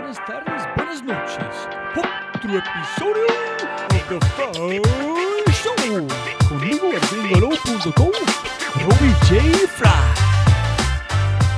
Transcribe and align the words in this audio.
buenas 0.00 0.26
tardes, 0.26 0.62
buenas 0.76 1.02
noches. 1.02 1.68
Otro 2.34 2.58
episodio 2.58 3.26
de 3.90 3.98
The 4.08 4.26
Fry 4.34 4.80
Show. 5.52 6.08
Conmigo 6.48 6.90
en 6.90 7.22
gringolo.com, 7.22 8.10
Robbie 8.82 9.14
J. 9.28 9.68
Fry. 9.68 9.90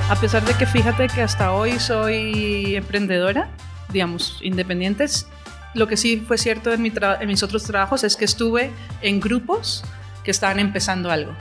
A 0.09 0.15
pesar 0.19 0.43
de 0.43 0.53
que 0.55 0.65
fíjate 0.65 1.07
que 1.07 1.21
hasta 1.21 1.53
hoy 1.53 1.79
soy 1.79 2.75
emprendedora, 2.75 3.49
digamos, 3.89 4.39
independientes, 4.41 5.27
lo 5.73 5.87
que 5.87 5.95
sí 5.95 6.21
fue 6.27 6.37
cierto 6.37 6.73
en, 6.73 6.81
mi 6.81 6.91
en 7.19 7.27
mis 7.27 7.43
otros 7.43 7.63
trabajos 7.63 8.03
es 8.03 8.17
que 8.17 8.25
estuve 8.25 8.71
en 9.01 9.21
grupos 9.21 9.83
que 10.23 10.31
estaban 10.31 10.59
empezando 10.59 11.11
algo. 11.11 11.33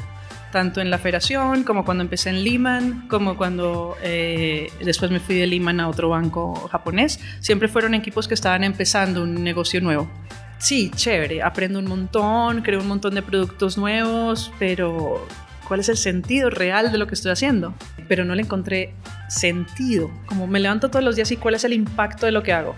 Tanto 0.52 0.82
en 0.82 0.90
la 0.90 0.98
federación, 0.98 1.64
como 1.64 1.84
cuando 1.84 2.04
empecé 2.04 2.28
en 2.28 2.44
Lehman, 2.44 3.08
como 3.08 3.38
cuando 3.38 3.96
eh, 4.02 4.70
después 4.84 5.10
me 5.10 5.18
fui 5.18 5.34
de 5.34 5.46
Lehman 5.46 5.80
a 5.80 5.88
otro 5.88 6.10
banco 6.10 6.68
japonés. 6.70 7.18
Siempre 7.40 7.68
fueron 7.68 7.94
equipos 7.94 8.28
que 8.28 8.34
estaban 8.34 8.62
empezando 8.62 9.22
un 9.22 9.42
negocio 9.42 9.80
nuevo. 9.80 10.10
Sí, 10.58 10.90
chévere, 10.94 11.42
aprendo 11.42 11.78
un 11.78 11.86
montón, 11.86 12.60
creo 12.60 12.80
un 12.80 12.86
montón 12.86 13.14
de 13.14 13.22
productos 13.22 13.78
nuevos, 13.78 14.52
pero 14.58 15.26
¿cuál 15.66 15.80
es 15.80 15.88
el 15.88 15.96
sentido 15.96 16.50
real 16.50 16.92
de 16.92 16.98
lo 16.98 17.06
que 17.06 17.14
estoy 17.14 17.32
haciendo? 17.32 17.74
Pero 18.06 18.24
no 18.24 18.34
le 18.34 18.42
encontré 18.42 18.94
sentido. 19.28 20.10
Como 20.26 20.46
me 20.46 20.60
levanto 20.60 20.90
todos 20.90 21.04
los 21.04 21.16
días 21.16 21.32
y 21.32 21.36
cuál 21.38 21.54
es 21.54 21.64
el 21.64 21.72
impacto 21.72 22.26
de 22.26 22.32
lo 22.32 22.42
que 22.42 22.52
hago. 22.52 22.76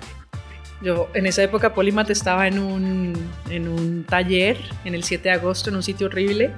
Yo 0.81 1.09
en 1.15 1.27
esa 1.27 1.43
época 1.43 1.75
Polymath 1.75 2.11
estaba 2.11 2.47
en 2.47 2.59
un, 2.59 3.15
en 3.51 3.69
un 3.69 4.05
taller 4.05 4.57
en 4.85 4.95
el 4.95 5.03
7 5.03 5.25
de 5.25 5.35
agosto 5.35 5.71
en 5.71 5.77
un 5.77 5.83
sitio 5.83 6.07
horrible 6.07 6.53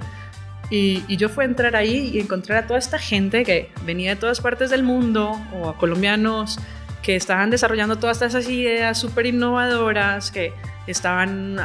y, 0.69 1.03
y 1.07 1.17
yo 1.17 1.29
fui 1.29 1.43
a 1.43 1.47
entrar 1.47 1.75
ahí 1.75 2.11
y 2.13 2.19
encontrar 2.19 2.63
a 2.63 2.67
toda 2.67 2.79
esta 2.79 2.99
gente 2.99 3.43
que 3.43 3.71
venía 3.85 4.11
de 4.11 4.15
todas 4.17 4.41
partes 4.41 4.69
del 4.69 4.83
mundo 4.83 5.39
o 5.53 5.69
a 5.69 5.77
colombianos 5.77 6.59
que 7.07 7.15
estaban 7.15 7.49
desarrollando 7.49 7.95
todas 7.95 8.21
esas 8.21 8.49
ideas 8.49 8.99
súper 8.99 9.27
innovadoras, 9.27 10.29
que 10.29 10.51
estaban 10.87 11.57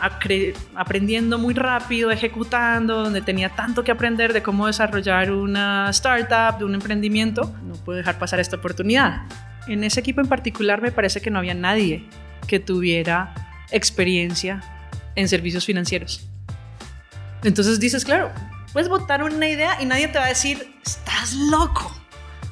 aprendiendo 0.76 1.36
muy 1.36 1.52
rápido, 1.52 2.12
ejecutando, 2.12 3.02
donde 3.02 3.22
tenía 3.22 3.48
tanto 3.48 3.82
que 3.82 3.90
aprender 3.90 4.32
de 4.32 4.42
cómo 4.44 4.68
desarrollar 4.68 5.32
una 5.32 5.88
startup, 5.90 6.58
de 6.58 6.64
un 6.64 6.74
emprendimiento. 6.74 7.52
No 7.64 7.74
puedo 7.74 7.96
dejar 7.96 8.20
pasar 8.20 8.38
esta 8.38 8.54
oportunidad. 8.54 9.22
En 9.66 9.82
ese 9.82 9.98
equipo 9.98 10.20
en 10.20 10.28
particular 10.28 10.80
me 10.80 10.92
parece 10.92 11.20
que 11.20 11.30
no 11.30 11.40
había 11.40 11.54
nadie 11.54 12.04
que 12.46 12.60
tuviera 12.60 13.34
experiencia 13.72 14.60
en 15.16 15.26
servicios 15.26 15.64
financieros. 15.64 16.28
Entonces 17.42 17.80
dices, 17.80 18.04
claro, 18.04 18.30
puedes 18.72 18.88
votar 18.88 19.22
una 19.22 19.48
idea 19.48 19.80
y 19.80 19.86
nadie 19.86 20.08
te 20.08 20.18
va 20.18 20.26
a 20.26 20.28
decir, 20.28 20.74
estás 20.84 21.34
loco. 21.34 21.94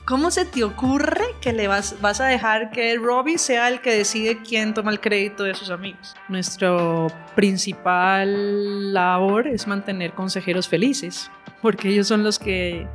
¿Cómo 0.04 0.32
se 0.32 0.44
te 0.44 0.64
ocurre 0.64 1.24
que 1.40 1.52
le 1.52 1.68
vas, 1.68 2.00
vas 2.00 2.20
a 2.20 2.26
dejar 2.26 2.72
que 2.72 2.96
Robbie 2.96 3.38
sea 3.38 3.68
el 3.68 3.80
que 3.80 3.92
decide 3.92 4.42
quién 4.42 4.74
toma 4.74 4.90
el 4.90 5.00
crédito 5.00 5.44
de 5.44 5.54
sus 5.54 5.70
amigos? 5.70 6.16
Nuestro 6.28 7.06
principal 7.36 8.92
labor 8.92 9.46
es 9.46 9.68
mantener 9.68 10.12
consejeros 10.12 10.68
felices, 10.68 11.30
porque 11.62 11.90
ellos 11.90 12.08
son 12.08 12.24
los 12.24 12.40
que 12.40 12.88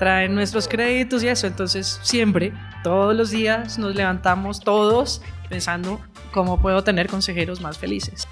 traen 0.00 0.34
nuestros 0.34 0.66
créditos 0.66 1.22
y 1.22 1.28
eso. 1.28 1.46
Entonces, 1.46 2.00
siempre, 2.02 2.52
todos 2.82 3.14
los 3.14 3.30
días 3.30 3.78
nos 3.78 3.94
levantamos 3.94 4.58
todos 4.58 5.22
pensando 5.48 6.00
cómo 6.32 6.60
puedo 6.60 6.82
tener 6.82 7.06
consejeros 7.06 7.60
más 7.60 7.78
felices. 7.78 8.26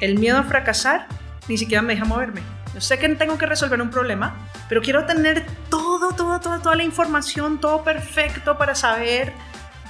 El 0.00 0.18
miedo 0.18 0.38
a 0.38 0.42
fracasar 0.42 1.06
ni 1.48 1.58
siquiera 1.58 1.82
me 1.82 1.94
deja 1.94 2.04
moverme. 2.04 2.40
Yo 2.74 2.80
sé 2.80 2.98
que 2.98 3.08
tengo 3.10 3.38
que 3.38 3.46
resolver 3.46 3.80
un 3.80 3.90
problema, 3.90 4.36
pero 4.68 4.82
quiero 4.82 5.06
tener 5.06 5.46
todo, 5.70 6.12
todo, 6.12 6.40
todo, 6.40 6.60
toda 6.60 6.76
la 6.76 6.84
información, 6.84 7.60
todo 7.60 7.82
perfecto 7.82 8.58
para 8.58 8.74
saber 8.74 9.32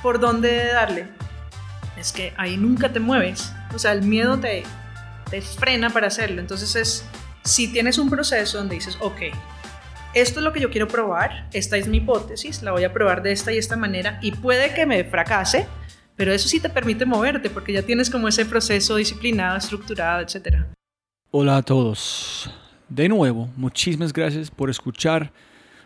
por 0.02 0.20
dónde 0.20 0.66
darle. 0.66 1.08
Es 1.96 2.12
que 2.12 2.32
ahí 2.36 2.56
nunca 2.56 2.92
te 2.92 3.00
mueves. 3.00 3.52
O 3.74 3.78
sea, 3.78 3.92
el 3.92 4.02
miedo 4.02 4.38
te, 4.38 4.62
te 5.30 5.42
frena 5.42 5.90
para 5.90 6.06
hacerlo. 6.06 6.40
Entonces 6.40 6.76
es, 6.76 7.04
si 7.42 7.68
tienes 7.68 7.98
un 7.98 8.10
proceso 8.10 8.58
donde 8.58 8.76
dices, 8.76 8.96
ok, 9.00 9.22
esto 10.14 10.40
es 10.40 10.44
lo 10.44 10.52
que 10.52 10.60
yo 10.60 10.70
quiero 10.70 10.88
probar, 10.88 11.48
esta 11.52 11.76
es 11.76 11.88
mi 11.88 11.98
hipótesis, 11.98 12.62
la 12.62 12.72
voy 12.72 12.84
a 12.84 12.92
probar 12.92 13.22
de 13.22 13.32
esta 13.32 13.52
y 13.52 13.58
esta 13.58 13.76
manera 13.76 14.18
y 14.22 14.32
puede 14.32 14.72
que 14.72 14.86
me 14.86 15.04
fracase, 15.04 15.66
pero 16.16 16.32
eso 16.32 16.48
sí 16.48 16.58
te 16.58 16.70
permite 16.70 17.04
moverte 17.04 17.50
porque 17.50 17.72
ya 17.72 17.82
tienes 17.82 18.08
como 18.08 18.28
ese 18.28 18.46
proceso 18.46 18.96
disciplinado, 18.96 19.58
estructurado, 19.58 20.22
etcétera. 20.22 20.68
Hola 21.32 21.56
a 21.56 21.62
todos. 21.62 22.48
De 22.88 23.08
nuevo, 23.08 23.48
muchísimas 23.56 24.12
gracias 24.12 24.48
por 24.48 24.70
escuchar 24.70 25.32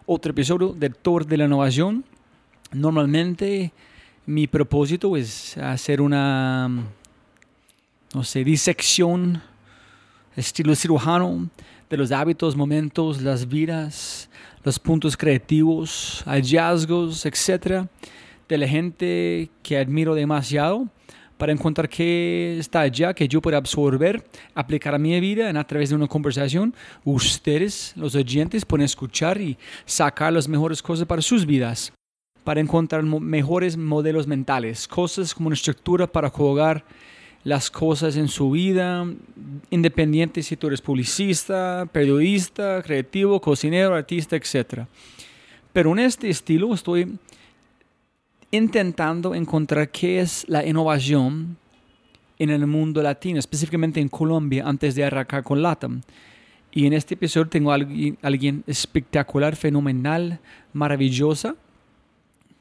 otro 0.04 0.32
episodio 0.32 0.74
de 0.74 0.90
Tour 0.90 1.24
de 1.24 1.38
la 1.38 1.46
Innovación. 1.46 2.04
Normalmente 2.72 3.72
mi 4.26 4.46
propósito 4.46 5.16
es 5.16 5.56
hacer 5.56 6.02
una, 6.02 6.68
no 8.12 8.22
sé, 8.22 8.44
disección 8.44 9.42
estilo 10.36 10.74
cirujano 10.74 11.48
de 11.88 11.96
los 11.96 12.12
hábitos, 12.12 12.54
momentos, 12.54 13.22
las 13.22 13.48
vidas, 13.48 14.28
los 14.62 14.78
puntos 14.78 15.16
creativos, 15.16 16.22
hallazgos, 16.26 17.24
etcétera, 17.24 17.88
de 18.46 18.58
la 18.58 18.68
gente 18.68 19.50
que 19.62 19.78
admiro 19.78 20.14
demasiado 20.14 20.86
para 21.40 21.52
encontrar 21.52 21.88
qué 21.88 22.58
está 22.58 22.82
allá 22.82 23.14
que 23.14 23.26
yo 23.26 23.40
pueda 23.40 23.56
absorber, 23.56 24.22
aplicar 24.54 24.94
a 24.94 24.98
mi 24.98 25.18
vida 25.20 25.48
a 25.48 25.66
través 25.66 25.88
de 25.88 25.96
una 25.96 26.06
conversación. 26.06 26.74
Ustedes, 27.02 27.94
los 27.96 28.14
oyentes, 28.14 28.66
pueden 28.66 28.84
escuchar 28.84 29.40
y 29.40 29.56
sacar 29.86 30.34
las 30.34 30.46
mejores 30.46 30.82
cosas 30.82 31.06
para 31.06 31.22
sus 31.22 31.46
vidas, 31.46 31.94
para 32.44 32.60
encontrar 32.60 33.02
mejores 33.04 33.78
modelos 33.78 34.26
mentales, 34.26 34.86
cosas 34.86 35.32
como 35.32 35.46
una 35.46 35.54
estructura 35.54 36.06
para 36.06 36.28
jugar 36.28 36.84
las 37.42 37.70
cosas 37.70 38.16
en 38.16 38.28
su 38.28 38.50
vida, 38.50 39.06
independiente 39.70 40.42
si 40.42 40.56
tú 40.56 40.66
eres 40.66 40.82
publicista, 40.82 41.88
periodista, 41.90 42.82
creativo, 42.82 43.40
cocinero, 43.40 43.94
artista, 43.94 44.36
etc. 44.36 44.84
Pero 45.72 45.92
en 45.92 46.00
este 46.00 46.28
estilo 46.28 46.74
estoy 46.74 47.18
intentando 48.50 49.34
encontrar 49.34 49.91
qué 49.91 50.21
es 50.21 50.44
la 50.49 50.66
innovación 50.66 51.56
en 52.38 52.50
el 52.50 52.66
mundo 52.66 53.03
latino, 53.03 53.38
específicamente 53.38 54.00
en 54.00 54.09
Colombia, 54.09 54.65
antes 54.66 54.94
de 54.94 55.05
arrancar 55.05 55.43
con 55.43 55.62
LATAM. 55.62 56.00
Y 56.72 56.87
en 56.87 56.93
este 56.93 57.15
episodio 57.15 57.49
tengo 57.49 57.71
a 57.71 57.75
alguien, 57.75 58.16
alguien 58.22 58.65
espectacular, 58.66 59.56
fenomenal, 59.56 60.38
maravillosa. 60.72 61.55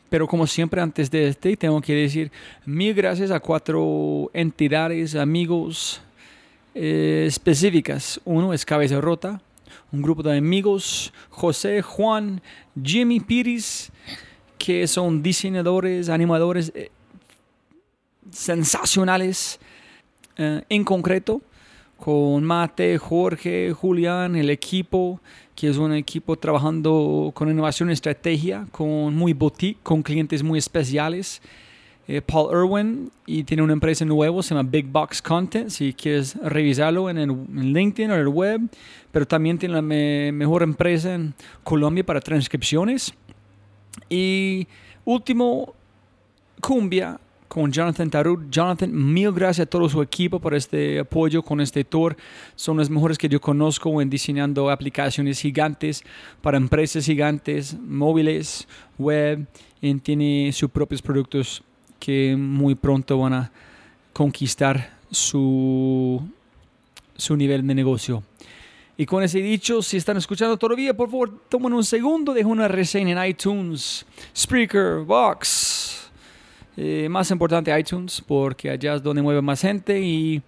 Pero 0.10 0.28
como 0.28 0.48
siempre 0.48 0.82
antes 0.82 1.12
de 1.12 1.28
este, 1.28 1.56
tengo 1.56 1.80
que 1.82 1.94
decir 1.94 2.32
mil 2.66 2.94
gracias 2.96 3.30
a 3.30 3.40
cuatro 3.40 4.32
entidades, 4.34 5.16
amigos 5.16 6.02
eh, 6.74 7.26
específicas. 7.28 8.20
Uno 8.26 8.52
es 8.52 8.66
Cabeza 8.66 9.00
Rota, 9.00 9.42
un 9.92 10.02
grupo 10.02 10.24
de 10.24 10.38
amigos, 10.38 11.14
José, 11.30 11.84
Juan, 11.84 12.42
Jimmy 12.82 13.20
Piris, 13.20 13.92
que 14.60 14.86
son 14.88 15.24
diseñadores, 15.24 16.10
animadores 16.10 16.72
eh, 16.76 16.92
sensacionales. 18.30 19.60
Eh, 20.38 20.62
en 20.70 20.84
concreto, 20.84 21.42
con 21.98 22.44
Mate, 22.44 22.98
Jorge, 22.98 23.74
Julián, 23.74 24.36
el 24.36 24.50
equipo, 24.50 25.20
que 25.56 25.70
es 25.70 25.78
un 25.78 25.94
equipo 25.94 26.38
trabajando 26.38 27.32
con 27.34 27.50
innovación 27.50 27.90
y 27.90 27.94
estrategia, 27.94 28.68
con 28.72 29.16
muy 29.16 29.34
boutique, 29.34 29.80
con 29.82 30.04
clientes 30.04 30.44
muy 30.44 30.60
especiales. 30.60 31.42
Eh, 32.08 32.22
Paul 32.22 32.52
Irwin 32.52 33.12
y 33.26 33.44
tiene 33.44 33.62
una 33.62 33.74
empresa 33.74 34.04
nueva, 34.04 34.42
se 34.42 34.56
llama 34.56 34.68
Big 34.68 34.88
Box 34.88 35.22
Content, 35.22 35.70
si 35.70 35.94
quieres 35.94 36.36
revisarlo 36.42 37.10
en, 37.10 37.18
el, 37.20 37.74
LinkedIn 37.74 38.10
o 38.10 38.16
en 38.16 38.20
el 38.22 38.28
web, 38.30 38.62
pero 39.12 39.28
también 39.28 39.58
tiene 39.60 39.76
la 39.76 39.82
me- 39.82 40.32
mejor 40.32 40.64
empresa 40.64 41.14
en 41.14 41.34
Colombia 41.64 42.04
para 42.04 42.20
transcripciones. 42.20 43.14
Y 44.08 44.68
último, 45.06 45.74
Cumbia 46.62 47.20
con 47.50 47.72
Jonathan 47.72 48.10
Tarut. 48.10 48.50
Jonathan, 48.50 48.92
mil 48.94 49.32
gracias 49.34 49.66
a 49.66 49.70
todo 49.70 49.90
su 49.90 50.02
equipo 50.02 50.40
por 50.40 50.54
este 50.54 51.00
apoyo 51.00 51.42
con 51.42 51.60
este 51.60 51.84
tour. 51.84 52.16
Son 52.56 52.78
los 52.78 52.90
mejores 52.90 53.18
que 53.18 53.28
yo 53.28 53.42
conozco 53.42 54.02
en 54.02 54.10
diseñando 54.10 54.70
aplicaciones 54.70 55.42
gigantes 55.42 56.04
para 56.42 56.58
empresas 56.58 57.06
gigantes, 57.06 57.76
móviles, 57.78 58.68
web. 58.98 59.46
Y 59.82 59.94
tiene 59.96 60.52
sus 60.54 60.70
propios 60.70 61.02
productos 61.02 61.64
que 62.00 62.36
muy 62.38 62.76
pronto 62.76 63.18
van 63.18 63.34
a 63.34 63.52
conquistar 64.14 64.98
su, 65.10 66.22
su 67.18 67.36
nivel 67.36 67.66
de 67.66 67.74
negocio. 67.74 68.24
Y 69.00 69.06
con 69.06 69.24
ese 69.24 69.40
dicho, 69.40 69.82
si 69.82 69.96
están 69.96 70.18
escuchando 70.18 70.58
todavía, 70.58 70.94
por 70.94 71.10
favor, 71.10 71.32
tomen 71.48 71.72
un 71.72 71.86
segundo, 71.86 72.34
dejen 72.34 72.52
una 72.52 72.68
reseña 72.68 73.24
en 73.24 73.30
iTunes, 73.30 74.06
Spreaker, 74.36 75.06
Vox. 75.06 76.12
Eh, 76.76 77.08
más 77.10 77.32
importante 77.32 77.80
iTunes, 77.80 78.22
porque 78.28 78.70
allá 78.70 78.96
es 78.96 79.02
donde 79.02 79.22
mueve 79.22 79.42
más 79.42 79.62
gente 79.62 80.02
y 80.02 80.42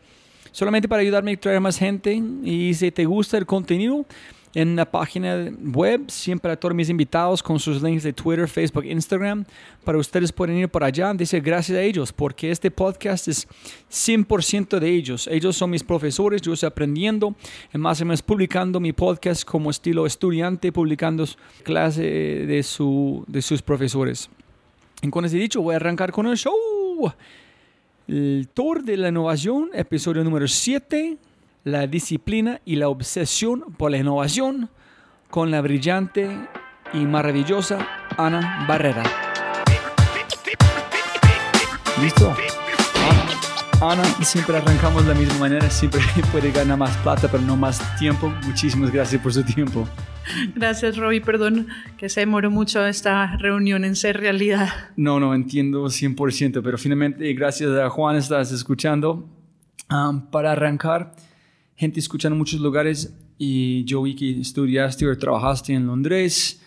solamente 0.52 0.90
para 0.90 1.02
ayudarme 1.02 1.32
a 1.32 1.40
traer 1.40 1.62
más 1.62 1.78
gente. 1.78 2.22
Y 2.44 2.74
si 2.74 2.92
te 2.92 3.06
gusta 3.06 3.38
el 3.38 3.46
contenido, 3.46 4.06
en 4.54 4.76
la 4.76 4.86
página 4.86 5.50
web, 5.62 6.10
siempre 6.10 6.52
a 6.52 6.60
todos 6.60 6.76
mis 6.76 6.90
invitados 6.90 7.42
con 7.42 7.60
sus 7.60 7.82
links 7.82 8.04
de 8.04 8.12
Twitter, 8.12 8.48
Facebook, 8.48 8.86
Instagram, 8.86 9.46
para 9.84 9.98
ustedes 9.98 10.32
pueden 10.32 10.58
ir 10.58 10.70
por 10.70 10.84
allá. 10.84 11.14
Dice 11.14 11.40
gracias 11.40 11.78
a 11.78 11.82
ellos, 11.82 12.12
porque 12.12 12.52
este 12.52 12.70
podcast 12.70 13.28
es 13.28 13.48
100% 13.90 14.80
de 14.80 14.90
ellos. 14.90 15.28
Ellos 15.28 15.56
son 15.56 15.70
mis 15.70 15.84
profesores, 15.84 16.42
yo 16.42 16.54
estoy 16.54 16.68
aprendiendo, 16.68 17.36
más 17.74 18.02
o 18.02 18.06
menos 18.06 18.22
publicando 18.22 18.80
mi 18.80 18.92
podcast 18.92 19.44
como 19.46 19.70
estilo 19.70 20.06
estudiante, 20.06 20.72
publicando 20.72 21.26
clase 21.64 22.04
de, 22.04 22.64
su, 22.64 23.24
de 23.28 23.42
sus 23.42 23.62
profesores. 23.62 24.30
Y 25.02 25.10
con 25.10 25.26
ese 25.26 25.38
dicho, 25.38 25.62
voy 25.62 25.74
a 25.74 25.78
arrancar 25.78 26.12
con 26.12 26.28
el 26.28 26.38
show. 26.38 26.54
El 28.08 28.50
Tour 28.54 28.84
de 28.84 28.98
la 28.98 29.10
Innovación, 29.10 29.70
episodio 29.74 30.24
número 30.24 30.48
7 30.48 31.18
la 31.64 31.88
disciplina 31.88 32.62
y 32.66 32.76
la 32.76 32.90
obsesión 32.90 33.74
por 33.78 33.92
la 33.92 33.98
innovación 33.98 34.70
con 35.30 35.52
la 35.52 35.62
brillante 35.62 36.30
y 36.94 37.06
maravillosa 37.06 37.88
Ana 38.18 38.66
Barrera. 38.68 39.04
¿Listo? 42.02 42.36
Ana, 43.82 44.04
siempre 44.22 44.58
arrancamos 44.58 45.08
de 45.08 45.14
la 45.14 45.20
misma 45.20 45.40
manera, 45.40 45.70
siempre 45.70 46.02
puede 46.32 46.52
ganar 46.52 46.78
más 46.78 46.96
plata, 46.98 47.28
pero 47.30 47.42
no 47.44 47.56
más 47.56 47.82
tiempo. 47.98 48.32
Muchísimas 48.46 48.92
gracias 48.92 49.22
por 49.22 49.34
su 49.34 49.44
tiempo. 49.44 49.88
Gracias, 50.56 50.98
Robbie. 50.98 51.22
Perdón 51.22 51.68
que 51.98 52.08
se 52.10 52.20
demoró 52.20 52.52
mucho 52.52 52.86
esta 52.86 53.38
reunión 53.38 53.84
en 53.84 53.96
ser 53.96 54.20
realidad. 54.20 54.70
No, 54.96 55.20
no, 55.20 55.34
entiendo 55.34 55.86
100%, 55.86 56.62
pero 56.64 56.78
finalmente, 56.78 57.34
gracias 57.34 57.72
a 57.72 57.90
Juan, 57.90 58.18
estás 58.18 58.52
escuchando. 58.52 59.28
Um, 59.90 60.30
para 60.30 60.52
arrancar, 60.52 61.16
gente 61.82 62.00
escuchando 62.00 62.36
en 62.36 62.38
muchos 62.38 62.60
lugares 62.60 63.12
y 63.40 63.84
yo 63.86 64.04
vi 64.04 64.14
que 64.14 64.40
estudiaste 64.40 65.08
o 65.08 65.18
trabajaste 65.18 65.74
en 65.74 65.88
Londres. 65.88 66.62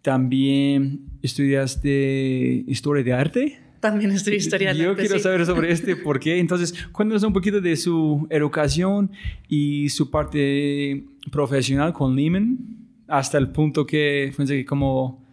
También 0.00 1.00
estudiaste 1.20 2.64
historia 2.66 3.04
de 3.04 3.12
arte. 3.12 3.60
También 3.80 4.10
estudié 4.12 4.38
historia 4.38 4.72
de 4.72 4.78
yo 4.78 4.90
arte. 4.92 5.02
Yo 5.02 5.08
quiero 5.08 5.22
saber 5.22 5.44
sobre 5.44 5.70
este, 5.76 5.96
por 5.96 6.18
qué. 6.18 6.38
Entonces, 6.38 6.72
cuéntanos 6.92 7.22
un 7.24 7.34
poquito 7.34 7.60
de 7.60 7.76
su 7.76 8.26
educación 8.30 9.10
y 9.50 9.90
su 9.90 10.10
parte 10.10 11.04
profesional 11.30 11.92
con 11.92 12.16
Lehman, 12.16 12.56
hasta 13.06 13.36
el 13.36 13.50
punto 13.50 13.84
que 13.84 14.32
fue 14.34 14.64
como 14.64 15.23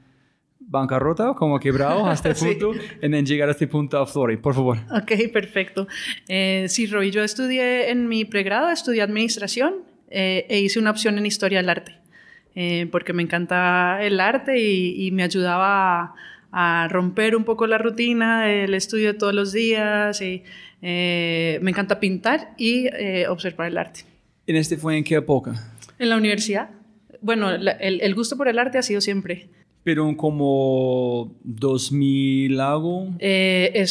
bancarrota, 0.72 1.34
como 1.34 1.60
quebrado 1.60 2.08
hasta 2.08 2.30
el 2.30 2.36
punto, 2.40 2.74
y 2.74 3.08
sí. 3.08 3.24
llegar 3.26 3.50
a 3.50 3.52
este 3.52 3.68
punto 3.68 4.00
a 4.00 4.08
Flori, 4.08 4.38
por 4.38 4.56
favor. 4.56 4.78
Ok, 4.90 5.32
perfecto. 5.32 5.88
Eh, 6.28 6.66
sí, 6.70 6.88
Roy, 6.88 7.12
yo 7.12 7.24
estudié 7.24 7.92
en 7.92 8.08
mi 8.08 8.24
pregrado, 8.24 8.70
estudié 8.70 9.02
administración 9.02 9.76
eh, 10.10 10.46
e 10.50 10.60
hice 10.62 10.80
una 10.80 10.92
opción 10.92 11.18
en 11.18 11.26
historia 11.26 11.60
del 11.60 11.70
arte, 11.70 11.98
eh, 12.56 12.88
porque 12.90 13.12
me 13.12 13.22
encanta 13.22 14.00
el 14.02 14.20
arte 14.22 14.60
y, 14.60 15.08
y 15.08 15.12
me 15.12 15.24
ayudaba 15.24 16.16
a, 16.52 16.84
a, 16.84 16.88
romper 16.88 17.36
un 17.36 17.44
poco 17.44 17.68
la 17.68 17.78
rutina 17.78 18.46
del 18.46 18.74
estudio 18.74 19.12
de 19.12 19.20
todos 19.20 19.34
los 19.34 19.52
días 19.52 20.22
y 20.22 20.44
eh, 20.82 21.60
me 21.62 21.72
encanta 21.72 22.00
pintar 22.00 22.54
y 22.58 22.88
observar 23.28 23.68
el 23.68 23.78
arte. 23.78 24.06
¿En 24.48 24.56
este 24.56 24.78
fue 24.78 24.98
en 24.98 25.04
qué 25.04 25.16
época? 25.16 25.54
En 26.00 26.10
la 26.10 26.16
universidad. 26.16 26.70
Bueno, 27.22 27.56
la, 27.58 27.72
el, 27.74 28.02
el 28.02 28.16
gusto 28.16 28.38
por 28.38 28.48
el 28.48 28.58
arte 28.58 28.78
ha 28.78 28.82
sido 28.82 29.02
siempre. 29.02 29.50
Pero 29.84 30.16
como 30.16 31.36
2000 31.44 32.60
algo. 32.60 33.08
Eh, 33.20 33.86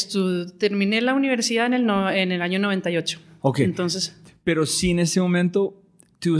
terminé 0.57 1.01
la 1.01 1.13
universidad 1.13 1.65
en 1.65 1.73
el, 1.73 1.85
no, 1.85 2.09
en 2.09 2.31
el 2.31 2.41
año 2.41 2.59
98. 2.59 3.19
Ok. 3.41 3.59
Entonces. 3.59 4.17
Pero 4.43 4.65
si 4.65 4.91
en 4.91 4.99
ese 4.99 5.19
momento 5.19 5.81
tú 6.19 6.39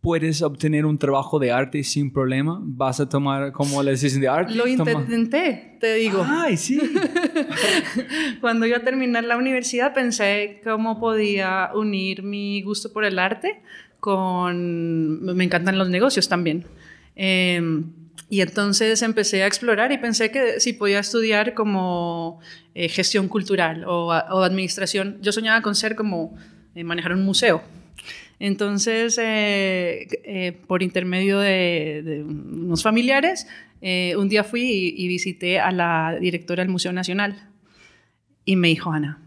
puedes 0.00 0.42
obtener 0.42 0.86
un 0.86 0.96
trabajo 0.96 1.38
de 1.38 1.50
arte 1.50 1.82
sin 1.82 2.12
problema, 2.12 2.60
vas 2.62 3.00
a 3.00 3.08
tomar 3.08 3.52
como 3.52 3.82
la 3.82 3.90
decisión 3.90 4.20
de 4.20 4.28
arte. 4.28 4.54
Lo 4.54 4.66
intenté, 4.66 5.76
te 5.80 5.94
digo. 5.94 6.24
Ay, 6.26 6.56
sí. 6.56 6.80
Cuando 8.40 8.66
iba 8.66 8.78
a 8.78 8.82
terminar 8.82 9.24
la 9.24 9.36
universidad 9.36 9.92
pensé 9.92 10.60
cómo 10.64 10.98
podía 11.00 11.70
unir 11.74 12.22
mi 12.22 12.62
gusto 12.62 12.92
por 12.92 13.04
el 13.04 13.18
arte 13.18 13.60
con... 14.00 15.22
Me 15.22 15.44
encantan 15.44 15.76
los 15.76 15.90
negocios 15.90 16.28
también. 16.28 16.64
Eh, 17.16 17.60
y 18.30 18.42
entonces 18.42 19.00
empecé 19.02 19.42
a 19.42 19.46
explorar 19.46 19.90
y 19.92 19.98
pensé 19.98 20.30
que 20.30 20.60
si 20.60 20.74
podía 20.74 20.98
estudiar 20.98 21.54
como 21.54 22.40
eh, 22.74 22.88
gestión 22.88 23.28
cultural 23.28 23.84
o, 23.84 24.08
o, 24.08 24.42
administración. 24.42 25.18
Yo 25.22 25.32
soñaba 25.32 25.62
con 25.62 25.74
ser 25.74 25.96
como 25.96 26.36
eh, 26.74 26.84
manejar 26.84 27.12
un 27.12 27.24
museo. 27.24 27.62
Entonces, 28.38 29.18
eh, 29.18 30.06
eh 30.24 30.52
por 30.66 30.82
intermedio 30.82 31.40
de, 31.40 32.02
de 32.04 32.22
unos 32.22 32.82
familiares, 32.82 33.46
eh, 33.80 34.14
un 34.16 34.28
día 34.28 34.44
fui 34.44 34.62
y, 34.62 35.04
y, 35.04 35.08
visité 35.08 35.60
a 35.60 35.72
la 35.72 36.16
directora 36.20 36.62
del 36.62 36.70
Museo 36.70 36.92
Nacional 36.92 37.48
y 38.44 38.56
me 38.56 38.68
dijo, 38.68 38.92
Ana, 38.92 39.20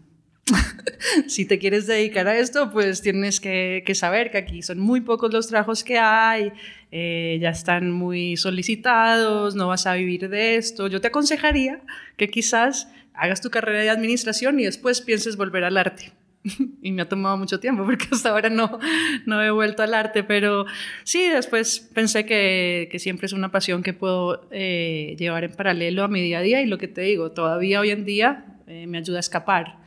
si 1.26 1.44
te 1.46 1.58
quieres 1.58 1.86
dedicar 1.86 2.26
a 2.28 2.38
esto, 2.38 2.70
pues 2.70 3.00
tienes 3.02 3.40
que, 3.40 3.84
saber 3.94 4.30
que 4.30 4.38
aquí 4.38 4.62
son 4.62 4.78
muy 4.78 5.00
pocos 5.00 5.32
los 5.32 5.48
trabajos 5.48 5.84
que 5.84 5.98
hay, 5.98 6.52
eh, 6.90 7.38
ya 7.40 7.50
están 7.50 7.90
muy 7.90 8.36
solicitados, 8.36 9.54
no 9.54 9.68
vas 9.68 9.86
a 9.86 9.94
vivir 9.94 10.28
de 10.28 10.56
esto. 10.56 10.88
Yo 10.88 11.00
te 11.00 11.08
aconsejaría 11.08 11.80
que 12.16 12.28
quizás 12.28 12.88
hagas 13.14 13.40
tu 13.40 13.50
carrera 13.50 13.80
de 13.80 13.90
administración 13.90 14.58
y 14.60 14.64
después 14.64 15.00
pienses 15.00 15.36
volver 15.36 15.64
al 15.64 15.76
arte. 15.76 16.12
y 16.82 16.90
me 16.90 17.02
ha 17.02 17.08
tomado 17.08 17.36
mucho 17.36 17.60
tiempo 17.60 17.84
porque 17.84 18.06
hasta 18.10 18.30
ahora 18.30 18.50
no, 18.50 18.80
no 19.26 19.42
he 19.42 19.50
vuelto 19.50 19.82
al 19.82 19.94
arte, 19.94 20.24
pero 20.24 20.66
sí, 21.04 21.28
después 21.28 21.88
pensé 21.94 22.26
que, 22.26 22.88
que 22.90 22.98
siempre 22.98 23.26
es 23.26 23.32
una 23.32 23.52
pasión 23.52 23.82
que 23.82 23.92
puedo 23.92 24.48
eh, 24.50 25.14
llevar 25.18 25.44
en 25.44 25.52
paralelo 25.52 26.02
a 26.02 26.08
mi 26.08 26.20
día 26.20 26.38
a 26.38 26.42
día 26.42 26.60
y 26.60 26.66
lo 26.66 26.78
que 26.78 26.88
te 26.88 27.02
digo, 27.02 27.30
todavía 27.30 27.78
hoy 27.78 27.90
en 27.90 28.04
día 28.04 28.44
eh, 28.66 28.86
me 28.88 28.98
ayuda 28.98 29.18
a 29.18 29.20
escapar 29.20 29.81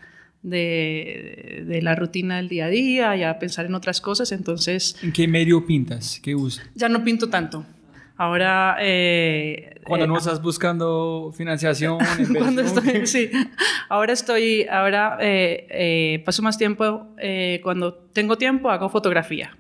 de, 0.46 1.64
de, 1.68 1.82
la 1.82 1.96
rutina 1.96 2.38
del 2.38 2.50
día 2.50 2.66
a 2.66 2.70
día 2.70 3.16
y 3.16 3.24
a 3.24 3.40
pensar 3.40 3.66
en 3.66 3.76
otras 3.76 4.00
cosas. 4.00 4.32
Entonces. 4.32 4.98
¿En 5.02 5.12
qué 5.12 5.28
medio 5.28 5.66
pintas? 5.66 6.20
¿Qué 6.22 6.36
usas? 6.36 6.66
Ya 6.76 6.88
no 6.88 7.04
pinto 7.04 7.30
tanto. 7.30 7.66
Ahora. 8.18 8.78
Eh, 8.80 9.82
cuando 9.84 10.06
eh, 10.06 10.08
no 10.08 10.18
estás 10.18 10.42
buscando 10.42 11.34
financiación. 11.36 11.98
cuando 12.38 12.62
estoy, 12.62 13.08
sí. 13.08 13.30
Ahora 13.90 14.14
estoy. 14.14 14.68
Ahora 14.70 15.18
eh, 15.20 16.22
paso 16.26 16.42
más 16.42 16.58
tiempo. 16.58 17.08
cuando 17.64 17.96
tengo 18.14 18.38
tiempo, 18.38 18.70
hago 18.70 18.90
fotografía. 18.90 19.58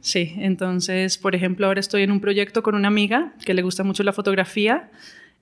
Sí, 0.00 0.34
entonces, 0.38 1.18
por 1.18 1.34
ejemplo, 1.34 1.66
ahora 1.66 1.80
estoy 1.80 2.02
en 2.02 2.12
un 2.12 2.20
proyecto 2.20 2.62
con 2.62 2.74
una 2.74 2.88
amiga 2.88 3.32
que 3.44 3.52
le 3.52 3.62
gusta 3.62 3.82
mucho 3.82 4.04
la 4.04 4.12
fotografía 4.12 4.90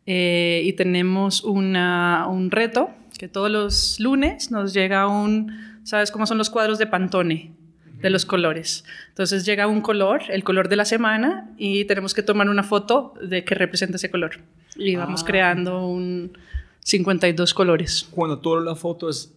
y 0.06 0.72
tenemos 0.74 1.44
una, 1.44 2.26
un 2.28 2.50
reto 2.50 2.90
que 3.18 3.28
todos 3.28 3.50
los 3.50 4.00
lunes 4.00 4.50
nos 4.50 4.72
llega 4.72 5.06
un, 5.06 5.52
¿sabes 5.84 6.10
cómo 6.10 6.26
son 6.26 6.38
los 6.38 6.50
cuadros 6.50 6.78
de 6.78 6.86
Pantone? 6.86 7.52
De 8.00 8.10
los 8.10 8.26
colores. 8.26 8.84
Entonces 9.08 9.46
llega 9.46 9.66
un 9.66 9.80
color, 9.80 10.22
el 10.28 10.44
color 10.44 10.68
de 10.68 10.76
la 10.76 10.84
semana, 10.84 11.50
y 11.56 11.86
tenemos 11.86 12.12
que 12.12 12.22
tomar 12.22 12.48
una 12.48 12.62
foto 12.62 13.14
de 13.22 13.42
que 13.42 13.54
representa 13.54 13.96
ese 13.96 14.10
color. 14.10 14.42
Y 14.76 14.96
vamos 14.96 15.22
ah. 15.22 15.26
creando 15.26 15.86
un 15.86 16.36
52 16.80 17.54
colores. 17.54 18.06
Cuando 18.10 18.38
toda 18.38 18.60
la 18.60 18.74
foto 18.76 19.08
es 19.08 19.32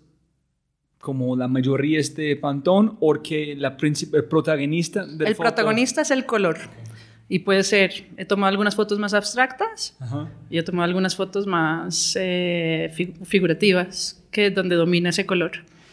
como 1.00 1.36
la 1.38 1.48
mayoría 1.48 2.00
es 2.00 2.14
de 2.16 2.36
Pantone, 2.36 2.92
o 3.00 3.14
que 3.24 3.56
la 3.56 3.78
el 3.80 4.26
protagonista 4.26 5.06
del 5.06 5.28
El 5.28 5.36
foto... 5.36 5.44
protagonista 5.48 6.02
es 6.02 6.12
el 6.12 6.26
color. 6.26 6.58
Y 7.32 7.40
puede 7.40 7.64
ser, 7.64 8.08
he 8.18 8.26
tomado 8.26 8.50
algunas 8.50 8.76
fotos 8.76 8.98
más 8.98 9.14
abstractas 9.14 9.96
Ajá. 10.00 10.28
y 10.50 10.58
he 10.58 10.64
tomado 10.64 10.86
algunas 10.86 11.16
fotos 11.16 11.46
más 11.46 12.18
eh, 12.20 12.92
figurativas, 13.24 14.24
que 14.32 14.48
es 14.48 14.56
donde 14.56 14.76
domina 14.76 15.10
ese 15.10 15.28
color. 15.28 15.52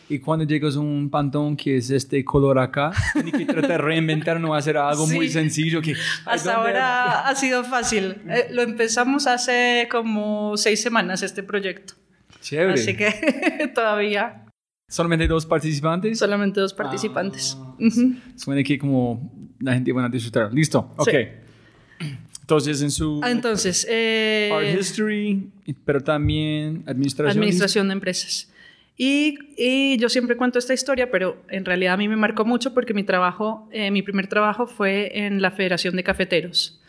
Y 0.08 0.20
cuando 0.20 0.46
llegas 0.46 0.76
a 0.76 0.80
un 0.80 1.10
pantón 1.10 1.56
que 1.56 1.76
es 1.76 1.90
este 1.90 2.24
color 2.24 2.58
acá, 2.58 2.92
tienes 3.12 3.34
que 3.34 3.44
tratar 3.44 3.68
de 3.70 3.78
reinventar, 3.78 4.40
no 4.40 4.54
hacer 4.54 4.78
algo 4.78 5.06
sí. 5.06 5.14
muy 5.14 5.28
sencillo. 5.28 5.82
Que, 5.82 5.94
Hasta 6.24 6.54
ahora 6.54 7.28
ha 7.28 7.34
sido 7.34 7.64
fácil. 7.64 8.16
Eh, 8.28 8.48
lo 8.52 8.62
empezamos 8.62 9.26
hace 9.26 9.88
como 9.90 10.56
seis 10.56 10.80
semanas 10.80 11.22
este 11.22 11.42
proyecto. 11.42 11.94
Chévere. 12.40 12.74
Así 12.74 12.96
que 12.96 13.70
todavía. 13.74 14.44
¿Solamente 14.88 15.26
dos 15.26 15.44
participantes? 15.44 16.18
Solamente 16.18 16.60
dos 16.60 16.72
participantes. 16.72 17.58
Ah, 17.60 17.74
uh 17.78 17.84
-huh. 17.84 18.20
Suena 18.36 18.62
que 18.62 18.78
como 18.78 19.45
la 19.60 19.74
gente 19.74 19.92
va 19.92 20.04
a 20.04 20.08
disfrutar. 20.08 20.52
Listo, 20.52 20.92
ok. 20.96 21.08
Sí. 21.08 22.16
Entonces, 22.40 22.80
en 22.80 22.90
su... 22.92 23.20
Ah, 23.24 23.30
entonces... 23.32 23.84
Eh, 23.90 24.50
Art 24.52 24.80
History, 24.80 25.50
pero 25.84 26.00
también 26.00 26.84
Administración. 26.86 27.36
Administración 27.36 27.88
de 27.88 27.92
Empresas. 27.94 28.48
Y, 28.96 29.38
y, 29.58 29.98
yo 29.98 30.08
siempre 30.08 30.36
cuento 30.36 30.58
esta 30.58 30.72
historia, 30.72 31.10
pero 31.10 31.42
en 31.50 31.64
realidad 31.64 31.94
a 31.94 31.96
mí 31.96 32.06
me 32.08 32.16
marcó 32.16 32.44
mucho 32.44 32.72
porque 32.72 32.94
mi 32.94 33.02
trabajo, 33.02 33.68
eh, 33.72 33.90
mi 33.90 34.02
primer 34.02 34.26
trabajo 34.28 34.66
fue 34.66 35.26
en 35.26 35.42
la 35.42 35.50
Federación 35.50 35.96
de 35.96 36.04
Cafeteros, 36.04 36.80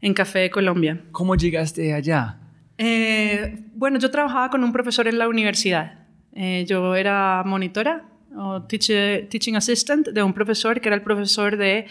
en 0.00 0.14
Café 0.14 0.38
de 0.38 0.50
Colombia. 0.50 1.02
¿Cómo 1.10 1.34
llegaste 1.34 1.92
allá? 1.92 2.38
Eh, 2.78 3.64
bueno, 3.74 3.98
yo 3.98 4.10
trabajaba 4.10 4.50
con 4.50 4.64
un 4.64 4.72
profesor 4.72 5.08
en 5.08 5.18
la 5.18 5.28
universidad. 5.28 6.06
Eh, 6.34 6.64
yo 6.66 6.94
era 6.94 7.42
monitora 7.44 8.04
o 8.36 8.62
teach, 8.62 8.86
teaching 9.28 9.56
assistant 9.56 10.08
de 10.08 10.22
un 10.22 10.32
profesor 10.32 10.80
que 10.80 10.88
era 10.88 10.96
el 10.96 11.02
profesor 11.02 11.56
de 11.56 11.86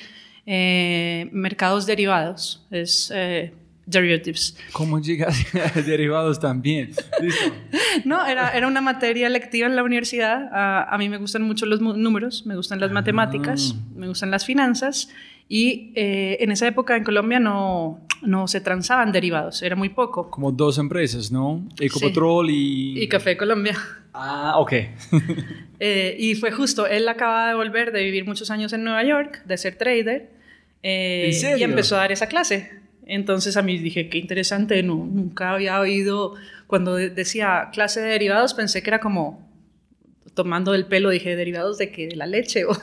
eh, 0.45 1.29
mercados 1.31 1.85
derivados, 1.85 2.65
es 2.71 3.11
eh, 3.13 3.53
derivatives. 3.85 4.57
¿Cómo 4.73 4.99
llegas 4.99 5.35
a 5.75 5.81
derivados 5.81 6.39
también? 6.39 6.91
¿Listo? 7.21 7.53
No, 8.05 8.25
era, 8.25 8.49
era 8.51 8.67
una 8.67 8.79
materia 8.79 9.27
lectiva 9.27 9.67
en 9.67 9.75
la 9.75 9.83
universidad. 9.83 10.47
A, 10.53 10.83
a 10.83 10.97
mí 10.97 11.09
me 11.09 11.17
gustan 11.17 11.41
mucho 11.41 11.65
los 11.65 11.81
números, 11.81 12.45
me 12.45 12.55
gustan 12.55 12.79
las 12.79 12.89
matemáticas, 12.91 13.75
Ah. 13.75 13.79
me 13.95 14.07
gustan 14.07 14.31
las 14.31 14.45
finanzas. 14.45 15.09
Y 15.49 15.91
eh, 15.95 16.37
en 16.39 16.51
esa 16.51 16.65
época 16.67 16.95
en 16.95 17.03
Colombia 17.03 17.37
no, 17.41 17.99
no 18.21 18.47
se 18.47 18.61
transaban 18.61 19.11
derivados, 19.11 19.61
era 19.61 19.75
muy 19.75 19.89
poco. 19.89 20.29
Como 20.31 20.53
dos 20.53 20.77
empresas, 20.77 21.29
¿no? 21.33 21.67
Ecopetrol 21.77 22.49
y... 22.49 23.03
Y 23.03 23.07
Café 23.09 23.35
Colombia. 23.35 23.77
Ah, 24.13 24.55
ok. 24.57 24.73
Eh, 25.83 26.15
y 26.19 26.35
fue 26.35 26.51
justo, 26.51 26.85
él 26.85 27.09
acaba 27.09 27.47
de 27.47 27.55
volver 27.55 27.91
de 27.91 28.03
vivir 28.03 28.23
muchos 28.23 28.51
años 28.51 28.71
en 28.71 28.83
Nueva 28.83 29.03
York, 29.03 29.41
de 29.45 29.57
ser 29.57 29.77
trader, 29.77 30.29
eh, 30.83 31.23
¿En 31.25 31.33
serio? 31.33 31.57
y 31.57 31.63
empezó 31.63 31.95
a 31.95 32.01
dar 32.01 32.11
esa 32.11 32.27
clase. 32.27 32.69
Entonces 33.07 33.57
a 33.57 33.63
mí 33.63 33.79
dije, 33.79 34.07
qué 34.07 34.19
interesante, 34.19 34.83
no, 34.83 34.93
nunca 34.97 35.49
había 35.53 35.79
oído, 35.79 36.35
cuando 36.67 36.93
de- 36.97 37.09
decía 37.09 37.69
clase 37.73 37.99
de 37.99 38.09
derivados, 38.09 38.53
pensé 38.53 38.83
que 38.83 38.91
era 38.91 38.99
como 38.99 39.49
tomando 40.35 40.73
del 40.73 40.85
pelo, 40.85 41.09
dije, 41.09 41.35
¿derivados 41.35 41.79
de 41.79 41.91
qué? 41.91 42.05
¿De 42.09 42.15
la 42.15 42.27
leche? 42.27 42.63
O 42.69 42.77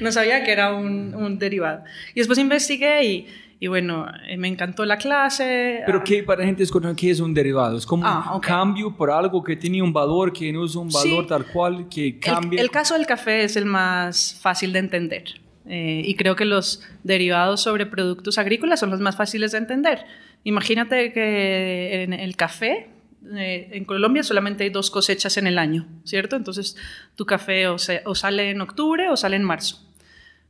no 0.00 0.10
sabía 0.10 0.42
que 0.42 0.52
era 0.52 0.72
un, 0.74 1.14
un 1.14 1.38
derivado. 1.38 1.84
Y 2.14 2.20
después 2.20 2.38
investigué 2.38 3.04
y, 3.04 3.26
y 3.62 3.66
bueno, 3.68 4.06
eh, 4.26 4.36
me 4.38 4.48
encantó 4.48 4.84
la 4.86 4.96
clase. 4.96 5.82
Pero 5.86 6.02
¿qué 6.02 6.22
para 6.22 6.44
gente 6.44 6.62
desconocida 6.62 6.96
qué 6.96 7.10
es 7.10 7.20
un 7.20 7.34
derivado? 7.34 7.76
Es 7.76 7.84
como 7.86 8.06
Ah, 8.06 8.24
un 8.30 8.36
ok. 8.38 8.46
cambio 8.46 8.96
por 8.96 9.10
algo 9.10 9.44
que 9.44 9.54
tiene 9.54 9.82
un 9.82 9.92
valor 9.92 10.32
que 10.32 10.50
no 10.52 10.64
es 10.64 10.74
un 10.74 10.88
valor 10.88 11.24
Sí. 11.24 11.28
tal 11.28 11.44
cual 11.46 11.88
que 11.90 12.06
El, 12.08 12.20
cambia. 12.20 12.60
el 12.62 12.70
caso 12.70 12.94
del 12.94 13.06
café 13.06 13.44
es 13.44 13.56
el 13.56 13.66
más 13.66 14.38
fácil 14.40 14.72
de 14.72 14.78
entender. 14.80 15.24
eh, 15.72 16.02
y 16.04 16.14
creo 16.16 16.34
que 16.34 16.46
los 16.46 16.82
derivados 17.04 17.60
sobre 17.62 17.84
productos 17.86 18.38
agrícolas 18.38 18.80
son 18.80 18.90
los 18.90 18.98
más 18.98 19.14
fáciles 19.14 19.52
de 19.52 19.58
entender. 19.58 20.04
Imagínate 20.42 21.12
que 21.12 22.02
en 22.02 22.12
el 22.14 22.34
café, 22.34 22.88
eh, 23.36 23.68
en 23.72 23.84
Colombia 23.84 24.22
solamente 24.24 24.64
hay 24.64 24.70
dos 24.70 24.90
cosechas 24.90 25.36
en 25.36 25.46
el 25.46 25.58
año, 25.58 25.86
¿cierto? 26.04 26.34
Entonces 26.34 26.76
tu 27.14 27.24
café 27.26 27.68
o, 27.68 27.78
se- 27.78 28.02
o 28.06 28.14
sale 28.16 28.50
en 28.50 28.60
octubre 28.62 29.10
o 29.10 29.16
sale 29.18 29.36
en 29.36 29.44
marzo. 29.44 29.86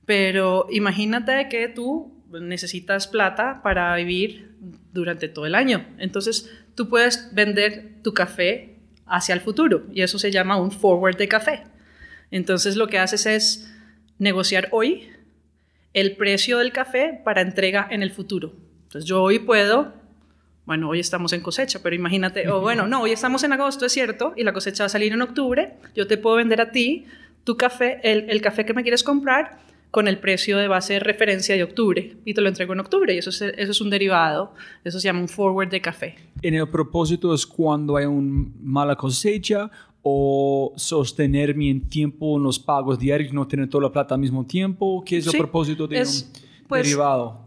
Pero 0.07 0.67
imagínate 0.71 1.49
que 1.49 1.69
tú 1.69 2.13
necesitas 2.31 3.07
plata 3.07 3.61
para 3.63 3.95
vivir 3.97 4.53
durante 4.93 5.29
todo 5.29 5.47
el 5.47 5.55
año. 5.55 5.87
Entonces 5.99 6.51
tú 6.75 6.89
puedes 6.89 7.35
vender 7.35 7.95
tu 8.03 8.15
café 8.15 8.77
hacia 9.07 9.35
el 9.35 9.41
futuro 9.41 9.87
y 9.93 10.03
eso 10.03 10.19
se 10.19 10.31
llama 10.31 10.57
un 10.57 10.71
forward 10.71 11.17
de 11.17 11.29
café. 11.29 11.65
Entonces 12.31 12.77
lo 12.77 12.87
que 12.87 12.99
haces 12.99 13.27
es 13.27 13.75
negociar 14.19 14.69
hoy 14.71 15.09
el 15.93 16.17
precio 16.17 16.59
del 16.59 16.73
café 16.73 17.21
para 17.25 17.41
entrega 17.41 17.89
en 17.91 18.03
el 18.03 18.11
futuro. 18.11 18.55
Entonces 18.85 19.09
yo 19.09 19.23
hoy 19.23 19.41
puedo, 19.41 19.93
bueno, 20.67 20.89
hoy 20.89 21.01
estamos 21.01 21.33
en 21.33 21.41
cosecha, 21.41 21.81
pero 21.83 21.97
imagínate, 21.97 22.49
o 22.49 22.61
bueno, 22.61 22.87
no, 22.87 23.03
hoy 23.03 23.13
estamos 23.13 23.43
en 23.43 23.53
agosto, 23.53 23.87
es 23.87 23.93
cierto, 23.93 24.35
y 24.37 24.45
la 24.45 24.53
cosecha 24.53 24.85
va 24.85 24.87
a 24.87 24.91
salir 24.91 25.13
en 25.13 25.23
octubre, 25.23 25.75
yo 25.95 26.07
te 26.07 26.17
puedo 26.17 26.37
vender 26.37 26.61
a 26.61 26.71
ti 26.71 27.07
tu 27.45 27.57
café, 27.57 28.01
el, 28.03 28.41
café 28.41 28.65
que 28.65 28.75
me 28.75 28.83
quieres 28.83 29.03
comprar 29.03 29.59
con 29.91 30.07
el 30.09 30.19
precio 30.19 30.57
de 30.59 30.69
base 30.69 30.95
de 30.95 31.01
referencia 31.01 31.57
de 31.57 31.65
octubre 31.65 32.17
y 32.25 32.35
te 32.35 32.41
lo 32.41 32.49
entrego 32.49 32.73
en 32.75 32.81
octubre 32.81 33.13
y 33.15 33.19
eso 33.19 33.31
es, 33.31 33.43
eso 33.43 33.71
es 33.73 33.81
un 33.81 33.91
derivado, 33.91 34.55
eso 34.85 35.01
se 35.01 35.07
llama 35.09 35.21
un 35.21 35.29
forward 35.29 35.69
de 35.69 35.81
café. 35.81 36.15
En 36.43 36.55
el 36.55 36.69
propósito 36.69 37.35
es 37.35 37.45
cuando 37.47 37.97
hay 37.97 38.07
una 38.07 38.49
mala 38.63 38.95
cosecha 38.95 39.71
o 40.03 40.73
sostenerme 40.77 41.71
en 41.71 41.81
tiempo 41.89 42.37
en 42.37 42.43
los 42.45 42.59
pagos 42.59 42.99
diarios, 42.99 43.33
no 43.33 43.47
tener 43.49 43.69
toda 43.69 43.85
la 43.85 43.93
plata 43.93 44.15
al 44.15 44.21
mismo 44.21 44.47
tiempo. 44.47 45.03
¿Qué 45.05 45.19
es 45.19 45.27
el 45.27 45.33
Sí, 45.33 45.39
propósito 45.39 45.87
de 45.87 46.01
es, 46.01 46.31
un 46.33 46.67
pues, 46.69 46.85
derivado? 46.85 47.41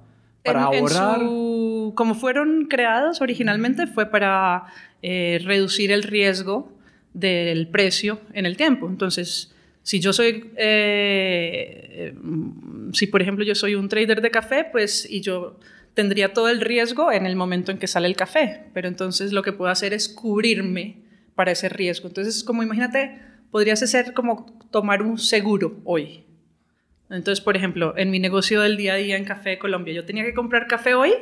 Para 0.43 0.67
En- 0.67 0.73
en 0.73 0.79
ahorrar. 0.81 1.19
su- 1.19 1.93
como 1.95 2.13
fueron 2.15 2.65
creados 2.69 3.21
originalmente 3.21 3.87
fue 3.87 4.05
para 4.07 4.65
eh, 5.01 5.39
reducir 5.43 5.91
el 5.91 6.03
riesgo 6.03 6.71
del 7.13 7.67
precio 7.69 8.19
en 8.33 8.45
el 8.45 8.57
tiempo. 8.57 8.87
Entonces, 8.87 9.52
si 9.83 9.99
yo 9.99 10.13
soy, 10.13 10.51
eh, 10.55 12.13
si 12.93 13.07
por 13.07 13.21
ejemplo 13.21 13.43
yo 13.43 13.53
soy 13.53 13.75
un 13.75 13.89
trader 13.89 14.21
de 14.21 14.31
café, 14.31 14.65
pues 14.71 15.05
y 15.09 15.21
yo 15.21 15.59
tendría 15.93 16.33
todo 16.33 16.49
el 16.49 16.61
riesgo 16.61 17.11
en 17.11 17.25
el 17.25 17.35
momento 17.35 17.71
en 17.71 17.77
que 17.77 17.87
sale 17.87 18.07
el 18.07 18.15
café, 18.15 18.63
pero 18.73 18.87
entonces 18.87 19.33
lo 19.33 19.43
que 19.43 19.51
puedo 19.51 19.69
hacer 19.69 19.93
es 19.93 20.07
cubrirme 20.07 20.97
para 21.35 21.51
ese 21.51 21.69
riesgo. 21.69 22.07
Entonces, 22.07 22.43
como 22.43 22.63
imagínate, 22.63 23.19
podrías 23.51 23.83
hacer 23.83 24.13
como 24.13 24.57
tomar 24.71 25.01
un 25.01 25.17
seguro 25.19 25.79
hoy. 25.83 26.23
Entonces, 27.09 27.43
por 27.43 27.55
ejemplo, 27.57 27.93
en 27.97 28.09
mi 28.09 28.19
negocio 28.19 28.61
del 28.61 28.77
día 28.77 28.93
a 28.93 28.97
día 28.97 29.17
en 29.17 29.25
Café 29.25 29.59
Colombia, 29.59 29.93
yo 29.93 30.05
tenía 30.05 30.23
que 30.23 30.33
comprar 30.33 30.67
café 30.67 30.95
hoy, 30.95 31.13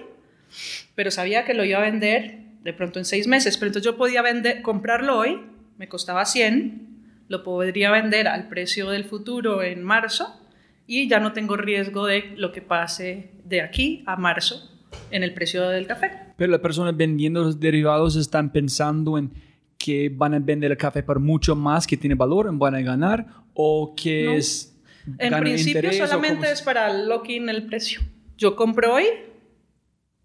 pero 0.95 1.11
sabía 1.11 1.43
que 1.43 1.53
lo 1.53 1.65
iba 1.65 1.79
a 1.79 1.81
vender 1.81 2.37
de 2.63 2.73
pronto 2.73 2.99
en 2.99 3.05
seis 3.05 3.27
meses. 3.27 3.57
Pero 3.57 3.67
entonces 3.67 3.85
yo 3.85 3.97
podía 3.97 4.21
vender, 4.21 4.61
comprarlo 4.61 5.17
hoy, 5.17 5.41
me 5.77 5.89
costaba 5.89 6.25
100, 6.25 6.90
lo 7.31 7.43
podría 7.43 7.91
vender 7.91 8.27
al 8.27 8.49
precio 8.49 8.89
del 8.89 9.05
futuro 9.05 9.63
en 9.63 9.83
marzo 9.83 10.37
y 10.85 11.07
ya 11.07 11.21
no 11.21 11.31
tengo 11.31 11.55
riesgo 11.55 12.05
de 12.05 12.33
lo 12.35 12.51
que 12.51 12.61
pase 12.61 13.31
de 13.45 13.61
aquí 13.61 14.03
a 14.05 14.17
marzo 14.17 14.69
en 15.11 15.23
el 15.23 15.33
precio 15.33 15.69
del 15.69 15.87
café. 15.87 16.11
Pero 16.35 16.51
las 16.51 16.59
personas 16.59 16.97
vendiendo 16.97 17.41
los 17.41 17.57
derivados 17.57 18.17
están 18.17 18.51
pensando 18.51 19.17
en 19.17 19.31
que 19.77 20.09
van 20.13 20.33
a 20.33 20.39
vender 20.39 20.71
el 20.71 20.77
café 20.77 21.03
por 21.03 21.21
mucho 21.21 21.55
más 21.55 21.87
que 21.87 21.95
tiene 21.95 22.15
valor, 22.15 22.53
van 22.57 22.75
a 22.75 22.81
ganar 22.81 23.25
o 23.53 23.95
que 23.95 24.25
No. 24.25 24.31
es 24.33 24.77
En 25.17 25.33
principio 25.39 25.93
solamente 25.93 26.51
es 26.51 26.61
para 26.61 26.91
lock-in 26.91 27.47
el 27.47 27.65
precio. 27.65 28.01
Yo 28.37 28.57
compro 28.57 28.95
hoy, 28.95 29.05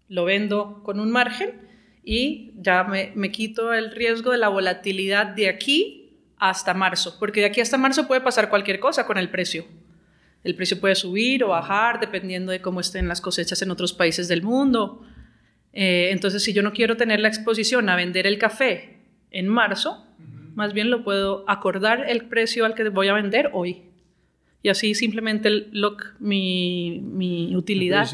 lo 0.09 0.25
vendo 0.25 0.83
con 0.83 0.99
un 0.99 1.09
margen 1.09 1.53
y 2.03 2.51
ya 2.57 2.83
me, 2.83 3.13
me 3.15 3.31
quito 3.31 3.71
el 3.71 3.95
riesgo 3.95 4.33
de 4.33 4.39
la 4.39 4.49
volatilidad 4.49 5.27
de 5.27 5.47
aquí 5.47 6.06
hasta 6.39 6.73
marzo, 6.73 7.17
porque 7.19 7.41
de 7.41 7.47
aquí 7.47 7.61
hasta 7.61 7.77
marzo 7.77 8.07
puede 8.07 8.21
pasar 8.21 8.49
cualquier 8.49 8.79
cosa 8.79 9.05
con 9.05 9.17
el 9.17 9.29
precio. 9.29 9.65
El 10.43 10.55
precio 10.55 10.79
puede 10.79 10.95
subir 10.95 11.43
o 11.43 11.49
bajar 11.49 11.99
dependiendo 11.99 12.51
de 12.51 12.61
cómo 12.61 12.79
estén 12.79 13.07
las 13.07 13.21
cosechas 13.21 13.61
en 13.61 13.71
otros 13.71 13.93
países 13.93 14.27
del 14.27 14.43
mundo. 14.43 15.03
Eh, 15.73 16.09
entonces, 16.11 16.43
si 16.43 16.53
yo 16.53 16.61
no 16.63 16.73
quiero 16.73 16.95
tener 16.95 17.19
la 17.19 17.27
exposición 17.27 17.89
a 17.89 17.95
vender 17.95 18.27
el 18.27 18.37
café 18.37 18.99
en 19.31 19.47
marzo, 19.47 20.05
más 20.55 20.73
bien 20.73 20.89
lo 20.89 21.03
puedo 21.03 21.43
acordar 21.47 22.09
el 22.09 22.25
precio 22.25 22.65
al 22.65 22.75
que 22.75 22.87
voy 22.89 23.09
a 23.09 23.13
vender 23.13 23.49
hoy. 23.53 23.83
Y 24.63 24.69
así 24.69 24.95
simplemente 24.95 25.49
lock 25.71 26.15
mi, 26.19 26.99
mi 27.03 27.55
utilidad. 27.55 28.07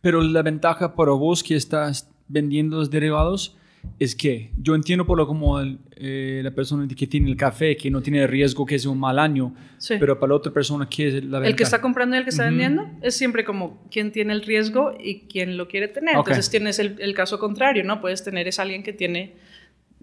Pero 0.00 0.22
la 0.22 0.42
ventaja 0.42 0.94
para 0.94 1.12
vos 1.12 1.42
que 1.42 1.56
estás 1.56 2.10
vendiendo 2.28 2.78
los 2.78 2.90
derivados 2.90 3.56
es 3.98 4.14
que 4.14 4.50
yo 4.58 4.74
entiendo 4.74 5.06
por 5.06 5.16
lo 5.18 5.26
como 5.26 5.60
el, 5.60 5.78
eh, 5.96 6.40
la 6.42 6.50
persona 6.52 6.86
que 6.88 7.06
tiene 7.06 7.28
el 7.30 7.36
café, 7.36 7.76
que 7.76 7.90
no 7.90 8.00
tiene 8.02 8.26
riesgo 8.26 8.64
que 8.66 8.74
es 8.74 8.86
un 8.86 8.98
mal 8.98 9.18
año, 9.18 9.54
Sí. 9.78 9.94
pero 10.00 10.18
para 10.18 10.30
la 10.30 10.36
otra 10.36 10.52
persona, 10.52 10.88
¿qué 10.88 11.08
es 11.08 11.14
la 11.14 11.20
ventaja? 11.38 11.46
El 11.46 11.56
que 11.56 11.62
está 11.62 11.80
comprando 11.80 12.16
y 12.16 12.18
el 12.18 12.24
que 12.24 12.30
está 12.30 12.44
vendiendo 12.44 12.88
es 13.02 13.14
siempre 13.16 13.44
como 13.44 13.86
quién 13.90 14.10
tiene 14.12 14.32
el 14.32 14.42
riesgo 14.42 14.94
y 15.02 15.20
quién 15.20 15.56
lo 15.56 15.68
quiere 15.68 15.88
tener. 15.88 16.16
Ok. 16.16 16.28
Entonces 16.28 16.50
tienes 16.50 16.78
el, 16.78 16.96
el 16.98 17.14
caso 17.14 17.38
contrario, 17.38 17.84
¿no? 17.84 18.00
Puedes 18.00 18.22
tener 18.24 18.48
es 18.48 18.58
alguien 18.58 18.82
que 18.82 18.92
tiene, 18.92 19.34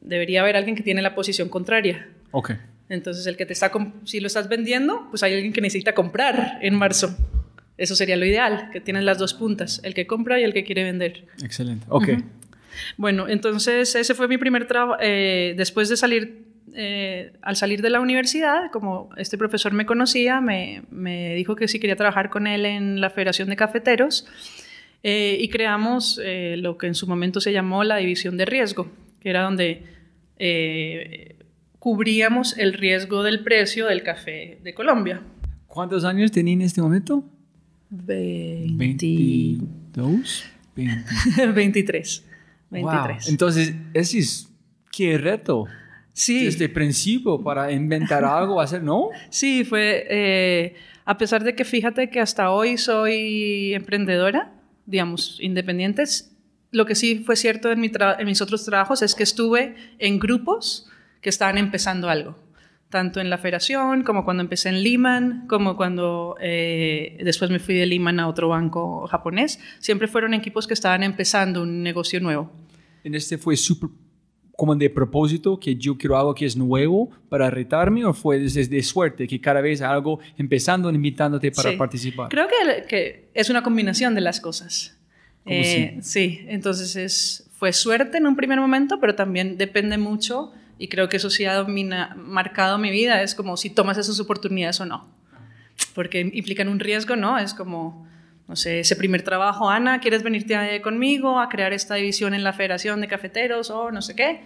debería 0.01 0.41
haber 0.41 0.55
alguien 0.55 0.75
que 0.75 0.83
tiene 0.83 1.01
la 1.01 1.15
posición 1.15 1.49
contraria. 1.49 2.07
Ok, 2.31 2.51
Entonces 2.89 3.25
el 3.27 3.37
que 3.37 3.45
te 3.45 3.53
está, 3.53 3.71
si 4.05 4.19
lo 4.19 4.27
estás 4.27 4.47
vendiendo, 4.49 5.07
pues 5.09 5.23
hay 5.23 5.33
alguien 5.33 5.53
que 5.53 5.61
necesita 5.61 5.93
comprar 5.93 6.59
en 6.61 6.75
marzo. 6.75 7.15
Eso 7.77 7.95
sería 7.95 8.15
lo 8.17 8.25
ideal, 8.25 8.69
que 8.73 8.81
tienes 8.81 9.03
las 9.03 9.19
dos 9.19 9.33
puntas, 9.35 9.81
el 9.83 9.93
que 9.93 10.07
compra 10.07 10.39
y 10.39 10.43
el 10.43 10.51
que 10.53 10.63
quiere 10.63 10.83
vender. 10.83 11.25
excelente. 11.43 11.85
Ok, 11.89 12.09
Bueno, 12.97 13.27
entonces 13.27 13.95
ese 13.95 14.13
fue 14.13 14.27
mi 14.27 14.37
primer 14.37 14.67
trabajo. 14.67 15.01
después 15.01 15.89
de 15.89 15.97
salir, 15.97 16.45
eh, 16.73 17.33
al 17.41 17.55
salir 17.55 17.81
de 17.81 17.89
la 17.89 17.99
universidad, 17.99 18.71
como 18.71 19.09
este 19.17 19.37
profesor 19.37 19.73
me 19.73 19.85
conocía, 19.85 20.41
me, 20.41 20.83
me 20.89 21.35
dijo 21.35 21.55
que 21.55 21.67
sí 21.67 21.79
quería 21.79 21.95
trabajar 21.95 22.29
con 22.29 22.47
él 22.47 22.65
en 22.65 23.01
la 23.01 23.09
Federación 23.09 23.49
de 23.49 23.55
Cafeteros 23.55 24.27
eh, 25.03 25.37
y 25.39 25.47
creamos 25.49 26.19
eh, 26.23 26.55
lo 26.57 26.77
que 26.77 26.87
en 26.87 26.95
su 26.95 27.07
momento 27.07 27.39
se 27.39 27.53
llamó 27.53 27.83
la 27.83 27.97
división 27.97 28.35
de 28.35 28.45
riesgo, 28.45 28.89
que 29.19 29.29
era 29.29 29.43
donde 29.43 29.83
eh, 30.37 31.35
cubríamos 31.79 32.57
el 32.57 32.73
riesgo 32.73 33.23
del 33.23 33.43
precio 33.43 33.87
del 33.87 34.03
café 34.03 34.59
de 34.63 34.73
Colombia. 34.73 35.21
¿cuántos 35.67 36.03
años 36.05 36.31
tenía 36.31 36.55
en 36.55 36.61
este 36.61 36.81
momento? 36.81 37.23
20 37.89 38.75
22, 38.75 40.45
20. 40.75 41.05
23. 41.53 42.26
23. 42.69 43.23
Wow. 43.23 43.31
Entonces, 43.31 43.73
ese 43.93 44.19
es, 44.19 44.49
qué 44.91 45.17
reto. 45.17 45.65
Sí. 46.13 46.45
Desde 46.45 46.65
el 46.65 46.71
principio 46.71 47.41
para 47.41 47.71
inventar 47.71 48.25
algo, 48.25 48.59
hacer, 48.59 48.81
¿no? 48.81 49.09
Sí, 49.29 49.63
fue, 49.63 50.05
eh, 50.09 50.75
a 51.05 51.17
pesar 51.17 51.43
de 51.43 51.55
que 51.55 51.63
fíjate 51.63 52.09
que 52.09 52.19
hasta 52.19 52.49
hoy 52.49 52.77
soy 52.77 53.73
emprendedora, 53.73 54.51
digamos, 54.85 55.37
independientes, 55.39 56.35
lo 56.71 56.85
que 56.85 56.95
sí 56.95 57.23
fue 57.25 57.35
cierto 57.35 57.71
en, 57.71 57.79
mi 57.79 57.91
en 58.19 58.25
mis 58.25 58.41
otros 58.41 58.65
trabajos 58.65 59.01
es 59.01 59.15
que 59.15 59.23
estuve 59.23 59.75
en 59.99 60.19
grupos 60.19 60.89
que 61.21 61.29
estaban 61.29 61.57
empezando 61.57 62.09
algo. 62.09 62.35
Tanto 62.89 63.19
en 63.19 63.29
la 63.29 63.37
federación 63.37 64.03
como 64.03 64.23
cuando 64.23 64.41
empecé 64.41 64.69
en 64.69 64.83
Lehman, 64.83 65.45
como 65.47 65.75
cuando 65.75 66.35
eh, 66.39 67.17
después 67.23 67.51
me 67.51 67.59
fui 67.59 67.75
de 67.75 67.85
Lehman 67.85 68.19
a 68.19 68.27
otro 68.27 68.49
banco 68.49 69.07
japonés. 69.07 69.59
Siempre 69.79 70.07
fueron 70.07 70.33
equipos 70.33 70.67
que 70.67 70.73
estaban 70.73 71.03
empezando 71.03 71.63
un 71.63 71.83
negocio 71.83 72.19
nuevo. 72.19 72.51
¿En 73.03 73.15
este 73.15 73.37
fue 73.37 73.55
súper 73.57 73.89
como 74.57 74.75
de 74.75 74.89
propósito 74.89 75.59
que 75.59 75.75
yo 75.75 75.97
quiero 75.97 76.17
algo 76.17 76.33
que 76.33 76.43
es 76.43 76.57
nuevo 76.57 77.11
para 77.29 77.49
retarme 77.51 78.03
o 78.03 78.11
fue 78.11 78.39
desde 78.39 78.65
de 78.65 78.81
suerte 78.81 79.27
que 79.27 79.39
cada 79.39 79.61
vez 79.61 79.81
algo 79.83 80.19
empezando 80.35 80.89
invitándote 80.89 81.51
para 81.51 81.77
participar? 81.77 82.29
Creo 82.29 82.47
que, 82.47 82.87
que, 82.87 83.29
es 83.35 83.51
una 83.51 83.61
combinación 83.61 84.15
de 84.15 84.21
las 84.21 84.41
cosas. 84.41 84.97
Eh, 85.45 85.99
sí, 86.01 86.41
entonces 86.47 86.95
es, 86.95 87.49
fue 87.53 87.71
suerte 87.71 88.17
en 88.17 88.25
un 88.25 88.35
primer 88.35 88.59
momento, 88.59 88.99
pero 88.99 89.13
también 89.13 89.57
depende 89.57 89.97
mucho 89.97 90.51
y 90.79 90.87
creo 90.87 91.09
que 91.09 91.17
eso 91.17 91.29
sí 91.29 91.45
ha 91.45 91.55
domina, 91.55 92.15
marcado 92.15 92.77
mi 92.77 92.91
vida, 92.91 93.21
es 93.21 93.35
como 93.35 93.57
si 93.57 93.69
tomas 93.69 93.97
esas 93.97 94.19
oportunidades 94.19 94.79
o 94.79 94.85
no, 94.85 95.07
porque 95.93 96.21
implican 96.21 96.69
un 96.69 96.79
riesgo, 96.79 97.15
¿no? 97.15 97.37
Es 97.37 97.53
como, 97.53 98.07
no 98.47 98.55
sé, 98.55 98.79
ese 98.79 98.95
primer 98.95 99.23
trabajo, 99.23 99.69
Ana, 99.69 99.99
¿quieres 99.99 100.23
venirte 100.23 100.81
conmigo 100.81 101.39
a 101.39 101.49
crear 101.49 101.73
esta 101.73 101.95
división 101.95 102.33
en 102.33 102.43
la 102.43 102.53
Federación 102.53 103.01
de 103.01 103.07
Cafeteros 103.07 103.69
o 103.69 103.91
no 103.91 104.01
sé 104.01 104.15
qué? 104.15 104.41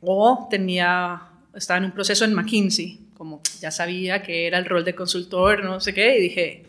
O 0.00 0.48
tenía, 0.50 1.22
estaba 1.54 1.78
en 1.78 1.86
un 1.86 1.92
proceso 1.92 2.24
en 2.24 2.34
McKinsey, 2.34 3.00
como 3.16 3.40
ya 3.60 3.70
sabía 3.70 4.22
que 4.22 4.46
era 4.46 4.58
el 4.58 4.66
rol 4.66 4.84
de 4.84 4.94
consultor, 4.94 5.64
no 5.64 5.80
sé 5.80 5.94
qué, 5.94 6.18
y 6.18 6.20
dije, 6.20 6.66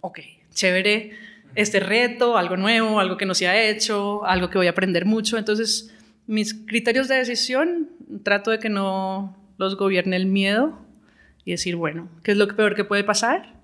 ok, 0.00 0.20
chévere 0.54 1.12
este 1.54 1.80
reto, 1.80 2.38
algo 2.38 2.56
nuevo, 2.56 3.00
algo 3.00 3.16
que 3.16 3.26
no 3.26 3.34
se 3.34 3.48
ha 3.48 3.60
hecho, 3.68 4.24
algo 4.24 4.48
que 4.48 4.58
voy 4.58 4.68
a 4.68 4.70
aprender 4.70 5.04
mucho, 5.04 5.36
entonces 5.36 5.92
mis 6.30 6.54
criterios 6.54 7.08
de 7.08 7.16
decisión, 7.16 7.88
trato 8.22 8.52
de 8.52 8.60
que 8.60 8.68
no 8.68 9.36
los 9.58 9.76
gobierne 9.76 10.14
el 10.14 10.26
miedo 10.26 10.78
y 11.44 11.50
decir, 11.50 11.74
bueno, 11.74 12.08
¿qué 12.22 12.30
es 12.30 12.36
lo 12.36 12.46
peor 12.54 12.76
que 12.76 12.84
puede 12.84 13.02
pasar? 13.02 13.58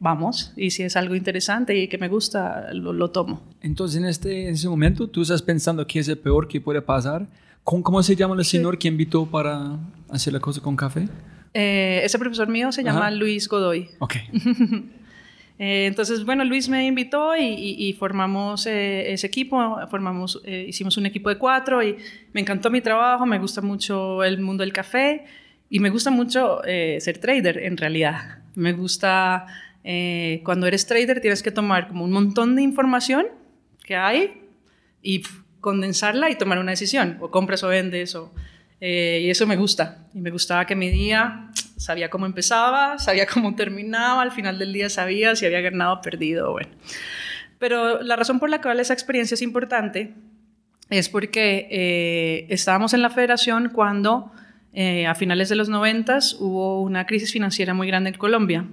Vamos, 0.00 0.52
y 0.56 0.70
si 0.70 0.82
es 0.82 0.96
algo 0.96 1.14
interesante 1.14 1.78
y 1.78 1.86
que 1.86 1.96
me 1.96 2.08
gusta, 2.08 2.72
lo, 2.72 3.10
tomo. 3.10 3.42
Entonces, 3.60 4.00
en, 4.00 4.06
este, 4.06 4.48
en 4.48 4.54
ese 4.54 4.68
momento, 4.68 5.08
tú 5.08 5.22
estás 5.22 5.40
pensando 5.40 5.86
qué 5.86 6.00
es 6.00 6.08
el 6.08 6.18
peor 6.18 6.48
que 6.48 6.60
puede 6.60 6.82
pasar. 6.82 7.28
¿Cómo, 7.62 7.84
cómo 7.84 8.02
se 8.02 8.16
llama 8.16 8.34
el 8.34 8.44
señor 8.44 8.76
que 8.76 8.88
invitó 8.88 9.24
para 9.26 9.78
hacer 10.10 10.32
la 10.32 10.40
cosa 10.40 10.60
con 10.60 10.74
café? 10.74 11.08
Eh, 11.52 12.00
ese 12.02 12.18
profesor 12.18 12.48
mío 12.48 12.72
se 12.72 12.82
llama 12.82 13.08
Luis 13.12 13.48
Godoy. 13.48 13.88
Ok. 14.00 14.16
Eh, 15.58 15.86
entonces, 15.86 16.24
bueno, 16.24 16.44
Luis 16.44 16.68
me 16.68 16.86
invitó 16.86 17.36
y, 17.36 17.92
formamos 17.98 18.66
eh, 18.66 19.12
ese 19.12 19.26
equipo, 19.26 19.78
formamos, 19.88 20.40
eh, 20.44 20.66
hicimos 20.68 20.96
un 20.96 21.06
equipo 21.06 21.28
de 21.28 21.38
cuatro 21.38 21.82
y 21.82 21.96
me 22.32 22.40
encantó 22.40 22.70
mi 22.70 22.80
trabajo, 22.80 23.24
me 23.24 23.38
gusta 23.38 23.60
mucho 23.60 24.24
el 24.24 24.40
mundo 24.40 24.62
del 24.62 24.72
café 24.72 25.24
y 25.70 25.78
me 25.78 25.90
gusta 25.90 26.10
mucho 26.10 26.60
ser 26.64 27.18
trader 27.18 27.58
en 27.58 27.76
realidad. 27.76 28.38
Me 28.54 28.72
gusta, 28.72 29.46
cuando 30.42 30.66
eres 30.66 30.86
trader 30.86 31.20
tienes 31.20 31.42
que 31.42 31.50
tomar 31.50 31.88
como 31.88 32.04
un 32.04 32.12
montón 32.12 32.56
de 32.56 32.62
información 32.62 33.26
que 33.84 33.96
hay 33.96 34.42
y 35.02 35.22
condensarla 35.60 36.30
y 36.30 36.36
tomar 36.36 36.58
una 36.58 36.72
decisión, 36.72 37.18
o 37.20 37.30
compras 37.30 37.62
o 37.64 37.68
vendes, 37.68 38.14
o, 38.14 38.32
y 38.86 39.30
eso 39.30 39.46
me 39.46 39.56
gusta. 39.56 40.06
Y 40.12 40.20
me 40.20 40.30
gustaba 40.30 40.66
que 40.66 40.76
mi 40.76 40.90
día 40.90 41.50
sabía 41.76 42.10
cómo 42.10 42.26
empezaba, 42.26 42.98
sabía 42.98 43.26
cómo 43.26 43.54
terminaba, 43.54 44.22
al 44.22 44.32
final 44.32 44.58
del 44.58 44.72
día 44.72 44.88
sabía 44.88 45.36
si 45.36 45.46
había 45.46 45.60
ganado 45.60 45.94
o 45.94 46.00
perdido, 46.00 46.52
bueno. 46.52 46.70
Pero 47.58 48.02
la 48.02 48.16
razón 48.16 48.40
por 48.40 48.50
la 48.50 48.60
cual 48.60 48.80
esa 48.80 48.92
experiencia 48.92 49.34
es 49.34 49.42
importante 49.42 50.14
es 50.90 51.08
porque 51.08 51.68
eh, 51.70 52.46
estábamos 52.50 52.92
en 52.94 53.02
la 53.02 53.10
federación 53.10 53.70
cuando 53.70 54.32
eh, 54.72 55.06
a 55.06 55.14
finales 55.14 55.48
de 55.48 55.56
los 55.56 55.68
90 55.68 56.18
hubo 56.40 56.82
una 56.82 57.06
crisis 57.06 57.32
financiera 57.32 57.74
muy 57.74 57.86
grande 57.86 58.10
en 58.10 58.18
Colombia. 58.18 58.66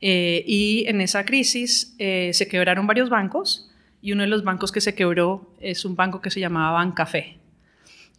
Eh, 0.00 0.42
y 0.46 0.86
en 0.88 1.02
esa 1.02 1.26
crisis 1.26 1.94
se 1.98 2.48
quebraron 2.48 2.86
varios 2.86 3.10
bancos 3.10 3.70
y 4.00 4.12
uno 4.12 4.22
de 4.22 4.28
los 4.28 4.44
bancos 4.44 4.72
que 4.72 4.80
se 4.80 4.94
quebró 4.94 5.54
es 5.60 5.84
un 5.84 5.94
banco 5.94 6.22
que 6.22 6.30
se 6.30 6.40
llamaba 6.40 6.70
Bancafé 6.70 7.39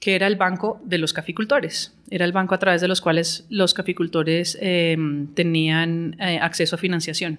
que 0.02 0.16
era 0.16 0.26
el 0.26 0.36
banco 0.36 0.82
de 0.84 0.98
los 0.98 1.14
caficultores. 1.14 1.94
Era 2.10 2.26
el 2.26 2.34
banco 2.34 2.56
a 2.56 2.60
través 2.60 2.82
de 2.82 2.88
los 2.88 3.00
cuales 3.02 3.46
los 3.50 3.76
caficultores 3.76 4.58
em, 4.60 5.28
tenían 5.28 6.18
eh, 6.20 6.40
acceso 6.42 6.76
a 6.76 6.80
financiación. 6.80 7.38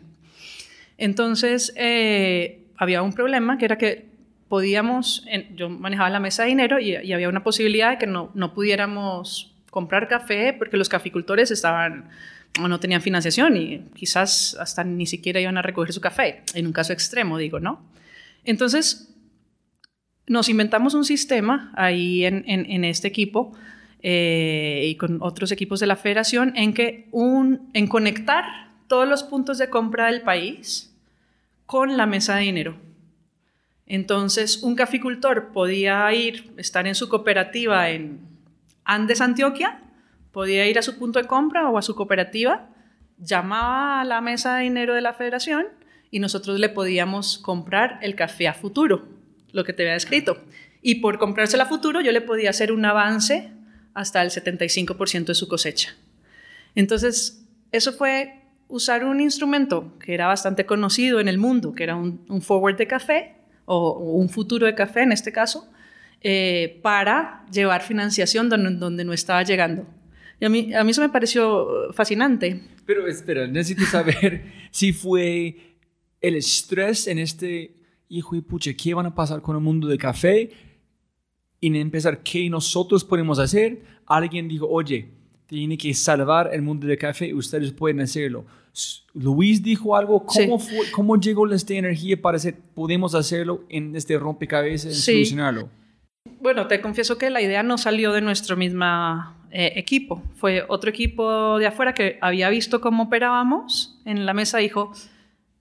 Entonces, 0.97 1.73
eh, 1.77 2.61
había 2.77 3.03
un 3.03 3.13
problema 3.13 3.59
que 3.59 3.65
era 3.65 3.77
que 3.79 4.07
podíamos, 4.49 5.27
yo 5.57 5.71
manejaba 5.71 6.09
la 6.09 6.21
mesa 6.21 6.45
de 6.45 6.51
dinero 6.51 6.79
y, 6.79 6.95
había 6.95 7.29
una 7.29 7.43
posibilidad 7.43 7.91
de 7.91 7.99
que 7.99 8.07
no, 8.07 8.31
no, 8.35 8.55
pudiéramos 8.55 9.53
comprar 9.71 10.07
café 10.07 10.53
porque 10.53 10.77
los 10.77 10.89
caficultores 10.89 11.51
estaban 11.51 12.11
o 12.61 12.69
no 12.69 12.79
tenían 12.79 13.03
financiación 13.03 13.57
y 13.57 13.79
quizás 13.95 14.57
hasta 14.61 14.85
ni 14.85 15.07
siquiera 15.07 15.41
iban 15.41 15.59
a 15.59 15.63
recoger 15.63 15.93
su 15.93 16.01
café, 16.01 16.43
en 16.55 16.67
un 16.67 16.73
caso 16.73 16.93
extremo, 16.93 17.39
digo, 17.39 17.59
¿no? 17.59 17.83
Entonces, 18.45 19.12
nos 20.27 20.49
inventamos 20.49 20.95
un 20.95 21.05
sistema 21.05 21.73
ahí 21.75 22.25
en, 22.25 22.85
este 22.85 23.09
equipo 23.09 23.53
eh, 24.03 24.87
y 24.89 24.95
con 24.97 25.19
otros 25.21 25.53
equipos 25.53 25.81
de 25.81 25.87
la 25.87 25.97
federación 25.97 26.57
en 26.57 26.75
que 26.75 27.09
un, 27.11 27.71
en 27.73 27.89
conectar 27.89 28.45
todos 28.87 29.09
los 29.09 29.25
puntos 29.25 29.59
de 29.59 29.69
compra 29.69 30.07
del 30.07 30.23
país 30.23 30.95
con 31.67 31.97
la 31.97 32.07
mesa 32.07 32.37
de 32.37 32.43
dinero. 32.43 32.77
Entonces, 33.87 34.63
un 34.63 34.75
caficultor 34.75 35.53
podía 35.53 36.13
ir, 36.13 36.53
estar 36.57 36.87
en 36.87 36.95
su 36.95 37.09
cooperativa 37.09 37.91
en 37.91 38.21
Andes, 38.85 39.21
Antioquia, 39.21 39.81
podía 40.31 40.67
ir 40.67 40.79
a 40.79 40.83
su 40.83 40.99
punto 40.99 41.19
de 41.19 41.27
compra 41.27 41.69
o 41.69 41.79
a 41.79 41.83
su 41.83 41.95
cooperativa, 41.95 42.69
llamaba 43.19 44.01
a 44.01 44.05
la 44.05 44.21
mesa 44.21 44.57
de 44.57 44.65
dinero 44.65 44.95
de 44.95 45.01
la 45.01 45.13
federación 45.13 45.67
y 46.11 46.21
nosotros 46.21 46.59
le 46.59 46.69
podíamos 46.69 47.39
comprar 47.39 47.99
el 48.03 48.15
café 48.15 48.49
a 48.49 48.55
futuro 48.55 49.22
lo 49.53 49.65
que 49.65 49.73
te 49.73 49.83
había 49.83 49.97
escrito. 49.97 50.43
Y 50.83 50.97
por 50.97 51.19
comprársela 51.19 51.65
a 51.65 51.67
futuro 51.67 52.01
yo 52.01 52.13
le 52.13 52.21
podía 52.21 52.51
hacer 52.51 52.73
un 52.73 52.85
avance 52.85 53.51
hasta 53.95 54.23
el 54.23 54.31
75% 54.31 55.27
de 55.27 55.35
su 55.35 55.49
cosecha. 55.49 55.95
Entonces, 56.75 57.47
eso 57.71 57.93
fue 57.93 58.35
usar 58.69 59.05
un 59.05 59.21
instrumento 59.21 59.97
que 59.99 60.15
era 60.15 60.27
bastante 60.27 60.65
conocido 60.65 61.21
en 61.21 61.29
el 61.29 61.39
mundo, 61.39 61.75
que 61.75 61.85
era 61.85 61.95
un, 61.95 62.43
forward 62.43 62.77
de 62.77 62.87
café 62.87 63.35
o, 63.67 63.99
un 63.99 64.29
futuro 64.29 64.67
de 64.67 64.75
café 64.75 65.03
en 65.03 65.13
este 65.13 65.31
caso, 65.31 65.71
eh, 66.23 66.81
para 66.83 67.45
llevar 67.53 67.83
financiación 67.83 68.49
donde, 68.49 68.71
donde, 68.71 69.05
no 69.05 69.13
estaba 69.13 69.43
llegando. 69.43 69.87
Y 70.41 70.47
a 70.47 70.49
mí, 70.49 70.75
a 70.75 70.83
mí 70.85 70.91
eso 70.91 71.03
me 71.03 71.11
pareció 71.11 71.93
fascinante. 71.93 72.63
Pero 72.87 73.07
espera, 73.07 73.47
necesito 73.47 73.85
saber 73.85 74.45
si 74.71 74.93
fue 74.93 75.77
el 76.21 76.37
estrés 76.37 77.07
en 77.09 77.19
este 77.19 77.82
hijo 78.13 78.37
y 78.37 78.43
pucha, 78.43 78.73
¿qué 78.75 78.95
van 78.95 79.07
a 79.07 79.15
pasar 79.15 79.41
con 79.41 79.57
el 79.57 79.63
mundo 79.63 79.89
del 79.89 79.99
café? 79.99 80.51
Y 81.61 81.77
empezar, 81.79 82.23
¿qué 82.23 82.49
nosotros 82.51 83.05
podemos 83.05 83.39
hacer? 83.39 83.81
Alguien 84.07 84.49
dijo, 84.49 84.69
oye, 84.69 85.09
tiene 85.47 85.79
que 85.79 85.95
salvar 85.95 86.51
el 86.53 86.61
mundo 86.61 86.87
del 86.87 86.99
café, 86.99 87.33
ustedes 87.33 87.73
pueden 87.73 88.01
hacerlo. 88.01 88.45
Luis 89.15 89.63
dijo 89.63 89.97
algo, 89.97 90.25
¿cómo, 90.25 90.59
fue, 90.59 90.91
cómo 90.93 91.17
llegó 91.17 91.51
esta 91.53 91.75
energía 91.75 92.21
para 92.21 92.37
decir, 92.37 92.57
podemos 92.75 93.15
hacerlo 93.15 93.65
en 93.69 93.95
este 93.97 94.19
rompecabezas, 94.19 94.93
en 94.93 94.99
solucionarlo? 94.99 95.69
Bueno, 96.41 96.67
te 96.67 96.81
confieso 96.81 97.17
que 97.19 97.31
la 97.31 97.41
idea 97.41 97.63
no 97.63 97.79
salió 97.79 98.13
de 98.13 98.21
nuestro 98.21 98.57
mismo 98.57 98.85
eh, 99.51 99.73
equipo, 99.77 100.23
fue 100.37 100.65
otro 100.69 100.91
equipo 100.91 101.59
de 101.59 101.67
afuera 101.67 101.95
que 101.95 102.19
había 102.21 102.49
visto 102.51 102.81
cómo 102.81 103.05
operábamos 103.05 104.01
en 104.05 104.27
la 104.27 104.35
mesa, 104.35 104.59
dijo, 104.59 104.93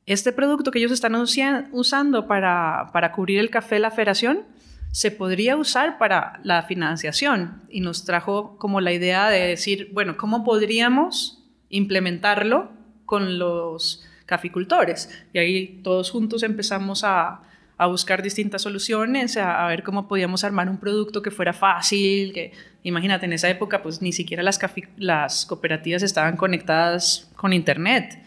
este 0.06 0.32
producto 0.32 0.72
que 0.72 0.80
ellos 0.80 0.92
están 0.92 1.16
usando 1.16 2.28
para, 2.28 2.90
para 2.92 3.12
cubrir 3.12 3.40
el 3.40 3.50
café 3.50 3.76
de 3.76 3.82
la 3.82 3.92
federación 3.92 4.44
se 4.92 5.10
podría 5.12 5.56
usar 5.56 5.98
para 5.98 6.40
la 6.44 6.64
financiación 6.64 7.62
y 7.70 7.80
nos 7.80 8.04
trajo 8.04 8.58
como 8.58 8.82
la 8.82 8.92
idea 8.92 9.30
de 9.30 9.48
decir, 9.48 9.90
bueno, 9.94 10.18
¿cómo 10.18 10.44
podríamos 10.44 11.44
implementarlo 11.70 12.72
con 13.06 13.40
los 13.40 14.04
caficultores? 14.26 15.10
Y 15.34 15.40
ahí 15.40 15.80
todos 15.82 16.12
juntos 16.12 16.44
empezamos 16.44 17.06
a, 17.06 17.42
a 17.82 17.88
buscar 17.88 18.22
distintas 18.22 18.62
soluciones, 18.62 19.38
a, 19.38 19.66
ver 19.66 19.82
cómo 19.82 20.08
podíamos 20.08 20.44
armar 20.44 20.70
un 20.70 20.78
producto 20.78 21.24
que 21.24 21.32
fuera 21.32 21.52
fácil, 21.52 22.32
que 22.32 22.52
imagínate, 22.84 23.26
en 23.26 23.34
esa 23.34 23.50
época 23.50 23.82
pues 23.82 24.04
ni 24.04 24.12
siquiera 24.12 24.44
las, 24.44 24.60
las 24.98 25.48
cooperativas 25.48 26.04
estaban 26.04 26.38
conectadas 26.38 27.32
con 27.36 27.54
internet. 27.54 28.22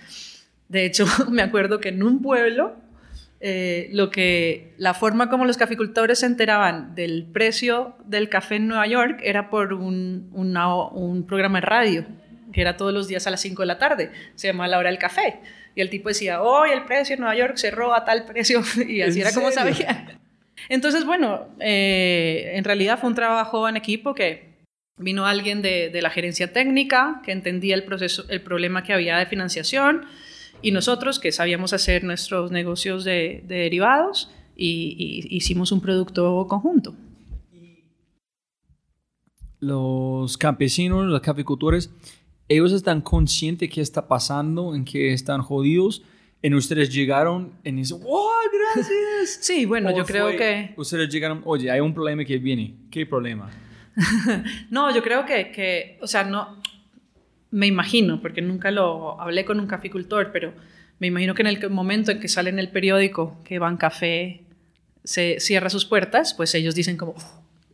De 0.68 0.84
hecho, 0.84 1.06
me 1.30 1.42
acuerdo 1.42 1.80
que 1.80 1.90
en 1.90 2.02
un 2.02 2.22
pueblo, 2.22 2.74
eh, 3.40 3.88
lo 3.92 4.10
que, 4.10 4.74
la 4.78 4.94
forma 4.94 5.28
como 5.28 5.44
los 5.44 5.56
caficultores 5.56 6.20
se 6.20 6.26
enteraban 6.26 6.94
del 6.94 7.26
precio 7.32 7.96
del 8.04 8.28
café 8.28 8.56
en 8.56 8.68
Nueva 8.68 8.86
York 8.86 9.20
era 9.22 9.50
por 9.50 9.72
un, 9.72 10.30
un 10.32 11.26
programa 11.26 11.60
de 11.60 11.66
radio, 11.66 12.06
que 12.52 12.60
era 12.60 12.76
todos 12.76 12.92
los 12.92 13.08
días 13.08 13.26
a 13.26 13.30
las 13.30 13.40
5 13.40 13.62
de 13.62 13.66
la 13.66 13.78
tarde, 13.78 14.10
se 14.34 14.48
llamaba 14.48 14.68
La 14.68 14.78
Hora 14.78 14.90
del 14.90 14.98
Café. 14.98 15.40
Y 15.74 15.80
el 15.80 15.90
tipo 15.90 16.08
decía, 16.08 16.40
hoy 16.40 16.70
el 16.70 16.84
precio 16.84 17.14
en 17.14 17.20
Nueva 17.20 17.34
York 17.34 17.56
cerró 17.56 17.94
a 17.94 18.04
tal 18.04 18.24
precio, 18.24 18.62
y 18.88 19.02
así 19.02 19.20
era 19.20 19.32
como 19.32 19.50
sabía. 19.50 20.18
Entonces, 20.68 21.04
bueno, 21.04 21.48
eh, 21.60 22.52
en 22.54 22.64
realidad 22.64 22.98
fue 22.98 23.08
un 23.10 23.16
trabajo 23.16 23.68
en 23.68 23.76
equipo 23.76 24.14
que 24.14 24.54
Vino 24.96 25.26
alguien 25.26 25.60
de, 25.60 25.90
de, 25.90 26.02
la 26.02 26.10
gerencia 26.10 26.52
técnica 26.52 27.20
que 27.24 27.32
entendía 27.32 27.74
el, 27.74 27.82
proceso, 27.82 28.24
el 28.28 28.40
problema 28.40 28.84
que 28.84 28.92
había 28.92 29.18
de 29.18 29.26
financiación 29.26 30.06
y 30.64 30.70
nosotros 30.70 31.18
que 31.18 31.30
sabíamos 31.30 31.74
hacer 31.74 32.04
nuestros 32.04 32.50
negocios 32.50 33.04
de, 33.04 33.44
de 33.46 33.56
derivados 33.56 34.30
y, 34.56 34.96
y, 35.28 35.36
hicimos 35.36 35.70
un 35.72 35.82
producto 35.82 36.46
conjunto. 36.48 36.94
Los 39.60 40.38
campesinos, 40.38 41.04
los 41.04 41.20
caficultores, 41.20 41.90
ellos 42.48 42.72
están 42.72 43.02
conscientes 43.02 43.68
de 43.68 43.74
qué 43.74 43.82
está 43.82 44.08
pasando, 44.08 44.74
en 44.74 44.86
que 44.86 45.12
están 45.12 45.42
jodidos. 45.42 46.02
En 46.40 46.54
ustedes 46.54 46.90
llegaron 46.90 47.52
y 47.62 47.70
dicen, 47.70 48.00
¡Oh, 48.02 48.30
gracias! 48.74 49.38
sí, 49.42 49.66
bueno, 49.66 49.94
yo 49.94 50.06
creo 50.06 50.30
que... 50.30 50.72
Ustedes 50.78 51.12
llegaron, 51.12 51.42
oye, 51.44 51.70
hay 51.70 51.80
un 51.80 51.92
problema 51.92 52.24
que 52.24 52.38
viene. 52.38 52.74
¿Qué 52.90 53.04
problema? 53.04 53.50
no, 54.70 54.94
yo 54.94 55.02
creo 55.02 55.26
que, 55.26 55.50
que, 55.50 55.98
o 56.00 56.06
sea, 56.06 56.24
no, 56.24 56.62
me 57.54 57.68
imagino, 57.68 58.20
porque 58.20 58.42
nunca 58.42 58.72
lo 58.72 59.20
hablé 59.20 59.44
con 59.44 59.60
un 59.60 59.68
caficultor, 59.68 60.32
pero 60.32 60.52
me 60.98 61.06
imagino 61.06 61.36
que 61.36 61.42
en 61.42 61.46
el 61.46 61.70
momento 61.70 62.10
en 62.10 62.18
que 62.18 62.26
sale 62.26 62.50
en 62.50 62.58
el 62.58 62.68
periódico 62.68 63.40
que 63.44 63.60
Ban 63.60 63.76
Café 63.76 64.42
se 65.04 65.38
cierra 65.38 65.70
sus 65.70 65.84
puertas, 65.84 66.34
pues 66.34 66.52
ellos 66.56 66.74
dicen 66.74 66.96
como, 66.96 67.14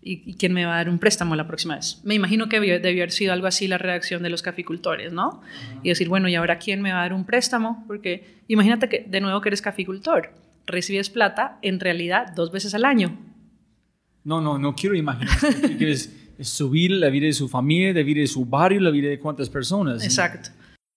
¿y, 0.03 0.35
quién 0.35 0.53
me 0.53 0.67
va 0.67 0.75
a 0.75 0.77
dar 0.77 0.91
un 0.91 0.99
préstamo 0.99 1.35
la 1.35 1.47
próxima 1.47 1.77
vez? 1.77 1.99
Me 2.05 2.15
imagino 2.15 2.51
que 2.51 2.61
debió, 2.61 2.75
haber 2.77 3.11
sido 3.11 3.33
algo 3.33 3.47
así 3.47 3.69
la 3.69 3.79
reacción 3.79 4.23
de 4.23 4.29
los 4.29 4.43
caficultores, 4.43 5.15
¿no? 5.15 5.41
Y 5.83 5.89
decir, 5.89 6.11
bueno, 6.11 6.29
¿y 6.29 6.35
ahora 6.35 6.59
quién 6.59 6.83
me 6.83 6.93
va 6.93 6.99
a 6.99 7.03
dar 7.03 7.15
un 7.15 7.25
préstamo? 7.25 7.83
Porque 7.87 8.37
imagínate 8.49 8.91
que 8.91 9.07
de 9.09 9.23
nuevo 9.23 9.41
que 9.41 9.49
eres 9.49 9.63
caficultor, 9.63 10.35
recibes 10.67 11.09
plata 11.09 11.59
en 11.63 11.81
realidad 11.81 12.35
dos 12.35 12.53
veces 12.53 12.75
al 12.75 12.85
año 12.85 13.17
no, 14.25 14.41
no, 14.41 14.59
no 14.59 14.75
quiero 14.75 14.95
imaginar. 14.95 15.37
quieres 15.79 16.15
subir 16.43 16.91
la 16.91 17.09
vida 17.11 17.27
de 17.27 17.33
su 17.33 17.49
familia, 17.49 17.93
la 17.93 18.03
vida 18.03 18.21
de 18.21 18.27
su 18.27 18.45
barrio, 18.45 18.81
la 18.81 18.91
vida 18.91 19.09
de 19.09 19.19
cuántas 19.19 19.49
personas. 19.49 20.05
Exacto. 20.05 20.51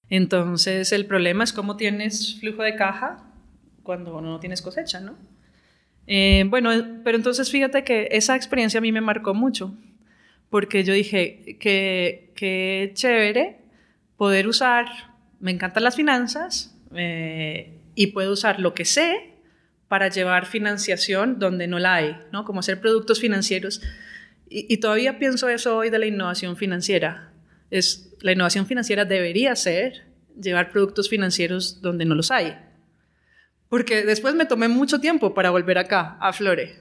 Entonces, 0.10 0.92
el 0.92 1.06
problema 1.06 1.44
es 1.44 1.54
cómo 1.54 1.78
tienes 1.78 2.40
flujo 2.40 2.64
de 2.64 2.76
caja 2.76 3.24
cuando 3.84 4.22
no 4.22 4.40
tienes 4.40 4.62
cosecha, 4.62 5.00
¿no? 5.00 5.16
Eh, 6.08 6.44
bueno, 6.48 6.72
pero 7.04 7.18
entonces 7.18 7.50
fíjate 7.50 7.84
que 7.84 8.10
esa 8.12 8.36
experiencia 8.36 8.78
a 8.78 8.82
mí 8.82 8.92
me 8.92 9.02
marcó 9.02 9.34
mucho, 9.34 9.74
porque 10.50 10.84
yo 10.84 10.94
dije 10.94 11.58
que, 11.60 12.32
que 12.36 12.92
chévere 12.94 13.62
poder 14.18 14.48
usar, 14.48 14.86
me 15.40 15.52
encantan 15.52 15.84
las 15.84 15.96
finanzas 15.96 16.78
eh, 16.96 17.80
y 17.96 18.08
puedo 18.08 18.34
usar 18.34 18.60
lo 18.60 18.74
que 18.74 18.86
sé 18.86 19.34
para 19.88 20.10
llevar 20.10 20.46
financiación 20.46 21.40
donde 21.40 21.68
no 21.68 21.80
la 21.80 21.96
hay, 21.96 22.18
¿no? 22.32 22.46
Como 22.46 22.60
hacer 22.60 22.82
productos 22.82 23.20
financieros. 23.20 23.82
Y, 24.50 24.78
todavía 24.78 25.18
pienso 25.18 25.50
eso 25.50 25.78
hoy 25.78 25.90
de 25.90 25.98
la 25.98 26.06
innovación 26.06 26.56
financiera. 26.56 27.32
Es, 27.72 28.14
la 28.22 28.34
innovación 28.34 28.68
financiera 28.68 29.04
debería 29.04 29.56
ser 29.56 30.04
llevar 30.40 30.72
productos 30.72 31.10
financieros 31.10 31.82
donde 31.82 32.06
no 32.06 32.14
los 32.14 32.30
hay. 32.30 32.56
Porque 33.68 34.06
después 34.06 34.36
me 34.36 34.46
tomé 34.46 34.68
mucho 34.68 35.00
tiempo 35.00 35.34
para 35.34 35.50
volver 35.50 35.80
acá, 35.80 36.18
a 36.20 36.34
Flore. 36.34 36.76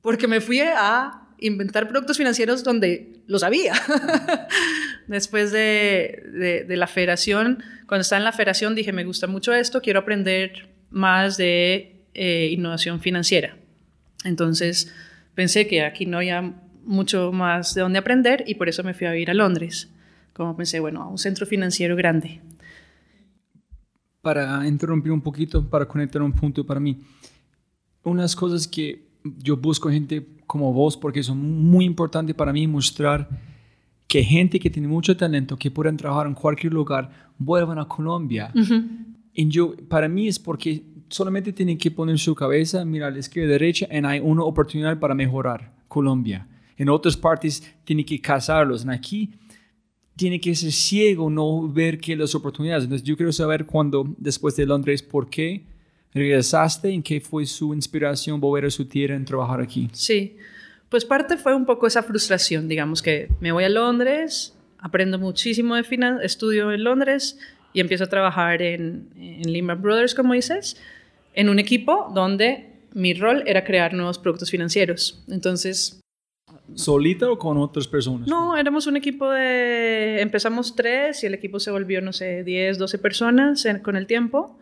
Porque 0.00 0.26
me 0.26 0.40
fui 0.40 0.60
a 0.60 1.28
inventar 1.38 1.86
productos 1.86 2.16
financieros 2.16 2.64
donde 2.64 3.20
los 3.26 3.42
había. 3.42 3.74
después 5.06 5.52
de, 5.52 6.22
de, 6.32 6.64
de 6.64 6.76
la 6.76 6.86
federación, 6.86 7.62
cuando 7.86 8.02
estaba 8.02 8.18
en 8.18 8.24
la 8.24 8.32
federación 8.32 8.74
dije, 8.74 8.92
me 8.92 9.04
gusta 9.04 9.26
mucho 9.26 9.52
esto, 9.52 9.82
quiero 9.82 10.00
aprender 10.00 10.70
más 10.90 11.36
de 11.36 12.04
eh, 12.14 12.48
innovación 12.52 13.00
financiera. 13.00 13.56
Entonces 14.24 14.92
pensé 15.34 15.66
que 15.66 15.82
aquí 15.82 16.06
no 16.06 16.18
había 16.18 16.52
mucho 16.84 17.32
más 17.32 17.74
de 17.74 17.82
dónde 17.82 17.98
aprender 17.98 18.44
y 18.46 18.54
por 18.54 18.68
eso 18.68 18.82
me 18.82 18.94
fui 18.94 19.06
a 19.06 19.12
vivir 19.12 19.30
a 19.30 19.34
Londres. 19.34 19.90
Como 20.32 20.56
pensé, 20.56 20.80
bueno, 20.80 21.02
a 21.02 21.08
un 21.08 21.18
centro 21.18 21.46
financiero 21.46 21.96
grande. 21.96 22.40
Para 24.20 24.66
interrumpir 24.66 25.12
un 25.12 25.20
poquito, 25.20 25.68
para 25.68 25.86
conectar 25.86 26.22
un 26.22 26.32
punto 26.32 26.64
para 26.64 26.80
mí, 26.80 26.98
unas 28.04 28.34
cosas 28.36 28.66
que 28.66 29.06
yo 29.38 29.56
busco 29.56 29.90
gente 29.90 30.26
como 30.46 30.72
vos 30.72 30.96
porque 30.96 31.22
son 31.22 31.38
muy 31.38 31.84
importantes 31.84 32.34
para 32.34 32.52
mí 32.52 32.66
mostrar 32.66 33.28
que 34.06 34.22
gente 34.22 34.60
que 34.60 34.68
tiene 34.68 34.88
mucho 34.88 35.16
talento, 35.16 35.56
que 35.56 35.70
pueden 35.70 35.96
trabajar 35.96 36.26
en 36.26 36.34
cualquier 36.34 36.72
lugar, 36.72 37.10
vuelvan 37.38 37.78
a 37.78 37.86
Colombia. 37.86 38.52
Y 39.32 39.48
yo, 39.48 39.74
para 39.88 40.08
mí 40.08 40.28
es 40.28 40.38
porque 40.38 40.82
solamente 41.08 41.52
tienen 41.52 41.78
que 41.78 41.90
poner 41.90 42.18
su 42.18 42.34
cabeza, 42.34 42.84
mirar 42.84 43.08
a 43.08 43.12
la 43.12 43.20
izquierda 43.20 43.48
y 43.48 43.52
derecha, 43.52 43.86
y 43.90 44.04
hay 44.04 44.20
una 44.20 44.44
oportunidad 44.44 44.98
para 44.98 45.14
mejorar 45.14 45.72
Colombia. 45.88 46.46
En 46.82 46.88
otras 46.88 47.16
partes 47.16 47.62
tienen 47.84 48.04
que 48.04 48.20
casarlos. 48.20 48.82
En 48.82 48.90
aquí 48.90 49.30
tiene 50.16 50.40
que 50.40 50.52
ser 50.52 50.72
ciego, 50.72 51.30
no 51.30 51.68
ver 51.68 51.96
que 52.00 52.16
las 52.16 52.34
oportunidades. 52.34 52.82
Entonces 52.82 53.06
yo 53.06 53.16
quiero 53.16 53.30
saber 53.30 53.66
cuando, 53.66 54.04
después 54.18 54.56
de 54.56 54.66
Londres, 54.66 55.00
por 55.00 55.30
qué 55.30 55.64
regresaste, 56.12 56.90
en 56.90 57.00
qué 57.00 57.20
fue 57.20 57.46
su 57.46 57.72
inspiración 57.72 58.40
volver 58.40 58.64
a 58.64 58.70
su 58.70 58.84
tierra 58.84 59.14
en 59.14 59.24
trabajar 59.24 59.60
aquí. 59.60 59.90
Sí, 59.92 60.36
pues 60.88 61.04
parte 61.04 61.36
fue 61.36 61.54
un 61.54 61.66
poco 61.66 61.86
esa 61.86 62.02
frustración, 62.02 62.66
digamos 62.66 63.00
que 63.00 63.28
me 63.38 63.52
voy 63.52 63.62
a 63.62 63.68
Londres, 63.68 64.52
aprendo 64.78 65.20
muchísimo 65.20 65.76
de 65.76 65.84
finanzas, 65.84 66.24
estudio 66.24 66.72
en 66.72 66.82
Londres 66.82 67.38
y 67.72 67.78
empiezo 67.78 68.02
a 68.02 68.08
trabajar 68.08 68.60
en, 68.60 69.08
en 69.16 69.52
Lehman 69.52 69.80
Brothers, 69.80 70.16
como 70.16 70.34
dices, 70.34 70.76
en 71.34 71.48
un 71.48 71.60
equipo 71.60 72.10
donde 72.12 72.72
mi 72.92 73.14
rol 73.14 73.44
era 73.46 73.62
crear 73.62 73.94
nuevos 73.94 74.18
productos 74.18 74.50
financieros. 74.50 75.22
Entonces... 75.28 76.01
¿Solita 76.74 77.30
o 77.30 77.38
con 77.38 77.58
otras 77.58 77.86
personas? 77.86 78.28
No, 78.28 78.56
éramos 78.56 78.86
un 78.86 78.96
equipo 78.96 79.30
de... 79.30 80.20
Empezamos 80.20 80.74
tres 80.74 81.22
y 81.22 81.26
el 81.26 81.34
equipo 81.34 81.60
se 81.60 81.70
volvió, 81.70 82.00
no 82.00 82.12
sé, 82.12 82.44
10, 82.44 82.78
12 82.78 82.98
personas 82.98 83.66
con 83.82 83.96
el 83.96 84.06
tiempo. 84.06 84.58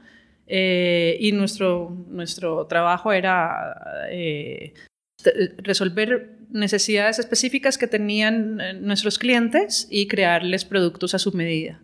Eh, 0.46 1.16
y 1.20 1.30
nuestro, 1.32 1.96
nuestro 2.08 2.66
trabajo 2.66 3.12
era 3.12 4.08
eh, 4.10 4.74
resolver 5.58 6.38
necesidades 6.50 7.20
específicas 7.20 7.78
que 7.78 7.86
tenían 7.86 8.60
eh, 8.60 8.74
nuestros 8.74 9.18
clientes 9.18 9.86
y 9.90 10.08
crearles 10.08 10.64
productos 10.64 11.14
a 11.14 11.20
su 11.20 11.32
medida. 11.32 11.80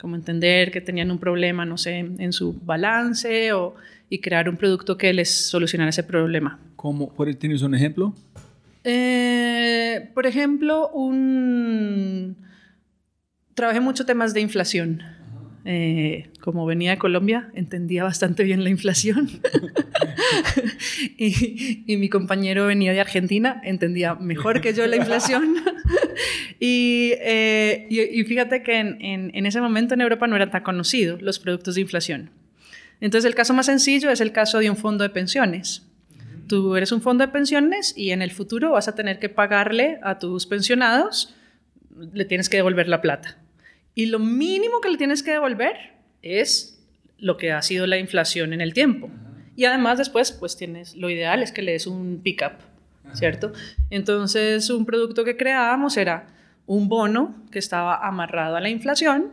Como 0.00 0.16
entender 0.16 0.70
que 0.70 0.80
tenían 0.80 1.10
un 1.10 1.18
problema, 1.18 1.66
no 1.66 1.76
sé, 1.76 1.98
en 1.98 2.32
su 2.32 2.54
balance 2.62 3.52
o 3.52 3.74
y 4.10 4.20
crear 4.20 4.48
un 4.48 4.56
producto 4.56 4.96
que 4.96 5.12
les 5.12 5.30
solucionara 5.30 5.90
ese 5.90 6.02
problema. 6.02 6.58
¿Cómo? 6.76 7.12
¿Tienes 7.38 7.62
un 7.62 7.74
ejemplo? 7.74 8.14
Eh, 8.90 10.08
por 10.14 10.26
ejemplo, 10.26 10.88
un... 10.88 12.38
trabajé 13.52 13.80
mucho 13.80 14.06
temas 14.06 14.32
de 14.32 14.40
inflación. 14.40 15.02
Eh, 15.66 16.30
como 16.40 16.64
venía 16.64 16.92
de 16.92 16.98
Colombia, 16.98 17.50
entendía 17.54 18.02
bastante 18.02 18.44
bien 18.44 18.64
la 18.64 18.70
inflación. 18.70 19.28
y, 21.18 21.96
mi 21.98 22.08
compañero 22.08 22.66
venía 22.66 22.94
de 22.94 23.00
Argentina, 23.00 23.60
entendía 23.62 24.14
mejor 24.14 24.62
que 24.62 24.72
yo 24.72 24.86
la 24.86 24.96
inflación. 24.96 25.56
Eh, 26.60 27.86
y, 27.88 28.00
y, 28.00 28.24
fíjate 28.24 28.64
que 28.64 28.80
en, 28.80 29.00
en, 29.00 29.30
en, 29.32 29.46
ese 29.46 29.60
momento 29.60 29.94
en 29.94 30.00
Europa 30.00 30.26
no 30.26 30.34
eran 30.34 30.50
tan 30.50 30.64
conocidos 30.64 31.22
los 31.22 31.38
productos 31.38 31.76
de 31.76 31.82
inflación. 31.82 32.30
Entonces 33.00 33.28
el 33.28 33.36
caso 33.36 33.54
más 33.54 33.66
sencillo 33.66 34.10
es 34.10 34.20
el 34.20 34.32
caso 34.32 34.58
de 34.58 34.68
un 34.68 34.76
fondo 34.76 35.04
de 35.04 35.10
pensiones. 35.10 35.87
Tú 36.48 36.76
eres 36.76 36.92
un 36.92 37.02
fondo 37.02 37.24
de 37.24 37.32
pensiones 37.32 37.94
y 37.96 38.10
en 38.10 38.22
el 38.22 38.30
futuro 38.30 38.72
vas 38.72 38.88
a 38.88 38.94
tener 38.94 39.18
que 39.18 39.28
pagarle 39.28 39.98
a 40.02 40.18
tus 40.18 40.46
pensionados, 40.46 41.34
le 42.12 42.24
tienes 42.24 42.48
que 42.48 42.56
devolver 42.56 42.88
la 42.88 43.00
plata. 43.00 43.38
Y 43.94 44.06
lo 44.06 44.18
mínimo 44.18 44.80
que 44.80 44.90
le 44.90 44.96
tienes 44.96 45.22
que 45.22 45.32
devolver 45.32 45.76
es 46.22 46.82
lo 47.18 47.36
que 47.36 47.52
ha 47.52 47.62
sido 47.62 47.86
la 47.86 47.98
inflación 47.98 48.52
en 48.52 48.60
el 48.60 48.72
tiempo. 48.72 49.10
Y 49.56 49.64
además 49.64 49.98
después, 49.98 50.32
pues 50.32 50.56
tienes, 50.56 50.96
lo 50.96 51.10
ideal 51.10 51.42
es 51.42 51.52
que 51.52 51.62
le 51.62 51.72
des 51.72 51.86
un 51.86 52.20
pick-up, 52.22 52.52
¿cierto? 53.12 53.52
Entonces, 53.90 54.70
un 54.70 54.86
producto 54.86 55.24
que 55.24 55.36
creábamos 55.36 55.96
era 55.96 56.28
un 56.66 56.88
bono 56.88 57.34
que 57.50 57.58
estaba 57.58 58.06
amarrado 58.06 58.56
a 58.56 58.60
la 58.60 58.68
inflación. 58.68 59.32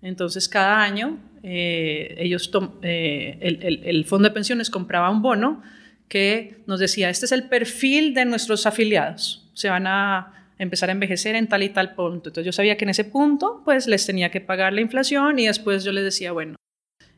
Entonces, 0.00 0.48
cada 0.48 0.80
año 0.80 1.18
eh, 1.42 2.14
ellos 2.18 2.50
eh, 2.82 3.38
el, 3.40 4.04
fondo 4.04 4.28
de 4.28 4.34
pensiones 4.34 4.70
compraba 4.70 5.10
un 5.10 5.22
bono 5.22 5.62
que 6.08 6.62
nos 6.66 6.80
decía, 6.80 7.10
este 7.10 7.26
es 7.26 7.32
el 7.32 7.48
perfil 7.48 8.14
de 8.14 8.24
nuestros 8.24 8.66
afiliados, 8.66 9.48
se 9.54 9.68
van 9.68 9.86
a 9.86 10.34
empezar 10.58 10.88
a 10.88 10.92
envejecer 10.92 11.36
en 11.36 11.48
tal 11.48 11.62
y 11.62 11.68
tal 11.68 11.94
punto. 11.94 12.30
Entonces 12.30 12.46
yo 12.46 12.52
sabía 12.52 12.76
que 12.76 12.84
en 12.84 12.90
ese 12.90 13.04
punto 13.04 13.62
pues 13.64 13.86
les 13.86 14.06
tenía 14.06 14.30
que 14.30 14.40
pagar 14.40 14.72
la 14.72 14.80
inflación 14.80 15.38
y 15.38 15.46
después 15.46 15.84
yo 15.84 15.92
les 15.92 16.04
decía, 16.04 16.32
bueno, 16.32 16.56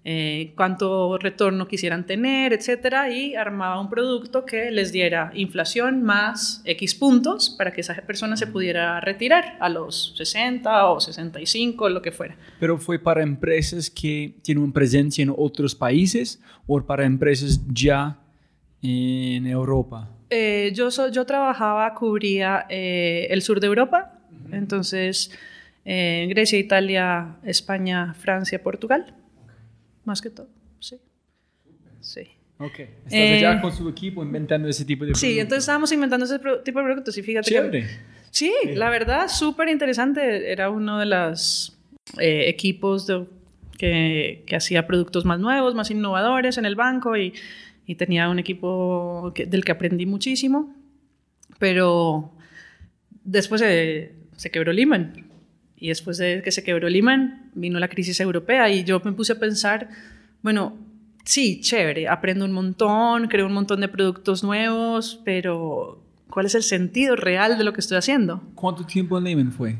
eh, 0.02 0.54
cuánto 0.56 1.18
retorno 1.18 1.68
quisieran 1.68 2.06
tener, 2.06 2.54
etcétera, 2.54 3.10
y 3.10 3.34
armaba 3.34 3.78
un 3.78 3.90
producto 3.90 4.46
que 4.46 4.70
les 4.70 4.92
diera 4.92 5.30
inflación 5.34 6.02
más 6.02 6.62
X 6.64 6.94
puntos 6.94 7.50
para 7.50 7.70
que 7.72 7.82
esa 7.82 7.94
persona 8.06 8.38
se 8.38 8.46
pudiera 8.46 8.98
retirar 9.00 9.58
a 9.60 9.68
los 9.68 10.14
60 10.16 10.86
o 10.86 11.00
65, 11.00 11.90
lo 11.90 12.00
que 12.00 12.12
fuera. 12.12 12.34
¿Pero 12.58 12.78
fue 12.78 12.98
para 12.98 13.22
empresas 13.22 13.90
que 13.90 14.36
tienen 14.42 14.72
presencia 14.72 15.22
en 15.22 15.34
otros 15.36 15.74
países 15.74 16.40
o 16.66 16.80
para 16.80 17.04
empresas 17.04 17.60
ya 17.70 18.18
en 18.82 19.46
Europa? 19.46 20.08
Eh, 20.30 20.70
yo, 20.74 20.88
yo 21.10 21.26
trabajaba, 21.26 21.92
cubría 21.94 22.66
eh, 22.68 23.26
el 23.30 23.42
sur 23.42 23.58
de 23.58 23.66
Europa 23.66 24.12
Entonces, 24.52 25.32
eh, 25.84 26.26
Grecia, 26.30 26.58
Italia, 26.58 27.36
España, 27.44 28.14
Francia, 28.14 28.62
Portugal. 28.62 29.14
Más 30.04 30.22
que 30.22 30.30
todo, 30.30 30.48
sí. 30.78 30.96
Sí. 32.00 32.20
Ok. 32.58 32.80
Estás 33.06 33.40
ya 33.40 33.60
con 33.60 33.72
su 33.72 33.88
equipo 33.88 34.22
inventando 34.22 34.68
ese 34.68 34.84
tipo 34.84 35.04
de 35.04 35.12
productos. 35.12 35.20
Sí, 35.20 35.38
entonces 35.38 35.64
estábamos 35.64 35.90
inventando 35.92 36.26
ese 36.26 36.38
tipo 36.38 36.78
de 36.78 36.84
productos 36.84 37.18
y 37.18 37.22
fíjate 37.22 37.50
Chévere. 37.50 37.86
Sí, 38.30 38.52
la 38.74 38.90
verdad, 38.90 39.28
súper 39.28 39.68
interesante. 39.68 40.52
Era 40.52 40.70
uno 40.70 40.98
de 40.98 41.06
los 41.06 41.76
equipos 42.18 43.06
de, 43.06 43.26
que, 43.76 44.44
que, 44.46 44.56
hacía 44.56 44.86
productos 44.86 45.24
más 45.24 45.40
nuevos, 45.40 45.74
más 45.74 45.90
innovadores 45.90 46.58
en 46.58 46.66
el 46.66 46.76
banco 46.76 47.16
y, 47.16 47.34
y 47.90 47.96
tenía 47.96 48.28
un 48.28 48.38
equipo 48.38 49.34
del 49.34 49.64
que 49.64 49.72
aprendí 49.72 50.06
muchísimo. 50.06 50.72
Pero 51.58 52.30
después 53.24 53.60
se, 53.60 54.14
se 54.36 54.50
quebró 54.52 54.72
Lehman. 54.72 55.26
Y 55.76 55.88
después 55.88 56.16
de 56.18 56.40
que 56.44 56.52
se 56.52 56.62
quebró 56.62 56.88
Lehman, 56.88 57.50
vino 57.52 57.80
la 57.80 57.88
crisis 57.88 58.20
europea 58.20 58.70
y 58.70 58.84
yo 58.84 59.00
me 59.04 59.10
puse 59.10 59.32
a 59.32 59.40
pensar, 59.40 59.88
bueno, 60.40 60.78
sí, 61.24 61.60
chévere, 61.60 62.06
aprendo 62.06 62.44
un 62.44 62.52
montón, 62.52 63.26
creo 63.26 63.46
un 63.48 63.54
montón 63.54 63.80
de 63.80 63.88
productos 63.88 64.44
nuevos, 64.44 65.20
pero 65.24 66.00
¿cuál 66.28 66.46
es 66.46 66.54
el 66.54 66.62
sentido 66.62 67.16
real 67.16 67.58
de 67.58 67.64
lo 67.64 67.72
que 67.72 67.80
estoy 67.80 67.96
haciendo? 67.96 68.40
¿Cuánto 68.54 68.86
tiempo 68.86 69.18
en 69.18 69.24
Lehman 69.24 69.50
fue? 69.50 69.74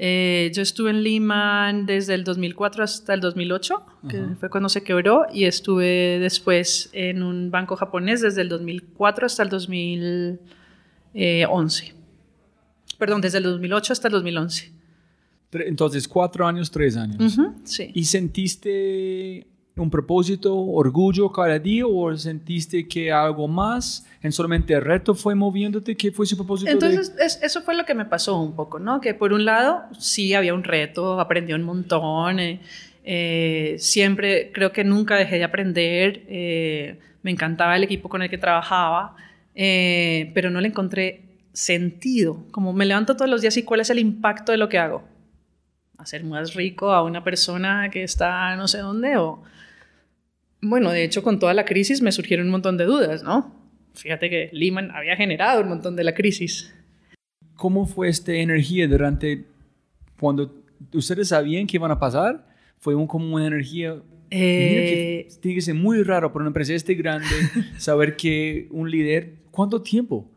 Eh, 0.00 0.52
yo 0.54 0.62
estuve 0.62 0.90
en 0.90 1.02
Lehman 1.02 1.84
desde 1.84 2.14
el 2.14 2.22
2004 2.22 2.84
hasta 2.84 3.14
el 3.14 3.20
2008, 3.20 3.84
que 4.08 4.22
fue 4.38 4.48
cuando 4.48 4.68
se 4.68 4.84
quebró, 4.84 5.26
y 5.32 5.42
estuve 5.44 6.20
después 6.20 6.88
en 6.92 7.24
un 7.24 7.50
banco 7.50 7.74
japonés 7.74 8.20
desde 8.20 8.42
el 8.42 8.48
2004 8.48 9.26
hasta 9.26 9.42
el 9.42 9.48
2011. 9.48 11.94
Perdón, 12.96 13.20
desde 13.20 13.38
el 13.38 13.44
2008 13.44 13.92
hasta 13.92 14.06
el 14.06 14.12
2011. 14.12 14.72
Entonces, 15.50 16.06
cuatro 16.06 16.46
años, 16.46 16.70
tres 16.70 16.96
años. 16.96 17.36
sí. 17.64 17.90
¿Y 17.92 18.04
sentiste 18.04 19.48
un 19.78 19.90
propósito, 19.90 20.56
orgullo 20.56 21.30
cada 21.30 21.58
día 21.58 21.86
o 21.86 22.16
sentiste 22.16 22.86
que 22.86 23.12
algo 23.12 23.48
más 23.48 24.06
en 24.22 24.32
solamente 24.32 24.74
el 24.74 24.82
reto 24.82 25.14
fue 25.14 25.34
moviéndote? 25.34 25.96
¿Qué 25.96 26.10
fue 26.10 26.26
su 26.26 26.36
propósito? 26.36 26.70
Entonces, 26.70 27.38
eso 27.42 27.62
fue 27.62 27.74
lo 27.74 27.84
que 27.84 27.94
me 27.94 28.04
pasó 28.04 28.40
un 28.40 28.54
poco, 28.54 28.78
¿no? 28.78 29.00
Que 29.00 29.14
por 29.14 29.32
un 29.32 29.44
lado, 29.44 29.82
sí 29.98 30.34
había 30.34 30.54
un 30.54 30.64
reto, 30.64 31.20
aprendí 31.20 31.52
un 31.52 31.62
montón, 31.62 32.40
eh, 32.40 32.60
eh, 33.04 33.76
siempre, 33.78 34.50
creo 34.52 34.72
que 34.72 34.84
nunca 34.84 35.16
dejé 35.16 35.36
de 35.36 35.44
aprender, 35.44 36.24
eh, 36.28 36.98
me 37.22 37.30
encantaba 37.30 37.76
el 37.76 37.84
equipo 37.84 38.08
con 38.08 38.22
el 38.22 38.30
que 38.30 38.38
trabajaba, 38.38 39.16
pero 39.54 40.50
no 40.50 40.60
le 40.60 40.68
encontré 40.68 41.22
sentido, 41.52 42.46
como 42.52 42.72
me 42.72 42.86
levanto 42.86 43.16
todos 43.16 43.28
los 43.28 43.40
días 43.40 43.56
y 43.56 43.64
cuál 43.64 43.80
es 43.80 43.90
el 43.90 43.98
impacto 43.98 44.52
de 44.52 44.58
lo 44.58 44.68
que 44.68 44.78
hago. 44.78 45.02
Hacer 45.96 46.22
más 46.22 46.54
rico 46.54 46.92
a 46.92 47.02
una 47.02 47.24
persona 47.24 47.90
que 47.90 48.04
está 48.04 48.54
no 48.54 48.68
sé 48.68 48.78
dónde 48.78 49.16
o 49.16 49.42
bueno, 50.60 50.90
de 50.90 51.04
hecho, 51.04 51.22
con 51.22 51.38
toda 51.38 51.54
la 51.54 51.64
crisis 51.64 52.02
me 52.02 52.12
surgieron 52.12 52.46
un 52.46 52.52
montón 52.52 52.76
de 52.76 52.84
dudas, 52.84 53.22
¿no? 53.22 53.54
Fíjate 53.94 54.30
que 54.30 54.50
Lehman 54.52 54.90
había 54.92 55.16
generado 55.16 55.62
un 55.62 55.68
montón 55.68 55.96
de 55.96 56.04
la 56.04 56.14
crisis. 56.14 56.72
¿Cómo 57.56 57.86
fue 57.86 58.08
esta 58.08 58.32
energía 58.32 58.86
durante 58.86 59.44
cuando 60.20 60.54
ustedes 60.92 61.28
sabían 61.28 61.66
que 61.66 61.76
iban 61.76 61.90
a 61.90 61.98
pasar? 61.98 62.46
Fue 62.78 62.94
un, 62.94 63.06
como 63.06 63.34
una 63.34 63.46
energía 63.46 63.96
eh, 64.30 65.26
que 65.28 65.34
tiene 65.40 65.54
que 65.56 65.62
ser 65.62 65.74
muy 65.74 66.02
raro 66.02 66.32
para 66.32 66.42
una 66.42 66.48
empresa 66.48 66.74
este 66.74 66.94
grande 66.94 67.26
saber 67.78 68.16
que 68.16 68.68
un 68.70 68.90
líder, 68.90 69.34
¿cuánto 69.50 69.82
tiempo? 69.82 70.30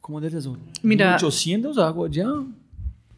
¿Cómo 0.00 0.20
de 0.20 0.28
eso? 0.28 0.56
Mira, 0.82 1.16
800 1.16 1.78
algo 1.78 2.06
ya. 2.06 2.26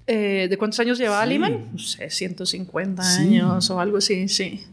Eh, 0.06 0.46
¿De 0.48 0.56
cuántos 0.56 0.80
años 0.80 0.98
llevaba 0.98 1.26
Lehman? 1.26 1.68
No 1.72 1.78
sé, 1.78 2.08
150 2.08 3.02
años 3.02 3.68
o 3.68 3.80
algo 3.80 3.98
así, 3.98 4.28
sí. 4.28 4.64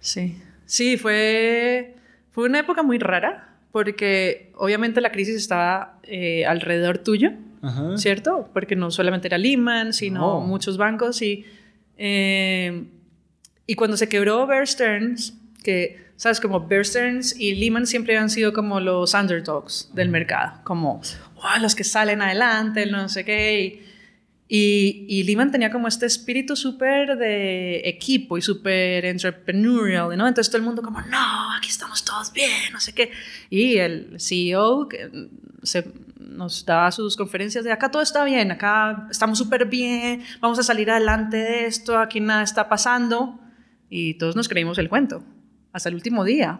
Sí. 0.00 0.36
Sí, 0.70 0.96
fue, 0.96 1.96
fue 2.30 2.44
una 2.44 2.60
época 2.60 2.84
muy 2.84 3.00
rara, 3.00 3.56
porque 3.72 4.52
obviamente 4.54 5.00
la 5.00 5.10
crisis 5.10 5.34
estaba 5.34 5.98
eh, 6.04 6.46
alrededor 6.46 6.98
tuyo, 6.98 7.32
¿cierto? 7.96 8.48
Porque 8.52 8.76
no 8.76 8.92
solamente 8.92 9.26
era 9.26 9.36
Lehman, 9.36 9.92
sino 9.92 10.40
muchos 10.40 10.76
bancos. 10.76 11.22
Y, 11.22 11.44
eh, 11.98 12.84
y 13.66 13.74
cuando 13.74 13.96
se 13.96 14.08
quebró 14.08 14.46
Bear 14.46 14.64
Stearns, 14.64 15.36
que, 15.64 16.04
¿sabes? 16.14 16.40
Como 16.40 16.68
Bear 16.68 16.84
Stearns 16.84 17.36
y 17.36 17.56
Lehman 17.56 17.88
siempre 17.88 18.16
han 18.16 18.30
sido 18.30 18.52
como 18.52 18.78
los 18.78 19.12
underdogs 19.12 19.90
del 19.92 20.08
mercado, 20.08 20.60
como 20.62 21.02
los 21.60 21.74
que 21.74 21.82
salen 21.82 22.22
adelante, 22.22 22.86
no 22.86 23.08
sé 23.08 23.24
qué. 23.24 23.60
Y, 23.60 23.89
y 24.52 25.22
Lehman 25.22 25.52
tenía 25.52 25.70
como 25.70 25.86
este 25.86 26.06
espíritu 26.06 26.56
súper 26.56 27.16
de 27.16 27.88
equipo 27.88 28.36
y 28.36 28.42
súper 28.42 29.04
entrepreneurial, 29.04 30.18
¿no? 30.18 30.26
Entonces 30.26 30.50
todo 30.50 30.58
el 30.58 30.64
mundo 30.64 30.82
como, 30.82 31.00
no, 31.02 31.52
aquí 31.56 31.68
estamos 31.68 32.04
todos 32.04 32.32
bien, 32.32 32.72
no 32.72 32.80
sé 32.80 32.92
qué. 32.92 33.12
Y 33.48 33.76
el 33.76 34.16
CEO 34.18 34.88
que 34.88 35.08
se, 35.62 35.92
nos 36.18 36.66
daba 36.66 36.90
sus 36.90 37.16
conferencias 37.16 37.62
de, 37.62 37.70
acá 37.70 37.92
todo 37.92 38.02
está 38.02 38.24
bien, 38.24 38.50
acá 38.50 39.06
estamos 39.08 39.38
súper 39.38 39.66
bien, 39.66 40.24
vamos 40.40 40.58
a 40.58 40.64
salir 40.64 40.90
adelante 40.90 41.36
de 41.36 41.66
esto, 41.66 41.96
aquí 41.96 42.18
nada 42.18 42.42
está 42.42 42.68
pasando. 42.68 43.38
Y 43.88 44.14
todos 44.14 44.34
nos 44.34 44.48
creímos 44.48 44.78
el 44.78 44.88
cuento, 44.88 45.22
hasta 45.72 45.90
el 45.90 45.94
último 45.94 46.24
día. 46.24 46.58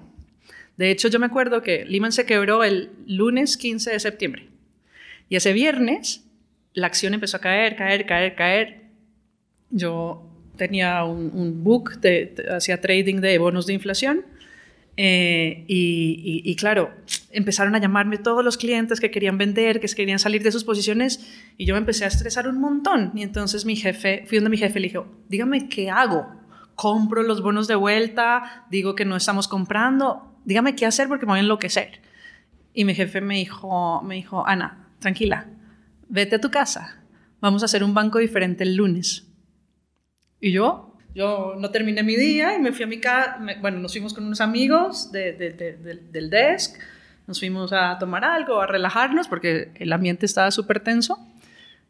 De 0.76 0.92
hecho, 0.92 1.08
yo 1.08 1.18
me 1.18 1.26
acuerdo 1.26 1.60
que 1.60 1.84
Lehman 1.86 2.12
se 2.12 2.24
quebró 2.24 2.62
el 2.62 2.92
lunes 3.08 3.56
15 3.56 3.90
de 3.90 3.98
septiembre. 3.98 4.48
Y 5.28 5.34
ese 5.34 5.52
viernes 5.52 6.24
la 6.74 6.86
acción 6.86 7.14
empezó 7.14 7.36
a 7.36 7.40
caer, 7.40 7.76
caer, 7.76 8.06
caer, 8.06 8.34
caer. 8.34 8.82
Yo 9.70 10.26
tenía 10.56 11.04
un, 11.04 11.64
book, 11.64 12.00
de, 12.00 12.34
hacía 12.54 12.80
trading 12.80 13.16
de 13.20 13.38
bonos 13.38 13.66
de 13.66 13.72
inflación. 13.72 14.24
Eh, 14.96 15.64
y, 15.68 16.54
claro, 16.56 16.90
empezaron 17.30 17.74
a 17.74 17.78
llamarme 17.78 18.18
todos 18.18 18.44
los 18.44 18.58
clientes 18.58 19.00
que 19.00 19.10
querían 19.10 19.38
vender, 19.38 19.80
que 19.80 19.88
querían 19.88 20.18
salir 20.18 20.42
de 20.42 20.52
sus 20.52 20.64
posiciones, 20.64 21.26
y 21.56 21.64
yo 21.64 21.74
me 21.74 21.78
empecé 21.78 22.04
a 22.04 22.08
estresar 22.08 22.46
un 22.46 22.60
montón. 22.60 23.12
Y 23.14 23.22
entonces 23.22 23.64
mi 23.64 23.76
jefe, 23.76 24.24
fui 24.26 24.36
donde 24.38 24.50
mi 24.50 24.58
jefe 24.58 24.78
le 24.80 24.88
dijo, 24.88 25.06
dígame 25.28 25.68
qué 25.68 25.90
hago. 25.90 26.26
¿Compro 26.74 27.22
los 27.22 27.42
bonos 27.42 27.66
de 27.66 27.74
vuelta? 27.74 28.66
¿Digo 28.70 28.94
que 28.94 29.04
no 29.04 29.16
estamos 29.16 29.48
comprando? 29.48 30.34
Dígame 30.44 30.74
qué 30.74 30.86
hacer 30.86 31.08
porque 31.08 31.26
me 31.26 31.32
voy 31.32 31.38
a 31.38 31.42
enloquecer. 31.42 32.00
Y 32.74 32.84
mi 32.84 32.94
jefe 32.94 33.20
me 33.20 33.36
dijo, 33.36 34.02
me 34.02 34.16
dijo 34.16 34.46
Ana, 34.46 34.88
tranquila, 34.98 35.46
vete 36.10 36.36
a 36.36 36.40
tu 36.40 36.50
casa, 36.50 37.02
vamos 37.40 37.62
a 37.62 37.64
hacer 37.64 37.82
un 37.82 37.94
banco 37.94 38.18
diferente 38.18 38.64
el 38.64 38.76
lunes. 38.76 39.26
Y 40.40 40.52
yo, 40.52 40.96
yo 41.14 41.54
no 41.58 41.70
terminé 41.70 42.02
mi 42.02 42.16
día 42.16 42.56
y 42.56 42.60
me 42.60 42.72
fui 42.72 42.84
a 42.84 42.88
mi 42.88 42.98
casa, 42.98 43.38
bueno, 43.60 43.78
nos 43.78 43.92
fuimos 43.92 44.12
con 44.12 44.24
unos 44.24 44.40
amigos 44.40 45.10
del 45.12 46.30
desk, 46.30 46.78
nos 47.26 47.38
fuimos 47.38 47.72
a 47.72 47.96
tomar 47.98 48.24
algo, 48.24 48.60
a 48.60 48.66
relajarnos, 48.66 49.28
porque 49.28 49.70
el 49.76 49.92
ambiente 49.92 50.26
estaba 50.26 50.50
súper 50.50 50.80
tenso, 50.80 51.18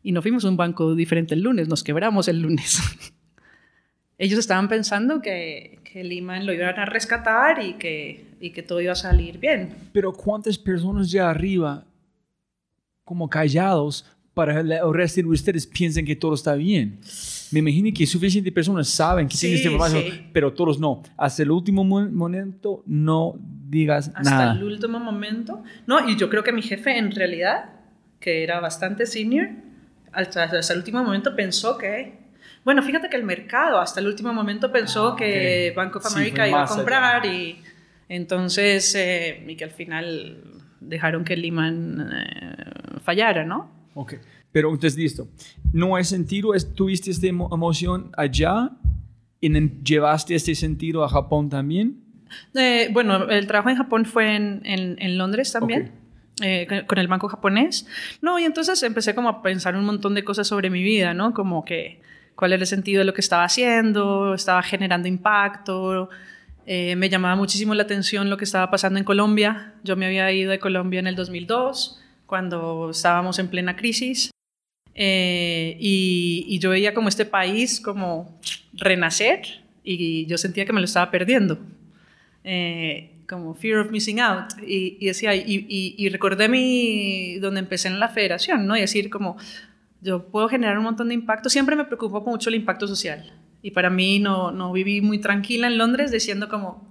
y 0.02 0.12
no 0.12 0.22
fuimos 0.22 0.44
a 0.44 0.48
un 0.48 0.56
banco 0.56 0.94
diferente 0.94 1.35
el 1.35 1.42
lunes, 1.42 1.68
nos 1.68 1.83
quebramos 1.83 2.28
el 2.28 2.40
lunes. 2.42 2.78
Ellos 4.18 4.38
estaban 4.38 4.68
pensando 4.68 5.22
que, 5.22 5.78
que 5.83 6.04
Lehman 6.04 6.44
lo 6.44 6.52
iban 6.52 6.78
a 6.78 6.85
rescatar 6.85 7.62
y 7.62 7.74
que, 7.74 8.26
y 8.38 8.50
que 8.50 8.62
todo 8.62 8.83
iba 8.83 8.92
a 8.92 8.96
salir 8.96 9.38
bien. 9.38 9.74
Pero 9.94 10.12
¿cuántas 10.12 10.59
personas 10.59 11.11
ya 11.11 11.30
arriba 11.30 11.87
como 13.11 13.29
callados 13.29 14.07
para 14.35 14.61
el 14.61 14.94
resto 14.94 15.20
de 15.20 15.27
ustedes 15.27 15.66
piensen 15.66 16.07
que 16.07 16.14
todo 16.14 16.33
está 16.33 16.55
bien. 16.55 17.01
Me 17.51 17.59
imagino 17.59 17.90
que 17.92 18.07
suficientes 18.07 18.53
personas 18.53 18.88
saben 18.88 19.27
que 19.27 19.37
tienes 19.37 19.64
información, 19.64 20.31
pero 20.33 20.53
todos 20.53 20.79
no. 20.79 21.03
Hasta 21.16 21.42
el 21.42 21.51
último 21.51 21.83
momento 21.83 22.85
no 22.87 23.35
digas 23.68 24.12
nada. 24.23 24.51
Hasta 24.51 24.61
el 24.61 24.62
último 24.62 25.01
momento. 25.01 25.61
No, 25.88 26.09
y 26.09 26.16
yo 26.16 26.31
creo 26.31 26.44
que 26.44 26.53
mi 26.53 26.62
jefe 26.62 26.96
en 26.96 27.11
realidad, 27.11 27.70
que 28.20 28.44
era 28.44 28.61
bastante 28.61 29.07
senior, 29.07 29.49
hasta, 30.12 30.44
el 30.44 30.79
último 30.79 31.03
momento 31.03 31.35
pensó 31.35 31.77
que... 31.77 32.16
Bueno, 32.64 32.81
fíjate 32.85 33.09
que 33.09 33.16
el 33.16 33.25
mercado 33.25 33.81
hasta 33.81 33.99
el 33.99 34.07
último 34.07 34.33
momento 34.33 34.70
pensó 34.70 35.09
ah, 35.09 35.16
que 35.16 35.73
Bank 35.75 35.96
of 35.96 36.07
America 36.07 36.46
iba 36.46 36.62
a 36.62 36.66
comprar 36.68 37.27
y 37.27 37.59
entonces, 38.09 38.94
eh, 38.94 39.44
y 39.49 39.57
que 39.57 39.64
al 39.64 39.73
final 39.73 40.61
dejaron 40.81 41.25
que 41.25 41.37
Lehman 41.37 42.11
eh, 42.12 42.80
fallara, 43.01 43.45
¿no? 43.45 43.71
Ok, 43.95 44.15
pero 44.53 44.71
entonces 44.71 44.99
listo. 44.99 45.29
¿No 45.73 45.97
hay 45.97 46.05
sentido? 46.05 46.53
¿Tuviste 46.75 47.11
esta 47.11 47.27
emoción 47.27 48.11
allá 48.17 48.71
y 49.41 49.51
llevaste 49.83 50.35
este 50.35 50.55
sentido 50.55 51.05
a 51.05 51.09
Japón 51.09 51.49
también? 51.49 52.05
Eh, 52.55 52.89
bueno, 52.93 53.29
el 53.29 53.47
trabajo 53.47 53.71
en 53.71 53.77
Japón 53.77 54.05
fue 54.05 54.37
en, 54.37 54.63
en, 54.65 55.19
Londres 55.19 55.53
también. 55.53 55.93
Eh, 56.43 56.85
con 56.87 56.99
el 56.99 57.09
banco 57.09 57.29
japonés. 57.29 57.87
No, 58.23 58.39
y 58.39 58.45
entonces 58.45 58.83
empecé 58.83 59.15
como 59.15 59.29
a 59.29 59.43
pensar 59.43 59.77
un 59.77 59.85
montón 59.85 60.15
de 60.15 60.25
cosas 60.25 60.47
sobre 60.47 60.71
mi 60.71 60.83
vida, 60.83 61.13
¿no? 61.13 61.35
Como 61.35 61.65
que 61.67 62.01
cuál 62.35 62.55
era 62.55 62.63
el 62.63 62.67
sentido 62.67 63.01
de 63.01 63.05
lo 63.05 63.13
que 63.13 63.21
estaba 63.21 63.45
haciendo, 63.45 64.33
estaba 64.33 64.63
generando 64.63 65.07
impacto, 65.07 66.09
eh, 66.65 66.97
me 66.97 67.09
llamaba 67.09 67.37
muchísimo 67.37 67.75
la 67.75 67.83
atención 67.83 68.31
lo 68.31 68.37
que 68.37 68.45
estaba 68.45 68.71
pasando 68.71 68.99
en 68.99 69.05
Colombia. 69.05 69.75
Yo 69.83 69.97
me 69.97 70.07
había 70.07 70.31
ido 70.33 70.51
de 70.51 70.59
Colombia 70.59 71.01
en 71.01 71.07
el 71.07 71.17
2002, 71.17 72.01
cuando 72.31 72.90
estábamos 72.90 73.40
en 73.40 73.49
plena 73.49 73.75
crisis. 73.75 74.31
Eh, 74.95 75.77
y, 75.81 76.47
y, 76.49 76.59
yo 76.61 76.71
veía 76.71 76.95
como 76.95 77.09
este 77.09 77.25
país 77.25 77.81
como 77.81 78.38
renacer 78.73 79.64
y 79.83 80.27
yo 80.27 80.38
sentía 80.38 80.64
que 80.64 80.73
me 80.73 80.81
lo 80.81 80.85
estaba 80.85 81.11
perdiendo. 81.11 81.59
Eh, 82.45 83.25
como 83.29 83.55
fear 83.55 83.81
of 83.81 83.90
missing 83.90 84.21
out. 84.21 84.53
Y, 84.64 84.97
y 85.01 85.07
decía, 85.07 85.35
y, 85.35 85.66
y, 85.69 86.09
recordé 86.09 86.49
mi, 86.49 87.37
donde 87.38 87.61
empecé 87.61 87.88
en 87.88 87.99
la 87.99 88.09
federación, 88.09 88.66
¿no? 88.66 88.77
Y 88.77 88.81
decir 88.81 89.11
como, 89.11 89.37
yo 90.01 90.29
puedo 90.29 90.49
generar 90.49 90.79
un 90.79 90.85
montón 90.85 91.09
de 91.09 91.14
impacto. 91.14 91.51
Siempre 91.51 91.75
me 91.75 91.85
preocupó 91.85 92.21
mucho 92.21 92.49
el 92.49 92.55
impacto 92.55 92.87
social. 92.87 93.33
Y 93.62 93.73
para 93.73 93.90
mí 93.90 94.21
no, 94.21 94.53
no 94.53 94.73
viví 94.73 95.01
muy 95.01 95.19
tranquila 95.19 95.66
en 95.66 95.79
Londres 95.79 96.12
diciendo 96.12 96.49
como, 96.49 96.89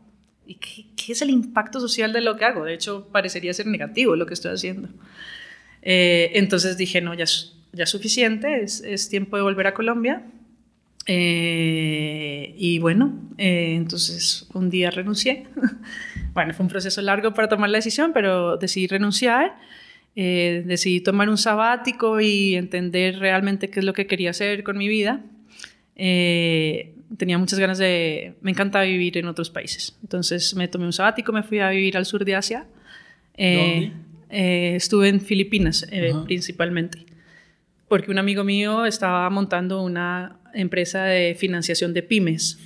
¿y 0.49 0.55
qué, 0.55 0.85
qué, 0.95 1.11
es 1.11 1.21
el 1.21 1.29
impacto 1.29 1.79
social 1.79 2.11
de 2.11 2.21
lo 2.21 2.35
que 2.35 2.45
hago? 2.45 2.65
De 2.65 2.73
hecho, 2.73 3.07
parecería 3.11 3.53
ser 3.53 3.67
negativo 3.67 4.15
lo 4.15 4.25
que 4.25 4.33
estoy 4.33 4.51
haciendo. 4.51 4.89
Eh, 5.83 6.31
entonces 6.33 6.75
dije, 6.75 7.01
no, 7.01 7.13
ya 7.13 7.25
es, 7.25 7.55
ya 7.71 7.83
es 7.83 7.89
suficiente, 7.89 8.63
es, 8.63 8.81
es 8.81 9.09
tiempo 9.09 9.37
de 9.37 9.43
volver 9.43 9.67
a 9.67 9.73
Colombia. 9.73 10.23
Eh, 11.05 12.53
y 12.57 12.79
bueno, 12.79 13.19
eh, 13.37 13.73
entonces 13.75 14.47
un 14.53 14.69
día 14.69 14.91
renuncié. 14.91 15.47
bueno, 16.33 16.53
fue 16.53 16.63
un 16.65 16.69
proceso 16.69 17.01
largo 17.01 17.33
para 17.33 17.47
tomar 17.47 17.69
la 17.69 17.77
decisión, 17.77 18.11
pero 18.13 18.57
decidí 18.57 18.87
renunciar. 18.87 19.55
Eh, 20.15 20.63
decidí 20.65 21.01
tomar 21.01 21.29
un 21.29 21.37
sabático 21.37 22.19
y 22.19 22.55
entender 22.55 23.19
realmente 23.19 23.69
qué 23.69 23.79
es 23.79 23.85
lo 23.85 23.93
que 23.93 24.07
quería 24.07 24.31
hacer 24.31 24.63
con 24.63 24.77
mi 24.77 24.87
vida. 24.87 25.21
Tenía 27.17 27.37
muchas 27.37 27.59
ganas 27.59 27.77
de... 27.77 28.35
Me 28.41 28.51
encanta 28.51 28.81
vivir 28.81 29.17
en 29.17 29.27
otros 29.27 29.49
países. 29.49 29.97
Entonces 30.01 30.55
me 30.55 30.67
tomé 30.67 30.85
un 30.85 30.93
sabático, 30.93 31.31
me 31.31 31.43
fui 31.43 31.59
a 31.59 31.69
vivir 31.69 31.97
al 31.97 32.05
sur 32.05 32.23
de 32.25 32.35
Asia. 32.35 32.67
¿Dónde? 33.37 33.93
estuve 34.31 35.07
en 35.09 35.21
Filipinas 35.21 35.87
principalmente 36.25 37.09
porque 37.89 38.11
un 38.11 38.19
amigo 38.19 38.45
mío 38.45 38.85
estaba 38.85 39.29
montando 39.29 39.81
una 39.81 40.39
empresa 40.53 41.03
de 41.05 41.35
financiación 41.35 41.93
de 41.93 42.03
pymes. 42.03 42.59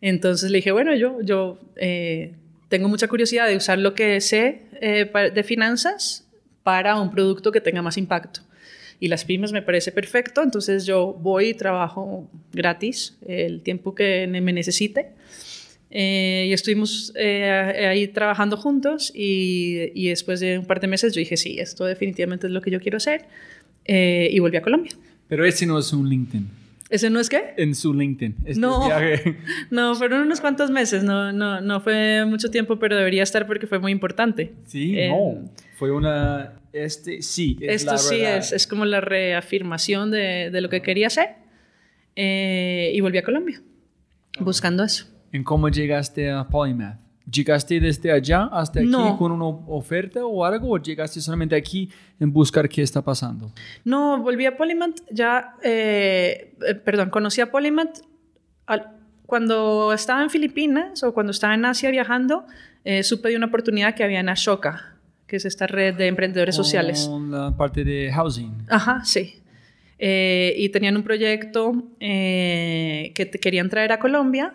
Entonces 0.00 0.50
le 0.50 0.58
dije, 0.58 0.70
bueno, 0.70 0.94
yo, 0.94 1.20
yo 1.20 1.58
eh, 1.76 2.36
tengo 2.68 2.88
mucha 2.88 3.08
curiosidad 3.08 3.48
de 3.48 3.56
usar 3.56 3.78
lo 3.78 3.94
que 3.94 4.20
sé 4.20 4.62
eh, 4.80 5.10
de 5.34 5.42
finanzas 5.42 6.26
para 6.62 6.98
un 7.00 7.10
producto 7.10 7.50
que 7.50 7.60
tenga 7.60 7.82
más 7.82 7.98
impacto. 7.98 8.40
Y 9.00 9.08
las 9.08 9.24
pymes 9.24 9.52
me 9.52 9.62
parece 9.62 9.92
perfecto, 9.92 10.42
entonces 10.42 10.84
yo 10.86 11.12
voy 11.12 11.50
y 11.50 11.54
trabajo 11.54 12.28
gratis 12.52 13.16
el 13.26 13.62
tiempo 13.62 13.94
que 13.94 14.26
me 14.26 14.52
necesite. 14.52 15.10
Eh, 15.90 16.46
y 16.48 16.52
estuvimos 16.52 17.14
ahí 17.16 18.08
trabajando 18.08 18.56
juntos 18.56 19.10
y, 19.14 19.90
y, 19.94 20.08
después 20.08 20.38
de 20.40 20.58
un 20.58 20.66
par 20.66 20.80
de 20.80 20.86
meses 20.86 21.14
yo 21.14 21.20
dije, 21.20 21.38
sí, 21.38 21.58
esto 21.58 21.86
definitivamente 21.86 22.46
es 22.46 22.52
lo 22.52 22.60
que 22.60 22.70
yo 22.70 22.80
quiero 22.80 22.98
hacer 22.98 23.26
y 23.86 24.38
volví 24.40 24.56
a 24.56 24.62
Colombia. 24.62 24.92
Pero 25.28 25.46
ese 25.46 25.64
no 25.64 25.78
es 25.78 25.92
un 25.92 26.08
LinkedIn. 26.08 26.58
¿Ese 26.90 27.10
no 27.10 27.20
es 27.20 27.28
qué? 27.28 27.54
En 27.56 27.74
su 27.74 27.92
LinkedIn. 27.92 28.36
Este 28.46 28.60
no, 28.60 28.88
no, 29.70 29.94
fueron 29.94 30.22
unos 30.22 30.40
cuantos 30.40 30.70
meses, 30.70 31.04
no, 31.04 31.32
no, 31.32 31.60
no 31.60 31.80
fue 31.80 32.24
mucho 32.24 32.50
tiempo, 32.50 32.78
pero 32.78 32.96
debería 32.96 33.22
estar 33.22 33.46
porque 33.46 33.66
fue 33.66 33.78
muy 33.78 33.92
importante. 33.92 34.54
Sí, 34.66 34.98
eh, 34.98 35.10
no, 35.10 35.50
fue 35.74 35.90
una, 35.90 36.54
este 36.72 37.22
sí. 37.22 37.56
Es 37.60 37.82
esto 37.82 37.98
sí 37.98 38.20
es, 38.20 38.52
es 38.52 38.66
como 38.66 38.84
la 38.84 39.00
reafirmación 39.00 40.10
de, 40.10 40.50
de 40.50 40.60
lo 40.60 40.68
que 40.68 40.82
quería 40.82 41.08
hacer 41.08 41.36
eh, 42.16 42.90
y 42.94 43.00
volví 43.00 43.18
a 43.18 43.22
Colombia 43.22 43.62
buscando 44.40 44.84
eso. 44.84 45.06
¿En 45.32 45.44
cómo 45.44 45.68
llegaste 45.68 46.30
a 46.30 46.46
Polymath? 46.46 46.98
¿Llegaste 47.30 47.78
desde 47.78 48.10
allá 48.10 48.44
hasta 48.44 48.80
aquí 48.80 48.90
con 49.18 49.32
una 49.32 49.44
oferta 49.44 50.24
o 50.24 50.44
algo? 50.44 50.70
¿O 50.70 50.78
llegaste 50.78 51.20
solamente 51.20 51.54
aquí 51.54 51.90
en 52.18 52.32
buscar 52.32 52.66
qué 52.68 52.80
está 52.80 53.02
pasando? 53.02 53.52
No, 53.84 54.22
volví 54.22 54.46
a 54.46 54.56
Polymath 54.56 55.02
ya, 55.10 55.54
eh, 55.62 56.54
eh, 56.66 56.74
perdón, 56.76 57.10
conocí 57.10 57.42
a 57.42 57.50
Polymath 57.50 58.00
cuando 59.26 59.92
estaba 59.92 60.22
en 60.22 60.30
Filipinas 60.30 61.02
o 61.02 61.12
cuando 61.12 61.32
estaba 61.32 61.52
en 61.54 61.66
Asia 61.66 61.90
viajando, 61.90 62.46
eh, 62.84 63.02
supe 63.02 63.28
de 63.28 63.36
una 63.36 63.46
oportunidad 63.46 63.94
que 63.94 64.04
había 64.04 64.20
en 64.20 64.30
Ashoka, 64.30 64.96
que 65.28 65.36
es 65.36 65.44
esta 65.44 65.68
red 65.68 65.94
de 65.94 66.08
emprendedores 66.08 66.56
sociales. 66.56 67.08
La 67.28 67.56
parte 67.56 67.84
de 67.84 68.10
housing. 68.12 68.64
Ajá, 68.68 69.04
sí. 69.04 69.40
y 69.98 70.68
tenían 70.70 70.96
un 70.96 71.04
proyecto 71.04 71.72
que 72.00 73.28
te 73.30 73.38
querían 73.38 73.68
traer 73.68 73.92
a 73.92 74.00
Colombia, 74.00 74.54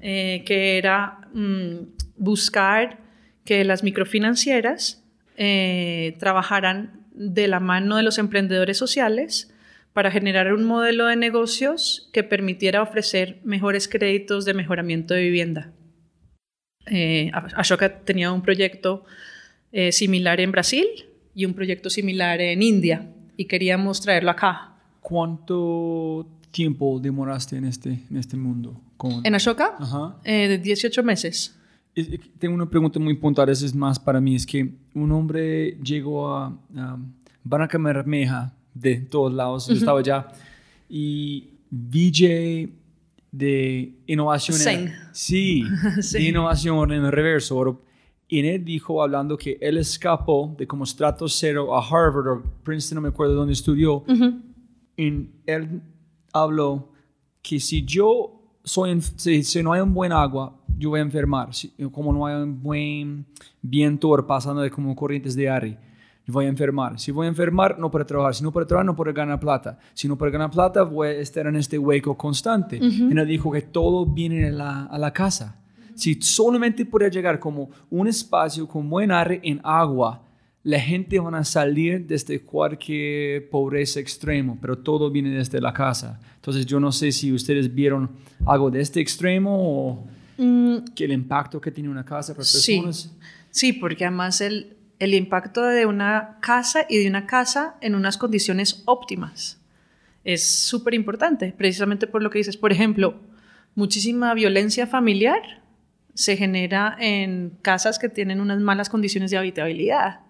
que 0.00 0.78
era... 0.78 1.20
Mm, 1.32 2.06
buscar 2.16 2.98
que 3.44 3.64
las 3.64 3.82
microfinancieras 3.82 5.04
eh, 5.36 6.16
trabajaran 6.18 7.04
de 7.12 7.48
la 7.48 7.60
mano 7.60 7.96
de 7.96 8.02
los 8.02 8.18
emprendedores 8.18 8.76
sociales 8.76 9.52
para 9.92 10.10
generar 10.10 10.52
un 10.52 10.64
modelo 10.64 11.06
de 11.06 11.16
negocios 11.16 12.10
que 12.12 12.22
permitiera 12.22 12.82
ofrecer 12.82 13.38
mejores 13.44 13.88
créditos 13.88 14.44
de 14.44 14.54
mejoramiento 14.54 15.14
de 15.14 15.22
vivienda. 15.22 15.72
Eh, 16.86 17.30
Ashoka 17.32 18.00
tenía 18.00 18.30
un 18.32 18.42
proyecto 18.42 19.04
eh, 19.72 19.92
similar 19.92 20.40
en 20.40 20.52
Brasil 20.52 20.86
y 21.34 21.44
un 21.44 21.54
proyecto 21.54 21.90
similar 21.90 22.40
en 22.40 22.62
India 22.62 23.10
y 23.36 23.44
queríamos 23.44 24.00
traerlo 24.00 24.30
acá. 24.30 24.74
¿Cuánto 25.00 26.26
tiempo 26.50 26.98
demoraste 27.00 27.56
en 27.56 27.64
este, 27.66 28.00
en 28.10 28.16
este 28.16 28.36
mundo? 28.36 28.80
¿En 29.24 29.34
Ashoka? 29.34 29.76
Ajá. 29.78 30.16
de 30.24 30.58
18 30.58 31.02
meses 31.02 31.56
tengo 32.38 32.54
una 32.54 32.68
pregunta 32.68 32.98
muy 33.00 33.14
puntual, 33.14 33.48
es 33.48 33.74
más 33.74 33.98
para 33.98 34.20
mí, 34.20 34.34
es 34.34 34.44
que 34.44 34.70
un 34.94 35.12
hombre 35.12 35.78
llegó 35.82 36.28
a, 36.28 36.46
a 36.76 36.98
Barranca 37.42 37.78
Bermeja 37.78 38.52
de 38.74 38.96
todos 38.96 39.32
lados, 39.32 39.66
yo 39.68 39.74
estaba 39.74 40.00
allá, 40.00 40.28
y 40.90 41.48
VJ 41.70 42.68
de 43.32 43.94
innovación. 44.06 44.58
Sí, 45.12 45.64
sí, 46.02 46.18
de 46.18 46.28
innovación 46.28 46.92
en 46.92 47.10
reverso. 47.10 47.80
Y 48.28 48.40
él 48.40 48.64
dijo, 48.64 49.02
hablando 49.02 49.36
que 49.36 49.56
él 49.60 49.78
escapó 49.78 50.54
de 50.58 50.66
como 50.66 50.84
estrato 50.84 51.28
cero 51.28 51.76
a 51.76 51.80
Harvard 51.80 52.28
o 52.28 52.42
Princeton, 52.64 52.96
no 52.96 53.02
me 53.02 53.08
acuerdo 53.08 53.34
dónde 53.34 53.52
estudió. 53.52 54.02
Y 54.96 55.28
él 55.46 55.82
habló 56.32 56.88
que 57.40 57.60
si 57.60 57.84
yo 57.84 58.58
soy, 58.64 59.00
si, 59.00 59.44
si 59.44 59.62
no 59.62 59.72
hay 59.72 59.80
un 59.80 59.94
buen 59.94 60.10
agua, 60.10 60.56
yo 60.76 60.90
voy 60.90 60.98
a 60.98 61.02
enfermar. 61.02 61.50
Como 61.92 62.12
no 62.12 62.26
hay 62.26 62.34
un 62.34 62.60
buen 62.60 63.26
viento 63.62 64.26
pasando 64.26 64.60
de 64.62 64.70
como 64.70 64.94
corrientes 64.96 65.36
de 65.36 65.48
aire, 65.48 65.78
yo 66.26 66.32
voy 66.32 66.46
a 66.46 66.48
enfermar. 66.48 66.98
Si 66.98 67.12
voy 67.12 67.26
a 67.26 67.28
enfermar, 67.28 67.78
no 67.78 67.88
puedo 67.92 68.04
trabajar. 68.04 68.34
Si 68.34 68.42
no 68.42 68.50
puedo 68.50 68.66
trabajar, 68.66 68.86
no 68.86 68.96
puedo 68.96 69.14
ganar 69.14 69.38
plata. 69.38 69.78
Si 69.94 70.08
no 70.08 70.18
puedo 70.18 70.32
ganar 70.32 70.50
plata, 70.50 70.82
voy 70.82 71.08
a 71.08 71.12
estar 71.12 71.46
en 71.46 71.54
este 71.54 71.78
hueco 71.78 72.16
constante. 72.16 72.78
Y 72.82 73.12
él 73.16 73.26
dijo 73.28 73.52
que 73.52 73.62
todo 73.62 74.04
viene 74.04 74.48
a 74.48 74.50
la, 74.50 74.86
a 74.86 74.98
la 74.98 75.12
casa. 75.12 75.60
Si 75.96 76.20
solamente 76.20 76.84
puede 76.84 77.10
llegar 77.10 77.40
como 77.40 77.70
un 77.90 78.06
espacio 78.06 78.68
con 78.68 78.88
buen 78.88 79.10
aire 79.10 79.40
en 79.42 79.60
agua, 79.64 80.22
la 80.62 80.78
gente 80.78 81.18
van 81.18 81.34
a 81.34 81.44
salir 81.44 82.06
desde 82.06 82.40
cualquier 82.40 83.48
pobreza 83.50 83.98
extremo, 83.98 84.58
pero 84.60 84.78
todo 84.78 85.10
viene 85.10 85.30
desde 85.30 85.60
la 85.60 85.72
casa. 85.72 86.20
Entonces 86.36 86.66
yo 86.66 86.78
no 86.78 86.92
sé 86.92 87.10
si 87.12 87.32
ustedes 87.32 87.74
vieron 87.74 88.10
algo 88.44 88.70
de 88.70 88.80
este 88.80 89.00
extremo 89.00 89.50
o 89.58 90.06
Mm, 90.38 90.78
que 90.94 91.04
el 91.04 91.12
impacto 91.12 91.60
que 91.60 91.70
tiene 91.70 91.88
una 91.88 92.04
casa 92.04 92.34
para 92.34 92.44
personas. 92.44 93.12
Sí, 93.50 93.72
porque 93.72 94.04
además 94.04 94.40
el, 94.40 94.76
el 94.98 95.14
impacto 95.14 95.62
de 95.62 95.86
una 95.86 96.38
casa 96.40 96.84
y 96.88 96.98
de 96.98 97.08
una 97.08 97.26
casa 97.26 97.76
en 97.80 97.94
unas 97.94 98.18
condiciones 98.18 98.82
óptimas 98.84 99.58
es 100.24 100.44
súper 100.46 100.94
importante, 100.94 101.54
precisamente 101.56 102.06
por 102.06 102.22
lo 102.22 102.30
que 102.30 102.38
dices. 102.38 102.56
Por 102.56 102.72
ejemplo, 102.72 103.14
muchísima 103.74 104.34
violencia 104.34 104.86
familiar 104.86 105.62
se 106.16 106.36
genera 106.36 106.96
en 106.98 107.52
casas 107.62 108.00
que 108.00 108.08
tienen 108.08 108.40
unas 108.40 108.58
malas 108.58 108.88
condiciones 108.88 109.30
de 109.30 109.36
habitabilidad. 109.36 110.20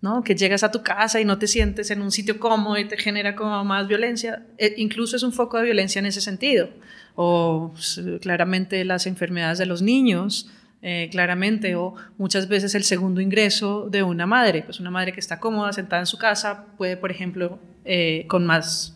¿no? 0.00 0.22
Que 0.22 0.36
llegas 0.36 0.62
a 0.62 0.70
tu 0.70 0.84
casa 0.84 1.20
y 1.20 1.24
no 1.24 1.38
te 1.38 1.48
sientes 1.48 1.90
en 1.90 2.02
un 2.02 2.12
sitio 2.12 2.38
cómodo 2.38 2.78
y 2.78 2.86
te 2.86 2.96
genera 2.96 3.34
como 3.34 3.64
más 3.64 3.88
violencia. 3.88 4.44
E, 4.56 4.74
incluso 4.76 5.16
es 5.16 5.24
un 5.24 5.32
foco 5.32 5.58
de 5.58 5.64
violencia 5.64 5.98
en 5.98 6.06
ese 6.06 6.20
sentido 6.20 6.70
o 7.20 7.72
pues, 7.72 8.00
claramente 8.22 8.84
las 8.84 9.08
enfermedades 9.08 9.58
de 9.58 9.66
los 9.66 9.82
niños, 9.82 10.48
eh, 10.82 11.08
claramente, 11.10 11.74
o 11.74 11.96
muchas 12.16 12.46
veces 12.46 12.76
el 12.76 12.84
segundo 12.84 13.20
ingreso 13.20 13.88
de 13.90 14.04
una 14.04 14.24
madre, 14.24 14.62
pues 14.62 14.78
una 14.78 14.92
madre 14.92 15.12
que 15.12 15.18
está 15.18 15.40
cómoda, 15.40 15.72
sentada 15.72 16.00
en 16.00 16.06
su 16.06 16.16
casa, 16.16 16.66
puede, 16.76 16.96
por 16.96 17.10
ejemplo, 17.10 17.58
eh, 17.84 18.24
con 18.28 18.46
más 18.46 18.94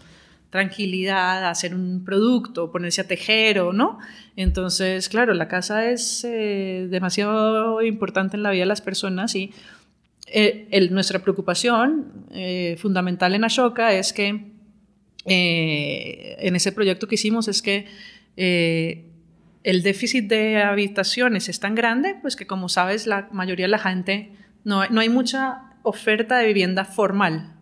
tranquilidad 0.53 1.49
hacer 1.49 1.75
un 1.75 2.05
producto, 2.05 2.71
ponerse 2.71 3.01
a 3.01 3.09
tejer 3.09 3.59
o 3.59 3.73
no. 3.73 3.99
Entonces, 4.37 5.09
claro, 5.09 5.33
la 5.33 5.49
casa 5.49 5.91
es 5.91 6.25
eh, 6.25 6.87
demasiado 6.91 7.83
importante 7.83 8.37
en 8.37 8.45
la 8.45 8.51
vida 8.51 8.63
de 8.63 8.67
las 8.67 8.83
personas 8.83 9.35
y 9.35 9.51
nuestra 10.91 11.19
preocupación 11.19 12.27
fundamental 12.79 13.35
en 13.35 13.45
Ashoka 13.45 13.93
es 13.93 14.15
que 14.15 14.53
en 15.27 16.57
ese 16.57 16.73
proyecto 16.73 17.07
que 17.07 17.17
hicimos 17.17 17.49
es 17.49 17.61
que 17.61 17.87
eh, 18.37 19.09
el 19.63 19.83
déficit 19.83 20.29
de 20.29 20.63
habitaciones 20.63 21.49
es 21.49 21.61
tan 21.61 21.75
grande, 21.75 22.17
pues 22.21 22.35
que 22.35 22.47
como 22.47 22.69
sabes, 22.69 23.07
la 23.07 23.29
mayoría 23.31 23.67
de 23.67 23.71
la 23.71 23.79
gente, 23.79 24.33
no, 24.65 24.85
no 24.89 25.01
hay 25.01 25.09
mucha 25.09 25.77
oferta 25.83 26.39
de 26.39 26.47
vivienda 26.47 26.85
formal. 26.85 27.55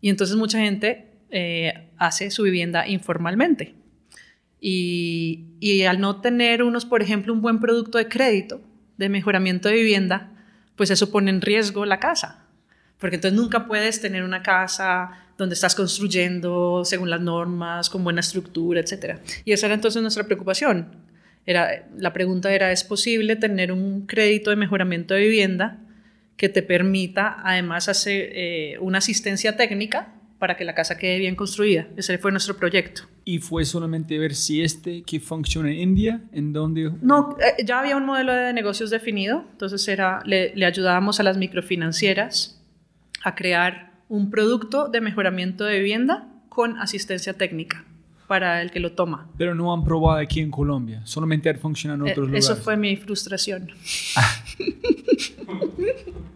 Y 0.00 0.10
entonces 0.10 0.36
mucha 0.36 0.60
gente 0.60 1.07
eh, 1.30 1.88
hace 1.96 2.30
su 2.30 2.42
vivienda 2.42 2.86
informalmente. 2.86 3.74
Y, 4.60 5.44
y 5.60 5.82
al 5.82 6.00
no 6.00 6.20
tener 6.20 6.62
unos, 6.62 6.84
por 6.84 7.02
ejemplo, 7.02 7.32
un 7.32 7.42
buen 7.42 7.60
producto 7.60 7.98
de 7.98 8.08
crédito, 8.08 8.60
de 8.96 9.08
mejoramiento 9.08 9.68
de 9.68 9.76
vivienda, 9.76 10.32
pues 10.76 10.90
eso 10.90 11.10
pone 11.10 11.30
en 11.30 11.40
riesgo 11.40 11.84
la 11.84 12.00
casa. 12.00 12.44
Porque 12.98 13.16
entonces 13.16 13.38
nunca 13.38 13.66
puedes 13.66 14.00
tener 14.00 14.24
una 14.24 14.42
casa 14.42 15.10
donde 15.36 15.54
estás 15.54 15.74
construyendo 15.74 16.84
según 16.84 17.10
las 17.10 17.20
normas, 17.20 17.88
con 17.88 18.02
buena 18.02 18.20
estructura, 18.20 18.80
etc. 18.80 19.18
Y 19.44 19.52
esa 19.52 19.66
era 19.66 19.76
entonces 19.76 20.02
nuestra 20.02 20.24
preocupación. 20.24 20.96
Era, 21.46 21.86
la 21.96 22.12
pregunta 22.12 22.52
era, 22.52 22.72
¿es 22.72 22.82
posible 22.82 23.36
tener 23.36 23.70
un 23.70 24.06
crédito 24.06 24.50
de 24.50 24.56
mejoramiento 24.56 25.14
de 25.14 25.20
vivienda 25.20 25.78
que 26.36 26.48
te 26.48 26.62
permita 26.62 27.40
además 27.44 27.88
hacer 27.88 28.30
eh, 28.32 28.76
una 28.80 28.98
asistencia 28.98 29.56
técnica 29.56 30.12
para 30.38 30.56
que 30.56 30.64
la 30.64 30.74
casa 30.74 30.96
quede 30.96 31.18
bien 31.18 31.34
construida. 31.34 31.88
Ese 31.96 32.18
fue 32.18 32.30
nuestro 32.30 32.56
proyecto. 32.56 33.02
¿Y 33.24 33.38
fue 33.38 33.64
solamente 33.64 34.18
ver 34.18 34.34
si 34.34 34.62
este 34.62 35.02
que 35.02 35.20
funciona 35.20 35.70
en 35.70 35.78
India, 35.78 36.20
en 36.32 36.52
donde... 36.52 36.92
No, 37.02 37.36
eh, 37.40 37.64
ya 37.64 37.80
había 37.80 37.96
un 37.96 38.06
modelo 38.06 38.32
de 38.32 38.52
negocios 38.52 38.90
definido, 38.90 39.44
entonces 39.50 39.86
era, 39.88 40.22
le, 40.24 40.54
le 40.54 40.66
ayudábamos 40.66 41.20
a 41.20 41.22
las 41.22 41.36
microfinancieras 41.36 42.62
a 43.24 43.34
crear 43.34 43.92
un 44.08 44.30
producto 44.30 44.88
de 44.88 45.00
mejoramiento 45.00 45.64
de 45.64 45.78
vivienda 45.78 46.28
con 46.48 46.78
asistencia 46.78 47.34
técnica 47.34 47.84
para 48.28 48.62
el 48.62 48.70
que 48.70 48.78
lo 48.78 48.92
toma. 48.92 49.26
Pero 49.36 49.54
no 49.54 49.72
han 49.72 49.82
probado 49.82 50.18
aquí 50.18 50.38
en 50.40 50.50
Colombia, 50.50 51.00
solamente 51.04 51.52
funciona 51.54 51.94
en 51.94 52.06
eh, 52.06 52.12
otros 52.12 52.28
lugares. 52.28 52.44
Eso 52.44 52.54
fue 52.56 52.76
mi 52.76 52.94
frustración. 52.96 53.72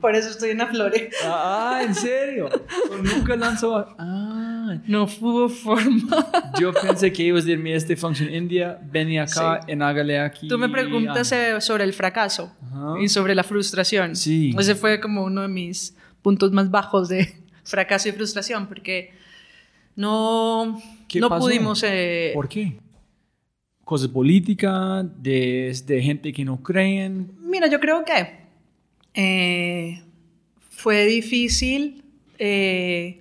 Por 0.00 0.16
eso 0.16 0.30
estoy 0.30 0.50
en 0.50 0.60
Aflore. 0.60 1.10
Ah, 1.24 1.82
¿en 1.86 1.94
serio? 1.94 2.50
nunca 3.02 3.36
lanzó. 3.36 3.86
Ah. 3.98 4.76
No 4.86 5.04
hubo 5.04 5.48
forma. 5.48 6.26
Yo 6.58 6.72
pensé 6.72 7.12
que 7.12 7.22
ibas 7.22 7.44
a 7.44 7.46
decirme 7.46 7.74
este 7.74 7.96
function 7.96 8.32
India, 8.34 8.80
vení 8.82 9.18
acá, 9.18 9.60
en 9.68 9.82
hágale 9.82 10.18
aquí. 10.18 10.48
Tú 10.48 10.58
me 10.58 10.68
preguntas 10.68 11.30
eh, 11.30 11.60
sobre 11.60 11.84
el 11.84 11.92
fracaso 11.92 12.52
y 13.00 13.08
sobre 13.08 13.34
la 13.34 13.44
frustración. 13.44 14.16
Sí. 14.16 14.54
Ese 14.58 14.74
fue 14.74 14.98
como 14.98 15.22
uno 15.22 15.42
de 15.42 15.48
mis 15.48 15.96
puntos 16.22 16.50
más 16.52 16.70
bajos 16.70 17.08
de 17.08 17.36
fracaso 17.64 18.08
y 18.08 18.12
frustración, 18.12 18.66
porque 18.66 19.12
no, 19.94 20.80
no 21.20 21.28
pudimos... 21.28 21.82
Eh, 21.84 22.32
¿Por 22.34 22.48
qué? 22.48 22.78
¿Cosas 23.84 24.08
políticas? 24.08 25.04
De, 25.22 25.76
de, 25.86 26.02
gente 26.02 26.32
que 26.32 26.44
no 26.44 26.62
creen? 26.62 27.32
Mira, 27.40 27.66
yo 27.68 27.80
creo 27.80 28.04
que 28.04 28.42
eh, 29.14 30.02
fue 30.70 31.04
difícil. 31.06 32.04
Eh, 32.38 33.20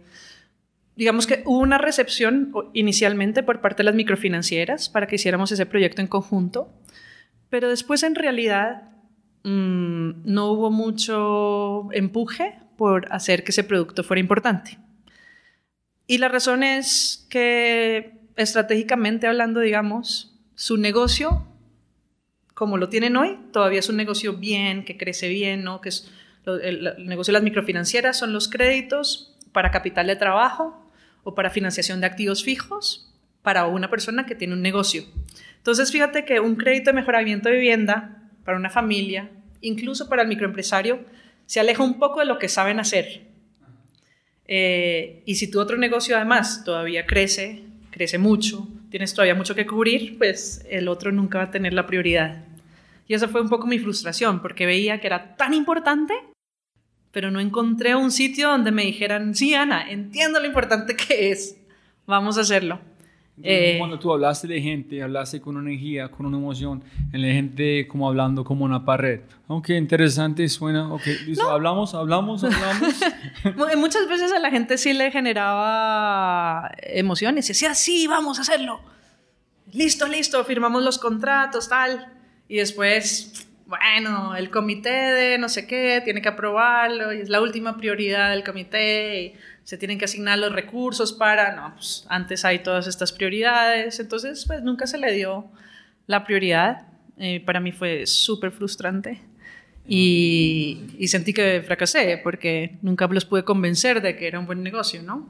digamos 0.96 1.28
que 1.28 1.44
hubo 1.46 1.60
una 1.60 1.78
recepción 1.78 2.54
inicialmente 2.74 3.44
por 3.44 3.62
parte 3.62 3.78
de 3.78 3.86
las 3.86 3.96
microfinancieras 3.96 4.90
para 4.90 5.08
que 5.08 5.16
hiciéramos 5.16 5.52
ese 5.52 5.66
proyecto 5.66 6.02
en 6.02 6.08
conjunto, 6.08 6.70
pero 7.50 7.70
después 7.70 8.04
en 8.04 8.16
realidad 8.16 8.90
mm, 9.44 10.24
no 10.26 10.52
hubo 10.52 10.72
mucho 10.72 11.92
empuje 11.92 12.56
por 12.78 13.12
hacer 13.12 13.44
que 13.44 13.52
ese 13.52 13.64
producto 13.64 14.04
fuera 14.04 14.20
importante. 14.20 14.80
Y 16.12 16.18
la 16.18 16.28
razón 16.28 16.62
es 16.62 17.26
que 17.30 18.12
estratégicamente 18.36 19.28
hablando, 19.28 19.62
digamos, 19.62 20.38
su 20.56 20.76
negocio, 20.76 21.48
como 22.54 22.76
lo 22.76 22.90
tienen 22.90 23.16
hoy, 23.16 23.40
todavía 23.54 23.80
es 23.80 23.88
un 23.88 23.96
negocio 23.96 24.34
bien, 24.34 24.84
que 24.84 24.98
crece 24.98 25.30
bien, 25.30 25.64
¿no? 25.64 25.80
Que 25.80 25.88
es 25.88 26.12
el, 26.46 26.96
negocio 27.06 27.32
de 27.32 27.40
las 27.40 27.44
microfinancieras 27.44 28.20
son 28.20 28.34
los 28.34 28.50
créditos 28.50 29.38
para 29.54 29.72
capital 29.72 30.08
de 30.08 30.18
trabajo 30.18 30.92
o 31.24 31.34
para 31.34 31.50
financiación 31.50 32.02
de 32.02 32.08
activos 32.08 32.44
fijos 32.44 33.10
para 33.42 33.68
una 33.68 33.90
persona 33.90 34.26
que 34.26 34.36
tiene 34.36 34.54
un 34.54 34.62
negocio. 34.62 35.06
Entonces, 35.56 35.94
fíjate 35.94 36.26
que 36.26 36.42
un 36.42 36.58
crédito 36.58 36.90
de 36.90 36.96
mejoramiento 36.96 37.48
de 37.48 37.56
vivienda 37.56 38.30
para 38.44 38.58
una 38.58 38.70
familia, 38.70 39.32
incluso 39.62 40.10
para 40.10 40.24
el 40.24 40.28
microempresario, 40.28 41.06
se 41.46 41.62
aleja 41.62 41.82
un 41.84 42.00
poco 42.00 42.20
de 42.20 42.26
lo 42.26 42.38
que 42.38 42.50
saben 42.50 42.82
hacer. 42.82 43.31
Eh, 44.48 45.24
y 45.26 45.36
si 45.36 45.50
tu 45.50 45.60
otro 45.60 45.78
negocio 45.78 46.16
además 46.16 46.64
todavía 46.64 47.06
crece, 47.06 47.64
crece 47.92 48.18
mucho, 48.18 48.68
tienes 48.90 49.14
todavía 49.14 49.36
mucho 49.36 49.56
que 49.56 49.66
cubrir, 49.66 50.18
pues 50.18 50.66
el 50.70 50.88
otro 50.88 51.12
nunca 51.12 51.38
va 51.38 51.46
a 51.46 51.52
tener 51.52 51.74
la 51.74 51.88
prioridad. 51.88 52.44
Y 53.08 53.14
esa 53.14 53.28
fue 53.28 53.42
un 53.42 53.50
poco 53.50 53.68
mi 53.68 53.80
frustración, 53.80 54.42
porque 54.42 54.66
veía 54.66 55.00
que 55.00 55.08
era 55.08 55.36
tan 55.36 55.54
importante, 55.54 56.14
pero 57.12 57.32
no 57.32 57.40
encontré 57.40 57.96
un 57.96 58.12
sitio 58.12 58.50
donde 58.50 58.72
me 58.72 58.84
dijeran, 58.84 59.36
sí, 59.36 59.54
Ana, 59.54 59.90
entiendo 59.90 60.40
lo 60.40 60.46
importante 60.46 60.96
que 60.96 61.32
es, 61.32 61.58
vamos 62.06 62.38
a 62.38 62.42
hacerlo. 62.42 62.80
Eh, 63.44 63.76
cuando 63.78 63.98
tú 64.00 64.12
hablaste 64.12 64.48
de 64.48 64.62
gente, 64.62 65.02
hablaste 65.02 65.42
con 65.42 65.58
una 65.58 65.70
energía, 65.70 66.10
con 66.10 66.26
una 66.26 66.38
emoción, 66.38 66.84
en 67.12 67.22
la 67.22 67.28
gente 67.30 67.88
como 67.88 68.08
hablando 68.08 68.44
como 68.44 68.66
una 68.66 68.86
pared. 68.86 69.22
Aunque 69.48 69.76
interesante, 69.76 70.48
suena, 70.50 70.94
ok, 70.94 71.02
hablamos, 71.50 71.94
hablamos, 71.94 72.44
hablamos. 72.44 72.96
Muchas 73.78 74.08
veces 74.08 74.32
a 74.32 74.40
la 74.40 74.50
gente 74.50 74.78
sí 74.78 74.94
le 74.94 75.12
generaba 75.12 76.72
emociones, 76.84 77.46
y 77.46 77.50
decía, 77.50 77.74
sí, 77.74 78.08
vamos 78.08 78.40
a 78.40 78.42
hacerlo. 78.42 78.82
Listo, 79.74 80.08
listo, 80.08 80.44
firmamos 80.44 80.84
los 80.84 80.98
contratos, 80.98 81.70
tal. 81.70 82.08
Y 82.48 82.58
después, 82.58 83.48
bueno, 83.66 84.36
el 84.36 84.50
comité 84.50 84.90
de 84.90 85.38
no 85.38 85.48
sé 85.48 85.66
qué 85.66 86.02
tiene 86.04 86.22
que 86.22 86.28
aprobarlo 86.28 87.14
y 87.14 87.22
es 87.22 87.30
la 87.30 87.42
última 87.42 87.78
prioridad 87.78 88.32
del 88.32 88.44
comité. 88.44 89.24
Y, 89.24 89.36
se 89.64 89.78
tienen 89.78 89.98
que 89.98 90.06
asignar 90.06 90.40
los 90.40 90.52
recursos 90.52 91.14
para, 91.14 91.56
no, 91.56 91.76
pues 91.76 92.06
antes 92.10 92.46
hay 92.46 92.60
todas 92.60 92.88
estas 92.88 93.12
prioridades, 93.12 94.00
entonces 94.00 94.46
pues 94.46 94.62
nunca 94.64 94.88
se 94.88 94.98
le 94.98 95.12
dio 95.14 95.46
la 96.08 96.24
prioridad. 96.24 96.88
Eh, 97.18 97.42
para 97.46 97.60
mí 97.60 97.72
fue 97.72 98.06
súper 98.08 98.52
frustrante 98.52 99.22
y, 99.88 101.08
sentí 101.08 101.34
que 101.34 101.62
fracasé 101.66 102.20
porque 102.24 102.78
nunca 102.82 103.08
los 103.08 103.26
pude 103.26 103.44
convencer 103.44 104.02
de 104.02 104.16
que 104.16 104.28
era 104.28 104.40
un 104.40 104.46
buen 104.46 104.64
negocio, 104.64 105.02
¿no? 105.02 105.28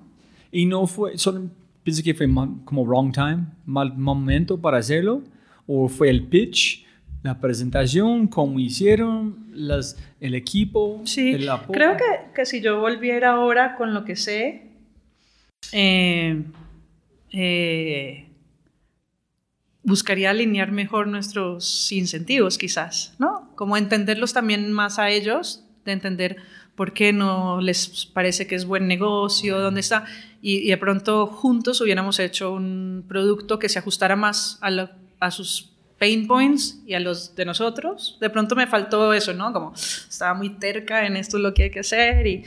Y 0.51 0.65
no 0.65 0.85
fue, 0.87 1.17
solo 1.17 1.49
pienso 1.83 2.03
que 2.03 2.13
fue 2.13 2.27
como 2.65 2.85
wrong 2.85 3.11
time, 3.11 3.45
mal 3.65 3.97
momento 3.97 4.59
para 4.59 4.77
hacerlo, 4.77 5.23
o 5.67 5.87
fue 5.87 6.09
el 6.09 6.23
pitch 6.23 6.85
la 7.23 7.39
presentación, 7.39 8.27
cómo 8.27 8.59
hicieron 8.59 9.47
las, 9.53 9.97
el 10.19 10.33
equipo, 10.33 11.01
sí, 11.05 11.37
Creo 11.71 11.97
que, 11.97 12.03
que, 12.33 12.45
si 12.45 12.61
yo 12.61 12.79
volviera 12.79 13.31
ahora 13.31 13.75
con 13.75 13.93
lo 13.93 14.05
que 14.05 14.15
sé, 14.15 14.71
eh, 15.71 16.43
eh, 17.31 18.27
buscaría 19.83 20.31
alinear 20.31 20.71
mejor 20.71 21.07
nuestros 21.07 21.91
incentivos, 21.91 22.57
quizás, 22.57 23.13
¿no? 23.19 23.51
Como 23.55 23.77
entenderlos 23.77 24.33
también 24.33 24.71
más 24.71 24.97
a 24.97 25.09
ellos, 25.09 25.63
de 25.85 25.91
entender 25.91 26.37
por 26.75 26.93
qué 26.93 27.13
no 27.13 27.61
les 27.61 28.07
parece 28.07 28.47
que 28.47 28.55
es 28.55 28.65
buen 28.65 28.87
negocio, 28.87 29.59
dónde 29.59 29.81
está, 29.81 30.05
y, 30.41 30.69
de 30.69 30.77
pronto 30.77 31.27
juntos 31.27 31.81
hubiéramos 31.81 32.19
hecho 32.19 32.51
un 32.51 33.05
producto 33.07 33.59
que 33.59 33.69
se 33.69 33.77
ajustara 33.77 34.15
más 34.15 34.57
a, 34.61 34.89
a 35.19 35.31
sus 35.31 35.71
pain 36.01 36.25
points 36.25 36.81
y 36.87 36.95
a 36.95 36.99
los 36.99 37.35
de 37.35 37.45
nosotros. 37.45 38.17
De 38.19 38.31
pronto 38.31 38.55
me 38.55 38.65
faltó 38.65 39.13
eso, 39.13 39.35
¿no? 39.35 39.53
Como 39.53 39.73
estaba 39.75 40.33
muy 40.33 40.49
terca 40.49 41.05
en 41.05 41.15
esto 41.15 41.37
es 41.37 41.43
lo 41.43 41.53
que 41.53 41.61
hay 41.61 41.69
que 41.69 41.81
hacer 41.81 42.25
y, 42.25 42.43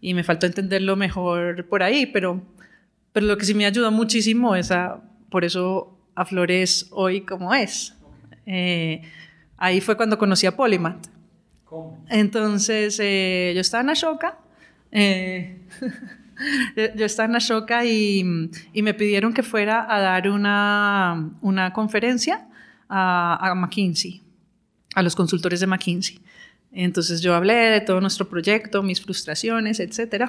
y 0.00 0.14
me 0.14 0.22
faltó 0.22 0.46
entenderlo 0.46 0.94
mejor 0.94 1.66
por 1.66 1.82
ahí, 1.82 2.06
pero, 2.06 2.40
pero 3.12 3.26
lo 3.26 3.36
que 3.36 3.44
sí 3.44 3.54
me 3.54 3.66
ayudó 3.66 3.90
muchísimo 3.90 4.54
es 4.54 4.70
a, 4.70 5.00
por 5.30 5.44
eso 5.44 5.98
a 6.14 6.24
Flores 6.24 6.86
hoy 6.92 7.22
como 7.22 7.52
es. 7.52 7.96
Eh, 8.46 9.02
ahí 9.56 9.80
fue 9.80 9.96
cuando 9.96 10.16
conocí 10.16 10.46
a 10.46 10.54
Polymath. 10.54 11.08
¿Cómo? 11.64 12.04
Entonces 12.08 13.00
eh, 13.02 13.50
yo 13.52 13.62
estaba 13.62 13.82
en 13.82 13.90
Ashoka. 13.90 14.38
Eh, 14.92 15.58
yo 16.96 17.04
estaba 17.04 17.28
en 17.28 17.34
Ashoka 17.34 17.84
y, 17.84 18.48
y, 18.72 18.82
me 18.82 18.94
pidieron 18.94 19.32
que 19.32 19.42
fuera 19.42 19.92
a 19.92 20.00
dar 20.00 20.28
una, 20.28 21.30
una 21.40 21.72
conferencia 21.72 22.46
a, 22.92 23.54
McKinsey, 23.56 24.20
a 24.94 25.02
los 25.02 25.16
consultores 25.16 25.60
de 25.60 25.66
McKinsey. 25.66 26.20
Entonces 26.74 27.20
yo 27.20 27.34
hablé 27.34 27.54
de 27.54 27.80
todo 27.80 28.00
nuestro 28.00 28.28
proyecto, 28.28 28.82
mis 28.82 29.00
frustraciones, 29.00 29.80
etc. 29.80 30.24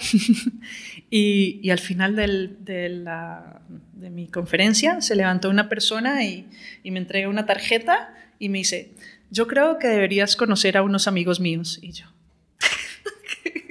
y, 1.10 1.70
al 1.70 1.80
final 1.80 2.16
de, 2.16 4.10
mi 4.10 4.28
conferencia 4.28 5.02
se 5.02 5.16
levantó 5.16 5.50
una 5.50 5.70
persona 5.70 6.24
y, 6.26 6.48
y, 6.84 6.92
me 6.92 7.00
entrega 7.00 7.30
una 7.30 7.46
tarjeta 7.46 8.14
y 8.40 8.50
me 8.50 8.60
dice, 8.60 8.92
yo 9.32 9.48
creo 9.48 9.80
que 9.80 9.88
deberías 9.88 10.36
conocer 10.36 10.78
a 10.78 10.84
unos 10.84 11.08
amigos 11.08 11.40
míos. 11.40 11.80
Y 11.82 11.92
yo, 11.92 12.08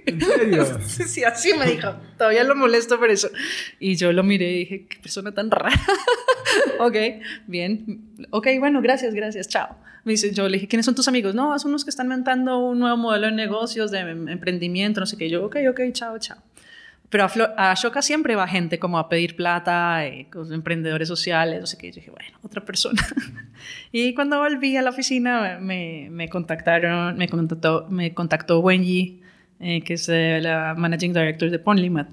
¿En 0.06 0.20
serio? 0.20 0.78
sí, 0.86 1.24
así 1.24 1.54
me 1.54 1.66
dijo. 1.66 1.94
Todavía 2.18 2.44
lo 2.44 2.54
molesto 2.54 2.98
por 2.98 3.10
eso. 3.10 3.28
Y 3.78 3.96
yo 3.96 4.12
lo 4.12 4.22
miré 4.22 4.52
y 4.52 4.58
dije, 4.60 4.86
qué 4.88 4.98
persona 4.98 5.32
tan 5.32 5.50
rara. 5.50 5.70
ok, 6.80 6.96
bien. 7.46 8.02
Ok, 8.30 8.48
bueno, 8.58 8.80
gracias, 8.82 9.14
gracias, 9.14 9.48
chao. 9.48 9.76
Me 10.04 10.12
dice, 10.12 10.32
yo 10.32 10.48
le 10.48 10.54
dije, 10.54 10.68
¿quiénes 10.68 10.84
son 10.84 10.94
tus 10.94 11.06
amigos? 11.06 11.34
No, 11.34 11.56
son 11.58 11.70
unos 11.70 11.84
que 11.84 11.90
están 11.90 12.08
montando 12.08 12.58
un 12.58 12.80
nuevo 12.80 12.96
modelo 12.96 13.26
de 13.26 13.32
negocios, 13.32 13.90
de 13.90 14.00
emprendimiento, 14.00 15.00
no 15.00 15.06
sé 15.06 15.16
qué. 15.16 15.30
Yo, 15.30 15.44
ok, 15.44 15.56
ok, 15.70 15.80
chao, 15.92 16.18
chao. 16.18 16.38
Pero 17.08 17.24
a, 17.24 17.70
Ashoka 17.70 18.00
siempre 18.00 18.34
va 18.36 18.48
gente 18.48 18.78
como 18.78 18.98
a 18.98 19.08
pedir 19.08 19.36
plata, 19.36 20.06
eh, 20.06 20.28
con 20.32 20.52
emprendedores 20.52 21.06
sociales, 21.06 21.60
no 21.60 21.66
sé 21.66 21.76
qué. 21.76 21.92
Yo 21.92 21.96
dije, 21.96 22.10
bueno, 22.10 22.38
otra 22.42 22.64
persona. 22.64 23.00
y 23.92 24.14
cuando 24.14 24.38
volví 24.38 24.76
a 24.76 24.82
la 24.82 24.90
oficina 24.90 25.58
me, 25.60 26.08
me 26.10 26.28
contactaron, 26.28 27.16
me 27.16 27.28
contactó, 27.28 27.86
me 27.90 28.14
contactó 28.14 28.60
Wenji, 28.60 29.21
eh, 29.62 29.82
que 29.82 29.94
es 29.94 30.08
la 30.08 30.74
Managing 30.76 31.12
Director 31.12 31.50
de 31.50 31.58
Ponlimat. 31.58 32.08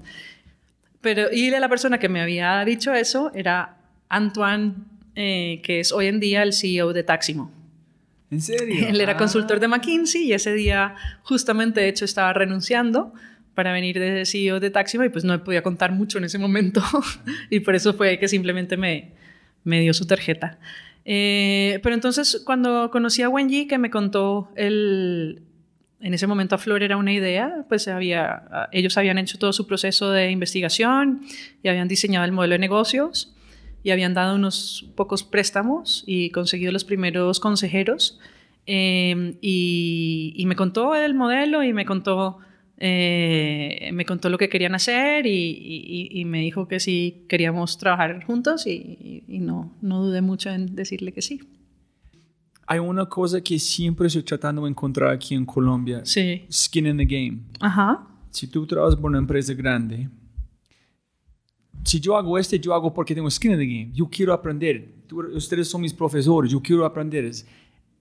Pero, 1.00 1.30
y 1.32 1.50
la 1.50 1.68
persona 1.68 1.98
que 1.98 2.08
me 2.08 2.20
había 2.20 2.64
dicho 2.64 2.92
eso 2.92 3.30
era 3.34 3.78
Antoine, 4.08 4.74
eh, 5.14 5.60
que 5.62 5.80
es 5.80 5.92
hoy 5.92 6.06
en 6.06 6.20
día 6.20 6.42
el 6.42 6.52
CEO 6.52 6.92
de 6.92 7.02
Taximo. 7.02 7.50
¿En 8.30 8.40
serio? 8.40 8.86
Él 8.88 9.00
era 9.00 9.16
consultor 9.16 9.58
de 9.58 9.66
ah. 9.66 9.70
McKinsey 9.70 10.24
y 10.24 10.32
ese 10.32 10.52
día 10.52 10.94
justamente 11.22 11.80
de 11.80 11.88
hecho 11.88 12.04
estaba 12.04 12.32
renunciando 12.32 13.12
para 13.54 13.72
venir 13.72 13.98
de 13.98 14.24
CEO 14.24 14.60
de 14.60 14.70
Taximo 14.70 15.04
y 15.04 15.08
pues 15.08 15.24
no 15.24 15.42
podía 15.42 15.62
contar 15.62 15.90
mucho 15.90 16.18
en 16.18 16.24
ese 16.24 16.38
momento 16.38 16.82
y 17.50 17.60
por 17.60 17.74
eso 17.74 17.94
fue 17.94 18.18
que 18.18 18.28
simplemente 18.28 18.76
me, 18.76 19.12
me 19.64 19.80
dio 19.80 19.94
su 19.94 20.06
tarjeta. 20.06 20.58
Eh, 21.04 21.80
pero 21.82 21.94
entonces 21.94 22.42
cuando 22.44 22.90
conocí 22.90 23.22
a 23.22 23.28
Wenji 23.28 23.66
que 23.66 23.78
me 23.78 23.90
contó 23.90 24.52
el, 24.54 25.42
en 26.00 26.14
ese 26.14 26.26
momento 26.26 26.54
a 26.54 26.58
Flor 26.58 26.82
era 26.82 26.96
una 26.96 27.12
idea, 27.12 27.64
pues 27.68 27.88
había, 27.88 28.68
ellos 28.72 28.96
habían 28.96 29.18
hecho 29.18 29.38
todo 29.38 29.52
su 29.52 29.66
proceso 29.66 30.10
de 30.10 30.30
investigación 30.30 31.22
y 31.62 31.68
habían 31.68 31.88
diseñado 31.88 32.24
el 32.24 32.32
modelo 32.32 32.54
de 32.54 32.58
negocios 32.58 33.34
y 33.82 33.90
habían 33.90 34.14
dado 34.14 34.34
unos 34.34 34.90
pocos 34.94 35.22
préstamos 35.22 36.04
y 36.06 36.30
conseguido 36.30 36.72
los 36.72 36.84
primeros 36.84 37.40
consejeros. 37.40 38.18
Y, 38.66 40.34
y, 40.36 40.46
me 40.46 40.54
contó 40.54 40.94
el 40.94 41.14
modelo 41.14 41.64
y 41.64 41.72
me 41.72 41.84
contó 41.84 42.38
eh, 42.82 43.90
me 43.92 44.06
contó 44.06 44.30
lo 44.30 44.38
que 44.38 44.48
querían 44.48 44.74
hacer 44.74 45.26
y, 45.26 46.22
me 46.24 46.40
dijo 46.40 46.66
que 46.66 46.80
sí 46.80 47.26
queríamos 47.28 47.76
trabajar 47.76 48.24
juntos 48.24 48.66
y, 48.66 49.22
no, 49.28 49.76
no 49.82 50.02
dudé 50.02 50.22
mucho 50.22 50.50
en 50.50 50.74
decirle 50.74 51.12
que 51.12 51.20
sí. 51.20 51.42
Hay 52.72 52.78
una 52.78 53.04
cosa 53.04 53.40
que 53.40 53.58
siempre 53.58 54.06
estoy 54.06 54.22
tratando 54.22 54.62
de 54.62 54.70
encontrar 54.70 55.10
aquí 55.10 55.34
en 55.34 55.44
Colombia. 55.44 56.02
Sí. 56.04 56.44
Skin 56.48 56.86
in 56.86 56.98
the 56.98 57.04
game. 57.04 57.40
Ajá. 57.58 58.06
Si 58.30 58.46
tú 58.46 58.64
trabajas 58.64 58.94
por 58.94 59.10
una 59.10 59.18
empresa 59.18 59.52
grande, 59.54 60.08
si 61.84 61.98
yo 61.98 62.16
hago 62.16 62.38
este, 62.38 62.60
yo 62.60 62.72
hago 62.72 62.94
porque 62.94 63.12
tengo 63.12 63.28
skin 63.28 63.50
in 63.50 63.58
the 63.58 63.66
game. 63.66 63.90
Yo 63.92 64.06
quiero 64.08 64.32
aprender. 64.32 64.88
ustedes 65.34 65.66
son 65.66 65.80
mis 65.80 65.92
profesores. 65.92 66.52
Yo 66.52 66.62
quiero 66.62 66.86
aprender. 66.86 67.32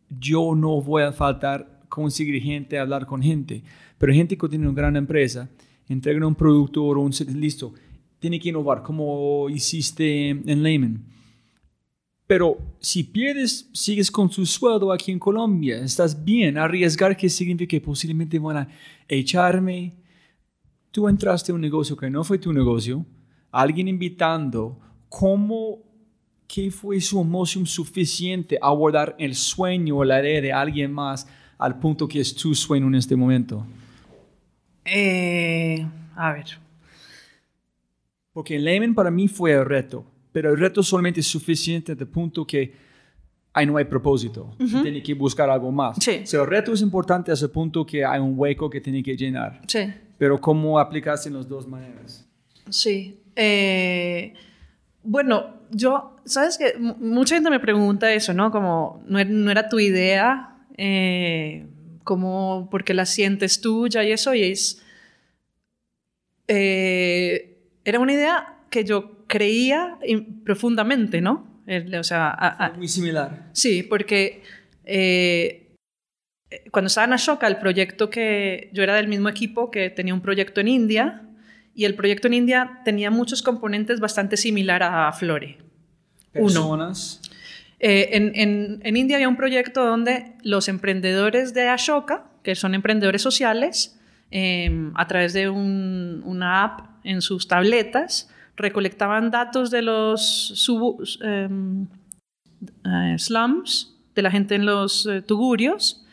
Yo 0.08 0.54
no 0.54 0.80
voy 0.80 1.02
a 1.02 1.12
faltar 1.12 1.82
conseguir 1.90 2.40
gente, 2.40 2.78
hablar 2.78 3.08
con 3.08 3.24
gente. 3.24 3.64
Pero 3.98 4.14
gente 4.14 4.38
que 4.38 4.50
tiene 4.50 4.68
una 4.68 4.76
gran 4.76 4.96
empresa, 4.96 5.50
entrega 5.88 6.28
un 6.28 6.36
producto 6.36 6.84
o 6.84 7.00
un 7.00 7.12
listo, 7.34 7.74
tiene 8.20 8.40
que 8.40 8.50
innovar, 8.50 8.84
como 8.84 9.50
hiciste 9.50 10.30
en 10.30 10.62
Lehman. 10.62 11.04
Pero 12.30 12.60
si 12.80 13.02
pierdes, 13.02 13.68
sigues 13.74 14.12
con 14.12 14.30
tu 14.30 14.46
sueldo 14.46 14.92
aquí 14.92 15.12
en 15.12 15.18
Colombia, 15.18 15.80
estás 15.80 16.24
bien. 16.24 16.60
Arriesgar 16.60 17.18
que 17.18 17.28
significa 17.28 17.72
que 17.72 17.82
posiblemente 17.82 18.38
van 18.38 18.58
a 18.58 18.68
echarme. 19.08 19.96
Tú 20.92 21.08
entraste 21.08 21.52
a 21.52 21.56
un 21.56 21.62
negocio 21.62 21.98
que 21.98 22.08
no 22.08 22.24
fue 22.24 22.38
tu 22.38 22.54
negocio, 22.54 23.04
alguien 23.52 23.88
invitando, 23.88 24.80
¿cómo, 25.10 25.80
qué 26.48 26.70
fue 26.70 27.02
su 27.02 27.20
emoción 27.20 27.66
suficiente 27.66 28.60
a 28.62 28.68
abordar 28.68 29.16
el 29.18 29.34
sueño 29.34 29.98
o 29.98 30.04
la 30.04 30.22
idea 30.22 30.40
de 30.40 30.54
alguien 30.54 30.94
más 30.94 31.28
al 31.58 31.80
punto 31.80 32.08
que 32.08 32.20
es 32.20 32.36
tu 32.36 32.54
sueño 32.54 32.86
en 32.90 32.94
este 32.94 33.16
momento? 33.16 33.66
Eh, 34.86 35.84
a 36.16 36.34
ver. 36.34 36.60
Porque 38.32 38.60
Lehman 38.60 38.94
para 38.94 39.10
mí 39.10 39.28
fue 39.28 39.54
el 39.54 39.66
reto, 39.66 40.06
pero 40.32 40.52
el 40.52 40.60
reto 40.60 40.84
solamente 40.84 41.20
es 41.20 41.28
suficiente 41.28 41.96
de 41.96 42.06
punto 42.06 42.46
que 42.46 42.74
ahí 43.54 43.66
no 43.66 43.78
hay 43.78 43.86
propósito, 43.86 44.56
tiene 44.58 45.02
que 45.02 45.14
buscar 45.14 45.50
algo 45.50 45.72
más. 45.72 45.98
Sí. 46.00 46.24
el 46.32 46.48
reto 46.48 46.74
es 46.74 46.82
importante 46.82 47.32
a 47.32 47.34
ese 47.34 47.50
punto 47.50 47.86
que 47.86 48.06
hay 48.06 48.20
un 48.20 48.34
hueco 48.38 48.70
que 48.70 48.80
tiene 48.80 49.02
que 49.04 49.16
llenar. 49.16 49.62
Sí. 49.68 49.92
Pero 50.18 50.40
¿cómo 50.40 50.80
aplicarse 50.80 51.30
en 51.30 51.36
las 51.36 51.48
dos 51.48 51.68
maneras? 51.68 52.28
Sí. 52.70 53.22
Eh, 53.36 54.34
bueno, 55.04 55.62
yo, 55.72 56.18
sabes 56.26 56.58
que 56.58 56.78
mucha 56.78 57.36
gente 57.36 57.50
me 57.50 57.60
pregunta 57.60 58.14
eso, 58.14 58.34
¿no? 58.34 58.52
Como 58.52 59.02
no 59.08 59.18
er-, 59.20 59.50
era, 59.50 59.70
tu 59.70 59.80
idea. 59.80 60.58
Eh, 60.78 61.66
como 62.04 62.70
porque 62.72 62.94
la 62.96 63.06
sientes 63.06 63.62
tuya 63.62 64.04
y 64.04 64.12
eso, 64.12 64.34
y 64.34 64.44
es... 64.44 64.82
Eh, 66.48 67.58
era 67.86 68.00
una 68.00 68.14
idea 68.14 68.58
que 68.72 68.84
yo 68.84 69.19
creía 69.30 69.98
profundamente, 70.44 71.22
¿no? 71.22 71.48
O 71.98 72.04
sea, 72.04 72.74
muy 72.76 72.88
similar. 72.88 73.50
Sí, 73.54 73.84
porque 73.84 74.42
eh, 74.84 75.76
cuando 76.72 76.88
estaba 76.88 77.06
en 77.06 77.14
Ashoka, 77.14 77.48
el 77.48 77.58
proyecto 77.58 78.10
que 78.10 78.70
yo 78.74 78.84
era 78.84 78.96
del 78.96 79.08
mismo 79.08 79.30
equipo 79.30 79.70
que 79.70 79.90
tenía 79.90 80.14
un 80.14 80.22
proyecto 80.22 80.60
en 80.60 80.68
India, 80.68 81.22
y 81.76 81.86
el 81.86 81.96
proyecto 81.96 82.28
en 82.28 82.34
India 82.34 82.82
tenía 82.84 83.12
muchos 83.12 83.42
componentes 83.42 84.00
bastante 84.00 84.36
similar 84.36 84.84
a 84.84 85.12
Flore. 85.14 85.60
Personas. 86.34 87.22
Eh, 87.80 88.10
en, 88.12 88.98
India 88.98 89.16
había 89.16 89.30
un 89.30 89.38
proyecto 89.38 89.86
donde 89.86 90.34
los 90.44 90.68
emprendedores 90.68 91.54
de 91.54 91.70
Ashoka, 91.70 92.26
que 92.44 92.56
son 92.56 92.76
emprendedores 92.76 93.22
sociales, 93.22 93.98
em, 94.32 94.92
a 94.96 95.08
través 95.08 95.34
de 95.34 95.50
una 95.50 96.64
app 96.64 96.90
en 97.04 97.22
sus 97.22 97.48
tabletas, 97.48 98.30
recolectaban 98.60 99.32
datos 99.32 99.72
de 99.72 99.82
los 99.82 100.70
em, 101.22 101.88
eh, 102.86 103.16
slums, 103.18 103.96
de 104.14 104.22
la 104.22 104.32
gente 104.32 104.56
en 104.56 104.66
los 104.66 105.06
eh, 105.06 105.22
tugurios, 105.22 106.06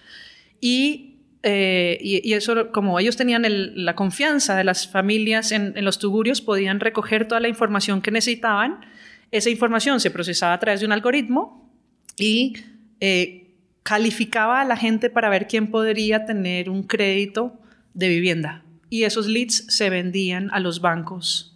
y, 0.61 1.13
eso, 1.43 2.73
como 2.73 2.99
ellos 2.99 3.17
tenían 3.17 3.45
la 3.77 3.95
confianza 3.95 4.57
de 4.57 4.65
las 4.65 4.89
familias 4.89 5.53
en 5.53 5.85
los 5.85 6.01
tugurios, 6.01 6.41
podían 6.41 6.81
recoger 6.81 7.29
toda 7.29 7.41
la 7.41 7.47
información 7.47 8.03
que 8.03 8.11
necesitaban 8.11 8.81
esa 9.31 9.51
información 9.51 10.01
se 10.01 10.11
procesaba 10.11 10.55
a 10.55 10.61
través 10.61 10.81
de 10.81 10.87
un 10.87 10.93
algoritmo 10.93 11.71
y 12.17 12.55
eh, 13.01 13.55
calificaba 13.83 14.61
a 14.61 14.65
la 14.65 14.77
gente 14.77 15.11
para 15.11 15.29
ver 15.29 15.47
quién 15.47 15.71
podría 15.71 16.25
tener 16.25 16.71
un 16.71 16.83
crédito 16.83 17.53
de 17.95 18.09
vivienda. 18.09 18.63
Y 18.89 19.03
esos 19.03 19.27
leads 19.27 19.67
se 19.69 19.91
vendían 19.91 20.51
a 20.53 20.61
los 20.61 20.81
bancos. 20.81 21.56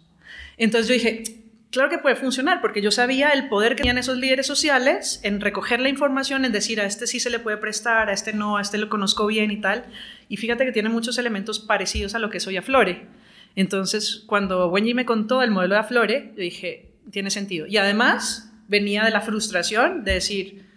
Entonces 0.61 0.87
yo 0.87 0.93
dije, 0.93 1.23
claro 1.71 1.89
que 1.89 1.97
puede 1.97 2.15
funcionar, 2.15 2.61
porque 2.61 2.83
yo 2.83 2.91
sabía 2.91 3.29
el 3.29 3.49
poder 3.49 3.71
que 3.71 3.77
tenían 3.77 3.97
esos 3.97 4.15
líderes 4.15 4.45
sociales 4.45 5.19
en 5.23 5.41
recoger 5.41 5.79
la 5.79 5.89
información, 5.89 6.45
en 6.45 6.51
decir 6.51 6.79
a 6.79 6.85
este 6.85 7.07
sí 7.07 7.19
se 7.19 7.31
le 7.31 7.39
puede 7.39 7.57
prestar, 7.57 8.09
a 8.09 8.13
este 8.13 8.31
no, 8.31 8.57
a 8.57 8.61
este 8.61 8.77
lo 8.77 8.87
conozco 8.87 9.25
bien 9.25 9.49
y 9.49 9.59
tal. 9.59 9.85
Y 10.29 10.37
fíjate 10.37 10.63
que 10.63 10.71
tiene 10.71 10.89
muchos 10.89 11.17
elementos 11.17 11.59
parecidos 11.59 12.13
a 12.13 12.19
lo 12.19 12.29
que 12.29 12.39
soy 12.39 12.57
a 12.57 12.61
Flore. 12.61 13.07
Entonces, 13.55 14.23
cuando 14.27 14.67
Wendy 14.67 14.93
me 14.93 15.03
contó 15.03 15.41
el 15.41 15.49
modelo 15.49 15.73
de 15.73 15.83
Flore, 15.83 16.31
yo 16.35 16.43
dije, 16.43 16.91
tiene 17.09 17.31
sentido. 17.31 17.65
Y 17.65 17.77
además 17.77 18.53
venía 18.67 19.03
de 19.03 19.09
la 19.09 19.21
frustración 19.21 20.03
de 20.03 20.13
decir, 20.13 20.67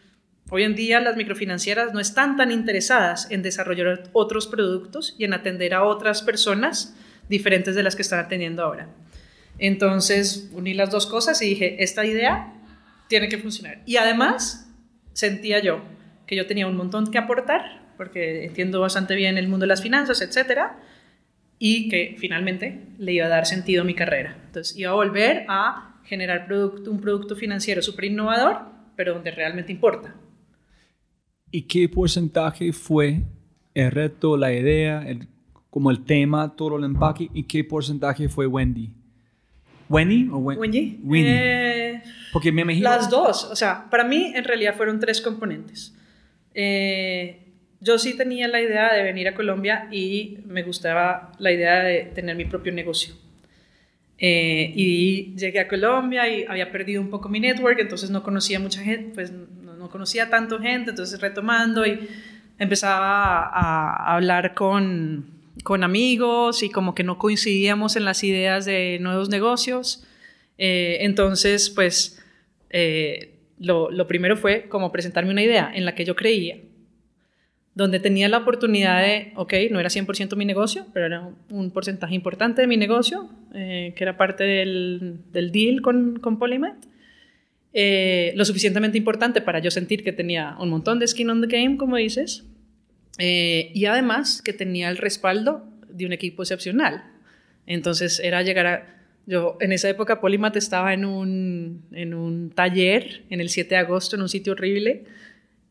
hoy 0.48 0.62
en 0.62 0.74
día 0.74 0.98
las 1.00 1.16
microfinancieras 1.16 1.92
no 1.92 2.00
están 2.00 2.38
tan 2.38 2.50
interesadas 2.50 3.30
en 3.30 3.42
desarrollar 3.42 4.04
otros 4.14 4.46
productos 4.46 5.14
y 5.18 5.24
en 5.24 5.34
atender 5.34 5.74
a 5.74 5.84
otras 5.84 6.22
personas 6.22 6.96
diferentes 7.28 7.74
de 7.74 7.82
las 7.82 7.94
que 7.96 8.02
están 8.02 8.20
atendiendo 8.20 8.64
ahora. 8.64 8.88
Entonces 9.58 10.50
uní 10.52 10.74
las 10.74 10.90
dos 10.90 11.06
cosas 11.06 11.40
y 11.42 11.50
dije, 11.50 11.82
esta 11.82 12.04
idea 12.04 12.52
tiene 13.08 13.28
que 13.28 13.38
funcionar. 13.38 13.82
Y 13.86 13.96
además 13.96 14.72
sentía 15.12 15.60
yo 15.62 15.82
que 16.26 16.36
yo 16.36 16.46
tenía 16.46 16.66
un 16.66 16.76
montón 16.76 17.10
que 17.10 17.18
aportar, 17.18 17.92
porque 17.96 18.44
entiendo 18.44 18.80
bastante 18.80 19.14
bien 19.14 19.38
el 19.38 19.48
mundo 19.48 19.64
de 19.64 19.68
las 19.68 19.82
finanzas, 19.82 20.20
etcétera, 20.20 20.80
y 21.58 21.88
que 21.88 22.16
finalmente 22.18 22.80
le 22.98 23.12
iba 23.12 23.26
a 23.26 23.28
dar 23.28 23.46
sentido 23.46 23.82
a 23.82 23.84
mi 23.84 23.94
carrera. 23.94 24.36
Entonces 24.46 24.76
iba 24.76 24.90
a 24.90 24.94
volver 24.94 25.44
a 25.48 26.00
generar 26.04 26.46
producto, 26.46 26.90
un 26.90 27.00
producto 27.00 27.36
financiero 27.36 27.82
súper 27.82 28.06
innovador, 28.06 28.60
pero 28.96 29.14
donde 29.14 29.30
realmente 29.30 29.72
importa. 29.72 30.14
¿Y 31.50 31.62
qué 31.62 31.88
porcentaje 31.88 32.72
fue 32.72 33.22
el 33.74 33.90
reto, 33.90 34.36
la 34.36 34.52
idea, 34.52 35.06
como 35.70 35.90
el 35.90 36.04
tema, 36.04 36.56
todo 36.56 36.76
el 36.78 36.84
empaque? 36.84 37.28
¿Y 37.32 37.44
qué 37.44 37.62
porcentaje 37.64 38.28
fue 38.28 38.46
Wendy? 38.46 38.92
¿Wendy 39.88 40.28
o 40.30 40.38
Wendy? 40.38 41.00
Wendy. 41.02 41.30
Eh, 41.30 42.02
Porque 42.32 42.52
me 42.52 42.62
imagino... 42.62 42.88
Las 42.88 43.10
dos. 43.10 43.44
O 43.44 43.56
sea, 43.56 43.88
para 43.90 44.04
mí 44.04 44.32
en 44.34 44.44
realidad 44.44 44.74
fueron 44.76 45.00
tres 45.00 45.20
componentes. 45.20 45.94
Eh, 46.54 47.40
yo 47.80 47.98
sí 47.98 48.16
tenía 48.16 48.48
la 48.48 48.60
idea 48.60 48.94
de 48.94 49.02
venir 49.02 49.28
a 49.28 49.34
Colombia 49.34 49.88
y 49.92 50.38
me 50.46 50.62
gustaba 50.62 51.32
la 51.38 51.52
idea 51.52 51.82
de 51.82 52.04
tener 52.14 52.34
mi 52.34 52.46
propio 52.46 52.72
negocio. 52.72 53.14
Eh, 54.16 54.72
y 54.74 55.34
llegué 55.36 55.60
a 55.60 55.68
Colombia 55.68 56.28
y 56.28 56.44
había 56.44 56.70
perdido 56.70 57.02
un 57.02 57.10
poco 57.10 57.28
mi 57.28 57.40
network, 57.40 57.78
entonces 57.80 58.10
no 58.10 58.22
conocía 58.22 58.60
mucha 58.60 58.80
gente, 58.80 59.12
pues 59.14 59.32
no, 59.32 59.90
conocía 59.90 60.30
tanto 60.30 60.60
gente, 60.60 60.90
entonces 60.90 61.20
retomando 61.20 61.84
y 61.84 62.08
empezaba 62.58 63.50
a, 63.52 64.14
hablar 64.14 64.54
con, 64.54 65.33
con 65.64 65.82
amigos 65.82 66.62
y 66.62 66.70
como 66.70 66.94
que 66.94 67.02
no 67.02 67.18
coincidíamos 67.18 67.96
en 67.96 68.04
las 68.04 68.22
ideas 68.22 68.64
de 68.64 68.98
nuevos 69.00 69.28
negocios. 69.28 70.06
Eh, 70.56 70.98
entonces, 71.00 71.70
pues, 71.70 72.22
eh, 72.70 73.34
lo, 73.58 73.90
lo 73.90 74.06
primero 74.06 74.36
fue 74.36 74.68
como 74.68 74.92
presentarme 74.92 75.32
una 75.32 75.42
idea 75.42 75.72
en 75.74 75.84
la 75.84 75.96
que 75.96 76.04
yo 76.04 76.14
creía 76.14 76.58
donde 77.74 77.98
tenía 77.98 78.28
la 78.28 78.38
oportunidad 78.38 79.02
de, 79.02 79.32
ok, 79.34 79.52
no 79.70 79.80
era 79.80 79.88
100% 79.88 80.36
mi 80.36 80.44
negocio, 80.44 80.86
pero 80.92 81.06
era 81.06 81.28
un 81.50 81.70
porcentaje 81.72 82.14
importante 82.14 82.60
de 82.60 82.68
mi 82.68 82.76
negocio, 82.76 83.28
eh, 83.52 83.92
que 83.96 84.04
era 84.04 84.16
parte 84.16 84.44
del, 84.44 85.18
del 85.32 85.50
deal 85.50 85.82
con, 85.82 86.18
con 86.20 86.38
Polymath. 86.38 86.86
Eh, 87.72 88.32
lo 88.36 88.44
suficientemente 88.44 88.96
importante 88.96 89.40
para 89.40 89.58
yo 89.58 89.72
sentir 89.72 90.04
que 90.04 90.12
tenía 90.12 90.56
un 90.60 90.70
montón 90.70 91.00
de 91.00 91.08
skin 91.08 91.28
on 91.30 91.40
the 91.40 91.48
game, 91.48 91.76
como 91.76 91.96
dices, 91.96 92.44
eh, 93.18 93.70
y 93.74 93.84
además 93.86 94.42
que 94.42 94.52
tenía 94.52 94.88
el 94.88 94.96
respaldo 94.96 95.64
de 95.88 96.06
un 96.06 96.12
equipo 96.12 96.42
excepcional. 96.42 97.04
Entonces 97.66 98.20
era 98.20 98.42
llegar 98.42 98.66
a... 98.66 98.90
Yo 99.26 99.56
en 99.60 99.72
esa 99.72 99.88
época 99.88 100.20
Polymath 100.20 100.56
estaba 100.56 100.92
en 100.92 101.06
un, 101.06 101.82
en 101.92 102.12
un 102.12 102.50
taller 102.50 103.22
en 103.30 103.40
el 103.40 103.48
7 103.48 103.70
de 103.70 103.76
agosto 103.78 104.16
en 104.16 104.22
un 104.22 104.28
sitio 104.28 104.52
horrible 104.52 105.04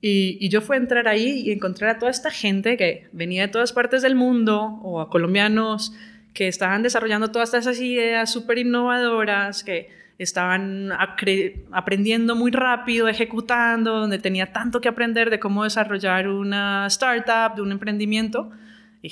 y, 0.06 0.50
yo 0.50 0.60
fui 0.60 0.76
a 0.76 0.80
entrar 0.80 1.08
ahí 1.08 1.44
y 1.46 1.52
encontrar 1.52 1.92
a 1.92 1.98
toda 1.98 2.12
esta 2.12 2.30
gente 2.30 2.76
que 2.76 3.08
venía 3.14 3.44
de 3.44 3.48
todas 3.48 3.72
partes 3.72 4.02
del 4.02 4.16
mundo 4.16 4.82
o 4.84 5.00
a 5.00 5.10
colombianos 5.10 5.94
que 6.34 6.50
estaban 6.50 6.84
desarrollando 6.84 7.32
todas 7.32 7.54
esas 7.54 7.80
ideas 7.80 8.30
súper 8.30 8.58
innovadoras, 8.58 9.64
que 9.64 9.88
estaban 10.18 10.92
aprendiendo 10.92 12.36
muy 12.36 12.52
rápido, 12.52 13.08
ejecutando, 13.08 14.00
donde 14.00 14.20
tenía 14.20 14.52
tanto 14.52 14.82
que 14.82 14.88
aprender 14.88 15.30
de 15.30 15.40
cómo 15.40 15.64
desarrollar 15.64 16.28
una 16.28 16.86
startup, 16.88 17.56
de 17.56 17.62
un 17.62 17.72
emprendimiento. 17.72 18.52
Y 19.02 19.12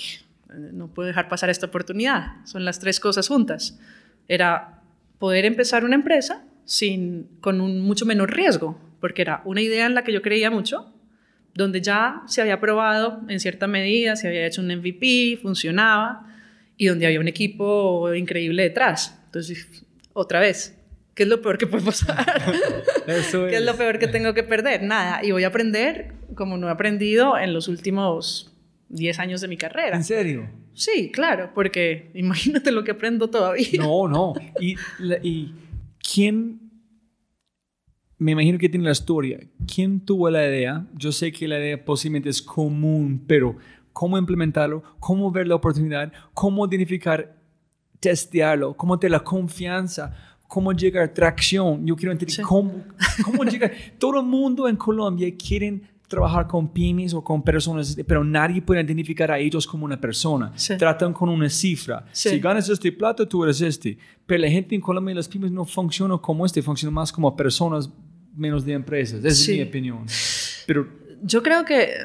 no 0.73 0.87
puedo 0.87 1.07
dejar 1.07 1.27
pasar 1.27 1.49
esta 1.49 1.65
oportunidad. 1.67 2.45
Son 2.45 2.65
las 2.65 2.79
tres 2.79 2.99
cosas 2.99 3.27
juntas. 3.27 3.79
Era 4.27 4.81
poder 5.19 5.45
empezar 5.45 5.83
una 5.85 5.95
empresa 5.95 6.43
sin, 6.65 7.27
con 7.41 7.61
un 7.61 7.81
mucho 7.81 8.05
menor 8.05 8.33
riesgo, 8.33 8.79
porque 8.99 9.21
era 9.21 9.41
una 9.45 9.61
idea 9.61 9.85
en 9.85 9.95
la 9.95 10.03
que 10.03 10.13
yo 10.13 10.21
creía 10.21 10.51
mucho, 10.51 10.93
donde 11.53 11.81
ya 11.81 12.21
se 12.27 12.41
había 12.41 12.59
probado 12.59 13.21
en 13.27 13.39
cierta 13.39 13.67
medida, 13.67 14.15
se 14.15 14.27
había 14.27 14.45
hecho 14.45 14.61
un 14.61 14.67
MVP, 14.67 15.39
funcionaba, 15.41 16.27
y 16.77 16.87
donde 16.87 17.05
había 17.05 17.19
un 17.19 17.27
equipo 17.27 18.13
increíble 18.13 18.63
detrás. 18.63 19.19
Entonces, 19.25 19.83
otra 20.13 20.39
vez, 20.39 20.80
¿qué 21.21 21.25
es 21.25 21.29
lo 21.29 21.39
peor 21.39 21.59
que 21.59 21.67
puede 21.67 21.85
pasar? 21.85 22.25
¿Qué 23.05 23.55
es 23.55 23.63
lo 23.63 23.75
peor 23.75 23.99
que 23.99 24.07
tengo 24.07 24.33
que 24.33 24.41
perder? 24.41 24.81
Nada, 24.81 25.23
y 25.23 25.29
voy 25.29 25.43
a 25.43 25.49
aprender 25.49 26.13
como 26.33 26.57
no 26.57 26.67
he 26.67 26.71
aprendido 26.71 27.37
en 27.37 27.53
los 27.53 27.67
últimos 27.67 28.51
10 28.89 29.19
años 29.19 29.39
de 29.39 29.47
mi 29.47 29.55
carrera. 29.55 29.95
¿En 29.95 30.03
serio? 30.03 30.49
Sí, 30.73 31.11
claro, 31.13 31.51
porque 31.53 32.09
imagínate 32.15 32.71
lo 32.71 32.83
que 32.83 32.89
aprendo 32.89 33.29
todavía. 33.29 33.67
No, 33.77 34.07
no. 34.07 34.33
¿Y, 34.59 34.75
y 35.21 35.53
quién 35.99 36.71
me 38.17 38.31
imagino 38.31 38.57
que 38.57 38.67
tiene 38.67 38.85
la 38.85 38.93
historia. 38.93 39.39
¿Quién 39.71 39.99
tuvo 39.99 40.27
la 40.31 40.47
idea? 40.47 40.87
Yo 40.95 41.11
sé 41.11 41.31
que 41.31 41.47
la 41.47 41.59
idea 41.59 41.85
posiblemente 41.85 42.29
es 42.29 42.41
común, 42.41 43.23
pero 43.27 43.57
¿cómo 43.93 44.17
implementarlo? 44.17 44.81
¿Cómo 44.99 45.29
ver 45.31 45.47
la 45.47 45.53
oportunidad? 45.53 46.11
¿Cómo 46.33 46.65
identificar, 46.65 47.37
testearlo? 47.99 48.75
¿Cómo 48.75 48.97
tener 48.97 49.11
la 49.11 49.23
confianza? 49.23 50.30
¿Cómo 50.51 50.73
llegar 50.73 51.13
tracción? 51.13 51.87
Yo 51.87 51.95
quiero 51.95 52.11
entender 52.11 52.41
cómo, 52.41 52.83
cómo 53.23 53.45
llegar. 53.45 53.71
Todo 53.97 54.19
el 54.19 54.25
mundo 54.25 54.67
en 54.67 54.75
Colombia 54.75 55.33
quieren 55.37 55.81
trabajar 56.09 56.45
con 56.45 56.67
pymes 56.67 57.13
o 57.13 57.23
con 57.23 57.41
personas, 57.41 57.97
pero 58.05 58.21
nadie 58.21 58.61
puede 58.61 58.81
identificar 58.81 59.31
a 59.31 59.39
ellos 59.39 59.65
como 59.65 59.85
una 59.85 59.97
persona. 59.97 60.51
Tratan 60.77 61.13
con 61.13 61.29
una 61.29 61.49
cifra. 61.49 62.03
Si 62.11 62.37
ganas 62.41 62.67
este 62.67 62.91
plato, 62.91 63.25
tú 63.25 63.45
eres 63.45 63.61
este. 63.61 63.97
Pero 64.25 64.41
la 64.41 64.49
gente 64.49 64.75
en 64.75 64.81
Colombia 64.81 65.13
y 65.13 65.15
las 65.15 65.29
pymes 65.29 65.51
no 65.51 65.63
funcionan 65.63 66.17
como 66.17 66.45
este, 66.45 66.61
funcionan 66.61 66.95
más 66.95 67.13
como 67.13 67.33
personas 67.33 67.89
menos 68.35 68.65
de 68.65 68.73
empresas. 68.73 69.23
Esa 69.23 69.51
es 69.51 69.57
mi 69.57 69.63
opinión. 69.63 70.05
Pero 70.67 70.85
yo 71.23 71.41
creo 71.41 71.63
que 71.63 71.83
eh, 71.83 71.97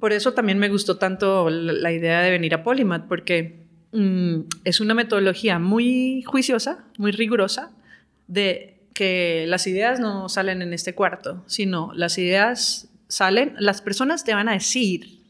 por 0.00 0.14
eso 0.14 0.32
también 0.32 0.58
me 0.58 0.70
gustó 0.70 0.96
tanto 0.96 1.50
la, 1.50 1.92
idea 1.92 2.22
de 2.22 2.30
venir 2.30 2.54
a 2.54 2.62
Polymath, 2.62 3.08
porque 3.08 3.63
mm, 3.94 4.40
es 4.64 4.80
una 4.80 4.94
metodología 4.94 5.58
muy 5.58 6.22
juiciosa, 6.22 6.84
muy 6.98 7.12
rigurosa, 7.12 7.72
de 8.26 8.74
que 8.94 9.46
las 9.48 9.66
ideas 9.66 10.00
no 10.00 10.28
salen 10.28 10.62
en 10.62 10.72
este 10.72 10.94
cuarto, 10.94 11.42
sino 11.46 11.92
las 11.94 12.18
ideas 12.18 12.88
salen, 13.08 13.54
las 13.58 13.82
personas 13.82 14.24
te 14.24 14.34
van 14.34 14.48
a 14.48 14.52
decir 14.52 15.20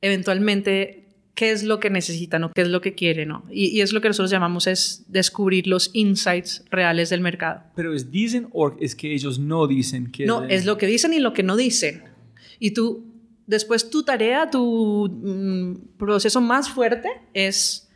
eventualmente 0.00 1.06
qué 1.34 1.50
es 1.50 1.62
lo 1.62 1.78
que 1.80 1.90
necesitan 1.90 2.44
o 2.44 2.52
qué 2.52 2.62
es 2.62 2.68
lo 2.68 2.80
que 2.80 2.94
quieren, 2.94 3.28
¿no? 3.28 3.44
Y, 3.50 3.82
es 3.82 3.92
lo 3.92 4.00
que 4.00 4.08
nosotros 4.08 4.30
llamamos 4.30 4.66
es 4.66 5.04
descubrir 5.06 5.66
los 5.66 5.90
insights 5.92 6.64
reales 6.70 7.10
del 7.10 7.20
mercado. 7.20 7.62
Pero 7.76 7.92
es 7.92 8.10
dicen 8.10 8.48
o 8.52 8.74
es 8.80 8.96
que 8.96 9.12
ellos 9.12 9.38
no 9.38 9.66
dicen 9.66 10.10
que 10.10 10.24
No, 10.24 10.44
es, 10.44 10.64
lo 10.64 10.78
que 10.78 10.86
dicen 10.86 11.12
y 11.12 11.20
lo 11.20 11.34
que 11.34 11.42
no 11.42 11.56
dicen. 11.56 12.04
Y 12.58 12.70
tú 12.70 13.04
después 13.46 13.90
tu 13.90 14.02
tarea, 14.02 14.50
tu 14.50 15.08
mm, 15.08 15.96
proceso 15.98 16.40
más 16.40 16.68
fuerte 16.68 17.08
es 17.34 17.88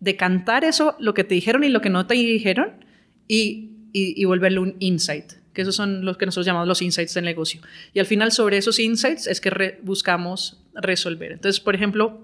decantar 0.00 0.64
eso, 0.64 0.96
lo 0.98 1.14
que 1.14 1.24
te 1.24 1.34
dijeron 1.34 1.64
y 1.64 1.68
lo 1.68 1.80
que 1.80 1.90
no 1.90 2.06
te 2.06 2.14
dijeron 2.14 2.84
y, 3.26 3.70
y, 3.92 4.24
volverlo 4.24 4.62
un 4.62 4.76
insight 4.78 5.32
que 5.52 5.62
esos 5.62 5.74
son 5.74 6.04
los 6.04 6.16
que 6.16 6.24
nosotros 6.24 6.46
llamamos 6.46 6.68
los 6.68 6.82
insights 6.82 7.14
del 7.14 7.24
negocio. 7.24 7.60
Y 7.92 7.98
al 7.98 8.06
final 8.06 8.30
sobre 8.30 8.58
esos 8.58 8.78
insights 8.78 9.26
es 9.26 9.40
que 9.40 9.80
buscamos 9.82 10.62
resolver. 10.72 11.32
Entonces, 11.32 11.58
por 11.58 11.74
ejemplo, 11.74 12.20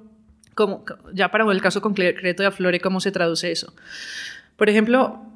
como, 0.55 0.85
ya 1.13 1.33
para 1.33 1.51
el 1.51 1.61
caso 1.61 1.83
concreto 1.83 2.43
de 2.45 2.47
Aflore, 2.47 2.79
¿cómo 2.79 3.01
se 3.01 3.11
traduce 3.11 3.51
eso? 3.51 3.75
Por 4.57 4.71
ejemplo, 4.71 5.33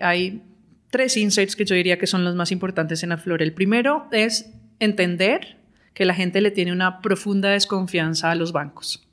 hay, 0.00 0.42
tres 0.90 1.18
insights 1.18 1.54
que 1.54 1.66
yo 1.66 1.74
diría 1.74 1.98
que 1.98 2.06
son 2.06 2.24
los 2.24 2.34
más 2.34 2.50
importantes 2.50 3.02
en 3.02 3.12
Aflore. 3.12 3.44
El 3.44 3.52
primero 3.52 4.08
es 4.10 4.50
entender 4.78 5.58
que 5.94 6.04
la 6.04 6.14
gente 6.14 6.40
le 6.40 6.50
tiene 6.50 6.72
una 6.72 7.00
profunda 7.00 7.50
desconfianza 7.50 8.30
a 8.30 8.34
los 8.34 8.52
bancos. 8.52 9.06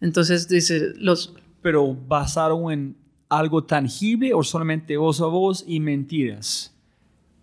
Entonces, 0.00 0.48
dice, 0.48 0.92
los... 0.96 1.34
Pero 1.62 1.94
basado 1.94 2.70
en 2.70 2.96
algo 3.28 3.64
tangible 3.64 4.32
o 4.32 4.42
solamente 4.42 4.96
voz 4.96 5.20
a 5.20 5.26
voz 5.26 5.64
y 5.66 5.80
mentiras? 5.80 6.74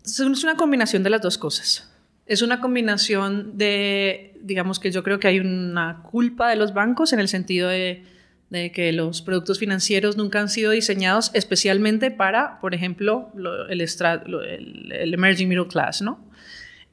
Es 0.04 0.20
una 0.20 0.56
combinación 0.56 1.04
de 1.04 1.10
las 1.10 1.22
dos 1.22 1.38
cosas 1.38 1.92
es 2.26 2.42
una 2.42 2.60
combinación 2.60 3.58
de, 3.58 4.34
digamos 4.42 4.80
que 4.80 4.92
yo 4.92 5.04
creo 5.04 5.20
que 5.20 5.28
hay 5.28 5.40
una 5.40 6.02
culpa 6.04 6.50
de 6.50 6.56
los 6.56 6.74
bancos 6.74 7.14
en 7.14 7.20
el 7.20 7.28
sentido 7.28 7.70
de, 7.70 8.04
que 8.74 8.94
los 8.94 9.22
productos 9.22 9.60
financieros 9.60 10.16
nunca 10.16 10.40
han 10.40 10.48
sido 10.48 10.72
diseñados 10.72 11.30
especialmente 11.34 12.10
para, 12.10 12.62
por 12.62 12.74
ejemplo, 12.74 13.30
el, 13.70 13.82
el, 13.82 15.14
emerging 15.14 15.50
middle 15.50 15.68
class, 15.68 16.02
¿no? 16.02 16.24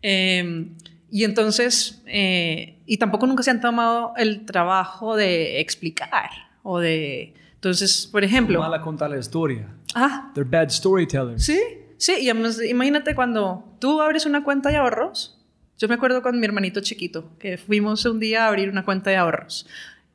Em, 0.01 0.71
y 1.13 1.25
entonces, 1.25 2.03
eh, 2.07 2.79
y 2.87 2.97
tampoco 2.97 3.29
nunca 3.29 3.45
se 3.45 3.51
han 3.53 3.61
tomado 3.61 4.15
el 4.17 4.45
trabajo 4.45 5.15
de 5.15 5.61
explicar 5.61 6.31
o 6.65 6.81
de... 6.81 7.35
Entonces, 7.55 8.09
por 8.11 8.25
ejemplo... 8.25 8.59
Mala 8.59 8.81
contar 8.81 9.11
la 9.11 9.19
historia. 9.19 9.69
Ah. 9.95 10.33
They're 10.35 10.49
bad 10.49 10.71
storytellers. 10.71 11.45
Sí, 11.45 11.61
Sí, 12.03 12.15
y 12.19 12.31
imagínate 12.69 13.15
cuando 13.15 13.77
tú 13.79 14.03
abres 14.03 14.27
una 14.27 14.43
cuenta 14.43 14.71
de 14.71 14.77
ahorros. 14.77 15.39
Yo 15.79 15.87
me 15.87 15.95
acuerdo 15.95 16.21
con 16.21 16.41
mi 16.41 16.45
hermanito 16.45 16.81
chiquito, 16.81 17.31
que 17.39 17.59
fuimos 17.59 18.05
un 18.07 18.19
día 18.19 18.45
a 18.45 18.49
abrir 18.49 18.71
una 18.71 18.85
cuenta 18.85 19.11
de 19.11 19.17
ahorros. 19.19 19.69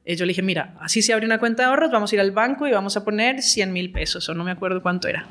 yo 0.06 0.26
le 0.26 0.32
dije, 0.32 0.42
mira, 0.42 0.76
así 0.82 1.02
se 1.02 1.14
abre 1.14 1.26
una 1.26 1.40
cuenta 1.40 1.64
de 1.64 1.70
ahorros, 1.70 1.90
vamos 1.90 2.12
a 2.12 2.16
ir 2.16 2.20
al 2.20 2.32
banco 2.32 2.68
y 2.68 2.74
vamos 2.74 2.98
a 2.98 3.06
poner 3.06 3.42
100 3.42 3.72
mil 3.72 3.94
pesos, 3.94 4.28
o 4.28 4.34
no 4.34 4.44
me 4.44 4.52
acuerdo 4.52 4.82
cuánto 4.82 5.08
era. 5.08 5.28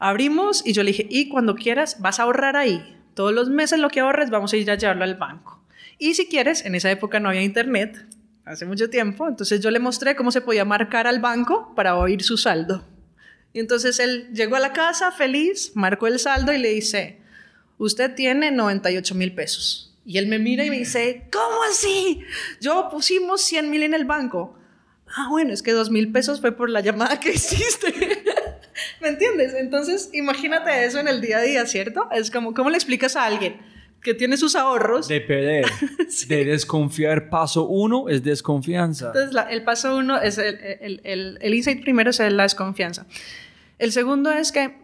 Abrimos 0.00 0.66
y 0.66 0.72
yo 0.72 0.82
le 0.82 0.90
dije, 0.90 1.06
y 1.08 1.28
cuando 1.28 1.54
quieras, 1.54 2.00
vas 2.00 2.18
a 2.18 2.24
ahorrar 2.24 2.56
ahí. 2.56 2.95
Todos 3.16 3.32
los 3.32 3.48
meses 3.48 3.78
lo 3.78 3.88
que 3.88 4.00
ahorres, 4.00 4.28
vamos 4.28 4.52
a 4.52 4.58
ir 4.58 4.70
a 4.70 4.74
llevarlo 4.74 5.04
al 5.04 5.14
banco. 5.14 5.64
Y 5.98 6.12
si 6.12 6.26
quieres, 6.26 6.66
en 6.66 6.74
esa 6.74 6.90
época 6.90 7.18
no 7.18 7.30
había 7.30 7.42
internet, 7.42 8.04
hace 8.44 8.66
mucho 8.66 8.90
tiempo, 8.90 9.26
entonces 9.26 9.62
yo 9.62 9.70
le 9.70 9.78
mostré 9.78 10.14
cómo 10.14 10.30
se 10.30 10.42
podía 10.42 10.66
marcar 10.66 11.06
al 11.06 11.18
banco 11.18 11.72
para 11.74 11.96
oír 11.96 12.22
su 12.22 12.36
saldo. 12.36 12.84
Y 13.54 13.60
entonces 13.60 14.00
él 14.00 14.28
llegó 14.34 14.56
a 14.56 14.60
la 14.60 14.74
casa 14.74 15.12
feliz, 15.12 15.72
marcó 15.74 16.08
el 16.08 16.18
saldo 16.18 16.52
y 16.52 16.58
le 16.58 16.68
dice, 16.68 17.18
usted 17.78 18.14
tiene 18.14 18.50
98 18.50 19.14
mil 19.14 19.34
pesos. 19.34 19.96
Y 20.04 20.18
él 20.18 20.26
me 20.26 20.38
mira 20.38 20.66
y 20.66 20.68
me 20.68 20.76
dice, 20.76 21.26
¿cómo 21.32 21.62
así? 21.70 22.20
Yo 22.60 22.90
pusimos 22.90 23.40
100 23.40 23.70
mil 23.70 23.82
en 23.82 23.94
el 23.94 24.04
banco. 24.04 24.58
Ah, 25.06 25.28
bueno, 25.30 25.54
es 25.54 25.62
que 25.62 25.72
2 25.72 25.90
mil 25.90 26.12
pesos 26.12 26.42
fue 26.42 26.52
por 26.52 26.68
la 26.68 26.82
llamada 26.82 27.18
que 27.18 27.30
hiciste. 27.32 27.94
¿Me 29.00 29.08
entiendes? 29.08 29.54
Entonces, 29.54 30.10
imagínate 30.12 30.84
eso 30.84 30.98
en 30.98 31.08
el 31.08 31.20
día 31.20 31.38
a 31.38 31.42
día, 31.42 31.66
¿cierto? 31.66 32.08
Es 32.12 32.30
como, 32.30 32.54
¿cómo 32.54 32.70
le 32.70 32.76
explicas 32.76 33.16
a 33.16 33.24
alguien 33.24 33.56
que 34.02 34.14
tiene 34.14 34.36
sus 34.36 34.54
ahorros? 34.54 35.08
De 35.08 35.20
perder, 35.20 35.66
de 36.28 36.44
desconfiar. 36.44 37.28
Paso 37.28 37.66
uno 37.66 38.08
es 38.08 38.22
desconfianza. 38.22 39.12
Entonces, 39.14 39.42
el 39.50 39.64
paso 39.64 39.96
uno 39.96 40.20
es 40.20 40.38
el, 40.38 40.58
el, 40.80 41.00
el, 41.04 41.38
el 41.40 41.54
insight 41.54 41.82
primero 41.82 42.10
es 42.10 42.18
la 42.18 42.42
desconfianza. 42.42 43.06
El 43.78 43.92
segundo 43.92 44.32
es 44.32 44.52
que, 44.52 44.76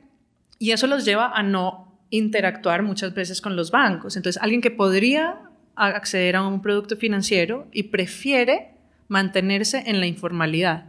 y 0.58 0.72
eso 0.72 0.86
los 0.86 1.04
lleva 1.04 1.30
a 1.32 1.42
no 1.42 1.92
interactuar 2.10 2.82
muchas 2.82 3.14
veces 3.14 3.40
con 3.40 3.56
los 3.56 3.70
bancos. 3.70 4.16
Entonces, 4.16 4.40
alguien 4.42 4.60
que 4.60 4.70
podría 4.70 5.40
acceder 5.74 6.36
a 6.36 6.46
un 6.46 6.60
producto 6.60 6.96
financiero 6.96 7.66
y 7.72 7.84
prefiere 7.84 8.74
mantenerse 9.08 9.82
en 9.86 10.00
la 10.00 10.06
informalidad. 10.06 10.86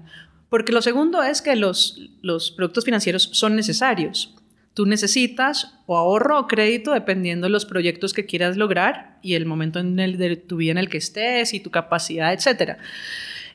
Porque 0.53 0.71
lo 0.71 0.83
segundo 0.83 1.23
es 1.23 1.41
que 1.41 1.55
los, 1.55 1.99
los 2.21 2.51
productos 2.51 2.85
financieros 2.85 3.27
son 3.31 3.55
necesarios. 3.55 4.35
Tú 4.75 4.85
necesitas 4.85 5.79
o 5.87 5.97
ahorro 5.97 6.41
o 6.41 6.47
crédito 6.47 6.93
dependiendo 6.93 7.47
de 7.47 7.49
los 7.49 7.65
proyectos 7.65 8.13
que 8.13 8.27
quieras 8.27 8.55
lograr 8.55 9.17
y 9.23 9.33
el 9.33 9.47
momento 9.47 9.79
en 9.79 9.99
el 9.99 10.19
de 10.19 10.35
tu 10.35 10.57
vida 10.57 10.73
en 10.73 10.77
el 10.77 10.89
que 10.89 10.99
estés 10.99 11.55
y 11.55 11.59
tu 11.59 11.71
capacidad, 11.71 12.31
etc. 12.31 12.77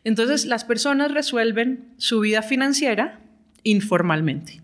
Entonces, 0.03 0.45
las 0.45 0.65
personas 0.65 1.13
resuelven 1.13 1.95
su 1.99 2.19
vida 2.19 2.43
financiera 2.43 3.21
informalmente 3.63 4.61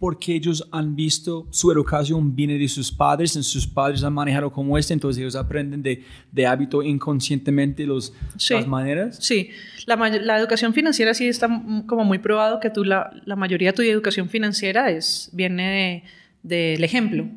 porque 0.00 0.34
ellos 0.34 0.66
han 0.72 0.96
visto 0.96 1.46
su 1.50 1.70
educación 1.70 2.34
viene 2.34 2.58
de 2.58 2.68
sus 2.68 2.90
padres, 2.90 3.36
y 3.36 3.42
sus 3.42 3.66
padres 3.66 4.02
han 4.02 4.14
manejado 4.14 4.50
como 4.50 4.78
este, 4.78 4.94
entonces 4.94 5.20
ellos 5.20 5.36
aprenden 5.36 5.82
de, 5.82 6.02
de 6.32 6.46
hábito 6.46 6.82
inconscientemente 6.82 7.84
los, 7.84 8.14
las 8.48 8.66
maneras. 8.66 9.18
Sí, 9.20 9.50
la, 9.84 9.96
la, 9.96 10.38
educación 10.38 10.72
financiera 10.72 11.12
sí 11.12 11.28
está 11.28 11.48
como 11.86 12.04
muy 12.04 12.18
probado 12.18 12.60
que 12.60 12.70
tú, 12.70 12.82
la, 12.82 13.12
la 13.26 13.36
mayoría 13.36 13.72
de 13.72 13.72
tu 13.74 13.82
educación 13.82 14.30
financiera 14.30 14.90
es, 14.90 15.28
viene 15.34 16.04
del 16.42 16.78
de, 16.78 16.84
ejemplo, 16.84 17.28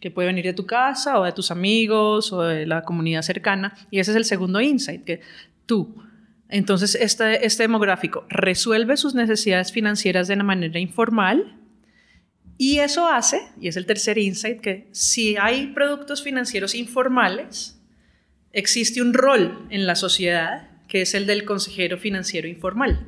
que 0.00 0.12
puede 0.12 0.28
venir 0.28 0.44
de 0.44 0.52
tu 0.52 0.66
casa 0.66 1.18
o 1.18 1.24
de 1.24 1.32
tus 1.32 1.50
amigos 1.50 2.32
o 2.32 2.42
de 2.42 2.64
la 2.64 2.82
comunidad 2.82 3.22
cercana. 3.22 3.74
Y 3.90 3.98
ese 3.98 4.12
es 4.12 4.16
el 4.16 4.24
segundo 4.24 4.60
insight, 4.60 5.02
que 5.02 5.20
tú, 5.66 5.96
entonces 6.48 6.94
este, 6.94 7.44
este 7.44 7.64
demográfico 7.64 8.24
resuelve 8.28 8.96
sus 8.96 9.16
necesidades 9.16 9.72
financieras 9.72 10.28
de 10.28 10.34
una 10.34 10.44
manera 10.44 10.78
informal, 10.78 11.58
y 12.56 12.78
eso 12.78 13.08
hace, 13.08 13.40
y 13.60 13.68
es 13.68 13.76
el 13.76 13.86
tercer 13.86 14.18
insight, 14.18 14.60
que 14.60 14.88
si 14.92 15.36
hay 15.36 15.68
productos 15.68 16.22
financieros 16.22 16.74
informales, 16.74 17.80
existe 18.52 19.02
un 19.02 19.12
rol 19.12 19.66
en 19.70 19.86
la 19.86 19.96
sociedad 19.96 20.70
que 20.88 21.02
es 21.02 21.14
el 21.14 21.26
del 21.26 21.44
consejero 21.44 21.98
financiero 21.98 22.46
informal. 22.46 23.06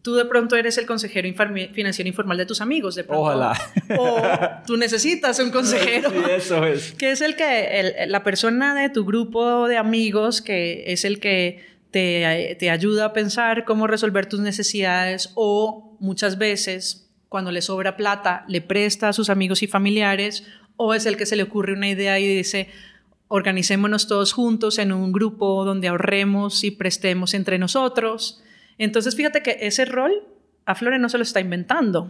Tú 0.00 0.14
de 0.14 0.24
pronto 0.26 0.56
eres 0.56 0.76
el 0.76 0.86
consejero 0.86 1.28
financiero 1.72 2.08
informal 2.08 2.36
de 2.36 2.46
tus 2.46 2.60
amigos, 2.60 2.94
de 2.94 3.04
pronto. 3.04 3.22
Ojalá. 3.22 3.58
O 3.98 4.22
tú 4.66 4.76
necesitas 4.76 5.38
un 5.40 5.50
consejero. 5.50 6.10
Sí, 6.10 6.16
eso 6.30 6.66
es. 6.66 6.92
Que 6.92 7.10
es 7.10 7.22
el 7.22 7.36
que, 7.36 8.04
la 8.06 8.22
persona 8.22 8.74
de 8.74 8.90
tu 8.90 9.06
grupo 9.06 9.66
de 9.66 9.78
amigos, 9.78 10.42
que 10.42 10.84
es 10.92 11.06
el 11.06 11.20
que 11.20 11.64
te, 11.90 12.56
te 12.58 12.70
ayuda 12.70 13.06
a 13.06 13.12
pensar 13.14 13.64
cómo 13.64 13.86
resolver 13.86 14.26
tus 14.26 14.40
necesidades 14.40 15.32
o 15.36 15.96
muchas 16.00 16.36
veces 16.36 17.03
cuando 17.34 17.50
le 17.50 17.62
sobra 17.62 17.96
plata, 17.96 18.44
le 18.46 18.60
presta 18.60 19.08
a 19.08 19.12
sus 19.12 19.28
amigos 19.28 19.64
y 19.64 19.66
familiares, 19.66 20.46
o 20.76 20.94
es 20.94 21.04
el 21.04 21.16
que 21.16 21.26
se 21.26 21.34
le 21.34 21.42
ocurre 21.42 21.72
una 21.72 21.88
idea 21.88 22.20
y 22.20 22.28
dice, 22.28 22.68
organicémonos 23.26 24.06
todos 24.06 24.32
juntos 24.32 24.78
en 24.78 24.92
un 24.92 25.10
grupo 25.10 25.64
donde 25.64 25.88
ahorremos 25.88 26.62
y 26.62 26.70
prestemos 26.70 27.34
entre 27.34 27.58
nosotros. 27.58 28.40
Entonces, 28.78 29.16
fíjate 29.16 29.42
que 29.42 29.58
ese 29.62 29.84
rol 29.84 30.12
a 30.64 30.76
Flore 30.76 31.00
no 31.00 31.08
se 31.08 31.18
lo 31.18 31.24
está 31.24 31.40
inventando. 31.40 32.08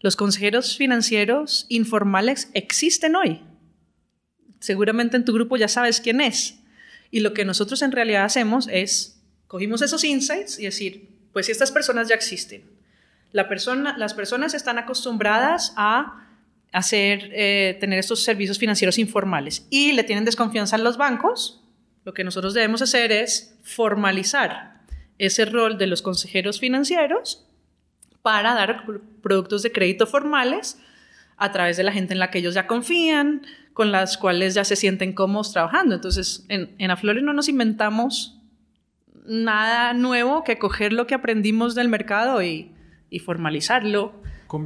Los 0.00 0.16
consejeros 0.16 0.78
financieros 0.78 1.66
informales 1.68 2.48
existen 2.54 3.16
hoy. 3.16 3.42
Seguramente 4.60 5.18
en 5.18 5.26
tu 5.26 5.34
grupo 5.34 5.58
ya 5.58 5.68
sabes 5.68 6.00
quién 6.00 6.22
es. 6.22 6.58
Y 7.10 7.20
lo 7.20 7.34
que 7.34 7.44
nosotros 7.44 7.82
en 7.82 7.92
realidad 7.92 8.24
hacemos 8.24 8.66
es, 8.72 9.20
cogimos 9.46 9.82
esos 9.82 10.04
insights 10.04 10.58
y 10.58 10.64
decir, 10.64 11.10
pues 11.34 11.50
estas 11.50 11.70
personas 11.70 12.08
ya 12.08 12.14
existen, 12.14 12.73
las 13.34 14.14
personas 14.14 14.54
están 14.54 14.78
acostumbradas 14.78 15.74
a 15.76 16.24
hacer, 16.72 17.30
eh, 17.32 17.76
tener 17.80 17.98
estos 17.98 18.22
servicios 18.22 18.58
financieros 18.58 18.96
informales 18.96 19.66
y 19.70 19.92
le 19.92 20.04
tienen 20.04 20.24
desconfianza 20.24 20.76
en 20.76 20.84
los 20.84 20.96
bancos. 20.96 21.62
Lo 22.04 22.14
que 22.14 22.22
nosotros 22.22 22.54
debemos 22.54 22.80
hacer 22.80 23.10
es 23.10 23.58
formalizar 23.64 24.82
ese 25.18 25.46
rol 25.46 25.78
de 25.78 25.88
los 25.88 26.00
consejeros 26.00 26.60
financieros 26.60 27.46
para 28.22 28.54
dar 28.54 28.84
productos 29.20 29.62
de 29.62 29.72
crédito 29.72 30.06
formales 30.06 30.78
a 31.36 31.50
través 31.50 31.76
de 31.76 31.82
la 31.82 31.92
gente 31.92 32.12
en 32.12 32.20
la 32.20 32.30
que 32.30 32.38
ellos 32.38 32.54
ya 32.54 32.68
confían, 32.68 33.42
con 33.72 33.90
las 33.90 34.16
cuales 34.16 34.54
ya 34.54 34.64
se 34.64 34.76
sienten 34.76 35.12
cómodos 35.12 35.52
trabajando. 35.52 35.96
Entonces, 35.96 36.44
en, 36.48 36.74
en 36.78 36.90
Aflore 36.92 37.20
no 37.20 37.32
nos 37.32 37.48
inventamos 37.48 38.38
nada 39.26 39.92
nuevo 39.92 40.44
que 40.44 40.58
coger 40.58 40.92
lo 40.92 41.08
que 41.08 41.14
aprendimos 41.14 41.74
del 41.74 41.88
mercado 41.88 42.40
y 42.42 42.73
y 43.14 43.20
formalizarlo 43.20 44.12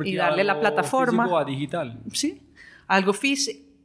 y 0.05 0.17
darle 0.17 0.43
la 0.43 0.59
plataforma. 0.59 1.25
Físico 1.25 1.39
a 1.39 1.45
digital. 1.45 1.99
Sí, 2.13 2.41
algo, 2.87 3.13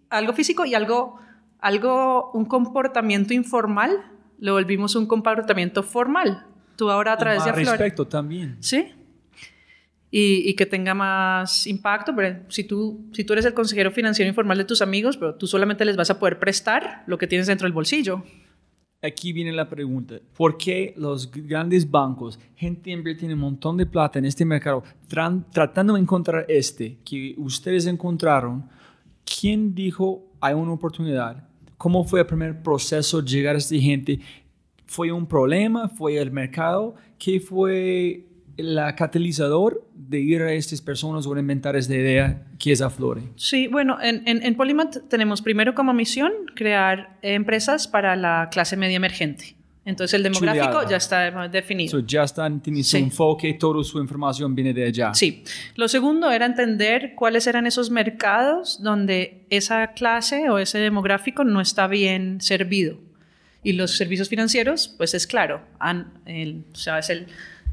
algo 0.10 0.34
físico 0.34 0.66
y 0.66 0.74
algo, 0.74 1.20
algo, 1.60 2.32
un 2.32 2.46
comportamiento 2.46 3.34
informal, 3.34 3.92
lo 4.40 4.54
volvimos 4.54 4.96
un 4.96 5.06
comportamiento 5.06 5.84
formal. 5.84 6.46
Tú 6.78 6.90
ahora 6.90 7.14
a 7.14 7.18
través 7.18 7.44
de 7.44 7.52
Aflora. 7.52 7.72
respecto 7.72 8.08
también. 8.08 8.58
Sí. 8.62 8.88
Y, 10.10 10.48
y, 10.48 10.54
que 10.54 10.66
tenga 10.66 10.94
más 10.94 11.68
impacto. 11.68 12.16
Pero 12.16 12.44
si 12.48 12.64
tú, 12.64 13.10
si 13.14 13.24
tú 13.24 13.34
eres 13.34 13.46
el 13.46 13.54
consejero 13.54 13.92
financiero 13.92 14.30
informal 14.30 14.58
de 14.58 14.66
tus 14.66 14.82
amigos, 14.82 15.18
pero 15.18 15.36
tú 15.36 15.48
solamente 15.48 15.84
les 15.86 15.98
vas 15.98 16.10
a 16.10 16.20
poder 16.20 16.40
prestar 16.40 17.04
lo 17.08 17.18
que 17.18 17.28
tienes 17.28 17.48
dentro 17.48 17.66
del 17.66 17.74
bolsillo 17.74 18.24
aquí 19.04 19.34
viene 19.34 19.52
la 19.52 19.70
pregunta. 19.70 20.16
¿Por 20.36 20.58
qué 20.58 20.94
los 20.98 21.30
grandes 21.30 21.90
bancos, 21.90 22.40
gente 22.56 22.90
invierte 22.90 23.26
un 23.26 23.38
montón 23.38 23.78
de 23.78 23.86
plata 23.86 24.18
en 24.18 24.26
este 24.26 24.46
mercado, 24.46 24.84
tratando 25.52 25.94
de 25.94 26.00
encontrar 26.00 26.46
este 26.48 26.98
que 27.04 27.36
ustedes 27.38 27.86
encontraron? 27.86 28.68
¿Quién 29.26 29.76
dijo 29.76 30.24
hay 30.40 30.54
una 30.54 30.72
oportunidad? 30.72 31.48
¿Cómo 31.78 32.04
fue 32.06 32.22
el 32.22 32.26
primer 32.26 32.64
proceso 32.64 33.22
de 33.22 33.30
llegar 33.30 33.56
a 33.56 33.58
esta 33.58 33.76
gente? 33.76 34.20
¿Fue 34.86 35.12
un 35.12 35.26
problema? 35.26 35.90
¿Fue 35.90 36.18
el 36.18 36.32
mercado? 36.32 36.96
¿Qué 37.18 37.40
fue 37.40 38.26
la 38.58 38.96
catalizador 38.96 39.88
de 39.96 40.20
ir 40.20 40.42
a 40.42 40.54
estas 40.54 40.82
personas 40.82 41.26
o 41.26 41.38
inventar 41.38 41.76
esta 41.76 41.96
idea 41.96 42.44
que 42.60 42.72
es 42.72 42.82
Aflore? 42.82 43.22
Sí, 43.36 43.68
bueno, 43.68 43.98
en, 44.02 44.24
en, 44.26 44.56
Polymath 44.56 45.08
tenemos 45.10 45.42
primero 45.42 45.74
como 45.74 45.94
misión 45.94 46.32
crear 46.56 47.18
empresas 47.22 47.88
para 47.88 48.16
la 48.16 48.50
clase 48.52 48.78
media 48.78 48.98
emergente. 48.98 49.56
Entonces 49.86 50.14
el 50.14 50.24
demográfico 50.24 50.88
ya 50.88 50.96
está 50.96 51.48
definido. 51.50 52.00
ya 52.00 52.24
están, 52.24 52.62
tienen 52.62 52.84
su 52.86 52.96
enfoque, 52.96 53.54
toda 53.56 53.84
su 53.84 54.00
información 54.00 54.56
viene 54.56 54.74
de 54.74 54.86
allá. 54.86 55.14
Sí. 55.14 55.44
Lo 55.76 55.90
segundo 55.90 56.32
era 56.32 56.46
entender 56.46 57.16
cuáles 57.16 57.48
eran 57.48 57.68
esos 57.68 57.90
mercados 57.90 58.82
donde 58.82 59.46
esa 59.50 59.88
clase 59.94 60.50
o 60.50 60.58
ese 60.58 60.78
demográfico 60.78 61.44
no 61.44 61.60
está 61.60 61.88
bien 61.88 62.40
servido. 62.40 62.98
Y 63.62 63.74
los 63.74 63.98
servicios 63.98 64.30
financieros, 64.30 64.94
pues 64.98 65.14
es 65.14 65.28
claro, 65.28 65.62
han, 65.80 66.14
el, 66.26 66.64
o 66.72 66.76
sea, 66.76 67.00
es 67.00 67.10
el 67.10 67.28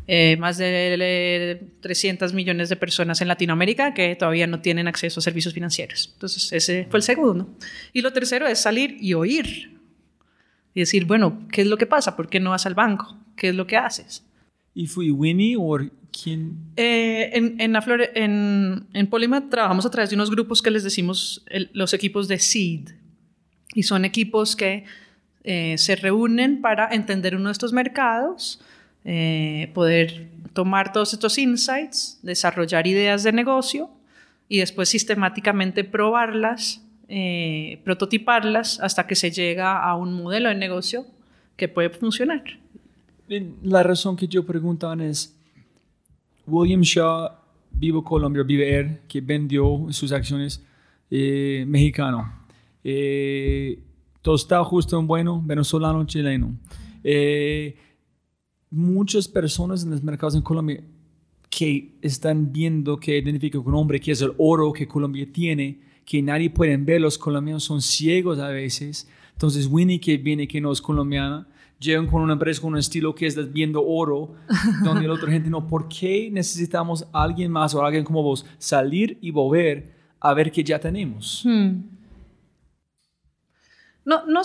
eh, 0.06 0.36
más 0.38 0.58
de 0.58 1.60
300 1.80 2.32
millones 2.32 2.68
de 2.68 2.76
personas 2.76 3.20
en 3.20 3.28
Latinoamérica 3.28 3.94
que 3.94 4.16
todavía 4.16 4.46
no 4.46 4.60
tienen 4.60 4.88
acceso 4.88 5.20
a 5.20 5.22
servicios 5.22 5.54
financieros. 5.54 6.10
Entonces, 6.14 6.52
ese 6.52 6.86
fue 6.90 6.98
el 6.98 7.02
segundo. 7.02 7.48
Y 7.92 8.00
lo 8.00 8.12
tercero 8.12 8.46
es 8.46 8.58
salir 8.58 8.96
y 9.00 9.14
oír. 9.14 9.78
Y 10.74 10.80
decir, 10.80 11.04
bueno, 11.04 11.46
¿qué 11.50 11.62
es 11.62 11.66
lo 11.66 11.76
que 11.76 11.86
pasa? 11.86 12.16
¿Por 12.16 12.28
qué 12.28 12.40
no 12.40 12.50
vas 12.50 12.66
al 12.66 12.74
banco? 12.74 13.16
¿Qué 13.36 13.48
es 13.48 13.54
lo 13.54 13.66
que 13.66 13.76
haces? 13.76 14.24
¿Y 14.74 14.86
fue 14.86 15.10
Winnie 15.10 15.56
o 15.58 15.78
quién? 16.10 16.56
Eh, 16.76 17.30
en, 17.32 17.60
en, 17.60 17.76
en, 18.14 18.86
en 18.92 19.06
Polima 19.08 19.48
trabajamos 19.48 19.86
a 19.86 19.90
través 19.90 20.10
de 20.10 20.16
unos 20.16 20.30
grupos 20.30 20.62
que 20.62 20.70
les 20.70 20.84
decimos 20.84 21.44
los 21.72 21.92
equipos 21.92 22.28
de 22.28 22.38
SEED. 22.38 22.90
Y 23.74 23.84
son 23.84 24.04
equipos 24.04 24.56
que 24.56 24.84
eh, 25.42 25.76
se 25.78 25.96
reúnen 25.96 26.60
para 26.60 26.88
entender 26.92 27.34
uno 27.34 27.46
de 27.46 27.52
estos 27.52 27.72
mercados, 27.72 28.60
eh, 29.04 29.70
poder 29.72 30.28
tomar 30.52 30.92
todos 30.92 31.14
estos 31.14 31.38
insights, 31.38 32.18
desarrollar 32.22 32.86
ideas 32.86 33.22
de 33.22 33.32
negocio 33.32 33.88
y 34.48 34.58
después 34.58 34.88
sistemáticamente 34.88 35.84
probarlas, 35.84 36.84
eh, 37.08 37.80
prototiparlas 37.84 38.78
hasta 38.80 39.06
que 39.06 39.14
se 39.14 39.30
llega 39.30 39.82
a 39.82 39.96
un 39.96 40.12
modelo 40.14 40.48
de 40.48 40.54
negocio 40.54 41.06
que 41.56 41.68
puede 41.68 41.90
funcionar. 41.90 42.42
La 43.62 43.82
razón 43.82 44.16
que 44.16 44.26
yo 44.26 44.44
preguntan 44.44 45.00
es, 45.00 45.36
William 46.46 46.82
Shaw, 46.82 47.30
Vivo 47.70 48.02
Colombia, 48.02 48.42
Vive 48.42 48.74
Air, 48.74 49.00
que 49.08 49.20
vendió 49.20 49.86
sus 49.90 50.12
acciones 50.12 50.62
eh, 51.10 51.64
mexicano. 51.66 52.32
tostado 54.20 54.64
justo 54.64 54.98
en 54.98 55.06
bueno, 55.06 55.40
venezolano, 55.42 56.04
chileno 56.04 56.54
muchas 58.70 59.26
personas 59.28 59.82
en 59.82 59.90
los 59.90 60.02
mercados 60.02 60.34
en 60.34 60.42
Colombia 60.42 60.82
que 61.48 61.96
están 62.00 62.52
viendo, 62.52 62.98
que 62.98 63.18
identifican 63.18 63.62
con 63.62 63.74
un 63.74 63.80
hombre 63.80 64.00
que 64.00 64.12
es 64.12 64.22
el 64.22 64.32
oro 64.38 64.72
que 64.72 64.86
Colombia 64.86 65.28
tiene, 65.30 65.80
que 66.04 66.22
nadie 66.22 66.48
puede 66.48 66.76
ver, 66.76 67.00
los 67.00 67.18
colombianos 67.18 67.64
son 67.64 67.82
ciegos 67.82 68.38
a 68.38 68.48
veces. 68.48 69.08
Entonces 69.32 69.66
Winnie 69.66 70.00
que 70.00 70.16
viene, 70.16 70.46
que 70.46 70.60
no 70.60 70.70
es 70.70 70.80
colombiana, 70.80 71.46
llegan 71.80 72.06
con 72.06 72.22
una 72.22 72.34
empresa 72.34 72.60
con 72.60 72.72
un 72.72 72.78
estilo 72.78 73.14
que 73.14 73.26
es 73.26 73.52
viendo 73.52 73.84
oro, 73.84 74.34
donde 74.84 75.08
la 75.08 75.14
otra 75.14 75.30
gente 75.30 75.50
no. 75.50 75.66
¿Por 75.66 75.88
qué 75.88 76.30
necesitamos 76.30 77.06
a 77.12 77.24
alguien 77.24 77.50
más 77.50 77.74
o 77.74 77.84
alguien 77.84 78.04
como 78.04 78.22
vos 78.22 78.46
salir 78.58 79.18
y 79.20 79.30
volver 79.32 79.92
a 80.20 80.34
ver 80.34 80.52
que 80.52 80.62
ya 80.62 80.78
tenemos? 80.78 81.42
Hmm. 81.44 81.80
No, 84.04 84.24
no, 84.26 84.42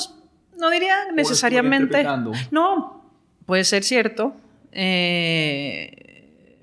no 0.58 0.70
diría 0.70 1.12
necesariamente. 1.14 2.04
No, 2.52 3.05
puede 3.46 3.64
ser 3.64 3.84
cierto, 3.84 4.36
eh, 4.72 6.58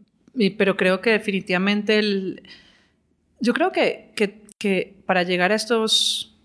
pero 0.57 0.77
creo 0.77 1.01
que 1.01 1.11
definitivamente 1.11 1.99
el, 1.99 2.43
yo 3.41 3.53
creo 3.53 3.73
que, 3.73 4.13
que, 4.59 4.95
para 5.07 5.25
llegar 5.25 5.53
a 5.53 5.57
estos 5.57 6.37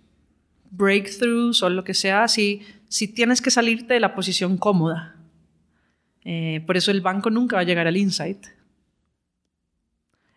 breakthroughs 0.72 1.62
o 1.64 1.70
lo 1.70 1.84
que 1.84 1.94
sea, 1.94 2.28
si 2.28 2.62
tienes 3.14 3.42
que 3.42 3.52
salirte 3.52 3.94
de 3.94 4.00
la 4.00 4.16
posición 4.16 4.58
cómoda. 4.58 5.18
Eh, 6.30 6.62
por 6.66 6.76
eso 6.76 6.92
el 6.92 7.00
banco 7.00 7.30
nunca 7.30 7.56
va 7.56 7.62
a 7.62 7.66
llegar 7.66 7.88
al 7.88 7.96
insight. 7.96 8.48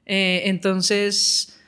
Eh, 0.06 0.42
entonces, 0.44 1.58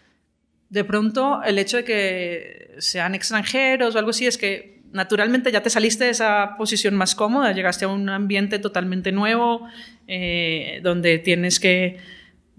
de 0.68 0.85
pronto, 0.85 1.43
el 1.43 1.59
hecho 1.59 1.78
de 1.78 1.85
que 1.85 2.74
sean 2.78 3.16
extranjeros 3.16 3.95
o 3.95 3.99
algo 3.99 4.11
así 4.11 4.26
es 4.26 4.39
que 4.39 4.82
naturalmente 4.93 5.51
ya 5.51 5.62
te 5.62 5.70
saliste 5.70 6.05
de 6.05 6.11
esa 6.11 6.55
posición 6.57 6.95
más 6.95 7.14
cómoda, 7.14 7.53
llegaste 7.53 7.84
a 7.84 7.88
un 7.88 8.09
ambiente 8.09 8.59
totalmente 8.59 9.12
nuevo, 9.12 9.66
eh, 10.07 10.80
donde 10.82 11.18
tienes 11.18 11.59
que 11.59 11.99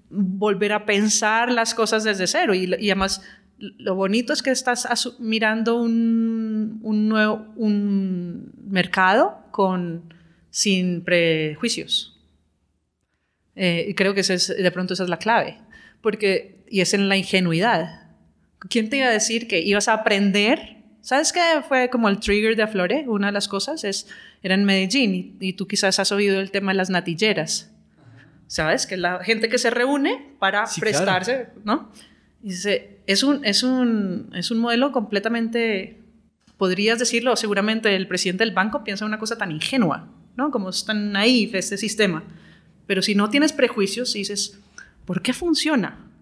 volver 0.10 0.74
a 0.74 0.86
pensar 0.86 1.52
las 1.52 1.74
cosas 1.74 2.04
desde 2.04 2.28
cero. 2.28 2.54
Y, 2.54 2.74
además, 2.74 3.22
lo 3.58 3.96
bonito 3.96 4.34
es 4.34 4.42
que 4.42 4.52
estás 4.52 4.88
mirando 5.20 5.76
un, 5.76 6.80
nuevo 6.82 7.46
un 7.56 8.52
mercado 8.68 9.40
con, 9.52 10.14
sin 10.50 11.04
prejuicios. 11.04 12.20
Eh, 13.56 13.86
y 13.90 13.94
creo 13.94 14.16
que 14.16 14.22
es, 14.22 14.48
de 14.48 14.72
pronto 14.72 14.96
esa 14.96 15.04
es 15.04 15.10
la 15.10 15.18
clave, 15.18 15.60
porque, 16.02 16.66
y 16.68 16.82
es 16.82 16.94
en 16.94 17.10
la 17.10 17.18
ingenuidad. 17.18 18.10
¿Quién 18.70 18.90
te 18.90 18.98
iba 18.98 19.08
a 19.08 19.12
decir 19.12 19.48
que 19.48 19.60
ibas 19.60 19.88
a 19.88 19.94
aprender 19.94 20.83
¿Sabes 21.04 21.34
qué 21.34 21.42
fue 21.68 21.90
como 21.90 22.08
el 22.08 22.18
trigger 22.18 22.56
de 22.56 22.64
Aflore? 22.64 23.04
Una 23.10 23.28
de 23.28 23.34
las 23.34 23.50
cosas 23.50 23.84
es, 23.84 24.08
era 24.42 24.56
en 24.56 24.64
Medellín 24.64 25.36
y, 25.38 25.52
tú 25.52 25.68
quizás 25.68 26.00
has 26.00 26.14
oído 26.14 26.40
el 26.40 26.50
tema 26.50 26.72
de 26.72 26.78
las 26.78 26.90
natilleras. 26.90 27.70
¿Sabes? 28.48 28.88
Que 28.88 28.96
la 28.96 29.22
gente 29.22 29.50
que 29.50 29.58
se 29.58 29.70
reúne 29.70 30.34
para 30.40 30.64
prestarse, 30.80 31.50
¿no? 31.66 31.92
Y 32.42 32.52
dice, 32.52 33.00
es 33.06 33.22
un, 33.22 33.44
es, 33.44 33.64
un, 33.64 34.32
es 34.34 34.50
un 34.50 34.60
modelo 34.60 34.94
completamente, 34.94 36.00
podrías 36.56 37.00
decirlo, 37.00 37.36
seguramente 37.36 37.94
el 37.98 38.08
presidente 38.08 38.46
del 38.46 38.54
banco 38.54 38.86
piensa 38.86 39.06
una 39.06 39.20
cosa 39.20 39.38
tan 39.38 39.52
ingenua, 39.52 40.08
¿no? 40.38 40.52
Como 40.52 40.70
es 40.70 40.86
tan 40.86 41.12
naif 41.12 41.54
este 41.54 41.78
sistema. 41.78 42.24
Pero 42.88 43.02
si 43.02 43.14
no 43.14 43.30
tienes 43.30 43.52
prejuicios, 43.52 44.14
dices, 44.14 44.58
¿por 45.04 45.22
qué 45.22 45.34
funciona? 45.34 46.13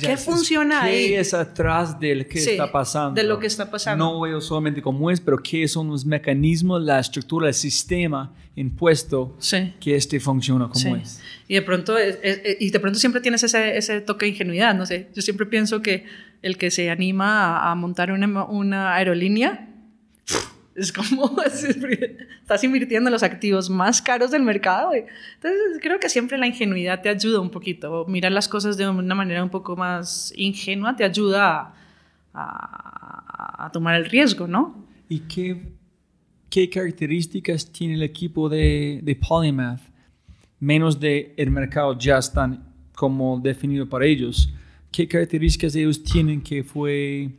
¿Qué 0.00 0.16
funciona 0.16 0.84
ahí? 0.84 1.08
¿Qué 1.08 1.20
es 1.20 1.34
atrás 1.34 2.00
del 2.00 2.26
que 2.26 2.38
está 2.38 2.72
pasando? 2.72 3.20
De 3.20 3.26
lo 3.26 3.38
que 3.38 3.46
está 3.46 3.70
pasando. 3.70 4.04
No 4.04 4.20
veo 4.20 4.40
solamente 4.40 4.80
cómo 4.80 5.10
es, 5.10 5.20
pero 5.20 5.36
qué 5.38 5.68
son 5.68 5.88
los 5.88 6.06
mecanismos, 6.06 6.82
la 6.82 6.98
estructura, 6.98 7.48
el 7.48 7.54
sistema 7.54 8.32
impuesto 8.54 9.36
que 9.78 9.96
este 9.96 10.18
funciona 10.18 10.68
como 10.68 10.96
es. 10.96 11.20
Y 11.46 11.54
de 11.54 11.62
pronto, 11.62 11.94
y 12.58 12.70
de 12.70 12.80
pronto 12.80 12.98
siempre 12.98 13.20
tienes 13.20 13.42
ese, 13.42 13.76
ese, 13.76 14.00
toque 14.00 14.24
de 14.24 14.32
ingenuidad, 14.32 14.74
no 14.74 14.86
sé. 14.86 15.08
Yo 15.14 15.20
siempre 15.20 15.44
pienso 15.44 15.82
que 15.82 16.04
el 16.40 16.56
que 16.56 16.70
se 16.70 16.88
anima 16.90 17.58
a, 17.58 17.72
a 17.72 17.74
montar 17.74 18.10
una, 18.12 18.44
una 18.44 18.94
aerolínea 18.94 19.68
es 20.76 20.92
como, 20.92 21.34
estás 21.44 22.62
invirtiendo 22.62 23.08
en 23.08 23.12
los 23.12 23.22
activos 23.22 23.70
más 23.70 24.02
caros 24.02 24.30
del 24.30 24.42
mercado. 24.42 24.92
Entonces, 24.92 25.78
creo 25.80 25.98
que 25.98 26.08
siempre 26.08 26.36
la 26.38 26.46
ingenuidad 26.46 27.00
te 27.00 27.08
ayuda 27.08 27.40
un 27.40 27.50
poquito. 27.50 28.04
Mirar 28.06 28.32
las 28.32 28.46
cosas 28.46 28.76
de 28.76 28.88
una 28.88 29.14
manera 29.14 29.42
un 29.42 29.50
poco 29.50 29.74
más 29.76 30.32
ingenua 30.36 30.94
te 30.94 31.04
ayuda 31.04 31.74
a, 32.34 33.64
a, 33.64 33.70
tomar 33.72 33.96
el 33.96 34.04
riesgo, 34.04 34.46
¿no? 34.46 34.86
¿Y 35.08 35.20
qué, 35.20 35.62
qué 36.50 36.68
características 36.68 37.72
tiene 37.72 37.94
el 37.94 38.02
equipo 38.02 38.48
de, 38.48 39.00
de 39.02 39.16
Polymath? 39.16 39.80
Menos 40.60 41.00
de 41.00 41.34
el 41.36 41.50
mercado 41.50 41.98
ya 41.98 42.18
están 42.18 42.64
como 42.94 43.40
definido 43.40 43.88
para 43.88 44.04
ellos. 44.04 44.52
¿Qué 44.90 45.08
características 45.08 45.74
ellos 45.74 46.02
tienen 46.02 46.42
que 46.42 46.62
fue 46.64 47.30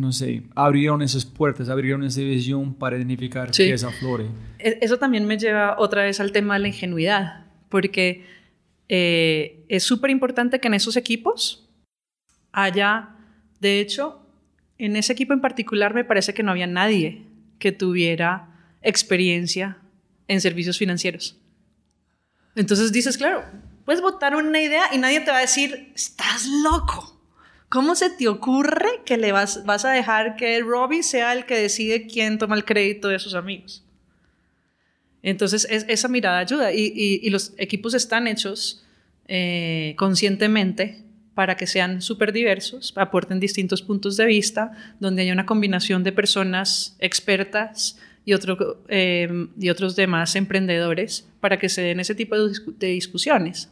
no 0.00 0.12
sé, 0.12 0.42
abrieron 0.54 1.02
esas 1.02 1.24
puertas, 1.24 1.68
abrieron 1.68 2.02
esa 2.04 2.20
visión 2.20 2.74
para 2.74 2.96
identificar 2.96 3.50
qué 3.50 3.72
es 3.72 3.84
Aflore. 3.84 4.26
E-, 4.58 4.78
eso 4.80 4.98
también 4.98 5.26
me 5.26 5.38
lleva 5.38 5.76
otra 5.78 6.02
vez 6.02 6.20
al 6.20 6.32
tema 6.32 6.54
de 6.54 6.60
la 6.60 6.68
ingenuidad, 6.68 7.46
porque 7.68 8.24
eh, 8.88 9.64
es 9.68 9.84
súper 9.84 10.10
importante 10.10 10.60
que 10.60 10.68
en 10.68 10.74
esos 10.74 10.96
equipos 10.96 11.68
haya, 12.52 13.10
de 13.60 13.80
hecho, 13.80 14.26
en 14.78 14.96
ese 14.96 15.12
equipo 15.12 15.32
en 15.32 15.40
particular 15.40 15.94
me 15.94 16.04
parece 16.04 16.34
que 16.34 16.42
no 16.42 16.50
había 16.50 16.66
nadie 16.66 17.22
que 17.58 17.70
tuviera 17.70 18.48
experiencia 18.82 19.78
en 20.26 20.40
servicios 20.40 20.78
financieros. 20.78 21.38
Entonces 22.56 22.90
dices, 22.92 23.16
claro, 23.18 23.44
puedes 23.84 24.00
votar 24.00 24.34
una 24.34 24.60
idea 24.60 24.84
y 24.92 24.98
nadie 24.98 25.20
te 25.20 25.30
va 25.30 25.38
a 25.38 25.42
decir, 25.42 25.92
estás 25.94 26.46
loco. 26.46 27.19
¿Cómo 27.70 27.94
se 27.94 28.10
te 28.10 28.26
ocurre 28.26 28.88
que 29.06 29.16
le 29.16 29.30
vas, 29.30 29.64
vas 29.64 29.84
a 29.84 29.92
dejar 29.92 30.34
que 30.34 30.60
Robbie 30.60 31.04
sea 31.04 31.32
el 31.32 31.46
que 31.46 31.56
decide 31.56 32.08
quién 32.08 32.36
toma 32.36 32.56
el 32.56 32.64
crédito 32.64 33.06
de 33.06 33.20
sus 33.20 33.34
amigos? 33.34 33.84
Entonces, 35.22 35.68
esa 35.70 36.08
mirada 36.08 36.38
ayuda 36.38 36.72
y, 36.72 37.30
los 37.30 37.52
equipos 37.58 37.94
están 37.94 38.26
hechos 38.26 38.84
eh, 39.28 39.94
conscientemente 39.96 41.04
para 41.34 41.56
que 41.56 41.68
sean 41.68 42.02
súper 42.02 42.32
diversos, 42.32 42.92
aporten 42.96 43.38
distintos 43.38 43.82
puntos 43.82 44.16
de 44.16 44.26
vista, 44.26 44.72
donde 44.98 45.22
haya 45.22 45.32
una 45.32 45.46
combinación 45.46 46.02
de 46.02 46.10
personas 46.10 46.96
expertas 46.98 48.00
y, 48.24 48.32
otro, 48.32 48.82
eh, 48.88 49.46
y 49.60 49.70
otros 49.70 49.94
demás 49.94 50.34
emprendedores 50.34 51.28
para 51.38 51.56
que 51.58 51.68
se 51.68 51.82
den 51.82 52.00
ese 52.00 52.16
tipo 52.16 52.36
de 52.36 52.86
discusiones. 52.88 53.68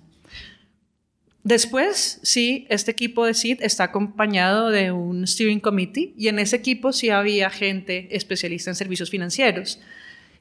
Después, 1.48 2.20
sí, 2.22 2.66
este 2.68 2.90
equipo 2.90 3.24
de 3.24 3.32
SID 3.32 3.62
está 3.62 3.84
acompañado 3.84 4.68
de 4.68 4.92
un 4.92 5.26
steering 5.26 5.60
committee 5.60 6.12
y 6.14 6.28
en 6.28 6.38
ese 6.38 6.56
equipo 6.56 6.92
sí 6.92 7.08
había 7.08 7.48
gente 7.48 8.14
especialista 8.14 8.68
en 8.68 8.76
servicios 8.76 9.08
financieros. 9.08 9.80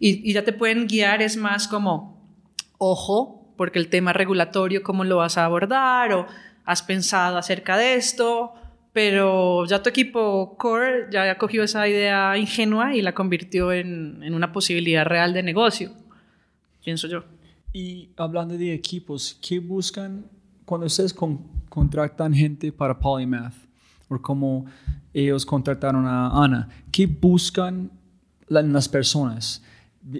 Y, 0.02 0.34
ya 0.34 0.44
te 0.44 0.52
pueden 0.52 0.86
guiar, 0.86 1.22
es 1.22 1.38
más 1.38 1.70
como, 1.70 2.22
ojo, 2.78 3.54
porque 3.56 3.80
el 3.80 3.88
tema 3.88 4.12
regulatorio, 4.12 4.84
¿cómo 4.84 5.06
lo 5.06 5.16
vas 5.16 5.38
a 5.38 5.46
abordar? 5.46 6.12
O 6.12 6.28
has 6.66 6.84
pensado 6.84 7.38
acerca 7.38 7.78
de 7.78 7.96
esto, 7.96 8.52
pero 8.92 9.66
ya 9.66 9.82
tu 9.82 9.90
equipo 9.90 10.58
core 10.58 11.08
ya 11.10 11.32
ha 11.32 11.38
cogido 11.38 11.64
esa 11.64 11.88
idea 11.88 12.38
ingenua 12.38 12.94
y 12.98 13.02
la 13.02 13.14
convirtió 13.14 13.72
en, 13.72 14.22
en 14.24 14.34
una 14.34 14.52
posibilidad 14.52 15.06
real 15.06 15.32
de 15.32 15.42
negocio, 15.42 15.94
pienso 16.84 17.08
yo. 17.08 17.24
Y 17.72 18.10
hablando 18.18 18.58
de 18.58 18.74
equipos, 18.74 19.40
¿qué 19.42 19.60
buscan 19.60 20.26
cuando 20.68 20.88
ustedes 20.88 21.16
contratan 21.70 22.34
gente 22.34 22.74
para 22.74 23.00
Polymath, 23.00 23.56
o 24.10 24.22
como 24.22 24.66
ellos 25.14 25.46
contrataron 25.46 26.06
a 26.06 26.44
Ana, 26.44 26.68
¿qué 26.92 27.08
buscan 27.08 27.90
las 28.50 28.90
personas? 28.90 29.64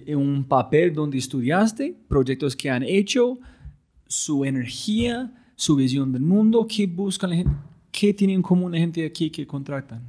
Un 0.08 0.46
papel 0.46 0.94
donde 0.94 1.18
estudiaste, 1.18 1.98
proyectos 2.08 2.56
que 2.56 2.70
han 2.70 2.82
hecho, 2.82 3.38
su 4.08 4.46
energía, 4.46 5.34
su 5.58 5.76
visión 5.76 6.14
del 6.14 6.22
mundo, 6.22 6.66
¿qué 6.66 6.88
buscan 6.88 7.32
la 7.32 7.36
gente? 7.36 7.52
¿Qué 7.92 8.14
tienen 8.14 8.38
en 8.38 8.42
común 8.42 8.72
la 8.72 8.78
gente 8.78 9.06
aquí 9.06 9.30
que 9.30 9.46
contratan? 9.46 10.02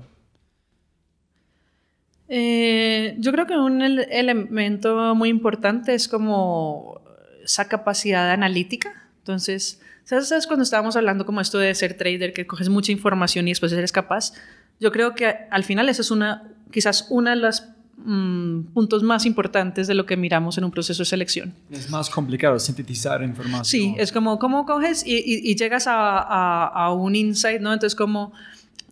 Eh, 2.29 3.17
yo 3.19 3.33
creo 3.33 3.45
que 3.45 3.57
un 3.57 3.83
elemento 3.83 5.17
muy 5.17 5.31
importante 5.31 5.95
es 5.95 6.07
como 6.07 7.01
esa 7.43 7.67
capacidad 7.67 8.31
analítica. 8.31 9.11
Entonces, 9.19 9.81
¿Sabes 10.09 10.47
cuando 10.47 10.63
estábamos 10.63 10.97
hablando 10.97 11.27
como 11.27 11.43
esto 11.43 11.59
de 11.59 11.75
ser 11.75 11.93
trader, 11.93 12.33
que 12.33 12.47
coges 12.47 12.71
mucha 12.71 12.91
información 12.93 13.47
y 13.47 13.51
después 13.51 13.71
eres 13.73 13.93
capaz? 13.93 14.33
Yo 14.81 14.91
creo 14.91 15.15
que 15.15 15.35
al 15.51 15.65
final 15.65 15.87
eso 15.91 16.01
es 16.01 16.11
una, 16.11 16.45
quizás 16.71 17.09
una 17.11 17.31
de 17.31 17.37
las 17.37 17.69
mm, 17.99 18.73
puntos 18.73 19.03
más 19.03 19.27
importantes 19.27 19.87
de 19.87 19.93
lo 19.93 20.07
que 20.07 20.17
miramos 20.17 20.57
en 20.57 20.65
un 20.65 20.71
proceso 20.71 21.03
de 21.03 21.05
selección. 21.05 21.53
Es 21.71 21.91
más 21.91 22.09
complicado 22.09 22.59
sintetizar 22.59 23.23
información. 23.23 23.67
Sí, 23.67 23.95
es 23.99 24.11
como 24.11 24.39
cómo 24.39 24.65
coges 24.65 25.03
y, 25.07 25.55
llegas 25.57 25.87
a, 25.87 26.65
a, 26.67 26.91
un 26.95 27.15
insight, 27.15 27.61
¿no? 27.61 27.75
Entonces, 27.75 27.95
¿cómo, 27.95 28.33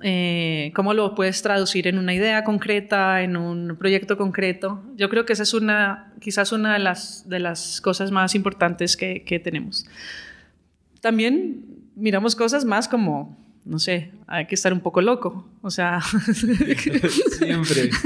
eh, 0.03 0.71
cómo 0.75 0.93
lo 0.93 1.15
puedes 1.15 1.41
traducir 1.41 1.87
en 1.87 1.97
una 1.97 2.13
idea 2.13 2.45
concreta, 2.45 3.23
en 3.23 3.39
un 3.39 3.77
proyecto 3.79 4.19
concreto. 4.19 4.83
Yo 4.99 5.09
creo 5.09 5.25
que 5.25 5.33
esa 5.33 5.45
es 5.45 5.55
una, 5.55 6.13
quizás 6.21 6.53
una 6.53 6.75
de 6.75 6.81
las, 6.81 7.27
de 7.27 7.39
las 7.39 7.81
cosas 7.81 8.11
más 8.11 8.35
importantes 8.35 8.99
que, 8.99 9.23
que 9.23 9.39
tenemos 9.39 9.87
también 11.07 11.93
miramos 11.95 12.35
cosas 12.35 12.65
más 12.65 12.89
como, 12.89 13.39
no 13.65 13.79
sé, 13.79 14.11
hay 14.27 14.47
que 14.47 14.57
estar 14.57 14.73
un 14.73 14.81
poco 14.81 15.01
loco, 15.01 15.49
o 15.63 15.71
sea... 15.71 16.01
Siempre. 17.39 17.91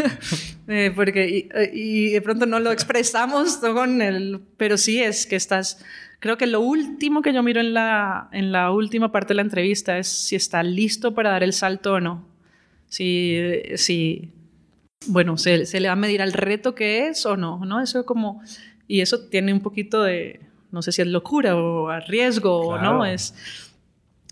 Eh, 0.73 0.93
porque, 0.95 1.49
y, 1.73 2.11
de 2.11 2.23
pronto 2.23 2.47
no 2.47 2.61
lo 2.61 2.71
expresamos 2.71 3.57
con 3.57 4.03
el... 4.03 4.41
Pero 4.57 4.77
sí 4.77 5.03
es 5.03 5.27
que 5.27 5.35
estás... 5.35 5.85
Creo 6.21 6.39
que 6.39 6.47
lo 6.47 6.61
último 6.61 7.23
que 7.23 7.33
yo 7.33 7.43
miro 7.43 7.61
en 7.61 7.75
la, 7.75 8.29
en 8.31 8.53
la 8.53 8.71
última 8.71 9.11
parte 9.11 9.29
de 9.29 9.37
la 9.37 9.43
entrevista 9.43 9.99
es 9.99 10.07
si 10.07 10.37
está 10.37 10.63
listo 10.63 11.13
para 11.13 11.31
dar 11.31 11.43
el 11.43 11.53
salto 11.53 11.95
o 11.95 12.01
no. 12.01 12.25
Si, 12.87 13.37
si 13.75 14.31
bueno, 15.09 15.39
¿se, 15.39 15.67
se 15.67 15.81
le 15.81 15.89
va 15.89 15.95
a 15.95 15.97
medir 15.97 16.23
al 16.23 16.33
reto 16.33 16.77
que 16.77 17.09
es 17.09 17.27
o 17.27 17.37
no, 17.37 17.65
¿no? 17.65 17.83
Eso 17.83 18.07
como, 18.07 18.41
y 18.87 19.01
eso 19.01 19.27
tiene 19.29 19.53
un 19.53 19.61
poquito 19.61 20.05
de, 20.05 20.39
no 20.73 20.83
sé 20.83 20.93
si 20.93 21.03
es 21.03 21.09
locura 21.09 21.57
o 21.57 21.89
a 21.89 22.01
riesgo 22.01 22.59
o 22.59 22.79
no, 22.79 23.05
es... 23.05 23.35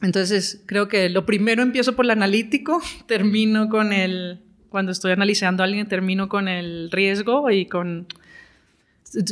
Entonces, 0.01 0.63
creo 0.67 0.87
que 0.87 1.09
lo 1.09 1.27
primero 1.27 1.61
empiezo 1.63 1.97
por 1.97 2.05
el 2.05 2.13
analítico, 2.13 2.81
termino 3.07 3.69
con 3.69 3.93
el, 3.93 4.41
cuando 4.69 4.93
estoy 4.93 5.13
analizando 5.13 5.63
a 5.63 5.67
alguien, 5.67 5.89
termino 5.89 6.29
con 6.29 6.49
el 6.49 6.91
riesgo 6.91 7.51
y 7.51 7.67
con, 7.67 8.07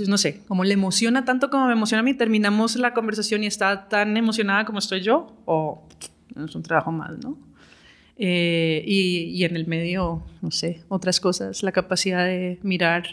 no 0.08 0.18
sé, 0.18 0.42
como 0.48 0.64
le 0.64 0.74
emociona 0.74 1.24
tanto 1.24 1.50
como 1.50 1.66
me 1.66 1.72
emociona 1.72 2.00
a 2.00 2.02
mí, 2.02 2.14
terminamos 2.14 2.76
la 2.76 2.94
conversación 2.94 3.44
y 3.44 3.46
está 3.46 3.88
tan 3.88 4.16
emocionada 4.16 4.64
como 4.64 4.78
estoy 4.78 5.02
yo, 5.02 5.36
o 5.44 5.86
es 6.44 6.54
un 6.54 6.62
trabajo 6.62 6.90
más, 6.90 7.16
¿no? 7.18 7.38
Eh, 8.18 8.82
y, 8.86 9.24
y, 9.34 9.44
en 9.44 9.56
el 9.56 9.66
medio, 9.66 10.22
no 10.40 10.50
sé, 10.50 10.82
otras 10.88 11.20
cosas, 11.20 11.62
la 11.62 11.70
capacidad 11.70 12.24
de 12.24 12.58
mirar, 12.62 13.04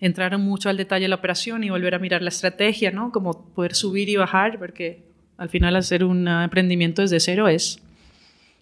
entrar 0.00 0.36
mucho 0.38 0.68
al 0.68 0.76
detalle 0.76 1.04
de 1.04 1.08
la 1.08 1.16
operación 1.16 1.64
y 1.64 1.70
volver 1.70 1.94
a 1.94 1.98
mirar 1.98 2.22
la 2.22 2.28
estrategia, 2.28 2.90
¿no? 2.90 3.12
Como 3.12 3.48
poder 3.54 3.74
subir 3.74 4.08
y 4.08 4.16
bajar, 4.16 4.58
porque 4.58 5.02
al 5.36 5.48
final 5.48 5.76
hacer 5.76 6.04
un 6.04 6.28
emprendimiento 6.28 7.02
desde 7.02 7.20
cero 7.20 7.48
es, 7.48 7.80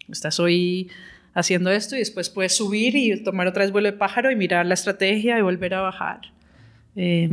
estás 0.09 0.39
hoy 0.41 0.91
haciendo 1.35 1.71
esto 1.71 1.97
y 1.97 1.99
después 1.99 2.31
puedes 2.31 2.57
subir 2.57 2.95
y 2.95 3.23
tomar 3.23 3.47
otra 3.47 3.65
vez 3.65 3.73
vuelo 3.73 3.91
de 3.91 3.97
pájaro 3.97 4.31
y 4.31 4.37
mirar 4.37 4.67
la 4.67 4.75
estrategia 4.75 5.39
y 5.39 5.43
volver 5.43 5.75
a 5.75 5.81
bajar. 5.81 6.21
Eh, 6.97 7.29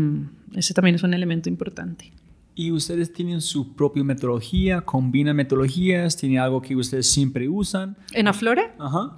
ese 0.56 0.74
también 0.74 0.96
es 0.96 1.04
un 1.04 1.14
elemento 1.14 1.50
importante. 1.50 2.12
¿Y 2.56 2.72
ustedes 2.72 3.14
tienen 3.14 3.42
su 3.42 3.76
propia 3.76 4.04
metodología? 4.04 4.82
¿Combinan 4.82 5.36
metodologías? 5.36 6.18
¿Tiene 6.18 6.40
algo 6.40 6.62
que 6.62 6.76
ustedes 6.76 7.10
siempre 7.10 7.48
usan? 7.48 7.96
¿En 8.14 8.28
Aflore? 8.28 8.72
Ajá. 8.78 9.16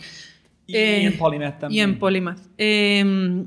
Y, 0.67 0.75
eh, 0.75 1.05
en 1.05 1.17
Polymath 1.17 1.59
también. 1.59 1.89
Y 1.89 1.91
en 1.91 1.99
Polymath. 1.99 2.39
Eh, 2.57 3.45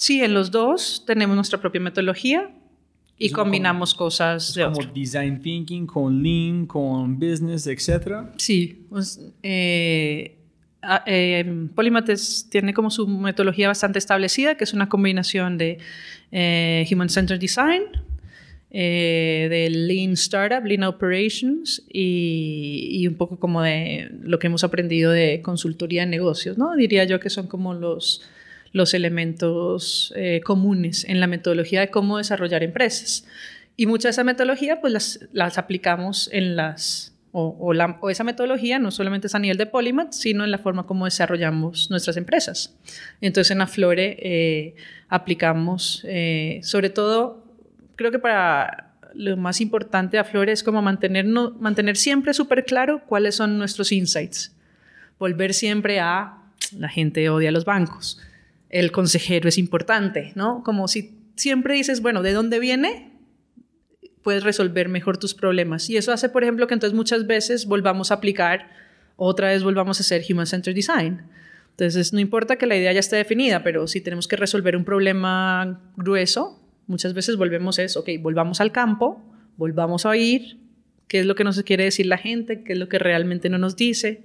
sí, 0.00 0.22
en 0.24 0.32
los 0.32 0.50
dos 0.50 1.04
tenemos 1.06 1.36
nuestra 1.36 1.60
propia 1.60 1.80
metodología 1.80 2.50
y 3.18 3.28
combinamos 3.30 3.94
cosas 3.94 4.54
de 4.54 4.64
como 4.64 4.80
design 4.94 5.42
thinking 5.42 5.86
con 5.86 6.22
lean, 6.22 6.64
con 6.64 7.18
business, 7.18 7.66
etc. 7.66 8.30
Sí, 8.38 8.86
pues, 8.88 9.20
eh, 9.42 10.38
eh, 11.06 11.66
Polymath 11.74 12.08
tiene 12.48 12.72
como 12.72 12.90
su 12.90 13.06
metodología 13.06 13.68
bastante 13.68 13.98
establecida, 13.98 14.54
que 14.54 14.64
es 14.64 14.72
una 14.72 14.88
combinación 14.88 15.58
de 15.58 15.76
eh, 16.32 16.88
Human 16.90 17.10
Centered 17.10 17.38
Design, 17.38 17.82
eh, 18.70 19.48
de 19.50 19.68
Lean 19.68 20.12
Startup, 20.12 20.64
Lean 20.64 20.84
Operations 20.84 21.82
y, 21.92 22.88
y, 22.90 23.06
un 23.06 23.16
poco 23.16 23.38
como 23.38 23.60
de 23.60 24.08
lo 24.22 24.38
que 24.38 24.46
hemos 24.46 24.64
aprendido 24.64 25.12
de 25.12 25.42
consultoría 25.42 26.04
en 26.04 26.10
negocios, 26.10 26.56
¿no? 26.56 26.74
Diría 26.74 27.04
yo 27.04 27.20
que 27.20 27.28
son 27.28 27.48
como 27.48 27.74
los 27.74 28.22
los 28.72 28.94
elementos 28.94 30.12
eh, 30.16 30.40
comunes 30.44 31.04
en 31.04 31.20
la 31.20 31.26
metodología 31.26 31.80
de 31.80 31.90
cómo 31.90 32.18
desarrollar 32.18 32.62
empresas. 32.62 33.26
Y 33.76 33.86
mucha 33.86 34.08
de 34.08 34.10
esa 34.10 34.24
metodología 34.24 34.80
pues 34.80 34.92
las, 34.92 35.28
las 35.32 35.58
aplicamos 35.58 36.28
en 36.32 36.54
las, 36.56 37.16
o, 37.32 37.56
o, 37.58 37.72
la, 37.72 37.98
o, 38.00 38.10
esa 38.10 38.24
metodología 38.24 38.78
no 38.78 38.90
solamente 38.90 39.26
es 39.26 39.34
a 39.34 39.38
nivel 39.38 39.56
de 39.56 39.66
Polymath, 39.66 40.12
sino 40.12 40.44
en 40.44 40.50
la 40.50 40.58
forma 40.58 40.86
como 40.86 41.06
desarrollamos 41.06 41.90
nuestras 41.90 42.16
empresas. 42.16 42.76
Entonces 43.20 43.50
en 43.50 43.62
Aflore 43.62 44.18
eh, 44.20 44.74
aplicamos, 45.08 46.04
eh, 46.06 46.60
sobre 46.62 46.90
todo, 46.90 47.44
creo 47.96 48.10
que 48.10 48.18
para 48.18 48.94
lo 49.14 49.36
más 49.36 49.60
importante 49.60 50.16
de 50.16 50.20
Aflore 50.20 50.52
es 50.52 50.62
como 50.62 50.82
mantener, 50.82 51.26
mantener 51.26 51.96
siempre 51.96 52.32
súper 52.32 52.64
claro 52.64 53.02
cuáles 53.06 53.34
son 53.34 53.58
nuestros 53.58 53.90
insights. 53.90 54.54
Volver 55.18 55.52
siempre 55.54 55.98
a, 55.98 56.36
la 56.78 56.88
gente 56.88 57.28
odia 57.28 57.50
los 57.50 57.64
bancos 57.64 58.20
el 58.70 58.92
consejero 58.92 59.48
es 59.48 59.58
importante, 59.58 60.32
¿no? 60.36 60.62
Como 60.64 60.88
si 60.88 61.18
siempre 61.36 61.74
dices, 61.74 62.00
bueno, 62.00 62.22
¿de 62.22 62.32
dónde 62.32 62.58
viene? 62.58 63.12
Puedes 64.22 64.44
resolver 64.44 64.88
mejor 64.88 65.18
tus 65.18 65.34
problemas. 65.34 65.90
Y 65.90 65.96
eso 65.96 66.12
hace, 66.12 66.28
por 66.28 66.44
ejemplo, 66.44 66.66
que 66.66 66.74
entonces 66.74 66.96
muchas 66.96 67.26
veces 67.26 67.66
volvamos 67.66 68.10
a 68.10 68.14
aplicar, 68.14 68.70
otra 69.16 69.48
vez 69.48 69.62
volvamos 69.62 69.98
a 69.98 70.02
hacer 70.02 70.22
Human 70.30 70.46
Centered 70.46 70.74
Design. 70.74 71.22
Entonces, 71.70 72.12
no 72.12 72.20
importa 72.20 72.56
que 72.56 72.66
la 72.66 72.76
idea 72.76 72.92
ya 72.92 73.00
esté 73.00 73.16
definida, 73.16 73.62
pero 73.62 73.86
si 73.86 74.00
tenemos 74.00 74.28
que 74.28 74.36
resolver 74.36 74.76
un 74.76 74.84
problema 74.84 75.80
grueso, 75.96 76.60
muchas 76.86 77.14
veces 77.14 77.36
volvemos 77.36 77.78
a 77.78 77.82
eso, 77.82 78.00
ok, 78.00 78.10
volvamos 78.20 78.60
al 78.60 78.70
campo, 78.70 79.22
volvamos 79.56 80.04
a 80.06 80.10
oír 80.10 80.58
qué 81.08 81.20
es 81.20 81.26
lo 81.26 81.34
que 81.34 81.44
nos 81.44 81.60
quiere 81.62 81.84
decir 81.84 82.06
la 82.06 82.18
gente, 82.18 82.62
qué 82.62 82.74
es 82.74 82.78
lo 82.78 82.88
que 82.88 82.98
realmente 82.98 83.48
no 83.48 83.58
nos 83.58 83.76
dice, 83.76 84.22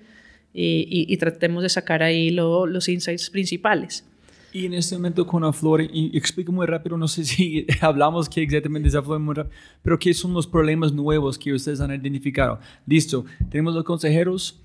y, 0.53 1.17
tratemos 1.17 1.63
de 1.63 1.69
sacar 1.69 2.03
ahí 2.03 2.29
los 2.29 2.87
insights 2.87 3.29
principales. 3.29 4.05
Y 4.55 4.67
en 4.67 4.73
este 4.73 4.95
momento 4.95 5.27
con 5.27 5.43
Aflor, 5.43 5.81
y 5.81 6.17
explico 6.17 6.49
muy 6.49 6.65
rápido, 6.65 6.95
no 6.95 7.09
sé 7.09 7.25
si 7.25 7.67
hablamos 7.81 8.29
que 8.29 8.41
exactamente 8.41 8.87
es 8.87 8.95
Aflor 8.95 9.19
muy 9.19 9.35
rápido, 9.35 9.53
pero 9.81 9.99
¿qué 9.99 10.13
son 10.13 10.33
los 10.33 10.47
problemas 10.47 10.93
nuevos 10.93 11.37
que 11.37 11.51
ustedes 11.51 11.81
han 11.81 11.91
identificado? 11.91 12.61
Listo, 12.85 13.25
tenemos 13.49 13.75
los 13.75 13.83
consejeros, 13.83 14.61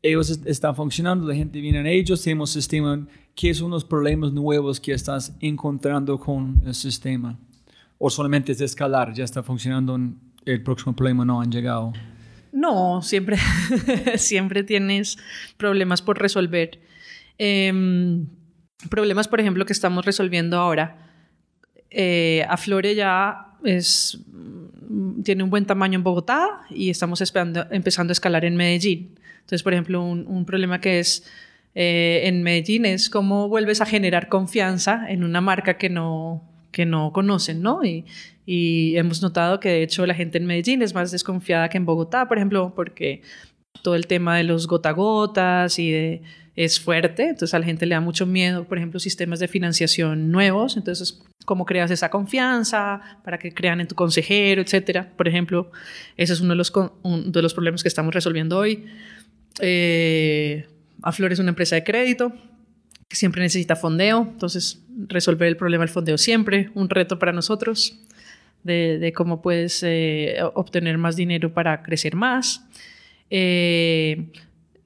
ellos 0.00 0.30
están 0.44 0.76
funcionando, 0.76 1.26
la 1.26 1.34
gente 1.34 1.60
viene 1.60 1.80
a 1.80 1.90
ellos, 1.90 2.22
tenemos 2.22 2.50
sistema. 2.50 3.04
¿Qué 3.34 3.52
son 3.52 3.72
los 3.72 3.84
problemas 3.84 4.32
nuevos 4.32 4.78
que 4.78 4.92
estás 4.92 5.36
encontrando 5.40 6.20
con 6.20 6.62
el 6.64 6.74
sistema? 6.74 7.36
¿O 7.98 8.10
solamente 8.10 8.52
es 8.52 8.60
escalar, 8.60 9.12
ya 9.12 9.24
está 9.24 9.42
funcionando, 9.42 9.98
el 10.44 10.62
próximo 10.62 10.94
problema 10.94 11.24
no 11.24 11.40
han 11.40 11.50
llegado? 11.50 11.92
No, 12.52 13.02
siempre, 13.02 13.38
siempre 14.18 14.62
tienes 14.62 15.18
problemas 15.56 16.00
por 16.00 16.20
resolver. 16.20 16.78
Eh, 17.40 18.22
problemas, 18.88 19.28
por 19.28 19.40
ejemplo, 19.40 19.64
que 19.66 19.72
estamos 19.72 20.04
resolviendo 20.04 20.58
ahora. 20.58 20.96
Eh, 21.90 22.44
Aflore 22.48 22.94
ya 22.94 23.48
es, 23.64 24.18
tiene 25.24 25.42
un 25.42 25.50
buen 25.50 25.66
tamaño 25.66 25.98
en 25.98 26.04
Bogotá 26.04 26.62
y 26.70 26.90
estamos 26.90 27.20
esperando, 27.20 27.66
empezando 27.70 28.10
a 28.10 28.14
escalar 28.14 28.44
en 28.44 28.56
Medellín. 28.56 29.18
Entonces, 29.40 29.62
por 29.62 29.72
ejemplo, 29.72 30.02
un, 30.02 30.44
problema 30.44 30.80
que 30.80 31.00
es 31.00 31.24
eh, 31.74 32.22
en 32.24 32.42
Medellín 32.42 32.86
es 32.86 33.10
cómo 33.10 33.48
vuelves 33.48 33.80
a 33.80 33.86
generar 33.86 34.28
confianza 34.28 35.06
en 35.08 35.24
una 35.24 35.40
marca 35.40 35.76
que 35.78 35.90
no, 35.90 36.42
que 36.70 36.86
no 36.86 37.12
conocen, 37.12 37.60
¿no? 37.60 37.84
Y, 37.84 38.04
y 38.46 38.96
hemos 38.96 39.22
notado 39.22 39.60
que 39.60 39.68
de 39.68 39.82
hecho 39.82 40.06
la 40.06 40.14
gente 40.14 40.38
en 40.38 40.46
Medellín 40.46 40.82
es 40.82 40.94
más 40.94 41.10
desconfiada 41.10 41.68
que 41.68 41.76
en 41.76 41.84
Bogotá, 41.84 42.26
por 42.28 42.38
ejemplo, 42.38 42.72
porque 42.74 43.22
todo 43.82 43.94
el 43.94 44.06
tema 44.06 44.36
de 44.36 44.44
los 44.44 44.66
gota 44.66 44.92
gotas 44.92 45.78
y 45.78 45.90
de 45.90 46.22
es 46.54 46.78
fuerte, 46.78 47.28
entonces 47.28 47.54
a 47.54 47.58
la 47.58 47.64
gente 47.64 47.86
le 47.86 47.94
da 47.94 48.00
mucho 48.00 48.26
miedo, 48.26 48.64
por 48.64 48.76
ejemplo, 48.76 49.00
sistemas 49.00 49.38
de 49.38 49.48
financiación 49.48 50.30
nuevos, 50.30 50.76
entonces 50.76 51.22
cómo 51.44 51.64
creas 51.64 51.90
esa 51.90 52.10
confianza 52.10 53.00
para 53.24 53.38
que 53.38 53.52
crean 53.52 53.80
en 53.80 53.88
tu 53.88 53.94
consejero, 53.94 54.60
etcétera. 54.60 55.10
Por 55.16 55.28
ejemplo, 55.28 55.70
ese 56.16 56.34
es 56.34 56.40
uno 56.40 56.50
de 56.50 56.56
los, 56.56 56.72
de 57.26 57.42
los 57.42 57.54
problemas 57.54 57.82
que 57.82 57.88
estamos 57.88 58.12
resolviendo 58.12 58.58
hoy. 58.58 58.84
Eh, 59.60 60.66
es 61.06 61.38
una 61.38 61.48
empresa 61.48 61.74
de 61.74 61.84
crédito 61.84 62.32
que 63.08 63.16
siempre 63.16 63.42
necesita 63.42 63.76
fondeo, 63.76 64.28
entonces 64.32 64.82
resolver 65.08 65.48
el 65.48 65.56
problema 65.56 65.84
del 65.84 65.92
fondeo 65.92 66.16
siempre, 66.16 66.70
un 66.74 66.88
reto 66.88 67.18
para 67.18 67.32
nosotros 67.32 67.98
de, 68.62 69.12
cómo 69.14 69.42
puedes 69.42 69.82
eh, 69.82 70.36
obtener 70.54 70.98
más 70.98 71.16
dinero 71.16 71.52
para 71.52 71.82
crecer 71.82 72.14
más. 72.14 72.64
Eh, 73.30 74.26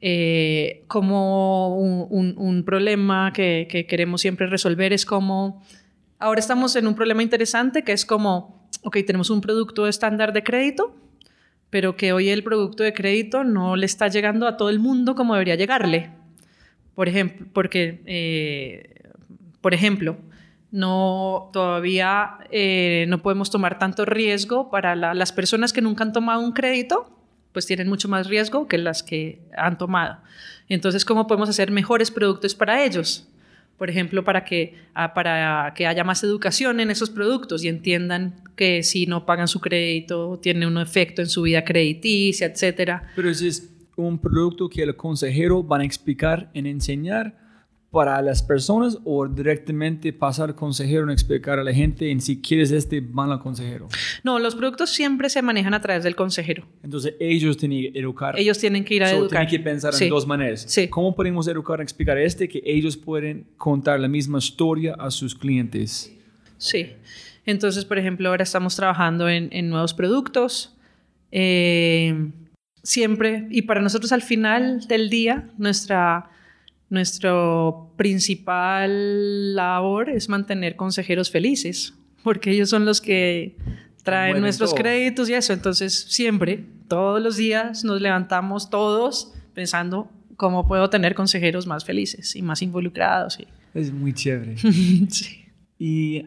eh, 0.01 0.85
como 0.89 1.77
un, 1.79 2.63
problema 2.65 3.33
que, 3.33 3.87
queremos 3.89 4.21
siempre 4.21 4.47
resolver 4.47 4.93
es 4.93 5.07
como, 5.07 5.63
ahora 6.19 6.41
estamos 6.41 6.77
en 6.77 6.87
un 6.87 6.95
problema 6.95 7.23
interesante 7.23 7.83
que 7.83 7.93
es 7.93 8.05
como, 8.05 8.69
ok, 8.83 8.99
tenemos 9.07 9.31
un 9.31 9.41
producto 9.41 9.87
estándar 9.87 10.33
de 10.33 10.43
crédito, 10.43 10.95
pero 11.71 11.97
que 11.97 12.13
hoy 12.13 12.29
el 12.29 12.43
producto 12.43 12.83
de 12.83 12.93
crédito 12.93 13.43
no 13.43 13.77
le 13.77 13.87
está 13.87 14.09
llegando 14.09 14.47
a 14.47 14.57
todo 14.57 14.69
el 14.71 14.79
mundo 14.79 15.15
como 15.15 15.35
debería 15.35 15.57
llegarle. 15.57 16.11
Por 16.95 17.09
ejemplo, 17.09 17.47
porque, 17.53 18.03
eh, 18.07 19.11
por 19.61 19.75
ejemplo, 19.75 20.17
no, 20.71 21.51
todavía 21.53 22.39
eh, 22.51 23.07
no 23.09 23.23
podemos 23.23 23.51
tomar 23.51 23.79
tanto 23.79 24.05
riesgo 24.05 24.71
para 24.71 24.95
las 24.95 25.33
personas 25.33 25.73
que 25.73 25.81
nunca 25.81 26.05
han 26.05 26.13
tomado 26.13 26.41
un 26.41 26.53
crédito 26.53 27.16
pues 27.57 27.65
tienen 27.65 27.89
mucho 27.89 28.07
más 28.07 28.27
riesgo 28.27 28.69
que 28.69 28.77
las 28.77 29.03
que 29.03 29.39
han 29.57 29.79
tomado. 29.79 30.19
Entonces, 30.69 31.07
¿cómo 31.07 31.27
podemos 31.27 31.49
hacer 31.49 31.71
mejores 31.71 32.11
productos 32.11 32.55
para 32.55 32.85
ellos? 32.85 33.27
Por 33.79 33.89
ejemplo, 33.89 34.25
para 34.25 34.45
que, 34.45 34.75
ah, 34.93 35.15
para 35.15 35.73
que 35.75 35.87
haya 35.87 36.05
más 36.05 36.23
educación 36.23 36.81
en 36.81 36.91
esos 36.91 37.09
productos 37.09 37.65
y 37.65 37.69
entiendan 37.69 38.35
que 38.57 38.83
si 38.83 39.07
no 39.07 39.25
pagan 39.25 39.49
su 39.49 39.61
crédito, 39.61 40.39
tiene 40.43 40.67
un 40.67 40.77
efecto 40.77 41.23
en 41.23 41.31
su 41.31 41.41
vida 41.41 41.65
crediticia, 41.65 42.47
etc. 42.47 43.01
Pero 43.17 43.31
ese 43.31 43.49
es 43.49 43.71
un 43.97 44.19
producto 44.19 44.69
que 44.69 44.83
el 44.83 44.95
consejero 44.95 45.63
van 45.63 45.81
a 45.81 45.85
explicar 45.87 46.51
en 46.53 46.67
enseñar 46.67 47.39
para 47.91 48.21
las 48.21 48.43
personas 48.43 48.99
o 49.05 49.27
directamente 49.27 50.13
pasar 50.13 50.51
al 50.51 50.55
consejero 50.55 51.09
y 51.09 51.13
explicar 51.13 51.59
a 51.59 51.65
la 51.65 51.73
gente 51.73 52.11
en 52.11 52.21
si 52.21 52.41
quieres 52.43 52.71
este 52.73 53.01
van 53.01 53.31
al 53.31 53.41
consejero? 53.41 53.89
No, 54.23 54.39
los 54.39 54.55
productos 54.55 54.91
siempre 54.91 55.31
se 55.31 55.41
manejan 55.41 55.73
a 55.73 55.81
través 55.81 56.05
del 56.05 56.15
consejero. 56.17 56.67
Entonces 56.83 57.15
ellos 57.21 57.57
tienen 57.57 57.93
que 57.93 57.99
educar. 57.99 58.39
Ellos 58.39 58.59
tienen 58.59 58.85
que 58.85 58.95
ir 58.97 59.05
a 59.05 59.09
So, 59.11 59.17
educar. 59.17 59.47
Tienen 59.47 59.49
que 59.49 59.71
pensar 59.71 59.95
Sí. 59.95 60.05
en 60.05 60.11
dos 60.11 60.27
maneras. 60.27 60.65
Sí. 60.69 60.89
¿Cómo 60.89 61.15
podemos 61.15 61.47
educar 61.49 61.79
y 61.81 61.83
explicar 61.83 62.19
este 62.19 62.49
que 62.49 62.61
ellos 62.65 62.97
pueden 62.97 63.47
contar 63.57 63.99
la 64.01 64.09
misma 64.09 64.39
historia 64.39 64.95
a 64.99 65.11
sus 65.11 65.35
clientes? 65.35 66.13
Sí. 66.59 66.89
Entonces, 67.47 67.85
por 67.85 67.99
ejemplo, 67.99 68.29
ahora 68.29 68.43
estamos 68.43 68.75
trabajando 68.77 69.29
en, 69.29 69.49
en 69.53 69.69
nuevos 69.71 69.95
productos. 69.95 70.75
Eh, 71.31 72.31
siempre, 72.83 73.47
y 73.51 73.63
para 73.63 73.81
nosotros 73.81 74.13
al 74.13 74.23
final 74.23 74.87
del 74.89 75.11
día, 75.11 75.51
nuestra, 75.59 76.31
nuestro 76.89 77.93
principal 77.97 79.55
labor 79.55 80.09
es 80.11 80.29
mantener 80.29 80.77
consejeros 80.77 81.31
felices, 81.31 81.95
porque 82.23 82.51
ellos 82.53 82.71
son 82.71 82.85
los 82.85 83.01
que 83.01 83.57
traen 84.03 84.41
nuestros 84.41 84.71
todo. 84.71 84.81
créditos 84.83 85.29
y 85.29 85.35
eso. 85.35 85.53
Entonces, 85.53 85.95
siempre, 86.09 86.65
todos 86.89 87.21
los 87.23 87.37
días 87.37 87.85
nos 87.85 88.01
levantamos 88.01 88.71
todos 88.71 89.33
pensando 89.55 90.11
cómo 90.37 90.67
puedo 90.69 90.91
tener 90.91 91.15
consejeros 91.15 91.67
más 91.67 91.85
felices 91.85 92.37
y 92.37 92.43
más 92.43 92.63
involucrados. 92.63 93.39
y- 93.41 93.47
Es 93.75 93.93
muy 93.93 94.13
chévere. 94.13 94.57
sí. 95.11 95.45
y 95.79 96.27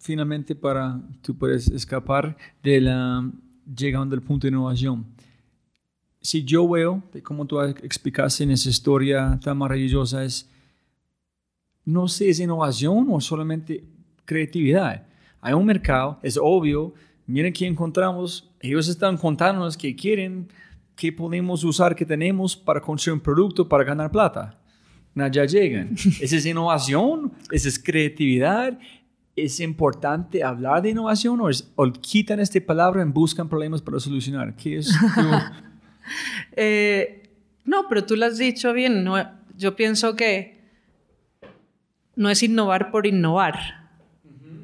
finalmente 0.00 0.54
para 0.54 1.00
tú 1.22 1.36
puedes 1.36 1.68
escapar 1.68 2.36
de 2.62 2.80
la 2.80 3.30
llegando 3.76 4.14
al 4.14 4.22
punto 4.22 4.46
de 4.46 4.50
innovación. 4.52 5.04
Si 6.26 6.42
yo 6.44 6.68
veo, 6.68 7.04
de 7.12 7.22
cómo 7.22 7.44
tú 7.46 7.60
explicaste 7.60 8.42
en 8.42 8.50
esa 8.50 8.68
historia 8.68 9.38
tan 9.40 9.56
maravillosa, 9.58 10.24
es, 10.24 10.50
no 11.84 12.08
sé, 12.08 12.28
¿es 12.30 12.40
innovación 12.40 13.06
o 13.10 13.20
solamente 13.20 13.84
creatividad? 14.24 15.06
Hay 15.40 15.54
un 15.54 15.64
mercado, 15.64 16.18
es 16.24 16.36
obvio, 16.42 16.92
miren 17.28 17.52
qué 17.52 17.66
encontramos, 17.68 18.50
ellos 18.60 18.88
están 18.88 19.16
contándonos 19.16 19.76
que 19.76 19.94
quieren, 19.94 20.48
que 20.96 21.12
podemos 21.12 21.62
usar, 21.62 21.94
que 21.94 22.04
tenemos 22.04 22.56
para 22.56 22.80
construir 22.80 23.14
un 23.14 23.20
producto 23.20 23.68
para 23.68 23.84
ganar 23.84 24.10
plata. 24.10 24.58
No, 25.14 25.28
ya 25.28 25.44
llegan. 25.44 25.94
¿Esa 26.20 26.36
es 26.38 26.44
innovación? 26.44 27.32
¿Esa 27.52 27.68
es 27.68 27.78
creatividad? 27.78 28.76
¿Es 29.36 29.60
importante 29.60 30.42
hablar 30.42 30.82
de 30.82 30.90
innovación 30.90 31.40
o, 31.40 31.48
es- 31.48 31.70
o 31.76 31.86
quitan 31.92 32.40
esta 32.40 32.58
palabra 32.60 33.00
y 33.06 33.08
buscan 33.12 33.48
problemas 33.48 33.80
para 33.80 34.00
solucionar? 34.00 34.56
¿Qué 34.56 34.78
es? 34.78 34.86
tu- 34.88 35.66
Eh, 36.56 37.30
no, 37.64 37.88
pero 37.88 38.04
tú 38.04 38.16
lo 38.16 38.26
has 38.26 38.38
dicho 38.38 38.72
bien. 38.72 39.04
No, 39.04 39.16
yo 39.56 39.76
pienso 39.76 40.16
que 40.16 40.60
no 42.14 42.30
es 42.30 42.42
innovar 42.42 42.90
por 42.90 43.06
innovar. 43.06 43.90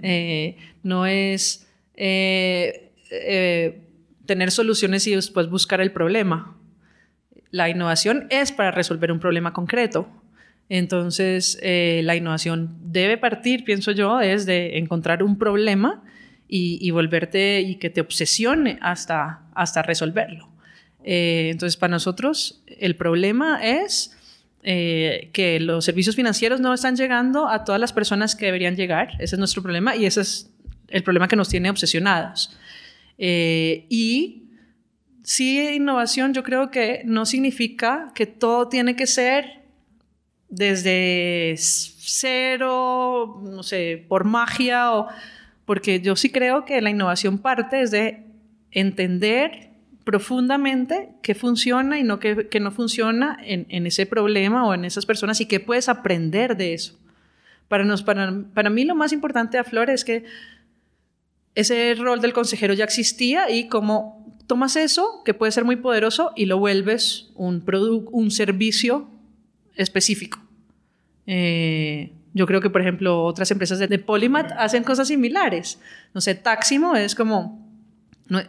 Eh, 0.03 0.57
no 0.83 1.07
es 1.07 1.69
eh, 1.95 2.93
eh, 3.11 3.83
tener 4.27 4.51
soluciones 4.51 5.07
y 5.07 5.15
después 5.15 5.49
buscar 5.49 5.81
el 5.81 5.93
problema. 5.93 6.57
La 7.51 7.69
innovación 7.69 8.27
es 8.31 8.51
para 8.53 8.71
resolver 8.71 9.13
un 9.13 9.21
problema 9.21 9.53
concreto. 9.53 10.09
Entonces, 10.69 11.59
eh, 11.63 12.01
la 12.05 12.17
innovación 12.17 12.79
debe 12.81 13.19
partir, 13.19 13.65
pienso 13.65 13.93
yo, 13.93 14.19
desde 14.19 14.79
encontrar 14.79 15.23
un 15.23 15.37
problema 15.37 16.03
y, 16.49 16.79
y 16.81 16.91
volverte 16.93 17.61
y 17.61 17.77
que 17.77 17.91
te 17.91 18.01
obsesione 18.01 18.79
hasta, 18.81 19.43
hasta 19.55 19.83
resolverlo. 19.83 20.49
Eh, 21.05 21.49
entonces, 21.51 21.77
para 21.77 21.91
nosotros, 21.91 22.63
el 22.67 22.97
problema 22.97 23.61
es 23.63 24.17
eh, 24.63 25.31
que 25.33 25.59
los 25.59 25.85
servicios 25.85 26.15
financieros 26.15 26.61
no 26.61 26.73
están 26.73 26.95
llegando 26.95 27.49
a 27.49 27.65
todas 27.65 27.81
las 27.81 27.93
personas 27.93 28.37
que 28.37 28.47
deberían 28.47 28.77
llegar. 28.77 29.11
Ese 29.19 29.35
es 29.35 29.39
nuestro 29.39 29.63
problema 29.63 29.97
y 29.97 30.07
ese 30.07 30.21
es 30.21 30.51
el 30.89 31.03
problema 31.03 31.27
que 31.27 31.37
nos 31.37 31.49
tiene 31.49 31.69
obsesionados. 31.69 32.57
Eh, 33.19 33.87
y 33.89 34.45
sí, 35.25 35.59
innovación 35.75 36.33
yo 36.33 36.45
creo 36.45 36.71
que 36.71 37.03
no 37.05 37.27
significa 37.27 38.13
que 38.15 38.27
todo 38.27 38.69
tiene 38.69 38.95
que 38.95 39.07
ser 39.07 39.63
desde 40.49 41.55
cero, 41.57 43.41
no 43.43 43.63
sé, 43.63 44.05
por 44.07 44.25
magia 44.25 44.93
o 44.95 45.09
porque 45.65 46.01
yo 46.01 46.15
sí 46.15 46.31
creo 46.31 46.65
que 46.65 46.81
la 46.81 46.91
innovación 46.91 47.39
parte 47.39 47.79
desde 47.79 48.27
entender 48.71 49.72
profundamente 50.05 51.11
qué 51.23 51.35
funciona 51.35 51.99
y 51.99 52.03
no 52.03 52.19
qué, 52.19 52.49
qué 52.49 52.61
no 52.61 52.71
funciona 52.71 53.39
en, 53.43 53.67
en, 53.69 53.87
ese 53.87 54.07
problema 54.07 54.67
o 54.67 54.75
en 54.75 54.85
esas 54.85 55.07
personas 55.07 55.41
y 55.41 55.47
qué 55.47 55.61
puedes 55.61 55.89
aprender 55.89 56.57
de 56.57 56.75
eso. 56.75 56.99
Para, 57.69 57.85
nos, 57.85 58.03
para, 58.03 58.33
para 58.55 58.71
mí 58.71 58.85
lo 58.85 58.95
más 58.95 59.13
importante 59.13 59.59
a 59.59 59.65
Flor 59.65 59.91
es 59.91 60.05
que 60.05 60.25
ese 61.55 61.95
rol 61.95 62.21
del 62.21 62.33
consejero 62.33 62.75
ya 62.75 62.85
existía 62.85 63.51
y 63.51 63.69
cómo 63.69 64.37
tomas 64.47 64.77
eso, 64.77 65.23
que 65.25 65.35
puede 65.35 65.53
ser 65.53 65.65
muy 65.65 65.77
poderoso, 65.77 66.33
y 66.37 66.47
lo 66.47 66.59
vuelves 66.59 67.31
un, 67.35 67.65
un 68.11 68.31
servicio 68.31 69.09
específico. 69.77 70.41
Eh, 71.27 72.13
yo 72.35 72.47
creo 72.47 72.61
que, 72.61 72.71
por 72.71 72.81
ejemplo, 72.81 73.25
otras 73.25 73.51
empresas 73.51 73.79
de, 73.79 73.87
de 73.87 73.99
Polymath 73.99 74.53
hacen 74.57 74.85
cosas 74.85 75.09
similares. 75.09 75.79
No 76.15 76.21
sé, 76.21 76.35
Taximo 76.35 76.97
es 76.97 77.15
como 77.15 77.63
no, 78.29 78.41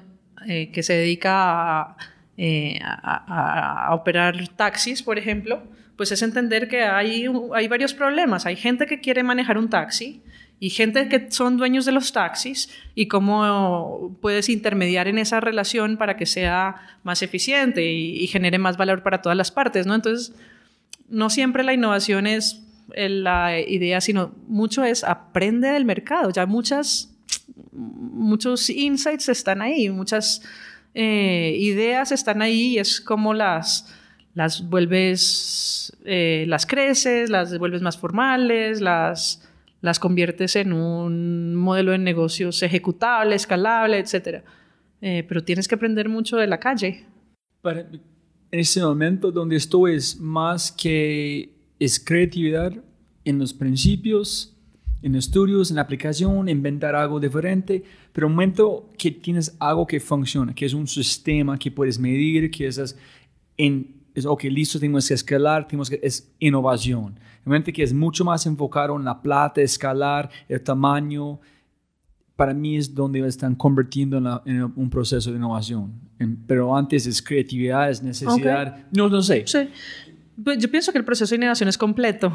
eh, 0.47 0.71
que 0.71 0.83
se 0.83 0.93
dedica 0.93 1.31
a, 1.33 1.97
eh, 2.37 2.79
a, 2.83 3.89
operar 3.93 4.47
taxis, 4.49 5.03
por 5.03 5.17
ejemplo, 5.17 5.63
pues 5.95 6.11
es 6.11 6.21
entender 6.21 6.67
que 6.67 6.83
hay, 6.83 7.27
hay 7.53 7.67
varios 7.67 7.93
problemas. 7.93 8.45
Hay 8.45 8.55
gente 8.55 8.85
que 8.85 8.99
quiere 8.99 9.23
manejar 9.23 9.57
un 9.57 9.69
taxi 9.69 10.21
y 10.59 10.69
gente 10.69 11.07
que 11.09 11.29
son 11.29 11.57
dueños 11.57 11.85
de 11.85 11.91
los 11.91 12.13
taxis 12.13 12.69
y 12.95 13.07
cómo 13.07 14.17
puedes 14.21 14.49
intermediar 14.49 15.07
en 15.07 15.17
esa 15.17 15.39
relación 15.39 15.97
para 15.97 16.17
que 16.17 16.25
sea 16.25 16.75
más 17.03 17.21
eficiente 17.21 17.91
y, 17.91 18.23
y 18.23 18.27
genere 18.27 18.57
más 18.57 18.77
valor 18.77 19.03
para 19.03 19.21
todas 19.21 19.37
las 19.37 19.51
partes, 19.51 19.85
¿no? 19.85 19.93
Entonces, 19.93 20.33
no 21.09 21.29
siempre 21.29 21.63
la 21.63 21.73
innovación 21.73 22.25
es 22.27 22.63
la 22.95 23.59
idea, 23.59 24.01
sino 24.01 24.33
mucho 24.47 24.83
es 24.83 25.03
aprende 25.03 25.69
del 25.69 25.85
mercado. 25.85 26.29
Ya 26.31 26.45
muchas, 26.45 27.12
muchos 27.73 28.69
insights 28.69 29.29
están 29.29 29.61
ahí, 29.61 29.89
muchas 29.89 30.41
eh, 30.93 31.55
ideas 31.59 32.11
están 32.11 32.41
ahí 32.41 32.73
y 32.73 32.77
es 32.77 33.01
como 33.01 33.33
las, 33.33 33.93
las 34.33 34.69
vuelves, 34.69 35.95
eh, 36.05 36.45
las 36.47 36.65
creces, 36.65 37.29
las 37.29 37.57
vuelves 37.57 37.81
más 37.81 37.97
formales, 37.97 38.81
las, 38.81 39.47
las 39.81 39.99
conviertes 39.99 40.55
en 40.55 40.73
un 40.73 41.55
modelo 41.55 41.91
de 41.91 41.97
negocios 41.97 42.61
ejecutable, 42.63 43.35
escalable, 43.35 43.97
etc. 43.99 44.43
Eh, 45.01 45.25
pero 45.27 45.43
tienes 45.43 45.67
que 45.67 45.75
aprender 45.75 46.09
mucho 46.09 46.37
de 46.37 46.47
la 46.47 46.59
calle. 46.59 47.05
En 48.51 48.59
ese 48.59 48.81
momento 48.81 49.31
donde 49.31 49.55
estoy 49.55 49.95
es 49.95 50.19
más 50.19 50.71
que 50.71 51.49
es 51.79 51.99
creatividad 51.99 52.73
en 53.25 53.39
los 53.39 53.53
principios, 53.53 54.52
en 55.03 55.15
estudios, 55.15 55.69
en 55.69 55.75
la 55.75 55.81
aplicación, 55.81 56.47
inventar 56.47 56.95
algo 56.95 57.19
diferente, 57.19 57.83
pero 58.13 58.27
un 58.27 58.33
momento 58.33 58.89
que 58.97 59.11
tienes 59.11 59.55
algo 59.59 59.85
que 59.85 59.99
funciona, 59.99 60.55
que 60.55 60.65
es 60.65 60.73
un 60.73 60.87
sistema 60.87 61.59
que 61.59 61.69
puedes 61.69 61.99
medir, 61.99 62.49
que 62.49 62.67
es, 62.67 62.97
en, 63.57 63.95
es 64.15 64.25
ok, 64.25 64.45
listo, 64.45 64.79
tenemos 64.79 65.07
que 65.07 65.13
escalar, 65.13 65.67
tenemos 65.67 65.89
que, 65.89 65.99
es 66.01 66.31
innovación. 66.39 67.19
En 67.45 67.49
momento 67.49 67.73
que 67.73 67.83
es 67.83 67.93
mucho 67.93 68.23
más 68.23 68.45
enfocado 68.45 68.95
en 68.95 69.03
la 69.03 69.21
plata, 69.21 69.61
escalar, 69.61 70.29
el 70.47 70.61
tamaño, 70.61 71.41
para 72.37 72.53
mí 72.53 72.77
es 72.77 72.95
donde 72.95 73.19
están 73.27 73.55
convirtiendo 73.55 74.17
en, 74.17 74.23
la, 74.23 74.41
en 74.45 74.71
un 74.73 74.89
proceso 74.89 75.31
de 75.31 75.37
innovación. 75.37 75.93
En, 76.17 76.37
pero 76.47 76.75
antes 76.75 77.05
es 77.05 77.21
creatividad, 77.21 77.89
es 77.89 78.01
necesidad. 78.01 78.69
Okay. 78.69 78.83
No, 78.93 79.09
no 79.09 79.21
sé. 79.21 79.43
Sí. 79.45 79.67
Pues 80.41 80.59
yo 80.59 80.71
pienso 80.71 80.93
que 80.93 80.97
el 80.97 81.03
proceso 81.03 81.31
de 81.31 81.35
innovación 81.35 81.67
es 81.67 81.77
completo. 81.77 82.31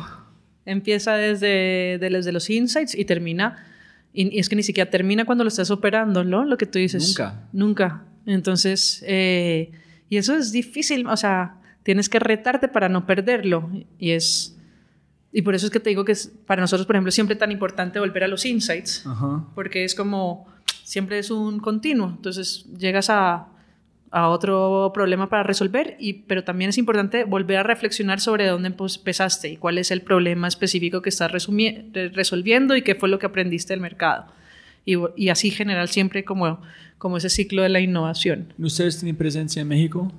Empieza 0.68 1.14
desde, 1.14 1.98
desde 1.98 2.32
los 2.32 2.48
insights 2.50 2.94
y 2.94 3.04
termina. 3.04 3.64
Y, 4.12 4.36
y, 4.36 4.38
es 4.38 4.48
que 4.48 4.56
ni 4.56 4.62
siquiera 4.62 4.90
termina 4.90 5.24
cuando 5.24 5.44
lo 5.44 5.48
estás 5.48 5.70
operando, 5.70 6.24
¿no? 6.24 6.44
Lo 6.44 6.56
que 6.56 6.66
tú 6.66 6.78
dices. 6.78 7.06
Nunca. 7.08 7.48
Nunca. 7.52 8.04
Entonces, 8.26 9.02
eh, 9.06 9.70
y 10.08 10.16
eso 10.16 10.36
es 10.36 10.52
difícil. 10.52 11.06
O 11.06 11.16
sea, 11.16 11.56
tienes 11.82 12.08
que 12.08 12.18
retarte 12.18 12.68
para 12.68 12.88
no 12.88 13.06
perderlo. 13.06 13.70
Y 13.98 14.10
es. 14.10 14.56
Y 15.32 15.42
por 15.42 15.54
eso 15.54 15.66
es 15.66 15.72
que 15.72 15.80
te 15.80 15.90
digo 15.90 16.04
que 16.04 16.12
es, 16.12 16.32
para 16.46 16.60
nosotros, 16.60 16.86
por 16.86 16.96
ejemplo, 16.96 17.10
es 17.10 17.14
siempre 17.14 17.36
tan 17.36 17.52
importante 17.52 17.98
volver 18.00 18.24
a 18.24 18.28
los 18.28 18.46
insights, 18.46 19.04
porque 19.54 19.84
es 19.84 19.94
como, 19.94 20.46
siempre 20.84 21.18
es 21.18 21.30
un 21.30 21.60
continuo, 21.60 22.08
entonces 22.16 22.64
llegas 22.78 23.10
a, 23.10 23.48
a, 24.10 24.28
otro 24.28 24.90
problema 24.94 25.28
para 25.28 25.42
resolver, 25.42 25.96
y, 25.98 26.12
pero 26.14 26.44
también 26.44 26.70
es 26.70 26.78
importante 26.78 27.24
volver 27.24 27.58
a 27.58 27.62
reflexionar 27.62 28.20
sobre 28.20 28.46
dónde 28.46 28.68
empezaste 28.68 29.50
y 29.50 29.56
cuál 29.56 29.78
es 29.78 29.90
el 29.90 30.02
problema 30.02 30.48
específico 30.48 31.02
que 31.02 31.08
estás 31.10 31.30
resolviendo 31.32 32.76
y 32.76 32.82
qué 32.82 32.94
fue 32.94 33.08
lo 33.08 33.18
que 33.18 33.26
aprendiste 33.26 33.72
del 33.72 33.80
mercado. 33.80 34.26
Y, 34.84 34.96
y 35.16 35.28
así 35.28 35.50
generar 35.50 35.88
siempre 35.88 36.24
como, 36.24 36.60
como 36.96 37.16
ese 37.18 37.28
ciclo 37.28 37.62
de 37.62 37.68
la 37.68 37.80
innovación. 37.80 38.52
¿Ustedes 38.58 38.98
tienen 38.98 39.16
presencia 39.16 39.60
en 39.62 39.68
México? 39.68 40.10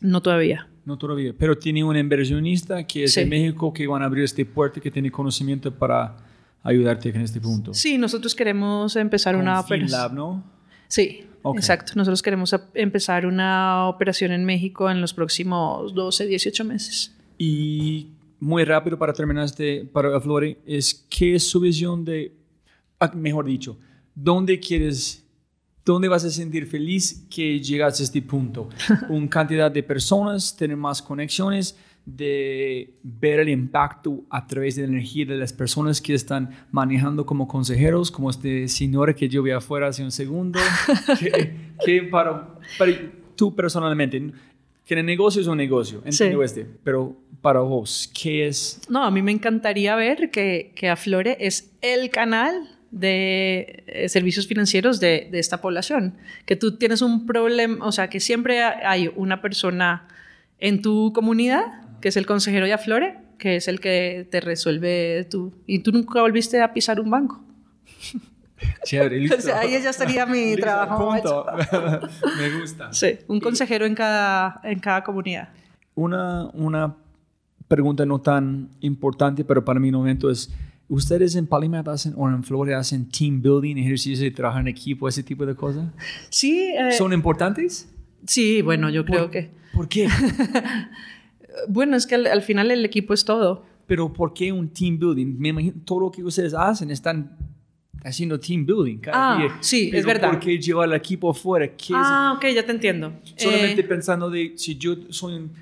No 0.00 0.20
todavía. 0.20 0.68
No 0.84 0.98
todavía, 0.98 1.32
pero 1.38 1.56
tiene 1.56 1.84
un 1.84 1.96
inversionista 1.96 2.84
que 2.86 3.04
es 3.04 3.14
Sí. 3.14 3.20
de 3.20 3.26
México 3.26 3.72
que 3.72 3.86
van 3.86 4.02
a 4.02 4.06
abrir 4.06 4.24
este 4.24 4.44
puerto 4.44 4.80
que 4.80 4.90
tiene 4.90 5.10
conocimiento 5.10 5.72
para 5.72 6.16
ayudarte 6.64 7.08
en 7.10 7.20
este 7.20 7.40
punto. 7.40 7.72
Sí, 7.72 7.96
nosotros 7.98 8.34
queremos 8.34 8.96
empezar 8.96 9.34
Con 9.34 9.42
una. 9.42 9.62
FinLab, 9.62 10.12
¿no? 10.12 10.42
Sí, 10.88 11.24
Ok. 11.42 11.56
exacto. 11.56 11.92
Nosotros 11.96 12.22
queremos 12.22 12.54
empezar 12.74 13.26
una 13.26 13.88
operación 13.88 14.32
en 14.32 14.44
México 14.44 14.90
en 14.90 15.00
los 15.00 15.12
próximos 15.12 15.94
12, 15.94 16.26
18 16.26 16.64
meses. 16.64 17.14
Y 17.38 18.08
muy 18.42 18.64
rápido 18.64 18.98
para 18.98 19.12
terminar 19.12 19.44
este, 19.44 19.84
para 19.84 20.20
Flore, 20.20 20.58
es 20.66 21.06
qué 21.08 21.36
es 21.36 21.48
su 21.48 21.60
visión 21.60 22.04
de, 22.04 22.34
ah, 22.98 23.12
mejor 23.14 23.44
dicho, 23.44 23.78
¿dónde 24.14 24.58
quieres, 24.58 25.24
dónde 25.84 26.08
vas 26.08 26.24
a 26.24 26.30
sentir 26.30 26.66
feliz 26.66 27.26
que 27.30 27.60
llegas 27.60 28.00
a 28.00 28.02
este 28.02 28.20
punto? 28.20 28.68
Una 29.08 29.28
cantidad 29.28 29.70
de 29.70 29.82
personas, 29.82 30.56
tener 30.56 30.76
más 30.76 31.00
conexiones, 31.00 31.76
de 32.04 32.94
ver 33.02 33.40
el 33.40 33.48
impacto 33.48 34.22
a 34.30 34.46
través 34.46 34.76
de 34.76 34.82
la 34.82 34.88
energía 34.88 35.24
de 35.26 35.36
las 35.36 35.52
personas 35.52 36.00
que 36.00 36.14
están 36.14 36.50
manejando 36.70 37.24
como 37.26 37.46
consejeros, 37.46 38.10
como 38.10 38.28
este 38.30 38.66
señor 38.68 39.14
que 39.14 39.28
yo 39.28 39.42
vi 39.42 39.52
afuera 39.52 39.86
hace 39.88 40.02
un 40.02 40.10
segundo, 40.12 40.58
que, 41.20 41.54
que 41.84 42.02
para, 42.04 42.48
para 42.78 42.92
tú 43.36 43.54
personalmente, 43.54 44.32
que 44.84 44.94
el 44.94 45.06
negocio 45.06 45.40
es 45.40 45.46
un 45.46 45.56
negocio, 45.58 46.02
entiendo 46.04 46.38
Sí. 46.40 46.44
este, 46.44 46.66
pero 46.82 47.16
para 47.40 47.60
vos, 47.60 48.10
¿qué 48.20 48.46
es? 48.48 48.80
No, 48.88 49.04
a 49.04 49.10
mí 49.10 49.22
me 49.22 49.32
encantaría 49.32 49.94
ver 49.96 50.30
que, 50.30 50.72
que 50.74 50.88
Aflore 50.88 51.36
es 51.40 51.70
el 51.82 52.10
canal 52.10 52.68
de 52.90 53.84
eh, 53.86 54.08
servicios 54.08 54.46
financieros 54.46 55.00
de, 55.00 55.28
de 55.30 55.38
esta 55.38 55.60
población. 55.60 56.14
Que 56.46 56.56
tú 56.56 56.76
tienes 56.76 57.00
un 57.00 57.26
problema, 57.26 57.84
o 57.86 57.90
sea, 57.92 58.08
que 58.10 58.20
siempre 58.20 58.62
ha- 58.62 58.90
hay 58.90 59.10
una 59.16 59.40
persona 59.40 60.06
en 60.58 60.82
tu 60.82 61.12
comunidad, 61.14 61.64
que 62.02 62.08
es 62.08 62.16
el 62.18 62.26
consejero 62.26 62.66
de 62.66 62.74
Aflore, 62.74 63.18
que 63.38 63.56
es 63.56 63.68
el 63.68 63.80
que 63.80 64.28
te 64.30 64.40
resuelve 64.42 65.26
tu... 65.30 65.54
Y 65.66 65.78
tú 65.78 65.92
nunca 65.92 66.20
volviste 66.20 66.60
a 66.60 66.74
pisar 66.74 67.00
un 67.00 67.08
banco. 67.10 67.42
Chévere, 68.84 69.18
listo. 69.18 69.36
O 69.38 69.40
sea, 69.40 69.60
ahí 69.60 69.70
ya 69.82 69.90
estaría 69.90 70.26
mi 70.26 70.44
Listo, 70.50 70.62
trabajo 70.62 71.10
punto. 71.10 71.46
Me 72.38 72.60
gusta. 72.60 72.92
Sí, 72.92 73.18
un 73.28 73.40
consejero 73.40 73.86
en 73.86 73.94
cada, 73.94 74.60
en 74.64 74.78
cada 74.78 75.02
comunidad. 75.02 75.48
Una, 75.94 76.46
una 76.54 76.94
pregunta 77.68 78.04
no 78.06 78.20
tan 78.20 78.68
importante, 78.80 79.44
pero 79.44 79.64
para 79.64 79.80
mi 79.80 79.90
momento 79.90 80.30
es, 80.30 80.52
¿ustedes 80.88 81.34
en 81.36 81.46
Polymath 81.46 81.88
hacen 81.88 82.14
o 82.16 82.28
en 82.28 82.42
Florida 82.44 82.78
hacen 82.78 83.08
team 83.08 83.40
building, 83.42 83.76
ejercicios 83.78 84.20
de 84.20 84.30
trabajar 84.30 84.60
en 84.62 84.68
equipo, 84.68 85.08
ese 85.08 85.22
tipo 85.22 85.44
de 85.46 85.54
cosas? 85.54 85.86
Sí, 86.30 86.72
eh, 86.78 86.92
¿Son 86.92 87.12
importantes? 87.12 87.88
sí, 88.26 88.62
bueno, 88.62 88.88
yo 88.90 89.04
creo 89.04 89.22
¿Por- 89.22 89.30
que... 89.30 89.50
¿Por 89.74 89.88
qué? 89.88 90.06
Bueno, 91.68 91.96
es 91.96 92.06
que 92.06 92.14
al, 92.16 92.26
al 92.26 92.42
final 92.42 92.70
el 92.70 92.84
equipo 92.84 93.14
es 93.14 93.24
todo. 93.24 93.64
Pero 93.86 94.12
¿por 94.12 94.32
qué 94.32 94.52
un 94.52 94.68
team 94.68 94.98
building? 94.98 95.36
Me 95.38 95.48
imagino 95.48 95.74
todo 95.84 96.00
lo 96.00 96.10
que 96.10 96.22
ustedes 96.22 96.54
hacen 96.54 96.90
están 96.90 97.36
haciendo 98.04 98.38
team 98.38 98.64
building 98.66 98.98
cada 98.98 99.34
Ah, 99.34 99.38
día. 99.38 99.56
sí, 99.60 99.90
es 99.92 100.04
verdad. 100.04 100.30
¿Por 100.30 100.40
qué 100.40 100.58
llevar 100.58 100.88
al 100.88 100.94
equipo 100.94 101.30
afuera? 101.30 101.66
¿Qué 101.68 101.92
es 101.92 101.92
Ah, 101.94 102.34
ok, 102.36 102.46
ya 102.54 102.64
te 102.64 102.72
entiendo. 102.72 103.12
Solamente 103.36 103.80
Eh, 103.80 103.84
pensando 103.84 104.30
de 104.30 104.52
si 104.56 104.76
yo 104.76 104.94
soy 105.10 105.34
un, 105.34 105.52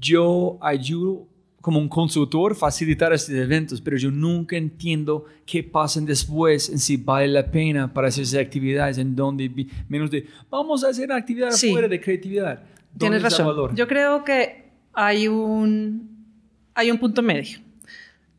yo 0.00 0.58
ayudo 0.60 1.26
como 1.60 1.78
un 1.78 1.88
consultor 1.90 2.54
facilitar 2.56 3.12
estos 3.12 3.34
eventos, 3.34 3.80
pero 3.82 3.98
yo 3.98 4.10
nunca 4.10 4.56
entiendo 4.56 5.26
qué 5.44 5.62
pasa 5.62 6.00
después, 6.00 6.70
en 6.70 6.78
si 6.78 6.96
vale 6.96 7.28
la 7.28 7.50
pena 7.50 7.92
para 7.92 8.08
hacer 8.08 8.24
esas 8.24 8.40
actividades, 8.40 8.96
en 8.96 9.14
donde 9.14 9.50
menos 9.88 10.10
de 10.10 10.26
vamos 10.50 10.82
a 10.84 10.88
hacer 10.88 11.12
actividad 11.12 11.50
Sí. 11.50 11.68
afuera 11.68 11.86
de 11.86 12.00
creatividad. 12.00 12.60
¿Dónde 12.92 13.18
tienes 13.18 13.22
razón. 13.22 13.46
valor? 13.46 13.74
Yo 13.74 13.86
creo 13.86 14.24
que 14.24 14.69
hay 14.92 15.28
un, 15.28 16.26
hay 16.74 16.90
un 16.90 16.98
punto 16.98 17.22
medio. 17.22 17.58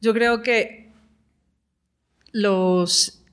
Yo 0.01 0.13
creo 0.13 0.41
que 0.41 0.89
los... 2.31 3.23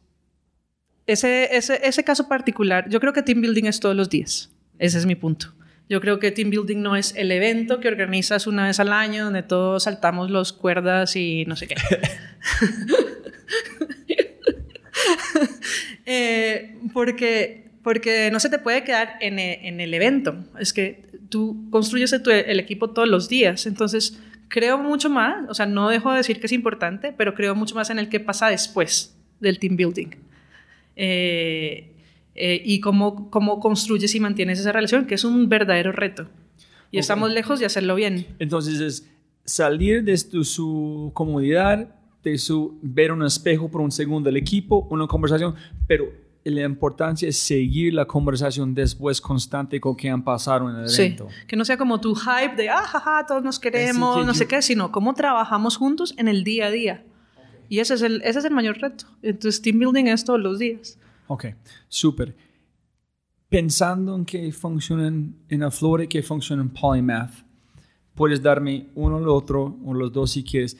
Ese, 1.07 1.57
ese, 1.57 1.81
ese 1.83 2.05
caso 2.05 2.29
particular, 2.29 2.89
yo 2.91 3.01
creo 3.01 3.15
que 3.15 3.23
team 3.23 3.41
building 3.41 3.65
es 3.65 3.81
todos 3.81 3.97
los 3.97 4.11
días. 4.11 4.51
Ese 4.79 4.99
es 4.99 5.07
mi 5.07 5.15
punto. 5.15 5.55
Yo 5.89 6.03
creo 6.03 6.19
que 6.19 6.31
team 6.31 6.51
building 6.51 6.83
no 6.83 6.97
es 6.97 7.15
el 7.17 7.33
evento 7.33 7.81
que 7.81 7.89
organizas 7.89 8.47
una 8.47 8.67
vez 8.67 8.79
al 8.79 8.93
año 8.93 9.25
donde 9.25 9.43
todos 9.43 9.85
saltamos 9.85 10.31
los 10.31 10.53
cuerdas 10.53 11.17
y 11.17 11.45
no 11.47 11.57
sé 11.57 11.69
qué. 11.69 11.77
Eh, 16.11 16.79
porque, 16.95 17.68
porque 17.89 18.29
no 18.31 18.39
se 18.39 18.51
te 18.51 18.59
puede 18.59 18.85
quedar 18.85 19.15
en 19.23 19.39
e- 19.39 19.67
en 19.67 19.81
el, 19.81 19.95
evento. 19.95 20.37
Es 20.61 20.75
que 20.75 21.07
tú 21.31 21.69
construyes 21.71 22.15
tu- 22.23 22.31
el 22.31 22.61
equipo 22.61 22.91
todos 22.91 23.09
los 23.09 23.31
días. 23.31 23.65
Entonces, 23.67 24.21
creo 24.49 24.77
mucho 24.77 25.09
más, 25.09 25.49
o 25.49 25.55
sea, 25.55 25.65
no 25.65 25.89
dejo 25.89 26.11
de 26.11 26.19
decir 26.19 26.39
que 26.39 26.47
es 26.49 26.53
importante, 26.53 27.15
pero 27.17 27.33
creo 27.35 27.55
mucho 27.55 27.75
más 27.75 27.89
en 27.89 27.99
el 27.99 28.11
que 28.11 28.21
pasa 28.21 28.49
después 28.51 29.17
del 29.41 29.59
team 29.59 29.77
building. 29.77 30.09
Eh, 30.97 31.93
eh, 32.35 32.63
y 32.63 32.81
cómo, 32.81 33.31
cómo 33.31 33.59
construyes 33.59 34.15
y 34.15 34.21
mantienes 34.21 34.61
esa 34.61 34.73
relación, 34.73 35.07
que 35.07 35.15
es 35.15 35.25
un 35.25 35.49
verdadero 35.49 35.91
reto. 35.93 36.25
Y 36.91 36.99
Ok. 36.99 37.01
estamos 37.01 37.31
lejos 37.33 37.59
de 37.59 37.65
hacerlo 37.67 37.95
bien. 37.95 38.27
Entonces 38.39 38.81
es 38.81 39.09
salir 39.47 40.05
de 40.05 40.15
tu- 40.31 40.45
su 40.45 41.11
comodidad, 41.15 41.89
de 42.23 42.37
su 42.37 42.79
ver 42.83 43.13
un 43.13 43.25
espejo 43.25 43.71
por 43.71 43.81
un 43.81 43.91
segundo 43.93 44.29
del 44.29 44.37
equipo, 44.37 44.87
una 44.91 45.07
conversación, 45.07 45.55
pero 45.87 46.28
la 46.51 46.63
importancia 46.65 47.29
es 47.29 47.37
seguir 47.37 47.95
la 47.95 48.05
conversación 48.07 48.75
después 48.75 49.21
constante 49.21 49.81
con 49.81 49.97
que 49.97 50.09
han 50.11 50.23
pasado 50.25 50.69
en 50.71 50.77
el 50.77 50.89
Sí, 50.89 51.03
evento. 51.03 51.29
que 51.47 51.57
no 51.57 51.65
sea 51.65 51.77
como 51.77 52.01
tu 52.01 52.15
hype 52.15 52.57
de, 52.57 52.69
ah, 52.71 52.83
jaja, 52.83 53.27
todos 53.27 53.43
nos 53.43 53.59
queremos, 53.59 54.17
que 54.19 54.25
no 54.25 54.33
yo- 54.33 54.39
sé 54.39 54.47
qué, 54.47 54.63
sino 54.63 54.91
cómo 54.93 55.15
trabajamos 55.15 55.77
juntos 55.77 56.15
en 56.17 56.29
el 56.29 56.45
día 56.45 56.67
a 56.67 56.71
día. 56.71 57.05
Y 57.69 57.81
ese 57.81 57.95
es, 57.95 58.03
el, 58.03 58.23
ese 58.25 58.39
es 58.39 58.45
el 58.45 58.53
mayor 58.55 58.79
reto. 58.79 59.05
Entonces, 59.23 59.61
team 59.61 59.79
building 59.79 60.07
es 60.07 60.25
todos 60.25 60.41
los 60.41 60.59
días. 60.59 60.99
Ok, 61.27 61.47
súper. 61.89 62.35
Pensando 63.49 64.15
en 64.15 64.25
que 64.25 64.53
funcionan 64.53 65.35
en 65.49 65.63
Aflore, 65.63 66.07
que 66.09 66.23
funcionan 66.23 66.67
en 66.67 66.73
Polymath, 66.73 67.33
puedes 68.15 68.43
darme 68.43 68.89
uno 68.95 69.17
o 69.17 69.19
el 69.21 69.29
otro, 69.29 69.79
o 69.85 69.95
los 69.95 70.13
dos 70.13 70.33
si 70.33 70.45
quieres, 70.45 70.77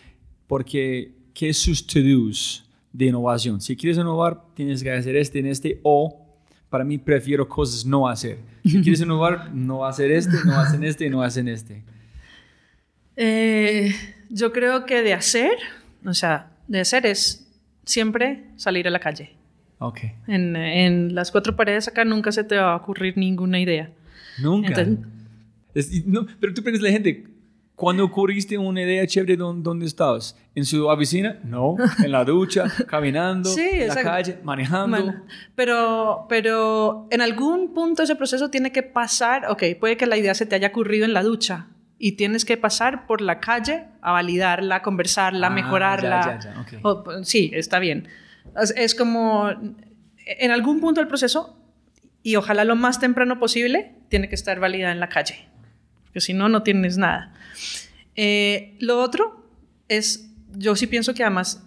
porque 0.47 1.15
¿qué 1.33 1.51
es 1.51 1.59
sus 1.59 1.87
to-dos 1.87 2.68
de 2.93 3.07
innovación? 3.07 3.61
Si 3.61 3.77
quieres 3.77 3.99
innovar, 3.99 4.43
tienes 4.55 4.83
que 4.83 4.91
hacer 4.93 5.17
este 5.17 5.39
en 5.39 5.47
este, 5.47 5.81
o 5.83 6.25
para 6.71 6.85
mí 6.85 6.99
prefiero 6.99 7.49
cosas 7.49 7.85
no 7.87 8.09
hacer. 8.09 8.39
Si 8.65 8.81
quieres 8.83 9.01
innovar, 9.01 9.53
no 9.55 9.85
hacer 9.87 10.11
este, 10.11 10.37
no 10.45 10.59
hacen 10.59 10.85
este, 10.85 11.07
y 11.07 11.11
no 11.11 11.23
hacen 11.23 11.49
este. 11.49 11.83
Eh, 13.17 13.93
yo 14.31 14.53
creo 14.53 14.87
que 14.87 15.03
de 15.03 15.13
hacer, 15.15 15.53
o 16.05 16.15
sea, 16.15 16.51
de 16.69 16.81
hacer 16.81 17.07
es 17.07 17.47
siempre 17.85 18.45
salir 18.57 18.87
a 18.87 18.91
la 18.91 19.01
calle. 19.01 19.33
Ok. 19.79 20.01
En, 20.27 20.57
en 20.57 21.15
las 21.15 21.31
cuatro 21.31 21.57
paredes 21.57 21.89
acá 21.89 22.05
nunca 22.05 22.33
se 22.33 22.45
te 22.45 22.57
va 22.57 22.73
a 22.73 22.77
ocurrir 22.77 23.17
ninguna 23.17 23.61
idea. 23.61 23.91
Nunca. 24.41 24.69
Entonces- 24.69 24.99
Es- 25.75 26.07
no, 26.07 26.27
pero 26.41 26.53
tú 26.55 26.63
preguntas 26.63 26.85
a 26.85 26.91
la 26.91 26.93
gente, 26.93 27.25
¿cuándo 27.79 28.05
ocurriste 28.05 28.59
una 28.59 28.83
idea 28.83 29.07
chévere 29.07 29.37
dónde, 29.37 29.87
estabas? 29.87 30.37
¿En 30.55 30.65
su 30.67 30.87
oficina? 30.89 31.39
No. 31.45 31.77
¿En 32.05 32.13
la 32.13 32.25
ducha? 32.25 32.65
¿Caminando? 32.87 33.49
Sí, 33.49 33.67
¿En 33.73 33.89
la 33.89 34.03
calle? 34.03 34.39
¿Manejando? 34.43 34.97
Bueno, 34.97 35.25
pero, 35.55 36.27
pero 36.29 37.07
en 37.11 37.21
algún 37.23 37.73
punto 37.73 38.03
ese 38.03 38.17
proceso 38.17 38.51
tiene 38.51 38.73
que 38.73 38.83
pasar, 38.83 39.47
ok, 39.49 39.63
puede 39.81 39.97
que 39.97 40.07
la 40.07 40.17
idea 40.19 40.35
se 40.35 40.45
te 40.45 40.57
haya 40.57 40.69
ocurrido 40.69 41.05
en 41.07 41.13
la 41.15 41.23
ducha 41.23 41.69
y 41.99 42.13
tienes 42.13 42.45
que 42.45 42.57
pasar 42.57 43.07
por 43.07 43.21
la 43.21 43.41
calle 43.41 43.85
a 44.03 44.13
validarla, 44.13 44.83
conversarla, 44.83 45.47
Ah, 45.47 45.51
mejorarla. 45.51 46.39
ya, 46.43 46.53
ya, 46.53 46.55
ya, 46.55 46.61
ok. 46.61 46.85
O- 46.85 47.25
sí, 47.25 47.51
está 47.55 47.79
bien. 47.79 48.09
Es, 48.61 48.75
es 48.77 48.95
como, 48.95 49.49
en 50.27 50.51
algún 50.51 50.81
punto 50.81 51.01
del 51.01 51.09
proceso, 51.09 51.57
y 52.23 52.37
ojalá 52.37 52.65
lo 52.65 52.77
más 52.77 53.01
temprano 53.01 53.39
posible, 53.39 53.95
tiene 54.09 54.29
que 54.29 54.35
estar 54.35 54.59
validada 54.61 54.93
en 54.93 55.01
la 55.01 55.09
calle, 55.09 55.48
porque 56.09 56.21
si 56.21 56.33
no, 56.33 56.49
no 56.49 56.63
tienes 56.63 56.97
nada. 56.97 57.35
Eh, 58.17 58.77
lo 58.81 59.01
otro 59.01 59.47
es, 59.89 60.31
yo 60.57 60.75
sí 60.75 60.87
pienso 60.87 61.15
que 61.15 61.23
además 61.23 61.65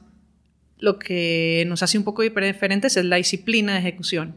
lo 0.80 0.98
que 1.00 1.64
nos 1.68 1.84
hace 1.84 1.98
un 1.98 2.04
poco 2.04 2.24
diferentes 2.24 2.98
es 2.98 3.06
la 3.06 3.16
disciplina 3.18 3.74
de 3.74 3.80
ejecución. 3.80 4.36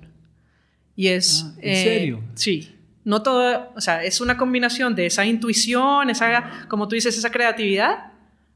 Y 0.94 1.08
es... 1.08 1.44
Ah, 1.46 1.54
¿en 1.62 1.76
serio? 1.76 2.24
Sí. 2.34 2.70
No 3.04 3.22
todo, 3.22 3.72
o 3.74 3.80
sea, 3.80 4.04
es 4.04 4.20
una 4.20 4.36
combinación 4.36 4.94
de 4.94 5.06
esa 5.06 5.26
intuición, 5.26 6.08
esa, 6.08 6.66
como 6.68 6.86
tú 6.88 6.94
dices, 6.94 7.18
esa 7.18 7.30
creatividad, 7.30 8.12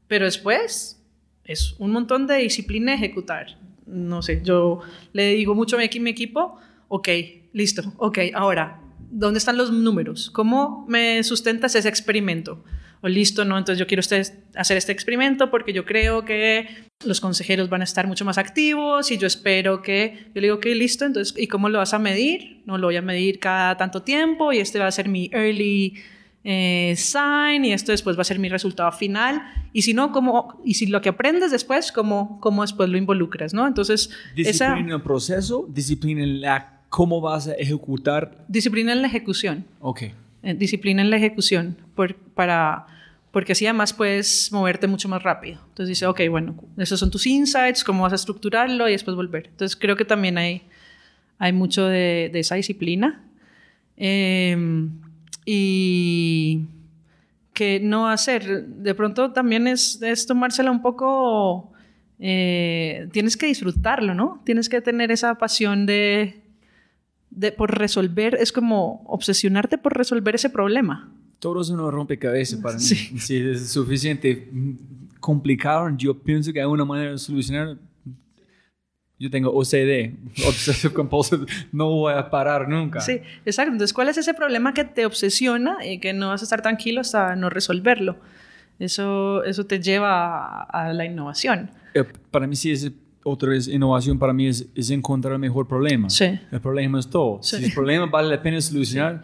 pero 0.07 0.25
después 0.25 1.03
es 1.43 1.75
un 1.79 1.91
montón 1.91 2.27
de 2.27 2.37
disciplina 2.37 2.91
de 2.91 2.97
ejecutar. 2.97 3.57
No 3.85 4.21
sé, 4.21 4.41
yo 4.43 4.81
le 5.13 5.33
digo 5.33 5.55
mucho 5.55 5.75
a 5.75 5.79
mi 5.79 6.09
equipo, 6.09 6.59
ok, 6.87 7.09
listo, 7.53 7.93
ok, 7.97 8.19
ahora, 8.33 8.79
¿dónde 9.09 9.39
están 9.39 9.57
los 9.57 9.71
números? 9.71 10.29
¿Cómo 10.31 10.85
me 10.87 11.23
sustentas 11.23 11.75
ese 11.75 11.89
experimento? 11.89 12.63
O 13.01 13.07
listo, 13.07 13.45
no, 13.45 13.57
entonces 13.57 13.79
yo 13.79 13.87
quiero 13.87 14.01
hacer 14.01 14.77
este 14.77 14.91
experimento 14.91 15.49
porque 15.49 15.71
yo 15.71 15.85
creo 15.85 16.25
que 16.25 16.67
los 17.05 17.21
consejeros 17.21 17.69
van 17.69 17.79
a 17.79 17.85
estar 17.85 18.07
mucho 18.07 18.25
más 18.25 18.37
activos 18.37 19.09
y 19.11 19.17
yo 19.17 19.25
espero 19.25 19.81
que, 19.81 20.27
yo 20.35 20.41
le 20.41 20.47
digo, 20.47 20.55
ok, 20.55 20.65
listo, 20.65 21.05
entonces, 21.05 21.33
¿y 21.37 21.47
cómo 21.47 21.69
lo 21.69 21.77
vas 21.77 21.93
a 21.93 21.99
medir? 21.99 22.61
No 22.65 22.77
lo 22.77 22.87
voy 22.87 22.97
a 22.97 23.01
medir 23.01 23.39
cada 23.39 23.77
tanto 23.77 24.01
tiempo 24.01 24.51
y 24.51 24.59
este 24.59 24.79
va 24.79 24.87
a 24.87 24.91
ser 24.91 25.07
mi 25.07 25.29
early 25.31 25.95
eh, 26.43 26.93
sign 26.97 27.63
y 27.63 27.73
esto 27.73 27.93
después 27.93 28.17
va 28.17 28.21
a 28.21 28.25
ser 28.25 28.37
mi 28.37 28.49
resultado 28.49 28.91
final. 28.91 29.43
Y 29.71 29.83
si 29.83 29.93
no, 29.93 30.11
¿cómo, 30.11 30.59
y 30.65 30.73
si 30.73 30.87
lo 30.87 31.01
que 31.01 31.09
aprendes 31.09 31.51
después, 31.51 31.93
¿cómo, 31.93 32.39
cómo 32.41 32.63
después 32.63 32.89
lo 32.89 32.97
involucras? 32.97 33.53
¿no? 33.53 33.65
Entonces, 33.65 34.09
disciplina 34.35 34.79
en 34.79 34.89
el 34.89 35.01
proceso, 35.01 35.67
disciplina 35.69 36.23
en 36.23 36.41
la, 36.41 36.78
cómo 36.89 37.21
vas 37.21 37.47
a 37.47 37.53
ejecutar. 37.53 38.45
Disciplina 38.47 38.91
en 38.93 39.01
la 39.01 39.07
ejecución. 39.07 39.65
Ok. 39.79 40.03
Eh, 40.43 40.53
disciplina 40.53 41.01
en 41.01 41.09
la 41.09 41.17
ejecución 41.17 41.77
por, 41.95 42.15
para, 42.15 42.87
porque 43.31 43.51
así 43.51 43.65
además 43.65 43.93
puedes 43.93 44.51
moverte 44.51 44.87
mucho 44.87 45.07
más 45.09 45.23
rápido. 45.23 45.59
Entonces 45.69 45.89
dice, 45.89 46.05
ok, 46.05 46.21
bueno, 46.29 46.55
esos 46.77 46.99
son 46.99 47.11
tus 47.11 47.25
insights, 47.25 47.83
cómo 47.83 48.03
vas 48.03 48.13
a 48.13 48.15
estructurarlo 48.15 48.87
y 48.87 48.93
después 48.93 49.15
volver. 49.15 49.47
Entonces 49.47 49.75
creo 49.75 49.95
que 49.95 50.05
también 50.05 50.37
hay, 50.37 50.63
hay 51.37 51.53
mucho 51.53 51.85
de, 51.85 52.29
de 52.31 52.39
esa 52.39 52.55
disciplina. 52.55 53.23
Eh, 53.97 54.55
y 55.51 56.67
que 57.53 57.79
no 57.79 58.07
hacer, 58.07 58.67
de 58.67 58.95
pronto 58.95 59.31
también 59.31 59.67
es, 59.67 60.01
es 60.01 60.25
tomársela 60.25 60.71
un 60.71 60.81
poco, 60.81 61.73
eh, 62.19 63.09
tienes 63.11 63.35
que 63.35 63.47
disfrutarlo, 63.47 64.13
¿no? 64.13 64.41
Tienes 64.45 64.69
que 64.69 64.79
tener 64.79 65.11
esa 65.11 65.35
pasión 65.35 65.85
de, 65.85 66.39
de, 67.29 67.51
por 67.51 67.77
resolver, 67.77 68.35
es 68.35 68.51
como 68.51 69.03
obsesionarte 69.05 69.77
por 69.77 69.97
resolver 69.97 70.35
ese 70.35 70.49
problema. 70.49 71.11
Todo 71.39 71.61
es 71.61 71.69
un 71.69 71.79
rompecabezas 71.91 72.59
para 72.59 72.75
mí. 72.75 72.81
Si 72.83 73.37
es 73.37 73.69
suficiente 73.69 74.49
complicado, 75.19 75.89
yo 75.97 76.17
pienso 76.17 76.51
que 76.51 76.59
hay 76.59 76.65
una 76.65 76.85
manera 76.85 77.11
de 77.11 77.17
solucionar 77.17 77.77
yo 79.19 79.29
tengo 79.29 79.51
OCD, 79.51 80.13
Obsessive 80.47 80.93
Compulsive, 80.93 81.45
no 81.73 81.89
voy 81.89 82.13
a 82.13 82.29
parar 82.29 82.69
nunca. 82.69 83.01
Sí, 83.01 83.19
exacto. 83.45 83.73
Entonces, 83.73 83.93
¿cuál 83.93 84.07
es 84.07 84.17
ese 84.17 84.33
problema 84.33 84.73
que 84.73 84.85
te 84.85 85.05
obsesiona 85.05 85.85
y 85.85 85.99
que 85.99 86.13
no 86.13 86.29
vas 86.29 86.41
a 86.41 86.45
estar 86.45 86.61
tranquilo 86.61 87.01
hasta 87.01 87.35
no 87.35 87.49
resolverlo? 87.49 88.17
Eso, 88.79 89.43
eso 89.43 89.65
te 89.65 89.81
lleva 89.81 90.63
a, 90.63 90.93
la 90.93 91.03
innovación. 91.03 91.69
Eh, 91.93 92.05
para 92.31 92.47
mí 92.47 92.55
sí 92.55 92.71
es 92.71 92.89
otra 93.29 93.49
vez 93.49 93.67
innovación 93.67 94.17
para 94.17 94.33
mí 94.33 94.47
es, 94.47 94.67
es, 94.75 94.89
encontrar 94.89 95.33
el 95.33 95.39
mejor 95.39 95.67
problema. 95.67 96.09
Sí. 96.09 96.39
El 96.51 96.59
problema 96.61 96.99
es 96.99 97.09
todo. 97.09 97.39
Si 97.41 97.63
el 97.63 97.73
problema 97.73 98.05
vale 98.05 98.29
la 98.29 98.41
pena 98.41 98.59
solucionar, 98.59 99.23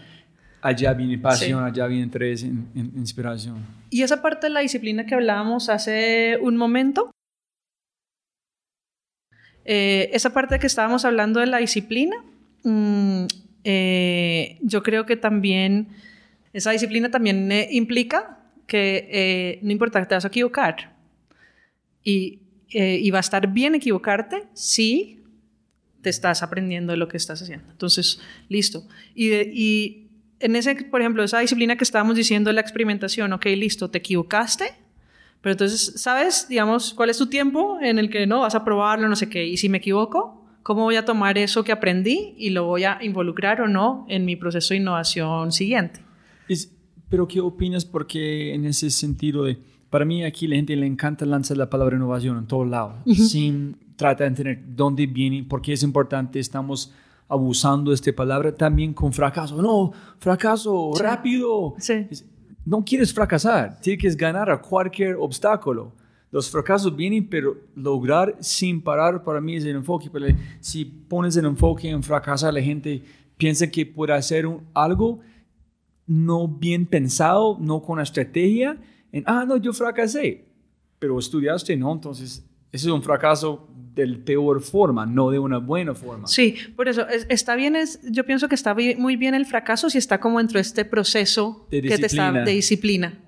allá 0.66 0.94
viene 0.94 1.18
pasión, 1.20 1.64
allá 1.64 1.86
viene 1.86 2.04
interés, 2.04 2.44
inspiración. 2.44 3.58
Y 3.92 4.02
esa 4.02 4.22
parte 4.22 4.48
de 4.48 4.54
la 4.54 4.62
disciplina 4.62 5.06
que 5.06 5.14
hablábamos 5.14 5.70
hace 5.70 6.40
un 6.42 6.58
momento, 6.58 7.12
eh, 9.64 10.10
esa 10.12 10.34
parte 10.34 10.58
que 10.58 10.66
estábamos 10.66 11.06
hablando 11.06 11.40
de 11.40 11.46
la 11.46 11.60
disciplina, 11.60 12.16
mm, 12.64 13.26
eh, 13.64 14.58
yo 14.62 14.82
creo 14.82 15.06
que 15.06 15.18
también 15.18 15.90
esa 16.52 16.72
disciplina 16.72 17.12
también 17.12 17.52
eh, 17.52 17.68
implica 17.72 18.40
que 18.66 19.60
no 19.62 19.72
importa 19.72 20.00
que 20.00 20.08
te 20.08 20.16
vas 20.16 20.26
a 20.26 20.30
equivocar 20.30 20.96
y, 22.04 22.40
y, 22.76 23.10
va 23.12 23.20
a 23.20 23.22
estar 23.22 23.52
bien 23.54 23.76
equivocarte 23.76 24.48
si 24.54 25.24
te 26.02 26.10
estás 26.10 26.44
aprendiendo 26.44 26.92
de 26.92 26.98
lo 26.98 27.08
que 27.08 27.18
estás 27.18 27.42
haciendo. 27.42 27.72
Entonces, 27.72 28.20
listo. 28.50 28.86
Y, 29.16 29.34
y 29.34 30.10
en 30.40 30.56
ese, 30.56 30.76
por 30.76 31.02
ejemplo, 31.02 31.24
esa 31.24 31.40
disciplina 31.40 31.78
que 31.78 31.84
estábamos 31.84 32.16
diciendo, 32.16 32.52
la 32.52 32.62
experimentación, 32.62 33.34
ok, 33.34 33.46
listo, 33.56 33.90
te 33.90 34.00
equivocaste, 34.00 34.66
pero 35.46 35.54
entonces, 35.54 36.02
¿sabes, 36.02 36.48
digamos, 36.50 36.94
cuál 36.96 37.12
es 37.12 37.18
tu 37.18 37.28
tiempo 37.28 37.78
en 37.80 38.00
el 38.00 38.10
que 38.10 38.26
no 38.26 38.40
vas 38.40 38.56
a 38.56 38.66
probarlo, 38.66 39.08
no 39.08 39.16
sé 39.16 39.30
qué? 39.30 39.46
Y 39.46 39.58
si 39.58 39.70
me 39.70 39.78
equivoco, 39.78 40.44
¿cómo 40.64 40.82
voy 40.82 40.96
a 40.96 41.06
tomar 41.06 41.38
eso 41.38 41.64
que 41.64 41.72
aprendí 41.72 42.34
y 42.38 42.50
lo 42.50 42.66
voy 42.66 42.84
a 42.84 42.98
involucrar 43.02 43.62
o 43.62 43.68
no 43.68 44.08
en 44.10 44.26
mi 44.26 44.36
proceso 44.36 44.74
de 44.74 44.80
innovación 44.80 45.52
siguiente? 45.52 46.02
pero, 47.10 47.28
¿qué 47.28 47.40
opinas? 47.40 47.86
Porque 47.86 48.56
en 48.56 48.66
ese 48.66 48.90
sentido 48.90 49.44
de, 49.44 49.60
para 49.96 50.06
mí 50.06 50.24
aquí 50.26 50.46
la 50.48 50.58
gente 50.58 50.76
le 50.76 50.86
encanta 50.86 51.26
lanzar 51.26 51.56
la 51.56 51.70
palabra 51.70 51.96
innovación 51.96 52.38
en 52.38 52.48
todos 52.48 52.68
lados, 52.68 52.96
sin 53.06 53.78
tratar 53.96 54.18
de 54.18 54.28
entender 54.28 54.64
dónde 54.76 55.08
viene, 55.08 55.44
por 55.44 55.62
qué 55.62 55.72
es 55.72 55.84
importante, 55.84 56.40
estamos 56.40 56.94
abusando 57.30 57.92
de 57.92 57.96
esta 57.96 58.12
palabra 58.14 58.54
también 58.54 58.94
con 58.94 59.14
fracaso. 59.14 59.62
No, 59.62 59.94
fracaso 60.20 60.92
rápido. 61.00 61.76
Sí 61.80 62.08
no 62.66 62.84
quieres 62.84 63.14
fracasar, 63.14 63.80
tienes 63.80 64.02
que 64.02 64.10
ganar 64.22 64.50
a 64.50 64.60
cualquier 64.60 65.16
obstáculo. 65.16 65.94
Los 66.32 66.50
fracasos 66.50 66.94
vienen, 66.94 67.30
pero 67.30 67.56
lograr 67.76 68.36
sin 68.40 68.82
parar 68.82 69.24
para 69.24 69.40
mí 69.40 69.56
es 69.56 69.64
el 69.64 69.76
enfoque. 69.76 70.10
Pero 70.12 70.26
si 70.60 70.84
pones 70.84 71.38
el 71.38 71.46
enfoque 71.46 71.90
en 71.90 72.04
fracasar, 72.04 72.54
la 72.54 72.62
gente 72.62 73.04
piensa 73.38 73.70
que 73.70 73.86
puede 73.86 74.14
hacer 74.14 74.46
algo 74.74 75.20
no 76.08 76.48
bien 76.48 76.86
pensado, 76.86 77.58
no 77.60 77.82
con 77.82 78.00
estrategia, 78.00 78.78
en, 79.16 79.24
ah, 79.28 79.46
no, 79.48 79.56
yo 79.56 79.72
fracasé, 79.72 80.44
pero 81.00 81.18
estudiaste, 81.18 81.78
¿no? 81.78 81.94
Entonces, 81.94 82.46
ese 82.70 82.88
es 82.88 82.92
un 82.92 83.02
fracaso 83.02 83.66
de 83.94 84.08
peor 84.08 84.62
forma, 84.62 85.06
no 85.06 85.30
de 85.32 85.40
una 85.40 85.58
buena 85.58 85.96
forma. 85.96 86.28
Sí, 86.28 86.58
por 86.76 86.90
eso 86.90 87.08
está 87.30 87.56
bien, 87.56 87.78
es, 87.78 88.02
yo 88.12 88.26
pienso 88.26 88.50
que 88.50 88.56
está 88.56 88.76
muy 88.98 89.16
bien 89.16 89.34
el 89.34 89.46
fracaso 89.46 89.90
si 89.90 89.98
está 90.00 90.20
como 90.20 90.40
dentro 90.40 90.58
de 90.58 90.64
este 90.64 90.84
proceso 90.84 91.66
de 91.72 91.82
disciplina. 91.82 91.96
Que 91.96 92.02
te 92.02 92.06
está, 92.08 92.32
de 92.44 92.52
disciplina. 92.52 93.20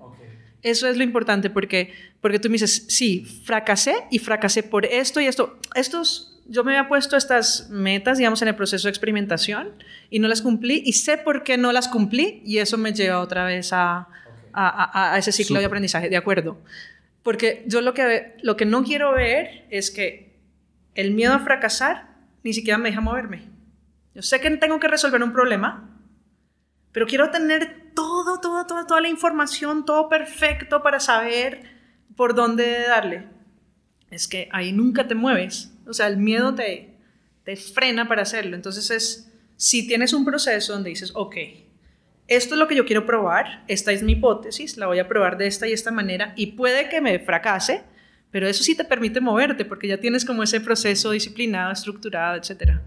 Eso 0.60 0.86
es 0.86 0.98
lo 0.98 1.04
importante 1.04 1.48
porque, 1.48 1.94
porque 2.20 2.38
tú 2.38 2.50
me 2.50 2.54
dices, 2.54 2.84
sí, 2.88 3.24
fracasé 3.24 3.94
y 4.10 4.18
fracasé 4.18 4.62
por 4.62 4.84
esto 4.84 5.22
y 5.22 5.24
esto. 5.24 5.58
Estos, 5.74 6.38
yo 6.46 6.64
me 6.64 6.76
había 6.76 6.86
puesto 6.86 7.16
estas 7.16 7.70
metas, 7.70 8.18
digamos, 8.18 8.42
en 8.42 8.48
el 8.48 8.56
proceso 8.56 8.88
de 8.88 8.90
experimentación 8.90 9.70
y 10.10 10.18
no 10.18 10.28
las 10.28 10.42
cumplí 10.42 10.82
y 10.84 10.92
sé 10.92 11.16
por 11.16 11.44
qué 11.44 11.56
no 11.56 11.72
las 11.72 11.88
cumplí 11.88 12.42
y 12.44 12.58
eso 12.58 12.76
me 12.76 12.92
lleva 12.92 13.20
otra 13.20 13.46
vez 13.46 13.72
a, 13.72 14.08
a, 14.66 15.12
a, 15.14 15.18
ese 15.18 15.32
ciclo 15.32 15.58
de 15.58 15.66
aprendizaje, 15.66 16.08
de 16.08 16.16
acuerdo. 16.16 16.58
Porque 17.22 17.64
yo 17.66 17.80
lo 17.80 17.94
que, 17.94 18.36
lo 18.42 18.56
que 18.56 18.64
no 18.64 18.82
quiero 18.84 19.12
ver 19.12 19.66
es 19.70 19.90
que 19.90 20.38
el 20.94 21.12
miedo 21.12 21.34
a 21.34 21.38
fracasar 21.40 22.08
ni 22.42 22.52
siquiera 22.52 22.78
me 22.78 22.88
deja 22.88 23.00
moverme. 23.00 23.42
Yo 24.14 24.22
sé 24.22 24.40
que 24.40 24.50
tengo 24.56 24.80
que 24.80 24.88
resolver 24.88 25.22
un 25.22 25.32
problema, 25.32 25.88
pero 26.92 27.06
quiero 27.06 27.30
tener 27.30 27.92
todo, 27.94 28.40
todo, 28.40 28.66
toda, 28.66 28.86
toda 28.86 29.00
la 29.00 29.08
información, 29.08 29.84
todo 29.84 30.08
perfecto 30.08 30.82
para 30.82 31.00
saber 31.00 31.62
por 32.16 32.34
dónde 32.34 32.82
darle. 32.88 33.26
Es 34.10 34.26
que 34.26 34.48
ahí 34.52 34.72
nunca 34.72 35.06
te 35.06 35.14
mueves. 35.14 35.72
O 35.86 35.92
sea, 35.92 36.06
el 36.06 36.16
miedo 36.16 36.54
te, 36.54 36.96
te 37.44 37.56
frena 37.56 38.08
para 38.08 38.22
hacerlo. 38.22 38.56
Entonces 38.56 38.90
es, 38.90 39.32
si 39.56 39.86
tienes 39.86 40.12
un 40.12 40.24
proceso 40.24 40.72
donde 40.72 40.90
dices, 40.90 41.12
ok, 41.14 41.36
esto 42.28 42.54
es 42.54 42.58
lo 42.58 42.68
que 42.68 42.76
yo 42.76 42.84
quiero 42.84 43.06
probar, 43.06 43.64
esta 43.68 43.90
es 43.90 44.02
mi 44.02 44.12
hipótesis, 44.12 44.76
la 44.76 44.86
voy 44.86 44.98
a 44.98 45.08
probar 45.08 45.38
de 45.38 45.46
esta 45.46 45.66
y 45.66 45.72
esta 45.72 45.90
manera 45.90 46.34
y 46.36 46.52
puede 46.52 46.88
que 46.90 47.00
me 47.00 47.18
fracase, 47.18 47.82
pero 48.30 48.46
eso 48.46 48.62
sí 48.62 48.76
te 48.76 48.84
permite 48.84 49.20
moverte 49.20 49.64
porque 49.64 49.88
ya 49.88 49.98
tienes 49.98 50.26
como 50.26 50.42
ese 50.42 50.60
proceso 50.60 51.10
disciplinado, 51.10 51.72
estructurado, 51.72 52.36
etc. 52.36 52.80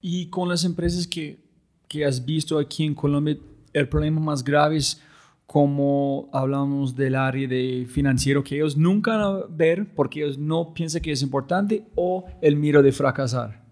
Y 0.00 0.30
con 0.30 0.48
las 0.48 0.64
empresas 0.64 1.06
que, 1.06 1.38
que 1.86 2.06
has 2.06 2.24
visto 2.24 2.58
aquí 2.58 2.84
en 2.84 2.94
Colombia, 2.94 3.36
el 3.74 3.88
problema 3.88 4.20
más 4.20 4.42
grave 4.42 4.78
es 4.78 5.02
como 5.44 6.28
hablamos 6.32 6.96
del 6.96 7.14
área 7.14 7.46
de 7.46 7.86
financiero, 7.90 8.42
que 8.42 8.56
ellos 8.56 8.76
nunca 8.76 9.16
van 9.16 9.20
a 9.20 9.44
ver 9.50 9.86
porque 9.94 10.20
ellos 10.20 10.38
no 10.38 10.72
piensan 10.72 11.02
que 11.02 11.12
es 11.12 11.22
importante 11.22 11.84
o 11.94 12.24
el 12.40 12.56
miedo 12.56 12.82
de 12.82 12.92
fracasar. 12.92 13.62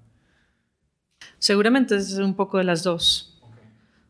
Seguramente 1.39 1.97
es 1.97 2.15
un 2.19 2.35
poco 2.35 2.59
de 2.59 2.65
las 2.65 2.83
dos. 2.83 3.36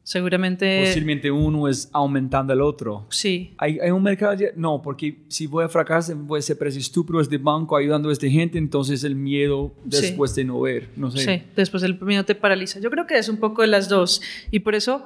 Seguramente... 0.07 0.85
Posiblemente 0.85 1.29
uno 1.33 1.67
es 1.67 1.91
aumentando 1.93 2.53
el 2.53 2.61
otro. 2.61 3.09
Sí. 3.11 3.53
¿Hay, 3.59 3.81
hay 3.81 3.91
un 3.91 4.05
mercado? 4.05 4.37
No, 4.55 4.81
porque 4.81 5.25
si 5.27 5.49
voy 5.49 5.65
a 5.65 5.69
fracasar, 5.69 6.15
voy 6.15 6.39
a 6.39 6.43
ser 6.43 6.57
precio 6.57 6.81
estúpido 6.81 7.21
de 7.25 7.39
banco 7.39 7.77
ayudando 7.77 8.09
a 8.09 8.13
esta 8.13 8.29
gente, 8.29 8.57
entonces 8.57 9.03
el 9.03 9.17
miedo 9.17 9.75
después 9.83 10.33
de 10.37 10.45
no 10.45 10.61
ver, 10.61 10.91
no 10.95 11.11
sé. 11.11 11.19
Sí, 11.19 11.43
después 11.57 11.83
el 11.83 12.01
miedo 12.01 12.25
te 12.25 12.37
paraliza. 12.37 12.79
Yo 12.79 12.89
creo 12.89 13.09
que 13.09 13.19
es 13.19 13.29
un 13.29 13.39
poco 13.39 13.63
de 13.63 13.67
las 13.67 13.89
dos. 13.89 14.23
Y 14.53 14.61
por 14.61 14.77
eso 14.77 15.05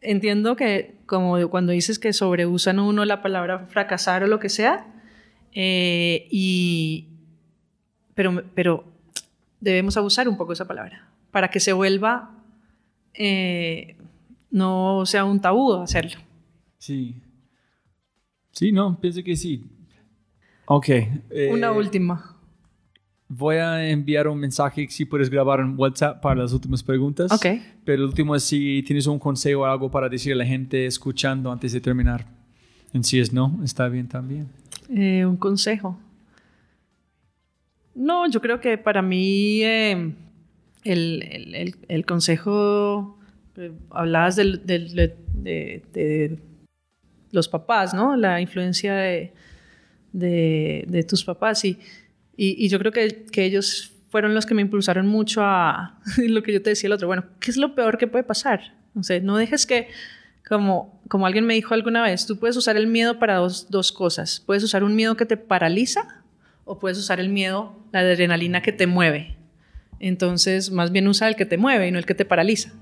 entiendo 0.00 0.54
que 0.54 0.94
como 1.06 1.50
cuando 1.50 1.72
dices 1.72 1.98
que 1.98 2.12
sobreusan 2.12 2.78
uno 2.78 3.04
la 3.04 3.22
palabra 3.22 3.66
fracasar 3.66 4.22
o 4.22 4.28
lo 4.28 4.38
que 4.38 4.50
sea, 4.50 4.86
eh, 5.50 6.28
y, 6.30 7.08
pero, 8.14 8.44
pero 8.54 8.84
debemos 9.60 9.96
abusar 9.96 10.28
un 10.28 10.36
poco 10.36 10.52
esa 10.52 10.68
palabra 10.68 11.08
para 11.32 11.50
que 11.50 11.58
se 11.58 11.72
vuelva 11.72 12.36
eh, 13.18 13.95
no 14.56 15.04
sea 15.04 15.24
un 15.24 15.38
tabú 15.38 15.74
hacerlo. 15.74 16.18
Sí. 16.78 17.20
Sí, 18.52 18.72
no, 18.72 18.98
pienso 18.98 19.22
que 19.22 19.36
sí. 19.36 19.64
Ok. 20.64 20.88
Eh, 20.88 21.50
Una 21.52 21.72
última. 21.72 22.36
Voy 23.28 23.56
a 23.56 23.88
enviar 23.88 24.28
un 24.28 24.38
mensaje 24.38 24.86
si 24.88 25.04
puedes 25.04 25.28
grabar 25.28 25.60
en 25.60 25.78
WhatsApp 25.78 26.22
para 26.22 26.36
las 26.40 26.52
últimas 26.52 26.82
preguntas. 26.82 27.30
Ok. 27.32 27.46
Pero 27.84 28.02
el 28.02 28.08
último 28.08 28.34
es 28.34 28.44
si 28.44 28.82
tienes 28.82 29.06
un 29.06 29.18
consejo 29.18 29.60
o 29.60 29.64
algo 29.66 29.90
para 29.90 30.08
decir 30.08 30.32
a 30.32 30.36
la 30.36 30.46
gente 30.46 30.86
escuchando 30.86 31.52
antes 31.52 31.72
de 31.72 31.80
terminar. 31.80 32.26
En 32.94 33.04
si 33.04 33.20
es 33.20 33.32
no, 33.32 33.60
está 33.62 33.88
bien 33.88 34.08
también. 34.08 34.48
Eh, 34.88 35.26
un 35.26 35.36
consejo. 35.36 35.98
No, 37.94 38.26
yo 38.30 38.40
creo 38.40 38.60
que 38.60 38.78
para 38.78 39.02
mí 39.02 39.62
el, 39.62 40.14
el, 40.84 41.74
el, 41.88 42.06
consejo, 42.06 43.18
eh, 43.56 43.72
hablabas 43.90 44.36
de, 44.36 45.18
los 47.30 47.48
papás, 47.48 47.92
¿no? 47.94 48.16
La 48.16 48.40
influencia 48.40 48.94
de, 50.12 51.04
tus 51.08 51.24
papás. 51.24 51.64
Y, 51.64 52.68
yo 52.68 52.78
creo 52.78 52.92
que, 52.92 53.26
ellos 53.36 53.92
fueron 54.08 54.34
los 54.34 54.46
que 54.46 54.54
me 54.54 54.62
impulsaron 54.62 55.06
mucho 55.06 55.42
a 55.42 55.98
lo 56.18 56.42
que 56.42 56.52
yo 56.52 56.62
te 56.62 56.70
decía 56.70 56.88
el 56.88 56.92
otro. 56.92 57.06
Bueno, 57.06 57.24
¿qué 57.40 57.50
es 57.50 57.56
lo 57.56 57.74
peor 57.74 57.98
que 57.98 58.06
puede 58.06 58.24
pasar? 58.24 58.74
O 58.94 59.02
sea, 59.02 59.20
no 59.20 59.36
dejes 59.36 59.66
que, 59.66 59.88
como, 60.48 61.00
alguien 61.24 61.44
me 61.44 61.54
dijo 61.54 61.74
alguna 61.74 62.02
vez, 62.02 62.26
tú 62.26 62.38
puedes 62.38 62.56
usar 62.56 62.76
el 62.76 62.86
miedo 62.86 63.18
para 63.18 63.36
dos 63.36 63.92
cosas. 63.92 64.42
Puedes 64.44 64.62
usar 64.62 64.84
un 64.84 64.94
miedo 64.94 65.16
que 65.16 65.26
te 65.26 65.36
paraliza 65.36 66.22
o 66.64 66.78
puedes 66.78 66.98
usar 66.98 67.20
el 67.20 67.28
miedo, 67.28 67.76
la 67.92 68.00
adrenalina 68.00 68.60
que 68.60 68.72
te 68.72 68.86
mueve. 68.86 69.36
Entonces, 70.00 70.70
más 70.70 70.92
bien 70.92 71.08
usa 71.08 71.28
el 71.28 71.36
que 71.36 71.46
te 71.46 71.56
mueve 71.56 71.88
y 71.88 71.90
no 71.90 71.98
el 71.98 72.06
que 72.06 72.14
te 72.14 72.24
paraliza. 72.24 72.72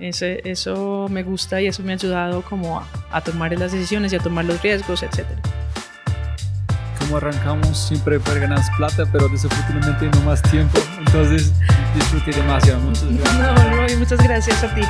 Ese, 0.00 0.40
eso 0.44 1.06
me 1.10 1.22
gusta 1.22 1.60
y 1.60 1.66
eso 1.66 1.82
me 1.82 1.92
ha 1.92 1.94
ayudado 1.94 2.42
como 2.42 2.80
a, 2.80 2.86
a 3.12 3.20
tomar 3.20 3.56
las 3.58 3.72
decisiones 3.72 4.12
y 4.12 4.16
a 4.16 4.20
tomar 4.20 4.44
los 4.44 4.62
riesgos, 4.62 5.02
etcétera 5.02 5.40
arrancamos, 7.16 7.76
siempre 7.76 8.20
para 8.20 8.40
ganar 8.40 8.60
plata, 8.76 9.04
pero 9.10 9.28
desafortunadamente 9.28 10.18
no 10.18 10.24
más 10.24 10.42
tiempo. 10.42 10.78
Entonces, 10.98 11.52
disfruté 11.94 12.32
demasiado. 12.32 12.80
Muchas 12.80 13.04
gracias. 13.16 13.92
No, 13.92 13.98
muchas 13.98 14.22
gracias 14.22 14.64
a 14.64 14.74
ti. 14.74 14.82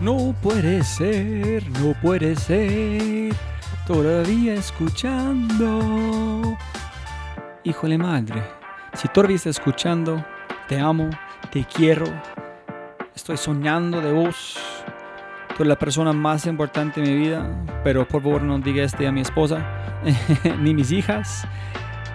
No 0.00 0.34
puede 0.42 0.84
ser, 0.84 1.68
no 1.80 1.94
puede 2.00 2.36
ser. 2.36 3.34
Todavía 3.86 4.54
escuchando. 4.54 6.56
Híjole 7.64 7.98
madre, 7.98 8.42
si 8.94 9.08
todavía 9.08 9.36
estás 9.36 9.56
escuchando, 9.56 10.24
te 10.68 10.78
amo, 10.78 11.08
te 11.50 11.64
quiero. 11.64 12.06
Estoy 13.14 13.36
soñando 13.36 14.00
de 14.00 14.12
vos 14.12 14.58
Tú 15.56 15.62
eres 15.62 15.68
la 15.68 15.78
persona 15.78 16.12
más 16.12 16.46
importante 16.46 17.00
de 17.00 17.08
mi 17.08 17.16
vida, 17.16 17.46
pero 17.84 18.08
por 18.08 18.22
favor 18.22 18.42
no 18.42 18.58
diga 18.58 18.82
este 18.82 19.06
a 19.06 19.12
mi 19.12 19.20
esposa 19.20 19.64
ni 20.58 20.74
mis 20.74 20.90
hijas. 20.90 21.46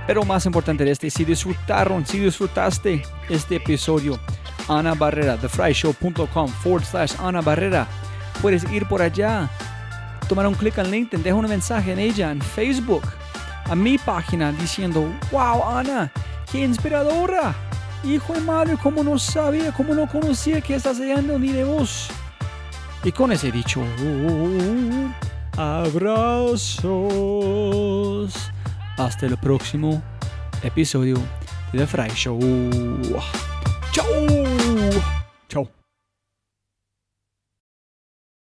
Pero 0.05 0.25
más 0.25 0.45
importante 0.45 0.83
de 0.83 0.91
este, 0.91 1.09
si 1.09 1.23
disfrutaron, 1.23 2.05
si 2.05 2.19
disfrutaste 2.19 3.01
este 3.29 3.55
episodio, 3.55 4.19
Ana 4.67 4.93
Barrera, 4.93 5.37
thefryshow.com 5.37 6.49
forward 6.49 6.83
slash 6.83 7.13
Ana 7.17 7.39
Barrera, 7.39 7.87
puedes 8.41 8.69
ir 8.73 8.85
por 8.87 9.01
allá, 9.01 9.49
tomar 10.27 10.45
un 10.45 10.55
clic 10.55 10.77
en 10.77 10.91
LinkedIn, 10.91 11.23
deja 11.23 11.35
un 11.35 11.47
mensaje 11.47 11.93
en 11.93 11.99
ella, 11.99 12.31
en 12.31 12.41
Facebook, 12.41 13.03
a 13.69 13.73
mi 13.73 13.97
página 13.97 14.51
diciendo, 14.51 15.07
wow 15.31 15.63
Ana, 15.77 16.11
qué 16.51 16.65
inspiradora. 16.65 17.55
Hijo 18.03 18.33
de 18.33 18.41
madre, 18.41 18.77
cómo 18.81 19.03
no 19.03 19.19
sabía, 19.19 19.71
cómo 19.73 19.93
no 19.93 20.07
conocía 20.07 20.61
que 20.61 20.75
estás 20.75 20.99
llegando 20.99 21.37
ni 21.37 21.51
de 21.51 21.63
vos. 21.63 22.09
Y 23.03 23.11
con 23.11 23.31
ese 23.31 23.51
dicho, 23.51 23.81
abrazos. 25.57 26.79
Hasta 28.97 29.25
el 29.25 29.37
próximo 29.37 30.01
episodio 30.63 31.17
de 31.71 31.79
The 31.79 31.87
Fry 31.87 32.09
Show. 32.09 32.39
¡Chao! 35.49 35.78